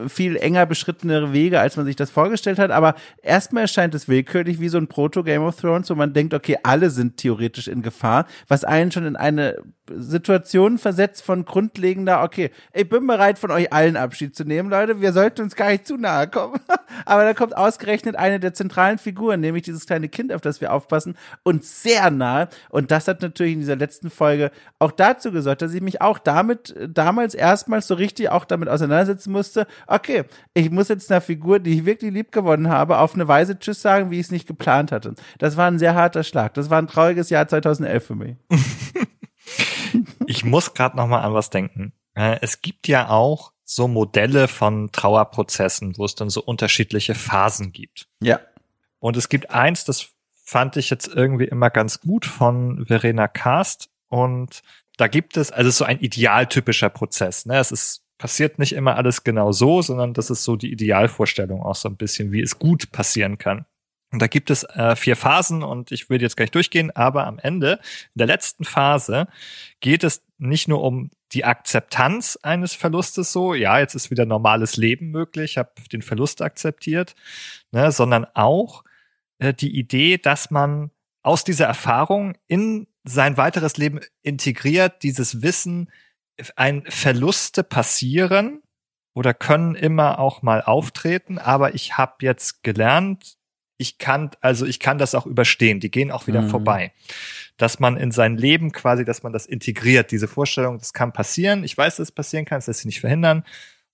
viel 0.08 0.36
enger 0.36 0.66
beschrittene 0.66 1.32
Wege, 1.32 1.60
als 1.60 1.76
man 1.76 1.86
sich 1.86 1.96
das 1.96 2.10
vorgestellt 2.10 2.58
hat. 2.58 2.70
Aber 2.70 2.94
erstmal 3.22 3.62
erscheint 3.62 3.94
es 3.94 4.08
willkürlich 4.08 4.60
wie 4.60 4.68
so 4.68 4.78
ein 4.78 4.88
Proto-Game 4.88 5.42
of 5.42 5.56
Thrones, 5.56 5.90
wo 5.90 5.94
man 5.94 6.12
denkt, 6.12 6.34
okay, 6.34 6.58
alle 6.62 6.90
sind 6.90 7.16
theoretisch 7.16 7.68
in 7.68 7.82
Gefahr, 7.82 8.26
was 8.48 8.64
einen 8.64 8.90
schon 8.90 9.06
in 9.06 9.16
eine 9.16 9.56
Situation 9.90 10.78
versetzt 10.78 11.22
von 11.22 11.44
grundlegender, 11.44 12.22
okay, 12.22 12.50
ich 12.72 12.88
bin 12.88 13.06
bereit, 13.06 13.38
von 13.38 13.50
euch 13.50 13.72
allen 13.72 13.96
Abschied 13.96 14.34
zu 14.34 14.44
nehmen, 14.44 14.70
Leute, 14.70 15.00
wir 15.00 15.12
sollten 15.12 15.42
uns 15.42 15.56
gar 15.56 15.70
nicht 15.70 15.86
zu 15.86 15.96
nahe 15.96 16.28
kommen. 16.28 16.58
Aber 17.04 17.24
da 17.24 17.34
kommt 17.34 17.56
ausgerechnet 17.56 18.16
eine 18.16 18.40
der 18.40 18.54
zentralen 18.54 18.98
Figuren, 18.98 19.40
nämlich 19.40 19.64
dieses 19.64 19.86
kleine 19.86 20.08
Kind, 20.08 20.32
auf 20.32 20.40
das 20.40 20.60
wir 20.60 20.72
aufpassen, 20.72 21.16
und 21.42 21.64
sehr 21.64 22.10
nahe. 22.10 22.48
Und 22.70 22.90
das 22.90 23.08
hat 23.08 23.20
natürlich 23.20 23.54
in 23.54 23.60
dieser 23.60 23.76
letzten 23.76 24.10
Folge 24.10 24.50
auch 24.78 24.92
dazu 24.92 25.32
gesorgt, 25.32 25.43
gesagt, 25.44 25.62
dass 25.62 25.74
ich 25.74 25.80
mich 25.80 26.00
auch 26.00 26.18
damit 26.18 26.74
damals 26.88 27.34
erstmals 27.34 27.86
so 27.86 27.94
richtig 27.94 28.30
auch 28.30 28.44
damit 28.44 28.68
auseinandersetzen 28.68 29.32
musste, 29.32 29.66
okay, 29.86 30.24
ich 30.54 30.70
muss 30.70 30.88
jetzt 30.88 31.10
einer 31.10 31.20
Figur, 31.20 31.60
die 31.60 31.74
ich 31.74 31.84
wirklich 31.84 32.12
lieb 32.12 32.32
gewonnen 32.32 32.68
habe, 32.68 32.98
auf 32.98 33.14
eine 33.14 33.28
Weise 33.28 33.58
Tschüss 33.58 33.82
sagen, 33.82 34.10
wie 34.10 34.18
ich 34.18 34.26
es 34.26 34.32
nicht 34.32 34.46
geplant 34.46 34.92
hatte. 34.92 35.14
Das 35.38 35.56
war 35.56 35.66
ein 35.66 35.78
sehr 35.78 35.94
harter 35.94 36.24
Schlag. 36.24 36.54
Das 36.54 36.70
war 36.70 36.78
ein 36.78 36.88
trauriges 36.88 37.30
Jahr 37.30 37.46
2011 37.46 38.06
für 38.06 38.14
mich. 38.14 38.36
ich 40.26 40.44
muss 40.44 40.74
gerade 40.74 40.96
noch 40.96 41.06
mal 41.06 41.20
an 41.20 41.34
was 41.34 41.50
denken. 41.50 41.92
Äh, 42.14 42.38
es 42.40 42.62
gibt 42.62 42.88
ja 42.88 43.10
auch 43.10 43.52
so 43.64 43.88
Modelle 43.88 44.48
von 44.48 44.90
Trauerprozessen, 44.92 45.96
wo 45.96 46.04
es 46.04 46.14
dann 46.14 46.30
so 46.30 46.42
unterschiedliche 46.42 47.14
Phasen 47.14 47.72
gibt. 47.72 48.08
Ja. 48.20 48.40
Und 48.98 49.16
es 49.16 49.28
gibt 49.28 49.50
eins, 49.50 49.84
das 49.84 50.08
fand 50.44 50.76
ich 50.76 50.90
jetzt 50.90 51.08
irgendwie 51.08 51.46
immer 51.46 51.70
ganz 51.70 52.00
gut 52.00 52.26
von 52.26 52.84
Verena 52.86 53.28
Cast. 53.28 53.88
Und 54.08 54.62
da 54.96 55.08
gibt 55.08 55.36
es, 55.36 55.50
also 55.50 55.68
es 55.68 55.74
ist 55.74 55.78
so 55.78 55.84
ein 55.84 56.00
idealtypischer 56.00 56.88
Prozess. 56.88 57.46
Ne? 57.46 57.58
Es 57.58 57.72
ist 57.72 58.04
passiert 58.18 58.58
nicht 58.58 58.72
immer 58.72 58.96
alles 58.96 59.24
genau 59.24 59.52
so, 59.52 59.82
sondern 59.82 60.14
das 60.14 60.30
ist 60.30 60.44
so 60.44 60.56
die 60.56 60.72
Idealvorstellung 60.72 61.62
auch 61.62 61.74
so 61.74 61.88
ein 61.88 61.96
bisschen, 61.96 62.32
wie 62.32 62.40
es 62.40 62.58
gut 62.58 62.92
passieren 62.92 63.38
kann. 63.38 63.66
Und 64.12 64.22
da 64.22 64.28
gibt 64.28 64.50
es 64.50 64.62
äh, 64.62 64.94
vier 64.94 65.16
Phasen 65.16 65.64
und 65.64 65.90
ich 65.90 66.08
will 66.08 66.22
jetzt 66.22 66.36
gleich 66.36 66.52
durchgehen, 66.52 66.92
aber 66.92 67.26
am 67.26 67.40
Ende, 67.40 67.80
in 68.14 68.18
der 68.18 68.28
letzten 68.28 68.64
Phase, 68.64 69.26
geht 69.80 70.04
es 70.04 70.22
nicht 70.38 70.68
nur 70.68 70.82
um 70.82 71.10
die 71.32 71.44
Akzeptanz 71.44 72.38
eines 72.40 72.74
Verlustes 72.74 73.32
so, 73.32 73.54
ja, 73.54 73.80
jetzt 73.80 73.96
ist 73.96 74.12
wieder 74.12 74.24
normales 74.24 74.76
Leben 74.76 75.10
möglich, 75.10 75.52
ich 75.52 75.58
habe 75.58 75.72
den 75.92 76.02
Verlust 76.02 76.42
akzeptiert, 76.42 77.16
ne, 77.72 77.90
sondern 77.90 78.24
auch 78.34 78.84
äh, 79.40 79.52
die 79.52 79.76
Idee, 79.76 80.16
dass 80.16 80.52
man 80.52 80.92
aus 81.24 81.42
dieser 81.42 81.66
Erfahrung 81.66 82.36
in 82.46 82.86
sein 83.04 83.36
weiteres 83.36 83.76
Leben 83.76 84.00
integriert, 84.22 85.02
dieses 85.02 85.42
Wissen, 85.42 85.90
ein 86.56 86.82
Verluste 86.88 87.62
passieren 87.62 88.62
oder 89.14 89.34
können 89.34 89.74
immer 89.74 90.18
auch 90.18 90.42
mal 90.42 90.62
auftreten, 90.62 91.38
aber 91.38 91.74
ich 91.74 91.96
habe 91.96 92.14
jetzt 92.20 92.62
gelernt, 92.62 93.36
ich 93.76 93.98
kann, 93.98 94.30
also 94.40 94.66
ich 94.66 94.80
kann 94.80 94.98
das 94.98 95.14
auch 95.14 95.26
überstehen, 95.26 95.80
die 95.80 95.90
gehen 95.90 96.10
auch 96.10 96.26
wieder 96.26 96.42
mhm. 96.42 96.48
vorbei. 96.48 96.92
Dass 97.56 97.78
man 97.78 97.96
in 97.96 98.10
sein 98.10 98.36
Leben 98.36 98.72
quasi, 98.72 99.04
dass 99.04 99.22
man 99.22 99.32
das 99.32 99.46
integriert, 99.46 100.10
diese 100.10 100.26
Vorstellung, 100.26 100.78
das 100.78 100.92
kann 100.92 101.12
passieren, 101.12 101.62
ich 101.62 101.76
weiß, 101.76 101.96
dass 101.96 102.08
es 102.08 102.12
passieren 102.12 102.44
kann, 102.44 102.58
das 102.58 102.66
lässt 102.66 102.80
sich 102.80 102.86
nicht 102.86 103.00
verhindern, 103.00 103.44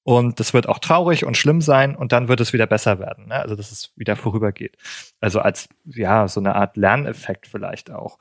und 0.03 0.41
das 0.41 0.55
wird 0.55 0.69
auch 0.69 0.79
traurig 0.79 1.25
und 1.25 1.37
schlimm 1.37 1.61
sein 1.61 1.95
und 1.95 2.13
dann 2.13 2.29
wird 2.29 2.41
es 2.41 2.53
wieder 2.53 2.67
besser 2.67 2.99
werden. 2.99 3.29
Ne? 3.29 3.35
Also 3.35 3.55
dass 3.55 3.71
es 3.71 3.93
wieder 3.97 4.17
vorübergeht. 4.17 4.77
Also 5.21 5.41
als 5.41 5.69
ja 5.85 6.27
so 6.27 6.41
eine 6.41 6.55
Art 6.55 6.77
Lerneffekt 6.77 7.47
vielleicht 7.47 7.91
auch. 7.91 8.19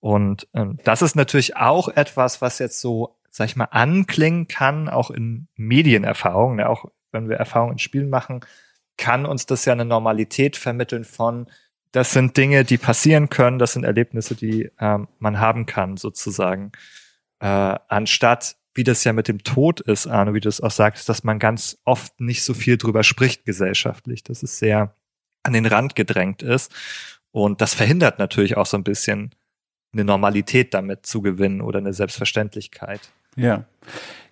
Und 0.00 0.48
ähm, 0.54 0.78
das 0.84 1.02
ist 1.02 1.14
natürlich 1.14 1.56
auch 1.56 1.88
etwas, 1.88 2.40
was 2.40 2.58
jetzt 2.58 2.80
so, 2.80 3.16
sag 3.30 3.48
ich 3.48 3.56
mal, 3.56 3.66
anklingen 3.66 4.48
kann, 4.48 4.88
auch 4.88 5.10
in 5.10 5.48
Medienerfahrungen, 5.56 6.56
ne? 6.56 6.68
auch 6.68 6.86
wenn 7.12 7.28
wir 7.28 7.36
Erfahrungen 7.36 7.72
in 7.72 7.78
Spielen 7.78 8.08
machen, 8.08 8.40
kann 8.96 9.26
uns 9.26 9.46
das 9.46 9.64
ja 9.64 9.72
eine 9.72 9.84
Normalität 9.84 10.56
vermitteln 10.56 11.04
von, 11.04 11.46
das 11.92 12.12
sind 12.12 12.36
Dinge, 12.36 12.64
die 12.64 12.78
passieren 12.78 13.28
können, 13.28 13.58
das 13.58 13.72
sind 13.72 13.84
Erlebnisse, 13.84 14.34
die 14.34 14.70
ähm, 14.78 15.08
man 15.18 15.40
haben 15.40 15.66
kann, 15.66 15.96
sozusagen, 15.96 16.72
äh, 17.40 17.46
anstatt 17.88 18.56
wie 18.74 18.84
das 18.84 19.02
ja 19.04 19.12
mit 19.12 19.28
dem 19.28 19.42
Tod 19.42 19.80
ist, 19.80 20.06
Arno, 20.06 20.32
wie 20.34 20.40
du 20.40 20.48
es 20.48 20.60
auch 20.60 20.70
sagst, 20.70 21.08
dass 21.08 21.24
man 21.24 21.38
ganz 21.38 21.78
oft 21.84 22.20
nicht 22.20 22.44
so 22.44 22.54
viel 22.54 22.76
drüber 22.76 23.02
spricht 23.02 23.44
gesellschaftlich. 23.44 24.22
Das 24.22 24.42
ist 24.42 24.58
sehr 24.58 24.94
an 25.42 25.52
den 25.52 25.66
Rand 25.66 25.96
gedrängt 25.96 26.42
ist. 26.42 26.72
Und 27.32 27.60
das 27.60 27.74
verhindert 27.74 28.18
natürlich 28.18 28.56
auch 28.56 28.66
so 28.66 28.76
ein 28.76 28.84
bisschen 28.84 29.34
eine 29.92 30.04
Normalität 30.04 30.74
damit 30.74 31.06
zu 31.06 31.22
gewinnen 31.22 31.60
oder 31.60 31.78
eine 31.78 31.92
Selbstverständlichkeit. 31.92 33.00
Ja. 33.36 33.64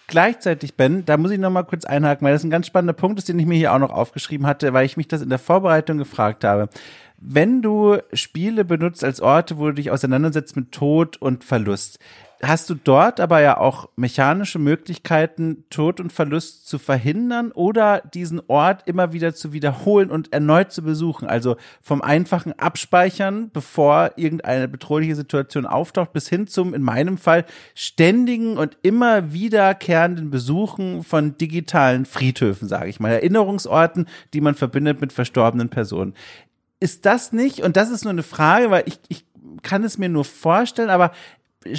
Gleichzeitig, 0.07 0.75
Ben, 0.75 1.05
da 1.05 1.19
muss 1.19 1.31
ich 1.31 1.39
noch 1.39 1.51
mal 1.51 1.65
kurz 1.65 1.85
einhaken, 1.85 2.25
weil 2.25 2.33
das 2.33 2.43
ein 2.43 2.51
ganz 2.51 2.67
spannender 2.67 2.95
Punkt 2.95 3.19
ist, 3.19 3.29
den 3.29 3.39
ich 3.39 3.45
mir 3.45 3.59
hier 3.59 3.75
auch 3.75 3.79
noch 3.79 3.91
aufgeschrieben 3.91 4.47
hatte, 4.47 4.73
weil 4.73 4.87
ich 4.87 4.97
mich 4.97 5.07
das 5.07 5.21
in 5.21 5.29
der 5.29 5.39
Vorbereitung 5.39 5.99
gefragt 5.99 6.45
habe. 6.45 6.71
Wenn 7.19 7.61
du 7.61 7.99
Spiele 8.13 8.65
benutzt 8.65 9.05
als 9.05 9.21
Orte, 9.21 9.59
wo 9.59 9.67
du 9.67 9.75
dich 9.75 9.91
auseinandersetzt 9.91 10.57
mit 10.57 10.73
Tod 10.73 11.17
und 11.19 11.45
Verlust, 11.45 11.99
hast 12.43 12.71
du 12.71 12.75
dort 12.75 13.19
aber 13.19 13.41
ja 13.41 13.59
auch 13.59 13.89
mechanische 13.97 14.59
Möglichkeiten, 14.59 15.65
Tod 15.71 15.99
und 16.01 16.13
Verlust 16.13 16.69
zu 16.69 16.79
verhindern 16.79 17.51
oder 17.53 18.01
diesen 18.15 18.41
Ort 18.47 18.83
immer 18.87 19.13
wieder 19.13 19.35
zu 19.35 19.53
wiederholen 19.53 20.11
und 20.11 20.33
erneut 20.33 20.71
zu 20.71 20.83
besuchen. 20.83 21.27
Also 21.27 21.57
vom 21.83 22.01
einfachen 22.01 22.53
Abspeichern, 22.59 23.51
bevor 23.53 24.13
irgendeine 24.17 24.69
bedrohliche 24.69 25.17
Situation 25.17 25.67
auftaucht, 25.67 26.13
bis 26.13 26.29
hin 26.29 26.47
zum, 26.47 26.75
in 26.75 26.83
meinem 26.83 27.19
Fall, 27.19 27.45
ständigen 27.75 28.57
und 28.57 28.77
immer 28.83 29.33
wiederkehrenden 29.33 30.31
Besuchen 30.31 31.03
von 31.03 31.37
digitalen 31.37 32.05
Friedhöfen, 32.05 32.69
sage 32.69 32.89
ich 32.89 33.01
mal, 33.01 33.11
Erinnerungsorten, 33.11 34.07
die 34.33 34.41
man 34.41 34.55
verbindet 34.55 35.01
mit 35.01 35.13
verstorbenen 35.13 35.71
Personen. 35.71 36.15
Ist 36.81 37.07
das 37.07 37.33
nicht, 37.33 37.63
und 37.63 37.77
das 37.77 37.91
ist 37.91 38.05
nur 38.05 38.13
eine 38.13 38.23
Frage, 38.23 38.71
weil 38.71 38.85
ich, 38.87 39.01
ich 39.09 39.25
kann 39.63 39.85
es 39.85 39.99
mir 39.99 40.09
nur 40.09 40.25
vorstellen, 40.25 40.91
aber 40.91 41.13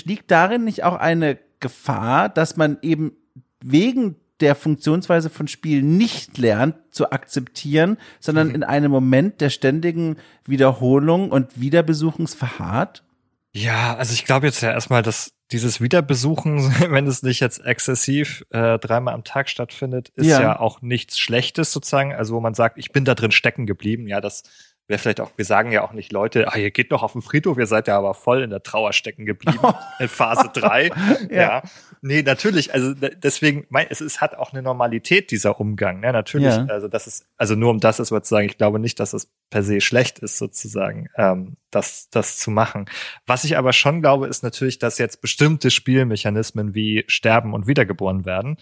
liegt 0.05 0.31
darin 0.31 0.63
nicht 0.63 0.83
auch 0.83 0.95
eine 0.95 1.37
Gefahr, 1.59 2.29
dass 2.29 2.57
man 2.57 2.77
eben 2.81 3.13
wegen 3.61 4.15
der 4.39 4.55
Funktionsweise 4.55 5.29
von 5.29 5.47
Spielen 5.47 5.97
nicht 5.97 6.37
lernt 6.37 6.75
zu 6.91 7.11
akzeptieren, 7.11 7.97
sondern 8.19 8.49
mhm. 8.49 8.55
in 8.55 8.63
einem 8.63 8.91
Moment 8.91 9.41
der 9.41 9.49
ständigen 9.49 10.17
Wiederholung 10.45 11.31
und 11.31 11.59
Wiederbesuchens 11.59 12.35
verharrt? 12.35 13.03
Ja, 13.51 13.95
also 13.95 14.13
ich 14.13 14.25
glaube 14.25 14.45
jetzt 14.45 14.61
ja 14.61 14.71
erstmal, 14.71 15.01
dass 15.01 15.33
dieses 15.51 15.81
Wiederbesuchen, 15.81 16.59
wenn 16.91 17.07
es 17.07 17.23
nicht 17.23 17.39
jetzt 17.39 17.65
exzessiv 17.65 18.45
äh, 18.51 18.77
dreimal 18.79 19.13
am 19.13 19.23
Tag 19.23 19.49
stattfindet, 19.49 20.09
ist 20.15 20.27
ja. 20.27 20.41
ja 20.41 20.59
auch 20.59 20.81
nichts 20.81 21.19
Schlechtes 21.19 21.71
sozusagen. 21.71 22.13
Also 22.13 22.35
wo 22.35 22.39
man 22.39 22.53
sagt, 22.53 22.77
ich 22.77 22.91
bin 22.91 23.05
da 23.05 23.15
drin 23.15 23.31
stecken 23.31 23.65
geblieben. 23.65 24.07
Ja, 24.07 24.21
das 24.21 24.43
wäre 24.89 24.97
vielleicht 24.99 25.21
auch, 25.21 25.31
wir 25.35 25.45
sagen 25.45 25.71
ja 25.71 25.83
auch 25.83 25.93
nicht 25.93 26.11
Leute, 26.11 26.51
ah, 26.51 26.57
ihr 26.57 26.71
geht 26.71 26.89
noch 26.89 27.03
auf 27.03 27.13
den 27.13 27.21
Friedhof, 27.21 27.57
ihr 27.57 27.67
seid 27.67 27.87
ja 27.87 27.97
aber 27.97 28.15
voll 28.15 28.41
in 28.41 28.49
der 28.49 28.63
Trauer 28.63 28.91
stecken 28.91 29.25
geblieben 29.25 29.59
in 29.99 30.07
Phase 30.07 30.49
drei. 30.51 30.87
ja. 31.29 31.41
ja. 31.41 31.63
Nee, 32.01 32.23
natürlich, 32.23 32.73
also 32.73 32.93
deswegen, 32.93 33.65
mein, 33.69 33.87
es, 33.89 34.01
es 34.01 34.19
hat 34.19 34.35
auch 34.35 34.51
eine 34.51 34.61
Normalität, 34.61 35.31
dieser 35.31 35.59
Umgang, 35.59 35.99
ne? 35.99 36.11
Natürlich, 36.11 36.55
ja. 36.55 36.65
also 36.65 36.87
das 36.87 37.07
ist, 37.07 37.25
also 37.37 37.55
nur 37.55 37.69
um 37.69 37.79
das 37.79 37.99
ist 37.99 38.11
was 38.11 38.23
zu 38.23 38.35
sagen, 38.35 38.47
ich 38.47 38.57
glaube 38.57 38.79
nicht, 38.79 38.99
dass 38.99 39.13
es 39.13 39.29
per 39.49 39.63
se 39.63 39.79
schlecht 39.79 40.19
ist, 40.19 40.37
sozusagen, 40.37 41.09
ähm, 41.17 41.57
das, 41.71 42.09
das 42.09 42.37
zu 42.37 42.51
machen. 42.51 42.89
Was 43.27 43.43
ich 43.43 43.57
aber 43.57 43.73
schon 43.73 44.01
glaube, 44.01 44.27
ist 44.27 44.43
natürlich, 44.43 44.79
dass 44.79 44.97
jetzt 44.97 45.21
bestimmte 45.21 45.69
Spielmechanismen 45.69 46.73
wie 46.73 47.03
Sterben 47.07 47.53
und 47.53 47.67
Wiedergeboren 47.67 48.25
werden. 48.25 48.57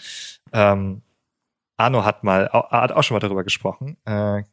Ähm, 0.52 1.04
Arno 1.78 2.04
hat 2.04 2.24
mal, 2.24 2.50
hat 2.52 2.92
auch 2.92 3.04
schon 3.04 3.16
mal 3.16 3.20
darüber 3.20 3.44
gesprochen. 3.44 3.98
Äh, 4.06 4.44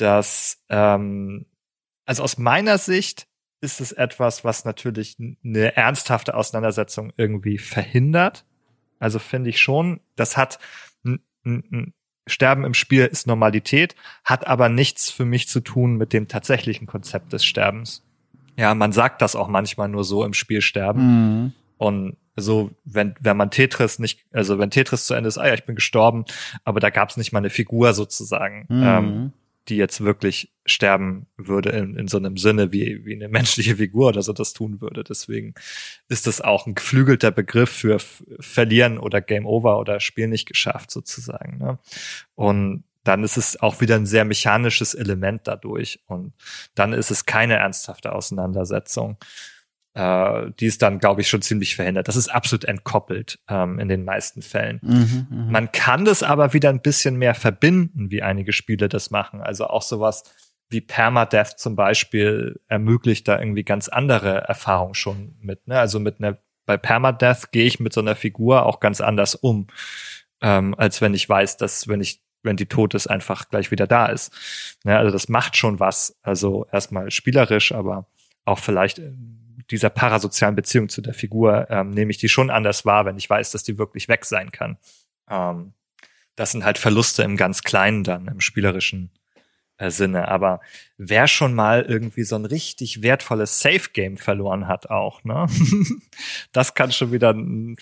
dass, 0.00 0.62
ähm, 0.68 1.46
also 2.06 2.22
aus 2.22 2.38
meiner 2.38 2.78
Sicht 2.78 3.26
ist 3.60 3.80
es 3.80 3.92
etwas, 3.92 4.44
was 4.44 4.64
natürlich 4.64 5.16
eine 5.44 5.76
ernsthafte 5.76 6.34
Auseinandersetzung 6.34 7.12
irgendwie 7.16 7.58
verhindert. 7.58 8.44
Also 8.98 9.18
finde 9.18 9.50
ich 9.50 9.60
schon, 9.60 10.00
das 10.16 10.36
hat 10.36 10.58
Sterben 12.26 12.64
im 12.64 12.74
Spiel 12.74 13.06
ist 13.06 13.26
Normalität, 13.26 13.96
hat 14.24 14.46
aber 14.46 14.68
nichts 14.68 15.10
für 15.10 15.24
mich 15.24 15.48
zu 15.48 15.60
tun 15.60 15.96
mit 15.96 16.12
dem 16.12 16.28
tatsächlichen 16.28 16.86
Konzept 16.86 17.32
des 17.32 17.44
Sterbens. 17.44 18.02
Ja, 18.56 18.74
man 18.74 18.92
sagt 18.92 19.22
das 19.22 19.36
auch 19.36 19.48
manchmal 19.48 19.88
nur 19.88 20.04
so 20.04 20.24
im 20.24 20.34
Spiel 20.34 20.60
sterben. 20.60 21.00
Mhm. 21.02 21.52
Und 21.78 22.16
so, 22.36 22.70
wenn, 22.84 23.14
wenn 23.20 23.36
man 23.36 23.50
Tetris 23.50 23.98
nicht, 23.98 24.20
also 24.32 24.58
wenn 24.58 24.70
Tetris 24.70 25.06
zu 25.06 25.14
Ende 25.14 25.28
ist, 25.28 25.38
ah 25.38 25.46
ja, 25.46 25.54
ich 25.54 25.64
bin 25.64 25.74
gestorben, 25.74 26.24
aber 26.64 26.80
da 26.80 26.90
gab 26.90 27.10
es 27.10 27.16
nicht 27.16 27.32
mal 27.32 27.38
eine 27.38 27.50
Figur 27.50 27.94
sozusagen. 27.94 28.66
Mhm. 28.68 28.82
Ähm, 28.84 29.32
die 29.68 29.76
jetzt 29.76 30.02
wirklich 30.02 30.52
sterben 30.66 31.26
würde 31.36 31.70
in, 31.70 31.96
in 31.96 32.08
so 32.08 32.18
einem 32.18 32.36
Sinne, 32.36 32.72
wie, 32.72 33.04
wie 33.04 33.14
eine 33.14 33.28
menschliche 33.28 33.76
Figur 33.76 34.08
oder 34.08 34.22
so 34.22 34.32
das 34.32 34.52
tun 34.52 34.80
würde. 34.80 35.04
Deswegen 35.04 35.54
ist 36.08 36.26
das 36.26 36.40
auch 36.40 36.66
ein 36.66 36.74
geflügelter 36.74 37.30
Begriff 37.30 37.70
für 37.70 37.98
verlieren 38.40 38.98
oder 38.98 39.20
Game 39.20 39.46
Over 39.46 39.78
oder 39.78 40.00
Spiel 40.00 40.28
nicht 40.28 40.46
geschafft 40.46 40.90
sozusagen. 40.90 41.58
Ne? 41.58 41.78
Und 42.34 42.84
dann 43.04 43.24
ist 43.24 43.36
es 43.36 43.60
auch 43.60 43.80
wieder 43.80 43.96
ein 43.96 44.06
sehr 44.06 44.24
mechanisches 44.24 44.94
Element 44.94 45.42
dadurch. 45.44 46.00
Und 46.06 46.34
dann 46.74 46.92
ist 46.92 47.10
es 47.10 47.24
keine 47.24 47.54
ernsthafte 47.54 48.12
Auseinandersetzung 48.12 49.16
äh, 49.98 50.52
die 50.60 50.66
ist 50.66 50.80
dann, 50.82 51.00
glaube 51.00 51.20
ich, 51.20 51.28
schon 51.28 51.42
ziemlich 51.42 51.74
verhindert. 51.74 52.06
Das 52.06 52.14
ist 52.14 52.28
absolut 52.28 52.64
entkoppelt 52.64 53.40
ähm, 53.48 53.80
in 53.80 53.88
den 53.88 54.04
meisten 54.04 54.42
Fällen. 54.42 54.78
Mhm, 54.82 55.26
mh. 55.28 55.50
Man 55.50 55.72
kann 55.72 56.04
das 56.04 56.22
aber 56.22 56.52
wieder 56.52 56.68
ein 56.68 56.80
bisschen 56.80 57.16
mehr 57.16 57.34
verbinden, 57.34 58.10
wie 58.10 58.22
einige 58.22 58.52
Spiele 58.52 58.88
das 58.88 59.10
machen. 59.10 59.40
Also 59.40 59.66
auch 59.66 59.82
sowas 59.82 60.22
wie 60.70 60.80
Permadeath 60.80 61.58
zum 61.58 61.74
Beispiel 61.74 62.60
ermöglicht 62.68 63.26
da 63.26 63.40
irgendwie 63.40 63.64
ganz 63.64 63.88
andere 63.88 64.42
Erfahrungen 64.42 64.94
schon 64.94 65.34
mit. 65.40 65.66
Ne? 65.66 65.78
Also 65.78 65.98
mit 65.98 66.20
einer 66.20 66.38
bei 66.64 66.76
Permadeath 66.76 67.50
gehe 67.50 67.64
ich 67.64 67.80
mit 67.80 67.94
so 67.94 68.00
einer 68.00 68.14
Figur 68.14 68.66
auch 68.66 68.78
ganz 68.78 69.00
anders 69.00 69.34
um, 69.34 69.68
ähm, 70.42 70.74
als 70.76 71.00
wenn 71.00 71.14
ich 71.14 71.26
weiß, 71.26 71.56
dass 71.56 71.88
wenn 71.88 72.02
ich 72.02 72.22
wenn 72.42 72.56
die 72.56 72.66
tot 72.66 72.94
ist, 72.94 73.08
einfach 73.08 73.48
gleich 73.48 73.70
wieder 73.72 73.86
da 73.88 74.06
ist. 74.06 74.32
Ne? 74.84 74.96
also 74.96 75.10
das 75.10 75.28
macht 75.28 75.56
schon 75.56 75.80
was. 75.80 76.16
Also 76.22 76.66
erstmal 76.70 77.10
spielerisch, 77.10 77.72
aber 77.72 78.06
auch 78.44 78.58
vielleicht 78.58 79.00
dieser 79.70 79.90
parasozialen 79.90 80.56
Beziehung 80.56 80.88
zu 80.88 81.00
der 81.00 81.14
Figur 81.14 81.66
ähm, 81.70 81.90
nehme 81.90 82.10
ich 82.10 82.18
die 82.18 82.28
schon 82.28 82.50
anders 82.50 82.84
wahr, 82.84 83.04
wenn 83.04 83.16
ich 83.18 83.28
weiß, 83.28 83.50
dass 83.50 83.62
die 83.62 83.78
wirklich 83.78 84.08
weg 84.08 84.24
sein 84.24 84.50
kann. 84.50 84.78
Ähm, 85.28 85.74
das 86.36 86.52
sind 86.52 86.64
halt 86.64 86.78
Verluste 86.78 87.22
im 87.22 87.36
ganz 87.36 87.62
Kleinen 87.62 88.04
dann, 88.04 88.28
im 88.28 88.40
spielerischen 88.40 89.10
Sinne. 89.80 90.28
Aber 90.28 90.60
wer 90.96 91.28
schon 91.28 91.54
mal 91.54 91.82
irgendwie 91.82 92.24
so 92.24 92.34
ein 92.34 92.44
richtig 92.44 93.02
wertvolles 93.02 93.60
Safe-Game 93.60 94.16
verloren 94.16 94.66
hat 94.66 94.90
auch, 94.90 95.22
ne? 95.22 95.46
das 96.52 96.74
kann 96.74 96.90
schon 96.90 97.12
wieder 97.12 97.30
einen 97.30 97.76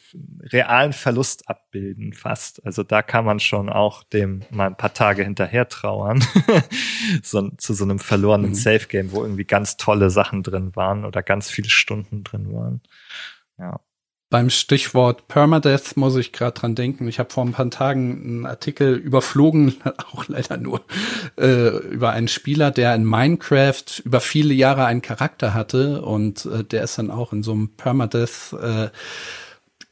realen 0.53 0.93
Verlust 0.93 1.49
abbilden, 1.49 2.13
fast. 2.13 2.65
Also 2.67 2.83
da 2.83 3.01
kann 3.03 3.25
man 3.25 3.41
schon 3.41 3.71
auch 3.71 4.03
dem 4.05 4.43
mal 4.51 4.67
ein 4.67 4.77
paar 4.77 4.93
Tage 4.93 5.25
hinterher 5.25 5.69
trauern. 5.69 6.23
so, 7.23 7.49
zu 7.57 7.73
so 7.73 7.85
einem 7.85 7.99
verlorenen 7.99 8.51
mhm. 8.51 8.55
Safe-Game, 8.55 9.13
wo 9.13 9.23
irgendwie 9.23 9.45
ganz 9.45 9.79
tolle 9.79 10.11
Sachen 10.11 10.43
drin 10.43 10.77
waren 10.77 11.07
oder 11.07 11.23
ganz 11.23 11.51
viele 11.51 11.71
Stunden 11.71 12.25
drin 12.25 12.53
waren. 12.53 12.83
Ja. 13.59 13.81
Beim 14.29 14.51
Stichwort 14.51 15.29
Permadeath 15.29 15.97
muss 15.97 16.17
ich 16.17 16.33
gerade 16.33 16.59
dran 16.59 16.75
denken. 16.75 17.07
Ich 17.07 17.21
habe 17.21 17.31
vor 17.31 17.45
ein 17.45 17.53
paar 17.53 17.71
Tagen 17.71 18.23
einen 18.25 18.47
Artikel 18.47 18.95
überflogen, 18.97 19.77
auch 20.13 20.27
leider 20.27 20.57
nur, 20.57 20.81
äh, 21.39 21.69
über 21.69 22.11
einen 22.11 22.27
Spieler, 22.27 22.73
der 22.73 22.95
in 22.97 23.05
Minecraft 23.05 23.85
über 24.05 24.21
viele 24.21 24.53
Jahre 24.53 24.85
einen 24.85 25.03
Charakter 25.03 25.55
hatte 25.55 26.03
und 26.03 26.45
äh, 26.47 26.65
der 26.65 26.83
ist 26.83 26.99
dann 26.99 27.13
auch 27.13 27.33
in 27.33 27.45
so 27.45 27.53
einem 27.53 27.69
Permadeath 27.77 28.53
äh, 28.61 28.89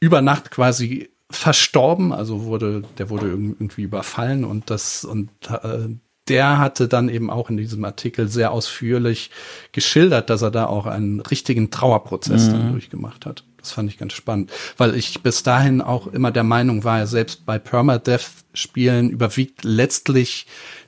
über 0.01 0.21
Nacht 0.21 0.51
quasi 0.51 1.09
verstorben, 1.31 2.11
also 2.11 2.43
wurde, 2.43 2.83
der 2.97 3.09
wurde 3.09 3.27
irgendwie 3.27 3.83
überfallen 3.83 4.43
und 4.43 4.69
das 4.69 5.05
und 5.05 5.29
äh, 5.49 5.87
der 6.27 6.57
hatte 6.57 6.87
dann 6.87 7.07
eben 7.07 7.29
auch 7.29 7.49
in 7.49 7.57
diesem 7.57 7.85
Artikel 7.85 8.27
sehr 8.27 8.51
ausführlich 8.51 9.29
geschildert, 9.71 10.29
dass 10.29 10.41
er 10.41 10.51
da 10.51 10.65
auch 10.65 10.87
einen 10.87 11.19
richtigen 11.19 11.71
Trauerprozess 11.71 12.47
mhm. 12.47 12.51
dann 12.51 12.71
durchgemacht 12.71 13.25
hat. 13.25 13.43
Das 13.65 13.71
fand 13.71 13.89
ich 13.89 13.97
ganz 13.97 14.13
spannend, 14.13 14.51
weil 14.77 14.93
ich 14.93 15.23
bis 15.23 15.41
dahin 15.41 15.81
auch 15.81 16.05
immer 16.05 16.29
der 16.31 16.43
Meinung 16.43 16.83
war, 16.83 17.07
selbst 17.07 17.47
bei 17.47 17.57
Permadeath-Spielen 17.57 19.09
überwiegt 19.09 19.63
letztlich 19.63 20.45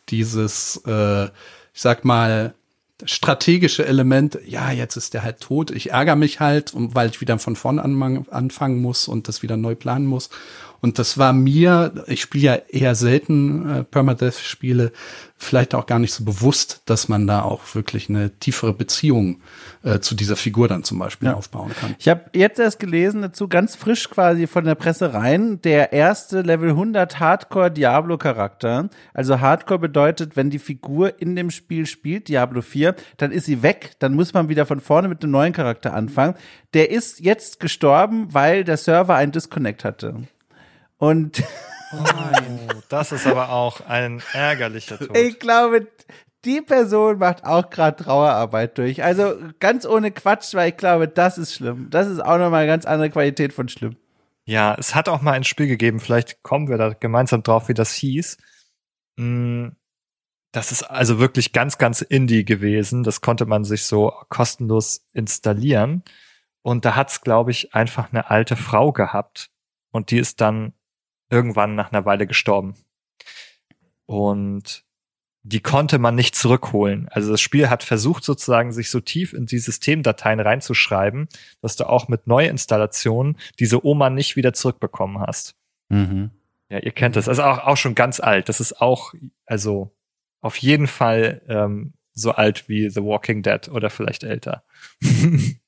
dieses, 0.10 0.80
äh, 0.86 1.26
ich 1.26 1.82
sag 1.82 2.06
mal, 2.06 2.54
strategische 3.04 3.84
Element, 3.84 4.38
ja, 4.46 4.70
jetzt 4.70 4.96
ist 4.96 5.16
der 5.16 5.24
halt 5.24 5.40
tot, 5.40 5.72
ich 5.72 5.90
ärgere 5.90 6.16
mich 6.16 6.40
halt, 6.40 6.72
weil 6.76 7.10
ich 7.10 7.20
wieder 7.20 7.40
von 7.40 7.56
vorn 7.56 7.80
anfangen 7.80 8.80
muss 8.80 9.08
und 9.08 9.28
das 9.28 9.42
wieder 9.42 9.58
neu 9.58 9.74
planen 9.74 10.06
muss. 10.06 10.30
Und 10.82 11.00
das 11.00 11.18
war 11.18 11.34
mir, 11.34 12.06
ich 12.08 12.22
spiele 12.22 12.44
ja 12.44 12.56
eher 12.70 12.96
selten 12.96 13.70
äh, 13.70 13.84
Permadeath-Spiele, 13.84 14.92
vielleicht 15.38 15.76
auch 15.76 15.86
gar 15.86 16.00
nicht 16.00 16.14
so 16.14 16.24
bewusst, 16.24 16.82
dass 16.86 17.10
man 17.10 17.28
da 17.28 17.44
auch 17.44 17.76
wirklich 17.76 18.10
eine 18.10 18.32
tiefere 18.40 18.74
Beziehung 18.74 19.42
äh, 19.84 20.00
zu 20.00 20.16
dieser 20.16 20.36
Figur 20.36 20.68
dann 20.68 20.84
zum 20.84 20.98
Beispiel 20.98 21.30
ja. 21.30 21.36
aufbauen 21.36 21.72
kann. 21.80 21.96
Ich 22.00 22.10
habe 22.10 22.26
jetzt 22.34 22.60
erst 22.60 22.80
gelesen 22.80 23.22
dazu, 23.22 23.48
ganz 23.48 23.76
frisch 23.76 24.10
quasi 24.10 24.48
von 24.48 24.66
der 24.66 24.76
Presse 24.76 25.14
rein, 25.14 25.62
der 25.62 25.94
erste 25.94 26.42
Level 26.42 26.70
100 26.70 27.20
Hardcore 27.20 27.72
Diablo 27.72 28.18
Charakter. 28.18 28.90
Also 29.14 29.40
Hardcore 29.40 29.80
bedeutet, 29.80 30.36
wenn 30.36 30.50
die 30.50 30.60
Figur 30.60 31.22
in 31.22 31.36
dem 31.36 31.52
Spiel 31.52 31.86
spielt, 31.86 32.28
Diablo 32.28 32.62
4, 32.62 32.96
dann 33.18 33.32
ist 33.32 33.46
sie 33.46 33.62
weg, 33.62 33.92
dann 34.00 34.16
muss 34.16 34.34
man 34.34 34.50
wieder 34.50 34.66
von 34.66 34.80
vorne 34.80 35.08
mit 35.08 35.24
einem 35.24 35.32
neuen 35.32 35.54
Charakter 35.54 35.94
anfangen. 35.94 36.34
Der 36.74 36.90
ist 36.90 37.20
jetzt 37.20 37.60
gestorben, 37.60 38.34
weil 38.34 38.64
der 38.64 38.78
Server 38.78 39.16
einen 39.16 39.32
Disconnect 39.32 39.84
hatte. 39.84 40.16
Und 40.98 41.44
oh, 41.94 42.02
das 42.90 43.12
ist 43.12 43.28
aber 43.28 43.50
auch 43.50 43.82
ein 43.82 44.22
ärgerlicher 44.34 44.98
Tod. 44.98 45.16
Ich 45.16 45.40
glaube, 45.40 45.88
die 46.46 46.62
Person 46.62 47.18
macht 47.20 47.44
auch 47.44 47.70
gerade 47.70 48.04
Trauerarbeit 48.04 48.78
durch. 48.78 49.04
Also 49.04 49.36
ganz 49.60 49.86
ohne 49.86 50.12
Quatsch, 50.12 50.54
weil 50.54 50.70
ich 50.70 50.78
glaube, 50.78 51.08
das 51.08 51.38
ist 51.38 51.54
schlimm. 51.54 51.90
Das 51.90 52.08
ist 52.08 52.20
auch 52.20 52.38
nochmal 52.38 52.62
eine 52.62 52.68
ganz 52.68 52.86
andere 52.86 53.10
Qualität 53.10 53.54
von 53.54 53.70
schlimm. 53.70 53.98
Ja, 54.46 54.76
es 54.80 54.96
hat 54.96 55.10
auch 55.10 55.22
mal 55.22 55.34
ein 55.34 55.44
Spiel 55.44 55.68
gegeben, 55.68 56.00
vielleicht 56.00 56.42
kommen 56.42 56.70
wir 56.70 56.78
da 56.78 56.94
gemeinsam 56.94 57.44
drauf, 57.44 57.68
wie 57.68 57.74
das 57.74 57.94
hieß. 57.94 58.38
Mm, 59.18 59.70
das 60.54 60.72
ist 60.72 60.84
also 60.84 61.20
wirklich 61.20 61.52
ganz, 61.52 61.78
ganz 61.78 62.02
indie 62.02 62.46
gewesen. 62.46 63.04
Das 63.04 63.20
konnte 63.20 63.46
man 63.46 63.66
sich 63.66 63.84
so 63.84 64.14
kostenlos 64.30 65.06
installieren. 65.14 66.04
Und 66.62 66.86
da 66.86 66.96
hat's, 66.96 67.22
glaube 67.22 67.52
ich, 67.52 67.74
einfach 67.76 68.12
eine 68.12 68.30
alte 68.30 68.56
Frau 68.56 68.94
gehabt. 68.94 69.50
Und 69.92 70.12
die 70.12 70.18
ist 70.18 70.40
dann 70.40 70.74
irgendwann 71.30 71.76
nach 71.76 71.92
einer 71.92 72.06
Weile 72.06 72.28
gestorben. 72.28 72.76
Und 74.06 74.86
die 75.44 75.62
konnte 75.62 75.98
man 75.98 76.16
nicht 76.16 76.36
zurückholen. 76.36 77.08
Also 77.10 77.32
das 77.32 77.40
Spiel 77.40 77.70
hat 77.70 77.84
versucht 77.84 78.26
sozusagen, 78.26 78.74
sich 78.74 78.90
so 78.90 79.00
tief 79.00 79.34
in 79.34 79.46
die 79.46 79.60
Systemdateien 79.60 80.42
reinzuschreiben, 80.42 81.30
dass 81.62 81.78
du 81.78 81.88
auch 81.88 82.10
mit 82.10 82.28
Neuinstallationen 82.28 83.38
diese 83.58 83.86
Oma 83.86 84.10
nicht 84.10 84.36
wieder 84.36 84.52
zurückbekommen 84.52 85.22
hast. 85.22 85.56
Mhm. 85.88 86.32
Ja, 86.70 86.80
ihr 86.80 86.92
kennt 86.92 87.16
das. 87.16 87.30
Also 87.30 87.44
auch, 87.44 87.60
auch 87.60 87.78
schon 87.78 87.96
ganz 87.96 88.20
alt. 88.20 88.50
Das 88.50 88.60
ist 88.60 88.82
auch, 88.82 89.14
also 89.46 89.96
auf 90.42 90.58
jeden 90.58 90.88
Fall 90.88 91.42
ähm, 91.48 91.94
so 92.14 92.32
alt 92.32 92.68
wie 92.68 92.90
The 92.90 93.04
Walking 93.04 93.42
Dead 93.42 93.70
oder 93.70 93.90
vielleicht 93.90 94.24
älter. 94.24 94.64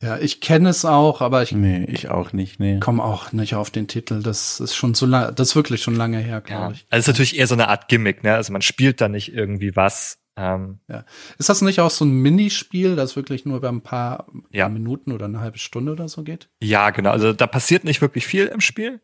Ja, 0.00 0.16
ich 0.18 0.40
kenne 0.40 0.68
es 0.68 0.84
auch, 0.84 1.20
aber 1.20 1.42
ich 1.42 1.50
nee, 1.50 1.84
ich 1.84 2.08
auch 2.08 2.32
nicht, 2.32 2.60
nee. 2.60 2.78
komme 2.78 3.02
auch 3.02 3.32
nicht 3.32 3.56
auf 3.56 3.70
den 3.70 3.88
Titel. 3.88 4.22
Das 4.22 4.60
ist 4.60 4.76
schon 4.76 4.94
so 4.94 5.06
lange, 5.06 5.32
das 5.32 5.48
ist 5.48 5.56
wirklich 5.56 5.82
schon 5.82 5.96
lange 5.96 6.18
her, 6.18 6.40
glaube 6.40 6.62
ja. 6.62 6.70
ich. 6.70 6.86
Also 6.88 7.00
es 7.00 7.04
ist 7.04 7.08
natürlich 7.08 7.38
eher 7.38 7.46
so 7.48 7.54
eine 7.54 7.68
Art 7.68 7.88
Gimmick, 7.88 8.22
ne? 8.22 8.34
Also 8.34 8.52
man 8.52 8.62
spielt 8.62 9.00
da 9.00 9.08
nicht 9.08 9.32
irgendwie 9.32 9.74
was. 9.74 10.20
Ähm, 10.36 10.78
ja. 10.86 11.04
Ist 11.38 11.48
das 11.48 11.62
nicht 11.62 11.80
auch 11.80 11.90
so 11.90 12.04
ein 12.04 12.12
Minispiel, 12.12 12.94
das 12.94 13.16
wirklich 13.16 13.44
nur 13.44 13.56
über 13.56 13.70
ein 13.70 13.82
paar, 13.82 14.26
ja. 14.52 14.68
Minuten 14.68 15.10
oder 15.10 15.24
eine 15.24 15.40
halbe 15.40 15.58
Stunde 15.58 15.90
oder 15.90 16.08
so 16.08 16.22
geht? 16.22 16.48
Ja, 16.62 16.90
genau. 16.90 17.10
Also 17.10 17.32
da 17.32 17.48
passiert 17.48 17.82
nicht 17.82 18.00
wirklich 18.00 18.24
viel 18.24 18.46
im 18.46 18.60
Spiel. 18.60 19.00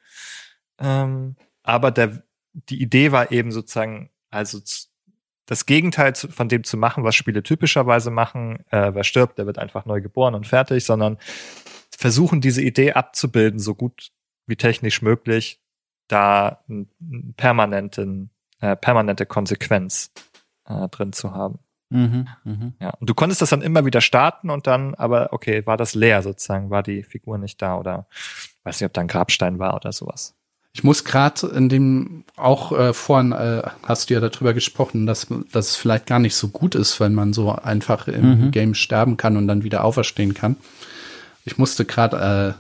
Ähm, 0.79 1.35
aber 1.65 1.91
der, 1.91 2.23
die 2.53 2.81
Idee 2.81 3.11
war 3.11 3.33
eben 3.33 3.51
sozusagen, 3.51 4.11
also 4.31 4.61
das 5.47 5.67
Gegenteil 5.67 6.15
von 6.15 6.49
dem 6.49 6.65
zu 6.65 6.77
machen, 6.77 7.05
was 7.05 7.15
Spiele 7.15 7.43
typischerweise 7.43 8.11
machen. 8.11 8.65
Äh, 8.71 8.95
wer 8.95 9.05
stirbt, 9.05 9.39
der 9.39 9.47
wird 9.47 9.59
einfach 9.59 9.85
neu 9.85 10.01
geboren 10.01 10.35
und 10.35 10.47
fertig, 10.47 10.85
sondern 10.85 11.19
versuchen, 11.97 12.41
diese 12.41 12.63
Idee 12.63 12.93
abzubilden, 12.93 13.59
so 13.59 13.75
gut 13.75 14.11
wie 14.47 14.57
technisch 14.57 15.03
möglich, 15.03 15.61
da 16.09 16.63
einen 16.69 17.35
permanenten, 17.37 18.31
äh, 18.61 18.77
permanente 18.77 19.27
Konsequenz 19.27 20.13
äh, 20.67 20.89
drin 20.89 21.13
zu 21.13 21.33
haben. 21.33 21.59
Mhm, 21.91 22.29
mh. 22.45 22.73
Ja, 22.81 22.91
und 22.91 23.09
du 23.09 23.15
konntest 23.15 23.43
das 23.43 23.51
dann 23.51 23.63
immer 23.63 23.85
wieder 23.85 24.01
starten 24.01 24.51
und 24.51 24.67
dann, 24.67 24.95
aber 24.95 25.33
okay, 25.33 25.65
war 25.67 25.77
das 25.77 25.95
leer 25.95 26.23
sozusagen, 26.23 26.71
war 26.71 26.83
die 26.83 27.03
Figur 27.03 27.39
nicht 27.39 27.61
da 27.63 27.77
oder 27.77 28.07
weiß 28.65 28.81
nicht, 28.81 28.87
ob 28.87 28.93
da 28.93 29.03
ein 29.03 29.09
Grabstein 29.09 29.59
war 29.59 29.75
oder 29.75 29.93
sowas. 29.93 30.35
Ich 30.75 30.83
muss 30.83 31.05
gerade 31.05 31.47
in 31.47 31.69
dem 31.69 32.25
auch 32.37 32.73
äh, 32.73 32.93
vorhin 32.93 33.31
äh, 33.31 33.63
hast 33.85 34.11
du 34.11 34.15
ja 34.15 34.21
darüber 34.21 34.53
gesprochen, 34.55 35.07
dass 35.07 35.29
dass 35.53 35.71
es 35.71 35.77
vielleicht 35.77 36.07
gar 36.07 36.19
nicht 36.19 36.35
so 36.35 36.49
gut 36.49 36.75
ist, 36.75 36.99
wenn 36.99 37.15
man 37.15 37.33
so 37.33 37.53
einfach 37.53 38.09
im 38.09 38.47
mhm. 38.47 38.51
Game 38.51 38.75
sterben 38.75 39.17
kann 39.17 39.37
und 39.37 39.47
dann 39.47 39.63
wieder 39.63 39.85
auferstehen 39.85 40.35
kann. 40.35 40.57
Ich 41.45 41.59
musste 41.59 41.85
gerade 41.85 42.57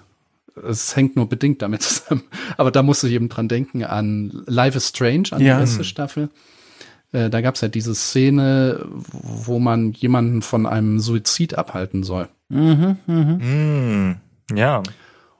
äh, 0.56 0.60
es 0.68 0.94
hängt 0.94 1.16
nur 1.16 1.28
bedingt 1.28 1.60
damit 1.60 1.82
zusammen, 1.82 2.22
aber 2.56 2.70
da 2.70 2.84
musste 2.84 3.08
ich 3.08 3.14
eben 3.14 3.28
dran 3.28 3.48
denken 3.48 3.82
an 3.82 4.44
Life 4.46 4.76
is 4.76 4.88
Strange, 4.88 5.30
an 5.32 5.42
ja. 5.42 5.56
die 5.56 5.62
erste 5.62 5.82
Staffel. 5.82 6.30
Äh, 7.10 7.30
da 7.30 7.40
gab 7.40 7.56
es 7.56 7.62
ja 7.62 7.68
diese 7.68 7.96
Szene, 7.96 8.86
wo 8.90 9.58
man 9.58 9.92
jemanden 9.92 10.40
von 10.40 10.66
einem 10.66 11.00
Suizid 11.00 11.58
abhalten 11.58 12.04
soll. 12.04 12.28
Mhm, 12.48 12.96
mh. 13.06 13.22
mm, 13.44 14.16
ja. 14.54 14.82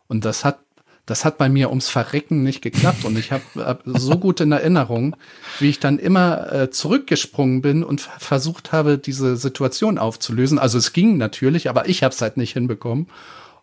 Und 0.08 0.24
das 0.24 0.44
hat 0.44 0.58
das 1.06 1.24
hat 1.24 1.36
bei 1.36 1.48
mir 1.48 1.68
ums 1.68 1.88
Verrecken 1.88 2.42
nicht 2.42 2.62
geklappt 2.62 3.04
und 3.04 3.18
ich 3.18 3.30
habe 3.30 3.42
hab 3.56 3.82
so 3.84 4.18
gut 4.18 4.40
in 4.40 4.52
Erinnerung, 4.52 5.16
wie 5.58 5.68
ich 5.68 5.78
dann 5.78 5.98
immer 5.98 6.52
äh, 6.52 6.70
zurückgesprungen 6.70 7.60
bin 7.60 7.84
und 7.84 8.00
versucht 8.00 8.72
habe, 8.72 8.96
diese 8.96 9.36
Situation 9.36 9.98
aufzulösen. 9.98 10.58
Also 10.58 10.78
es 10.78 10.92
ging 10.92 11.18
natürlich, 11.18 11.68
aber 11.68 11.88
ich 11.88 12.02
habe 12.02 12.14
es 12.14 12.22
halt 12.22 12.36
nicht 12.36 12.54
hinbekommen. 12.54 13.08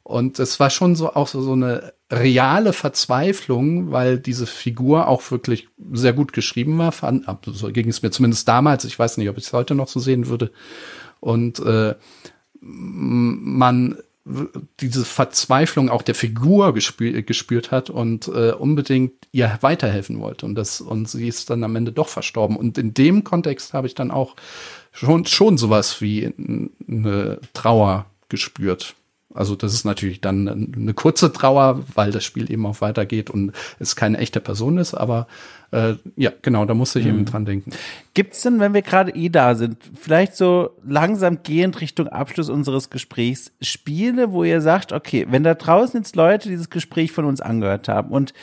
Und 0.03 0.39
es 0.39 0.59
war 0.59 0.69
schon 0.69 0.95
so 0.95 1.13
auch 1.13 1.27
so, 1.27 1.41
so 1.41 1.53
eine 1.53 1.93
reale 2.11 2.73
Verzweiflung, 2.73 3.91
weil 3.91 4.19
diese 4.19 4.47
Figur 4.47 5.07
auch 5.07 5.29
wirklich 5.31 5.67
sehr 5.93 6.13
gut 6.13 6.33
geschrieben 6.33 6.77
war. 6.77 6.91
Fand, 6.91 7.25
so 7.45 7.71
ging 7.71 7.87
es 7.87 8.01
mir 8.01 8.11
zumindest 8.11 8.47
damals. 8.47 8.83
Ich 8.83 8.97
weiß 8.97 9.17
nicht, 9.17 9.29
ob 9.29 9.37
ich 9.37 9.45
es 9.45 9.53
heute 9.53 9.75
noch 9.75 9.87
so 9.87 9.99
sehen 9.99 10.27
würde. 10.27 10.51
Und 11.19 11.59
äh, 11.59 11.95
man 12.59 13.97
diese 14.79 15.03
Verzweiflung 15.03 15.89
auch 15.89 16.03
der 16.03 16.15
Figur 16.15 16.73
gespür, 16.73 17.21
gespürt 17.23 17.71
hat 17.71 17.89
und 17.89 18.27
äh, 18.27 18.51
unbedingt 18.51 19.13
ihr 19.31 19.57
weiterhelfen 19.61 20.19
wollte. 20.19 20.45
Und 20.45 20.55
das, 20.55 20.79
und 20.79 21.09
sie 21.09 21.27
ist 21.27 21.49
dann 21.49 21.63
am 21.63 21.75
Ende 21.75 21.91
doch 21.91 22.07
verstorben. 22.07 22.55
Und 22.55 22.77
in 22.77 22.93
dem 22.93 23.23
Kontext 23.23 23.73
habe 23.73 23.87
ich 23.87 23.95
dann 23.95 24.11
auch 24.11 24.35
schon, 24.91 25.25
schon 25.25 25.57
sowas 25.57 26.01
wie 26.01 26.33
eine 26.87 27.39
Trauer 27.53 28.05
gespürt. 28.29 28.95
Also 29.33 29.55
das 29.55 29.73
ist 29.73 29.85
natürlich 29.85 30.21
dann 30.21 30.71
eine 30.75 30.93
kurze 30.93 31.31
Trauer, 31.31 31.83
weil 31.95 32.11
das 32.11 32.23
Spiel 32.23 32.51
eben 32.51 32.65
auch 32.65 32.81
weitergeht 32.81 33.29
und 33.29 33.53
es 33.79 33.95
keine 33.95 34.17
echte 34.17 34.39
Person 34.39 34.77
ist, 34.77 34.93
aber 34.93 35.27
äh, 35.71 35.95
ja, 36.17 36.31
genau, 36.41 36.65
da 36.65 36.73
musste 36.73 36.99
ich 36.99 37.05
mhm. 37.05 37.11
eben 37.11 37.25
dran 37.25 37.45
denken. 37.45 37.71
Gibt's 38.13 38.41
denn, 38.41 38.59
wenn 38.59 38.73
wir 38.73 38.81
gerade 38.81 39.15
eh 39.15 39.29
da 39.29 39.55
sind, 39.55 39.77
vielleicht 39.99 40.35
so 40.35 40.71
langsam 40.85 41.43
gehend 41.43 41.79
Richtung 41.79 42.07
Abschluss 42.09 42.49
unseres 42.49 42.89
Gesprächs, 42.89 43.53
Spiele, 43.61 44.33
wo 44.33 44.43
ihr 44.43 44.61
sagt, 44.61 44.91
okay, 44.91 45.25
wenn 45.29 45.43
da 45.43 45.53
draußen 45.53 45.99
jetzt 45.99 46.15
Leute 46.15 46.49
dieses 46.49 46.69
Gespräch 46.69 47.11
von 47.13 47.25
uns 47.25 47.39
angehört 47.39 47.87
haben 47.87 48.11
und 48.11 48.33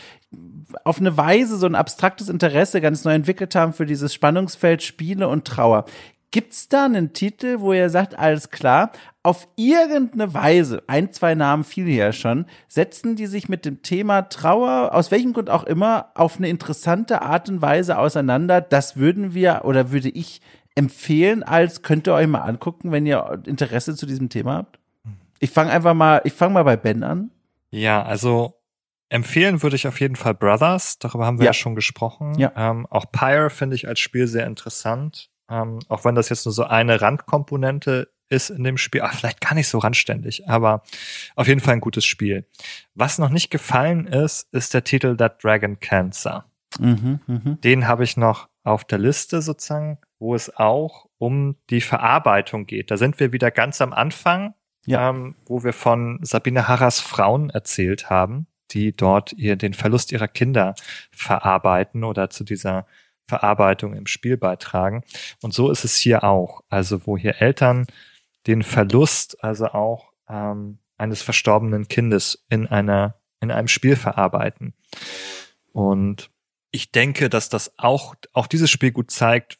auf 0.85 1.01
eine 1.01 1.16
Weise 1.16 1.56
so 1.56 1.66
ein 1.66 1.74
abstraktes 1.74 2.28
Interesse 2.28 2.81
ganz 2.81 3.05
neu 3.05 3.15
entwickelt 3.15 3.55
haben 3.55 3.73
für 3.73 3.86
dieses 3.86 4.12
Spannungsfeld 4.12 4.82
Spiele 4.82 5.28
und 5.28 5.47
Trauer. 5.47 5.86
Gibt's 6.31 6.69
da 6.69 6.85
einen 6.85 7.15
Titel, 7.15 7.60
wo 7.60 7.73
ihr 7.73 7.89
sagt, 7.89 8.19
alles 8.19 8.51
klar, 8.51 8.93
auf 9.28 9.46
irgendeine 9.56 10.32
Weise, 10.32 10.82
ein, 10.86 11.12
zwei 11.12 11.34
Namen 11.34 11.62
fiel 11.62 11.84
hier 11.84 12.06
ja 12.06 12.12
schon, 12.14 12.46
setzen 12.66 13.14
die 13.14 13.26
sich 13.26 13.50
mit 13.50 13.66
dem 13.66 13.82
Thema 13.82 14.22
Trauer, 14.22 14.94
aus 14.94 15.10
welchem 15.10 15.34
Grund 15.34 15.50
auch 15.50 15.64
immer, 15.64 16.12
auf 16.14 16.38
eine 16.38 16.48
interessante 16.48 17.20
Art 17.20 17.50
und 17.50 17.60
Weise 17.60 17.98
auseinander. 17.98 18.62
Das 18.62 18.96
würden 18.96 19.34
wir 19.34 19.66
oder 19.66 19.92
würde 19.92 20.09
ich 20.09 20.40
empfehlen, 20.74 21.42
als 21.42 21.82
könnt 21.82 22.09
ihr 22.09 22.14
euch 22.14 22.26
mal 22.26 22.40
angucken, 22.40 22.90
wenn 22.90 23.05
ihr 23.05 23.42
Interesse 23.44 23.94
zu 23.94 24.06
diesem 24.06 24.30
Thema 24.30 24.55
habt. 24.55 24.78
Ich 25.40 25.50
fange 25.50 25.72
einfach 25.72 25.92
mal, 25.92 26.22
ich 26.24 26.32
fange 26.32 26.55
mal 26.55 26.64
bei 26.64 26.78
Ben 26.78 27.02
an. 27.02 27.30
Ja, 27.70 28.02
also 28.02 28.55
empfehlen 29.10 29.62
würde 29.62 29.76
ich 29.76 29.86
auf 29.86 30.00
jeden 30.00 30.16
Fall 30.16 30.32
Brothers, 30.32 31.00
darüber 31.00 31.26
haben 31.26 31.36
wir 31.36 31.44
ja, 31.44 31.50
ja 31.50 31.55
schon 31.55 31.74
gesprochen. 31.74 32.32
Ja. 32.38 32.50
Ähm, 32.56 32.86
auch 32.86 33.12
Pyre 33.12 33.50
finde 33.50 33.76
ich 33.76 33.88
als 33.88 33.98
Spiel 33.98 34.26
sehr 34.26 34.46
interessant. 34.46 35.28
Ähm, 35.50 35.80
auch 35.88 36.06
wenn 36.06 36.14
das 36.14 36.30
jetzt 36.30 36.46
nur 36.46 36.52
so 36.55 36.64
eine 36.64 37.02
Randkomponente 37.02 38.09
ist 38.28 38.50
in 38.50 38.64
dem 38.64 38.76
Spiel, 38.76 39.02
ach, 39.02 39.14
vielleicht 39.14 39.40
gar 39.40 39.55
nicht 39.55 39.68
so 39.68 39.78
randständig, 39.78 40.48
aber 40.48 40.82
auf 41.34 41.48
jeden 41.48 41.60
Fall 41.60 41.74
ein 41.74 41.80
gutes 41.80 42.05
Spiel. 42.05 42.46
Was 42.94 43.18
noch 43.18 43.30
nicht 43.30 43.50
gefallen 43.50 44.06
ist, 44.06 44.52
ist 44.52 44.74
der 44.74 44.84
Titel 44.84 45.16
That 45.16 45.42
Dragon 45.42 45.80
Cancer. 45.80 46.44
Mhm, 46.78 47.20
mh. 47.26 47.59
Den 47.64 47.88
habe 47.88 48.05
ich 48.05 48.16
noch 48.16 48.48
auf 48.64 48.84
der 48.84 48.98
Liste 48.98 49.40
sozusagen, 49.40 49.98
wo 50.18 50.34
es 50.34 50.55
auch 50.56 51.06
um 51.16 51.56
die 51.70 51.80
Verarbeitung 51.80 52.66
geht. 52.66 52.90
Da 52.90 52.96
sind 52.96 53.18
wir 53.18 53.32
wieder 53.32 53.50
ganz 53.50 53.80
am 53.80 53.92
Anfang, 53.92 54.55
ja. 54.84 55.10
ähm, 55.10 55.34
wo 55.46 55.64
wir 55.64 55.72
von 55.72 56.18
Sabine 56.22 56.68
Harras 56.68 57.00
Frauen 57.00 57.50
erzählt 57.50 58.10
haben, 58.10 58.46
die 58.70 58.92
dort 58.92 59.32
ihr 59.32 59.56
den 59.56 59.74
Verlust 59.74 60.12
ihrer 60.12 60.28
Kinder 60.28 60.74
verarbeiten 61.10 62.05
oder 62.05 62.28
zu 62.30 62.44
dieser 62.44 62.86
Verarbeitung 63.26 63.94
im 63.94 64.06
Spiel 64.06 64.36
beitragen. 64.36 65.02
Und 65.42 65.55
so 65.55 65.70
ist 65.70 65.84
es 65.84 65.96
hier 65.96 66.24
auch. 66.24 66.62
Also 66.68 67.06
wo 67.06 67.16
hier 67.16 67.40
Eltern 67.40 67.86
den 68.49 68.62
Verlust, 68.62 69.43
also 69.45 69.66
auch 69.66 70.12
ähm, 70.29 70.79
eines 70.97 71.23
verstorbenen 71.23 71.87
Kindes 71.89 72.45
in 72.49 72.66
einer 72.66 73.15
in 73.41 73.53
einem 73.53 73.69
Spiel 73.69 73.95
verarbeiten. 73.95 74.75
Und 75.73 76.31
ich 76.73 76.91
denke, 76.91 77.31
dass 77.31 77.49
das 77.49 77.79
auch 77.79 78.16
auch 78.33 78.49
dieses 78.49 78.70
Spiel 78.70 78.91
gut 78.91 79.12
zeigt, 79.12 79.59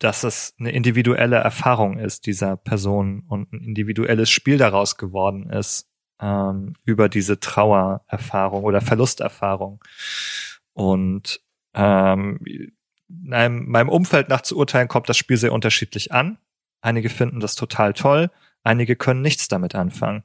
dass 0.00 0.24
es 0.24 0.54
eine 0.58 0.72
individuelle 0.72 1.36
Erfahrung 1.36 1.98
ist 1.98 2.26
dieser 2.26 2.56
Person 2.56 3.22
und 3.28 3.52
ein 3.52 3.60
individuelles 3.60 4.30
Spiel 4.30 4.58
daraus 4.58 4.96
geworden 4.96 5.48
ist 5.48 5.88
ähm, 6.20 6.74
über 6.84 7.08
diese 7.08 7.38
Trauererfahrung 7.38 8.64
oder 8.64 8.80
Verlusterfahrung. 8.80 9.82
Und 10.72 11.40
ähm, 11.74 12.40
meinem, 13.08 13.68
meinem 13.68 13.88
Umfeld 13.88 14.28
nach 14.28 14.40
zu 14.40 14.56
urteilen, 14.56 14.88
kommt 14.88 15.08
das 15.08 15.16
Spiel 15.16 15.36
sehr 15.36 15.52
unterschiedlich 15.52 16.12
an. 16.12 16.38
Einige 16.82 17.08
finden 17.08 17.40
das 17.40 17.54
total 17.54 17.94
toll, 17.94 18.30
einige 18.62 18.96
können 18.96 19.22
nichts 19.22 19.48
damit 19.48 19.74
anfangen. 19.74 20.22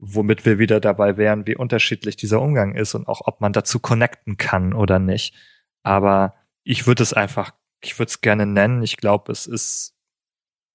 Womit 0.00 0.44
wir 0.44 0.58
wieder 0.58 0.80
dabei 0.80 1.16
wären, 1.16 1.46
wie 1.46 1.56
unterschiedlich 1.56 2.16
dieser 2.16 2.40
Umgang 2.40 2.74
ist 2.74 2.94
und 2.94 3.06
auch 3.06 3.22
ob 3.24 3.40
man 3.40 3.52
dazu 3.52 3.78
connecten 3.78 4.36
kann 4.36 4.72
oder 4.72 4.98
nicht. 4.98 5.34
Aber 5.82 6.34
ich 6.64 6.86
würde 6.86 7.02
es 7.02 7.12
einfach 7.12 7.52
ich 7.80 7.98
würde 7.98 8.10
es 8.10 8.20
gerne 8.20 8.46
nennen. 8.46 8.82
Ich 8.82 8.96
glaube, 8.96 9.32
es 9.32 9.46
ist 9.46 9.94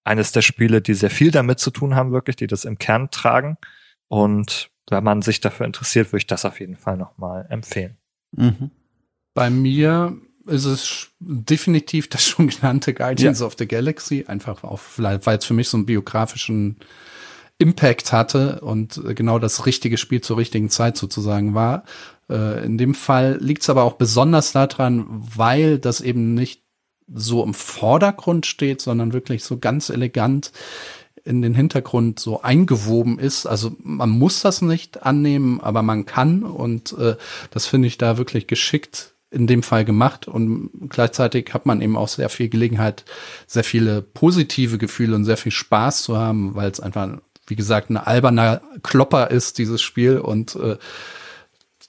eines 0.04 0.32
der 0.32 0.42
Spiele, 0.42 0.82
die 0.82 0.94
sehr 0.94 1.10
viel 1.10 1.32
damit 1.32 1.60
zu 1.60 1.72
tun 1.72 1.96
haben, 1.96 2.12
wirklich, 2.12 2.36
die 2.36 2.48
das 2.48 2.66
im 2.66 2.78
Kern 2.78 3.10
tragen. 3.10 3.58
Und 4.08 4.72
wenn 4.90 5.04
man 5.04 5.22
sich 5.22 5.40
dafür 5.40 5.66
interessiert, 5.66 6.10
würde 6.10 6.20
ich 6.20 6.28
das 6.28 6.46
auf 6.46 6.60
jeden 6.60 6.76
Fall 6.76 6.98
nochmal 6.98 7.46
empfehlen. 7.50 7.98
Mhm. 8.32 8.72
Bei 9.34 9.50
mir 9.50 10.18
ist 10.46 10.66
es 10.66 11.08
definitiv 11.20 12.10
das 12.10 12.26
schon 12.28 12.48
genannte 12.48 12.94
Guardians 12.94 13.40
ja. 13.40 13.46
of 13.46 13.56
the 13.58 13.68
Galaxy, 13.68 14.26
einfach 14.28 14.64
auch 14.64 14.80
vielleicht, 14.80 15.26
weil 15.26 15.38
es 15.38 15.46
für 15.46 15.54
mich 15.54 15.70
so 15.70 15.78
einen 15.78 15.86
biografischen 15.86 16.78
Impact 17.60 18.12
hatte 18.12 18.62
und 18.62 19.02
genau 19.16 19.40
das 19.40 19.66
richtige 19.66 19.98
Spiel 19.98 20.22
zur 20.22 20.38
richtigen 20.38 20.70
Zeit 20.70 20.98
sozusagen 20.98 21.54
war. 21.54 21.84
Äh, 22.30 22.66
in 22.66 22.78
dem 22.78 22.96
Fall 22.96 23.38
liegt 23.40 23.62
es 23.62 23.70
aber 23.70 23.84
auch 23.84 23.94
besonders 23.94 24.52
daran, 24.52 25.06
weil 25.10 25.78
das 25.80 26.02
eben 26.02 26.34
nicht 26.34 26.64
so 27.14 27.44
im 27.44 27.54
Vordergrund 27.54 28.46
steht, 28.46 28.82
sondern 28.82 29.14
wirklich 29.14 29.44
so 29.44 29.60
ganz 29.60 29.90
elegant 29.90 30.52
in 31.26 31.42
den 31.42 31.54
Hintergrund 31.54 32.20
so 32.20 32.42
eingewoben 32.42 33.18
ist. 33.18 33.46
Also 33.46 33.76
man 33.80 34.10
muss 34.10 34.42
das 34.42 34.62
nicht 34.62 35.04
annehmen, 35.04 35.62
aber 35.62 35.84
man 35.84 36.06
kann 36.06 36.44
und 36.44 36.98
äh, 36.98 37.16
das 37.52 37.66
finde 37.66 37.88
ich 37.88 37.98
da 37.98 38.18
wirklich 38.18 38.48
geschickt 38.48 39.13
in 39.34 39.48
dem 39.48 39.64
Fall 39.64 39.84
gemacht 39.84 40.28
und 40.28 40.70
gleichzeitig 40.90 41.54
hat 41.54 41.66
man 41.66 41.82
eben 41.82 41.98
auch 41.98 42.08
sehr 42.08 42.30
viel 42.30 42.50
Gelegenheit, 42.50 43.04
sehr 43.48 43.64
viele 43.64 44.02
positive 44.02 44.78
Gefühle 44.78 45.16
und 45.16 45.26
sehr 45.26 45.38
viel 45.38 45.52
Spaß 45.52 46.04
zu 46.04 46.18
haben, 46.18 46.56
weil 46.56 46.70
es 46.70 46.80
einfach, 46.80 47.18
wie 47.48 47.56
gesagt, 47.56 47.90
ein 47.90 47.98
alberner 47.98 48.62
Klopper 48.84 49.32
ist, 49.32 49.58
dieses 49.58 49.82
Spiel 49.82 50.20
und 50.20 50.56
äh, 50.56 50.78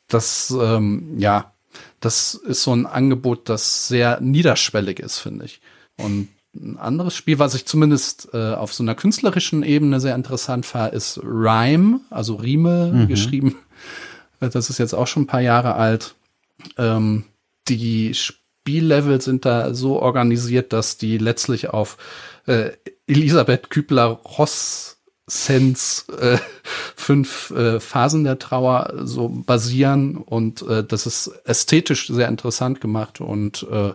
das, 0.09 0.57
ähm, 0.59 1.19
ja, 1.19 1.53
das 2.01 2.35
ist 2.35 2.63
so 2.63 2.75
ein 2.75 2.87
Angebot, 2.87 3.49
das 3.49 3.89
sehr 3.89 4.21
niederschwellig 4.21 5.01
ist, 5.01 5.19
finde 5.19 5.45
ich. 5.45 5.61
Und 5.97 6.29
ein 6.55 6.79
anderes 6.79 7.15
Spiel, 7.15 7.39
was 7.39 7.55
ich 7.55 7.67
zumindest 7.67 8.29
äh, 8.33 8.55
auf 8.55 8.73
so 8.73 8.83
einer 8.83 8.95
künstlerischen 8.95 9.63
Ebene 9.63 10.01
sehr 10.01 10.15
interessant 10.15 10.67
fand, 10.67 10.95
ist 10.95 11.21
Rhyme, 11.23 12.01
also 12.11 12.37
Rime 12.37 12.93
mhm. 12.93 13.09
geschrieben. 13.09 13.57
Äh, 14.41 14.51
das 14.51 14.71
ist 14.71 14.79
jetzt 14.79 14.95
auch 14.95 15.07
schon 15.07 15.25
ein 15.25 15.29
paar 15.29 15.41
Jahre 15.41 15.75
alt. 15.75 16.15
Ähm, 16.79 17.25
die 17.69 18.15
Spiellevel 18.15 19.21
sind 19.21 19.45
da 19.45 19.75
so 19.75 20.01
organisiert, 20.01 20.73
dass 20.73 20.97
die 20.97 21.19
letztlich 21.19 21.71
auf 21.71 21.97
äh, 22.47 22.71
Elisabeth 23.07 23.71
Kübler-Ross 23.71 24.95
Sense 25.27 26.13
äh, 26.19 26.39
fünf 26.97 27.51
äh, 27.51 27.81
Phasen 27.81 28.25
der 28.25 28.39
Trauer 28.39 28.93
so 29.05 29.29
basieren 29.29 30.17
und 30.17 30.63
äh, 30.63 30.85
das 30.85 31.07
ist 31.07 31.29
ästhetisch 31.45 32.09
sehr 32.09 32.29
interessant 32.29 32.81
gemacht 32.81 33.21
und 33.21 33.67
äh, 33.71 33.95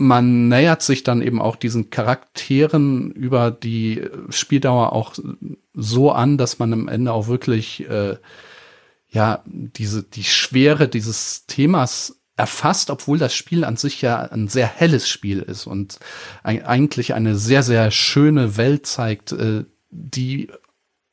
man 0.00 0.48
nähert 0.48 0.82
sich 0.82 1.02
dann 1.02 1.22
eben 1.22 1.42
auch 1.42 1.56
diesen 1.56 1.90
Charakteren 1.90 3.10
über 3.10 3.50
die 3.50 4.02
Spieldauer 4.30 4.92
auch 4.92 5.14
so 5.74 6.12
an, 6.12 6.38
dass 6.38 6.60
man 6.60 6.72
am 6.72 6.88
Ende 6.88 7.12
auch 7.12 7.26
wirklich 7.26 7.88
äh, 7.88 8.16
ja 9.08 9.42
diese 9.46 10.04
die 10.04 10.24
Schwere 10.24 10.86
dieses 10.86 11.46
Themas 11.46 12.17
erfasst, 12.38 12.88
obwohl 12.88 13.18
das 13.18 13.34
Spiel 13.34 13.64
an 13.64 13.76
sich 13.76 14.00
ja 14.00 14.20
ein 14.20 14.48
sehr 14.48 14.68
helles 14.68 15.08
Spiel 15.08 15.40
ist 15.40 15.66
und 15.66 15.98
eigentlich 16.42 17.12
eine 17.12 17.36
sehr 17.36 17.62
sehr 17.62 17.90
schöne 17.90 18.56
Welt 18.56 18.86
zeigt, 18.86 19.32
äh, 19.32 19.64
die 19.90 20.48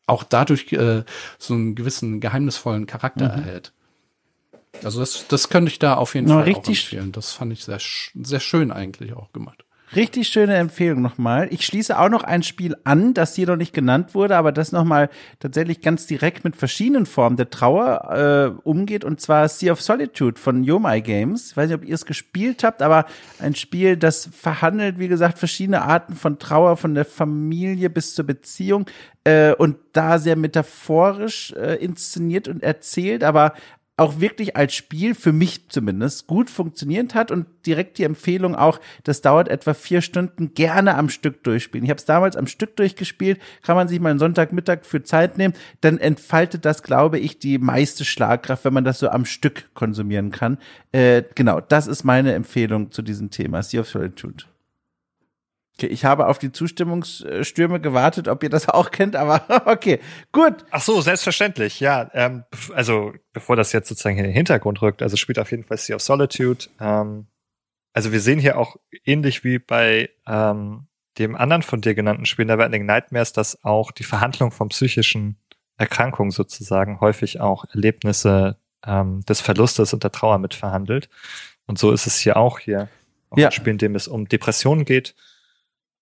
auch 0.05 0.23
dadurch 0.23 0.71
äh, 0.71 1.03
so 1.39 1.55
einen 1.55 1.75
gewissen 1.75 2.19
geheimnisvollen 2.19 2.85
Charakter 2.85 3.25
mhm. 3.25 3.43
erhält. 3.43 3.73
Also 4.83 4.99
das, 4.99 5.27
das 5.27 5.49
könnte 5.49 5.71
ich 5.71 5.79
da 5.79 5.95
auf 5.95 6.13
jeden 6.13 6.27
no, 6.27 6.35
Fall 6.35 6.43
richtig 6.43 6.63
auch 6.63 6.83
empfehlen. 6.83 7.11
Das 7.11 7.31
fand 7.31 7.53
ich 7.53 7.63
sehr, 7.63 7.79
sehr 7.79 8.39
schön 8.39 8.71
eigentlich 8.71 9.13
auch 9.13 9.33
gemacht. 9.33 9.64
Richtig 9.93 10.29
schöne 10.29 10.55
Empfehlung 10.55 11.01
nochmal. 11.01 11.47
Ich 11.51 11.65
schließe 11.65 11.97
auch 11.99 12.09
noch 12.09 12.23
ein 12.23 12.41
Spiel 12.41 12.75
an, 12.85 13.13
das 13.13 13.35
hier 13.35 13.47
noch 13.47 13.55
nicht 13.55 13.73
genannt 13.73 14.15
wurde, 14.15 14.35
aber 14.35 14.51
das 14.51 14.71
nochmal 14.71 15.09
tatsächlich 15.39 15.81
ganz 15.81 16.07
direkt 16.07 16.43
mit 16.43 16.55
verschiedenen 16.55 17.05
Formen 17.05 17.37
der 17.37 17.51
Trauer 17.51 18.55
äh, 18.63 18.67
umgeht, 18.67 19.03
und 19.03 19.21
zwar 19.21 19.47
Sea 19.47 19.73
of 19.73 19.81
Solitude 19.81 20.39
von 20.39 20.63
Yomai 20.63 21.01
Games. 21.01 21.51
Ich 21.51 21.57
weiß 21.57 21.69
nicht, 21.69 21.77
ob 21.77 21.85
ihr 21.85 21.93
es 21.93 22.05
gespielt 22.05 22.63
habt, 22.63 22.81
aber 22.81 23.05
ein 23.39 23.53
Spiel, 23.53 23.95
das 23.95 24.27
verhandelt, 24.33 24.97
wie 24.97 25.07
gesagt, 25.07 25.37
verschiedene 25.37 25.83
Arten 25.83 26.15
von 26.15 26.39
Trauer, 26.39 26.77
von 26.77 26.95
der 26.95 27.05
Familie 27.05 27.91
bis 27.91 28.15
zur 28.15 28.25
Beziehung 28.25 28.87
äh, 29.23 29.53
und 29.53 29.77
da 29.93 30.17
sehr 30.17 30.35
metaphorisch 30.35 31.53
äh, 31.53 31.75
inszeniert 31.75 32.47
und 32.47 32.63
erzählt, 32.63 33.23
aber 33.23 33.53
auch 33.97 34.19
wirklich 34.19 34.57
als 34.57 34.73
Spiel, 34.73 35.15
für 35.15 35.31
mich 35.31 35.69
zumindest, 35.69 36.27
gut 36.27 36.49
funktioniert 36.49 37.15
hat 37.15 37.31
und 37.31 37.47
direkt 37.65 37.97
die 37.97 38.03
Empfehlung 38.03 38.55
auch, 38.55 38.79
das 39.03 39.21
dauert 39.21 39.47
etwa 39.47 39.73
vier 39.73 40.01
Stunden, 40.01 40.53
gerne 40.53 40.95
am 40.95 41.09
Stück 41.09 41.43
durchspielen. 41.43 41.85
Ich 41.85 41.89
habe 41.89 41.99
es 41.99 42.05
damals 42.05 42.35
am 42.35 42.47
Stück 42.47 42.75
durchgespielt, 42.75 43.39
kann 43.61 43.75
man 43.75 43.87
sich 43.87 43.99
mal 43.99 44.09
einen 44.09 44.19
Sonntagmittag 44.19 44.79
für 44.83 45.03
Zeit 45.03 45.37
nehmen, 45.37 45.53
dann 45.81 45.97
entfaltet 45.97 46.65
das, 46.65 46.83
glaube 46.83 47.19
ich, 47.19 47.39
die 47.39 47.57
meiste 47.57 48.03
Schlagkraft, 48.03 48.65
wenn 48.65 48.73
man 48.73 48.83
das 48.83 48.99
so 48.99 49.09
am 49.09 49.25
Stück 49.25 49.73
konsumieren 49.73 50.31
kann. 50.31 50.57
Äh, 50.91 51.23
genau, 51.33 51.61
das 51.61 51.87
ist 51.87 52.03
meine 52.03 52.33
Empfehlung 52.33 52.91
zu 52.91 53.01
diesem 53.01 53.29
Thema, 53.29 53.63
Sea 53.63 53.81
of 53.81 53.87
Solitude. 53.87 54.45
Okay, 55.77 55.87
ich 55.87 56.05
habe 56.05 56.27
auf 56.27 56.39
die 56.39 56.53
Zustimmungsstürme 56.53 57.81
gewartet, 57.81 58.29
ob 58.29 58.43
ihr 58.43 58.49
das 58.49 58.69
auch 58.69 58.91
kennt, 58.91 59.17
aber 59.17 59.43
okay, 59.65 59.99
gut. 60.31 60.63
Ach 60.71 60.81
so, 60.81 61.01
selbstverständlich, 61.01 61.81
ja. 61.81 62.09
Ähm, 62.13 62.45
also 62.73 63.13
bevor 63.33 63.57
das 63.57 63.73
jetzt 63.73 63.89
sozusagen 63.89 64.17
in 64.17 64.23
den 64.23 64.33
Hintergrund 64.33 64.81
rückt, 64.81 65.01
also 65.01 65.17
spielt 65.17 65.37
auf 65.37 65.51
jeden 65.51 65.65
Fall 65.65 65.77
Sea 65.77 65.97
of 65.97 66.01
Solitude. 66.01 66.67
Ähm, 66.79 67.27
also 67.91 68.13
wir 68.13 68.21
sehen 68.21 68.39
hier 68.39 68.57
auch 68.57 68.77
ähnlich 69.03 69.43
wie 69.43 69.59
bei 69.59 70.09
ähm, 70.25 70.87
dem 71.17 71.35
anderen 71.35 71.61
von 71.61 71.81
dir 71.81 71.93
genannten 71.93 72.25
Spiel 72.25 72.45
Neverending 72.45 72.85
Nightmares, 72.85 73.33
dass 73.33 73.61
auch 73.65 73.91
die 73.91 74.03
Verhandlung 74.03 74.51
von 74.51 74.69
psychischen 74.69 75.37
Erkrankungen 75.77 76.31
sozusagen 76.31 77.01
häufig 77.01 77.41
auch 77.41 77.65
Erlebnisse 77.73 78.57
ähm, 78.85 79.25
des 79.25 79.41
Verlustes 79.41 79.93
und 79.93 80.03
der 80.03 80.11
Trauer 80.13 80.39
mitverhandelt. 80.39 81.09
Und 81.67 81.79
so 81.79 81.91
ist 81.91 82.07
es 82.07 82.17
hier 82.17 82.37
auch 82.37 82.59
hier. 82.59 82.87
Auch 83.29 83.37
ja. 83.37 83.47
ein 83.47 83.51
Spiel, 83.51 83.71
in 83.71 83.77
dem 83.77 83.95
es 83.95 84.07
um 84.07 84.29
Depressionen 84.29 84.85
geht 84.85 85.15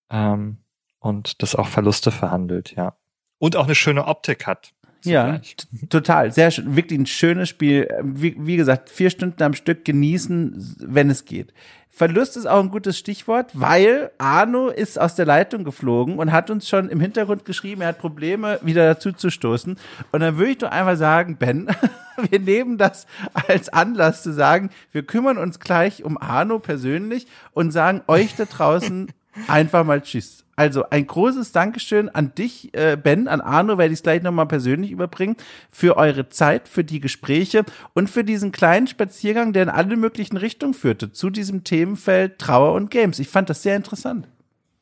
ähm, 0.09 0.57
und 0.99 1.41
das 1.41 1.55
auch 1.55 1.67
Verluste 1.67 2.11
verhandelt, 2.11 2.75
ja. 2.75 2.95
Und 3.39 3.55
auch 3.55 3.65
eine 3.65 3.75
schöne 3.75 4.07
Optik 4.07 4.47
hat. 4.47 4.73
Ja, 5.03 5.41
total. 5.89 6.31
Sehr 6.31 6.49
schön. 6.49 6.75
Wirklich 6.75 6.99
ein 6.99 7.05
schönes 7.05 7.49
Spiel. 7.49 7.89
Wie, 8.01 8.35
wie 8.39 8.55
gesagt, 8.55 8.89
vier 8.89 9.09
Stunden 9.09 9.43
am 9.43 9.53
Stück 9.53 9.83
genießen, 9.83 10.77
wenn 10.79 11.09
es 11.09 11.25
geht. 11.25 11.53
Verlust 11.89 12.37
ist 12.37 12.47
auch 12.47 12.59
ein 12.59 12.71
gutes 12.71 12.97
Stichwort, 12.97 13.51
weil 13.53 14.09
Arno 14.17 14.69
ist 14.69 14.99
aus 14.99 15.13
der 15.13 15.27
Leitung 15.27 15.63
geflogen 15.63 16.17
und 16.17 16.31
hat 16.31 16.49
uns 16.49 16.67
schon 16.67 16.89
im 16.89 16.99
Hintergrund 16.99 17.45
geschrieben, 17.45 17.81
er 17.81 17.89
hat 17.89 17.99
Probleme, 17.99 18.59
wieder 18.63 18.87
dazu 18.87 19.11
zu 19.11 19.29
stoßen. 19.29 19.77
Und 20.11 20.19
dann 20.19 20.37
würde 20.37 20.51
ich 20.51 20.57
doch 20.57 20.71
einfach 20.71 20.97
sagen, 20.97 21.37
Ben, 21.37 21.67
wir 22.29 22.39
nehmen 22.39 22.79
das 22.79 23.05
als 23.33 23.69
Anlass 23.69 24.23
zu 24.23 24.33
sagen, 24.33 24.71
wir 24.91 25.03
kümmern 25.03 25.37
uns 25.37 25.59
gleich 25.59 26.03
um 26.03 26.17
Arno 26.17 26.57
persönlich 26.57 27.27
und 27.51 27.69
sagen 27.69 28.01
euch 28.07 28.35
da 28.35 28.45
draußen 28.45 29.11
einfach 29.47 29.83
mal 29.83 30.01
Tschüss. 30.01 30.43
Also 30.55 30.87
ein 30.89 31.07
großes 31.07 31.51
Dankeschön 31.51 32.09
an 32.09 32.35
dich, 32.35 32.73
äh, 32.75 32.95
Ben, 32.95 33.27
an 33.27 33.41
Arno, 33.41 33.77
werde 33.79 33.91
ich 33.93 33.99
es 33.99 34.03
gleich 34.03 34.21
nochmal 34.21 34.45
persönlich 34.47 34.91
überbringen, 34.91 35.35
für 35.71 35.97
eure 35.97 36.29
Zeit, 36.29 36.67
für 36.67 36.83
die 36.83 36.99
Gespräche 36.99 37.65
und 37.93 38.09
für 38.09 38.23
diesen 38.23 38.51
kleinen 38.51 38.85
Spaziergang, 38.85 39.53
der 39.53 39.63
in 39.63 39.69
alle 39.69 39.97
möglichen 39.97 40.37
Richtungen 40.37 40.75
führte, 40.75 41.11
zu 41.11 41.31
diesem 41.31 41.63
Themenfeld 41.63 42.37
Trauer 42.37 42.73
und 42.73 42.91
Games. 42.91 43.17
Ich 43.17 43.29
fand 43.29 43.49
das 43.49 43.63
sehr 43.63 43.75
interessant. 43.75 44.27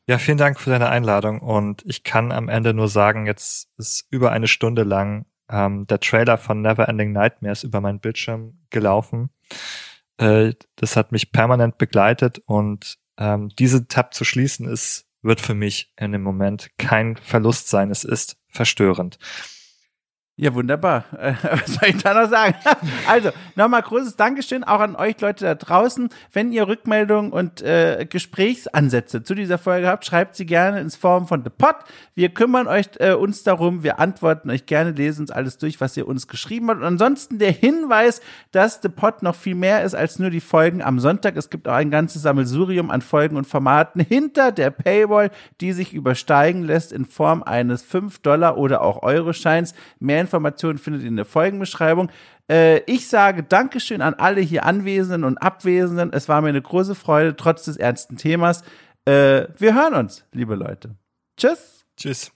Ja, 0.08 0.18
vielen 0.18 0.38
Dank 0.38 0.60
für 0.60 0.70
deine 0.70 0.90
Einladung 0.90 1.40
und 1.40 1.82
ich 1.86 2.02
kann 2.02 2.32
am 2.32 2.48
Ende 2.48 2.74
nur 2.74 2.88
sagen, 2.88 3.26
jetzt 3.26 3.68
ist 3.78 4.06
über 4.10 4.32
eine 4.32 4.48
Stunde 4.48 4.82
lang 4.82 5.24
ähm, 5.48 5.86
der 5.86 6.00
Trailer 6.00 6.38
von 6.38 6.60
Neverending 6.60 7.12
Nightmares 7.12 7.62
über 7.62 7.80
meinen 7.80 8.00
Bildschirm 8.00 8.58
gelaufen. 8.70 9.30
Äh, 10.18 10.54
das 10.76 10.96
hat 10.96 11.12
mich 11.12 11.32
permanent 11.32 11.78
begleitet 11.78 12.42
und 12.46 12.98
ähm, 13.18 13.50
diese 13.58 13.86
Tab 13.88 14.14
zu 14.14 14.24
schließen 14.24 14.66
ist, 14.68 15.06
wird 15.22 15.40
für 15.40 15.54
mich 15.54 15.92
in 15.96 16.12
dem 16.12 16.22
Moment 16.22 16.70
kein 16.78 17.16
Verlust 17.16 17.68
sein. 17.68 17.90
Es 17.90 18.04
ist 18.04 18.36
verstörend. 18.48 19.18
Ja, 20.36 20.54
wunderbar. 20.54 21.04
Was 21.12 21.74
soll 21.74 21.90
ich 21.90 22.02
da 22.02 22.14
noch 22.14 22.30
sagen? 22.30 22.54
Also, 23.06 23.30
nochmal 23.56 23.82
großes 23.82 24.16
Dankeschön 24.16 24.64
auch 24.64 24.80
an 24.80 24.96
euch 24.96 25.20
Leute 25.20 25.44
da 25.44 25.54
draußen. 25.54 26.08
Wenn 26.32 26.52
ihr 26.52 26.68
Rückmeldungen 26.68 27.32
und 27.32 27.60
äh, 27.60 28.06
Gesprächsansätze 28.08 29.22
zu 29.22 29.34
dieser 29.34 29.58
Folge 29.58 29.88
habt, 29.88 30.06
schreibt 30.06 30.36
sie 30.36 30.46
gerne 30.46 30.80
ins 30.80 30.96
Form 30.96 31.26
von 31.26 31.42
The 31.42 31.50
Pod. 31.50 31.74
Wir 32.14 32.30
kümmern 32.30 32.68
euch 32.68 32.86
äh, 33.00 33.12
uns 33.12 33.42
darum. 33.42 33.82
Wir 33.82 33.98
antworten 33.98 34.50
euch 34.50 34.66
gerne, 34.66 34.92
lesen 34.92 35.22
uns 35.22 35.30
alles 35.30 35.58
durch, 35.58 35.80
was 35.80 35.96
ihr 35.96 36.06
uns 36.08 36.28
geschrieben 36.28 36.68
habt. 36.68 36.80
Und 36.80 36.86
ansonsten 36.86 37.38
der 37.38 37.52
Hinweis, 37.52 38.22
dass 38.52 38.80
The 38.82 38.88
Pod 38.88 39.22
noch 39.22 39.34
viel 39.34 39.56
mehr 39.56 39.82
ist 39.82 39.94
als 39.94 40.18
nur 40.18 40.30
die 40.30 40.40
Folgen 40.40 40.80
am 40.80 40.98
Sonntag. 41.00 41.36
Es 41.36 41.50
gibt 41.50 41.68
auch 41.68 41.74
ein 41.74 41.90
ganzes 41.90 42.22
Sammelsurium 42.22 42.90
an 42.90 43.02
Folgen 43.02 43.36
und 43.36 43.46
Formaten 43.46 44.00
hinter 44.00 44.52
der 44.52 44.70
Paywall, 44.70 45.30
die 45.60 45.72
sich 45.72 45.92
übersteigen 45.92 46.62
lässt 46.62 46.92
in 46.92 47.04
Form 47.04 47.42
eines 47.42 47.82
5 47.82 48.20
Dollar 48.20 48.56
oder 48.56 48.82
auch 48.82 49.02
Euro-Scheins. 49.02 49.74
Mehr 49.98 50.21
Informationen 50.22 50.78
findet 50.78 51.02
ihr 51.02 51.08
in 51.08 51.16
der 51.16 51.24
Folgenbeschreibung. 51.24 52.10
Äh, 52.50 52.80
ich 52.90 53.08
sage 53.08 53.42
Dankeschön 53.42 54.02
an 54.02 54.14
alle 54.14 54.40
hier 54.40 54.64
Anwesenden 54.64 55.24
und 55.24 55.38
Abwesenden. 55.38 56.12
Es 56.12 56.28
war 56.28 56.40
mir 56.40 56.48
eine 56.48 56.62
große 56.62 56.94
Freude, 56.94 57.36
trotz 57.36 57.64
des 57.64 57.76
ernsten 57.76 58.16
Themas. 58.16 58.62
Äh, 59.04 59.48
wir 59.58 59.74
hören 59.74 59.94
uns, 59.94 60.24
liebe 60.32 60.54
Leute. 60.54 60.96
Tschüss. 61.36 61.84
Tschüss. 61.96 62.32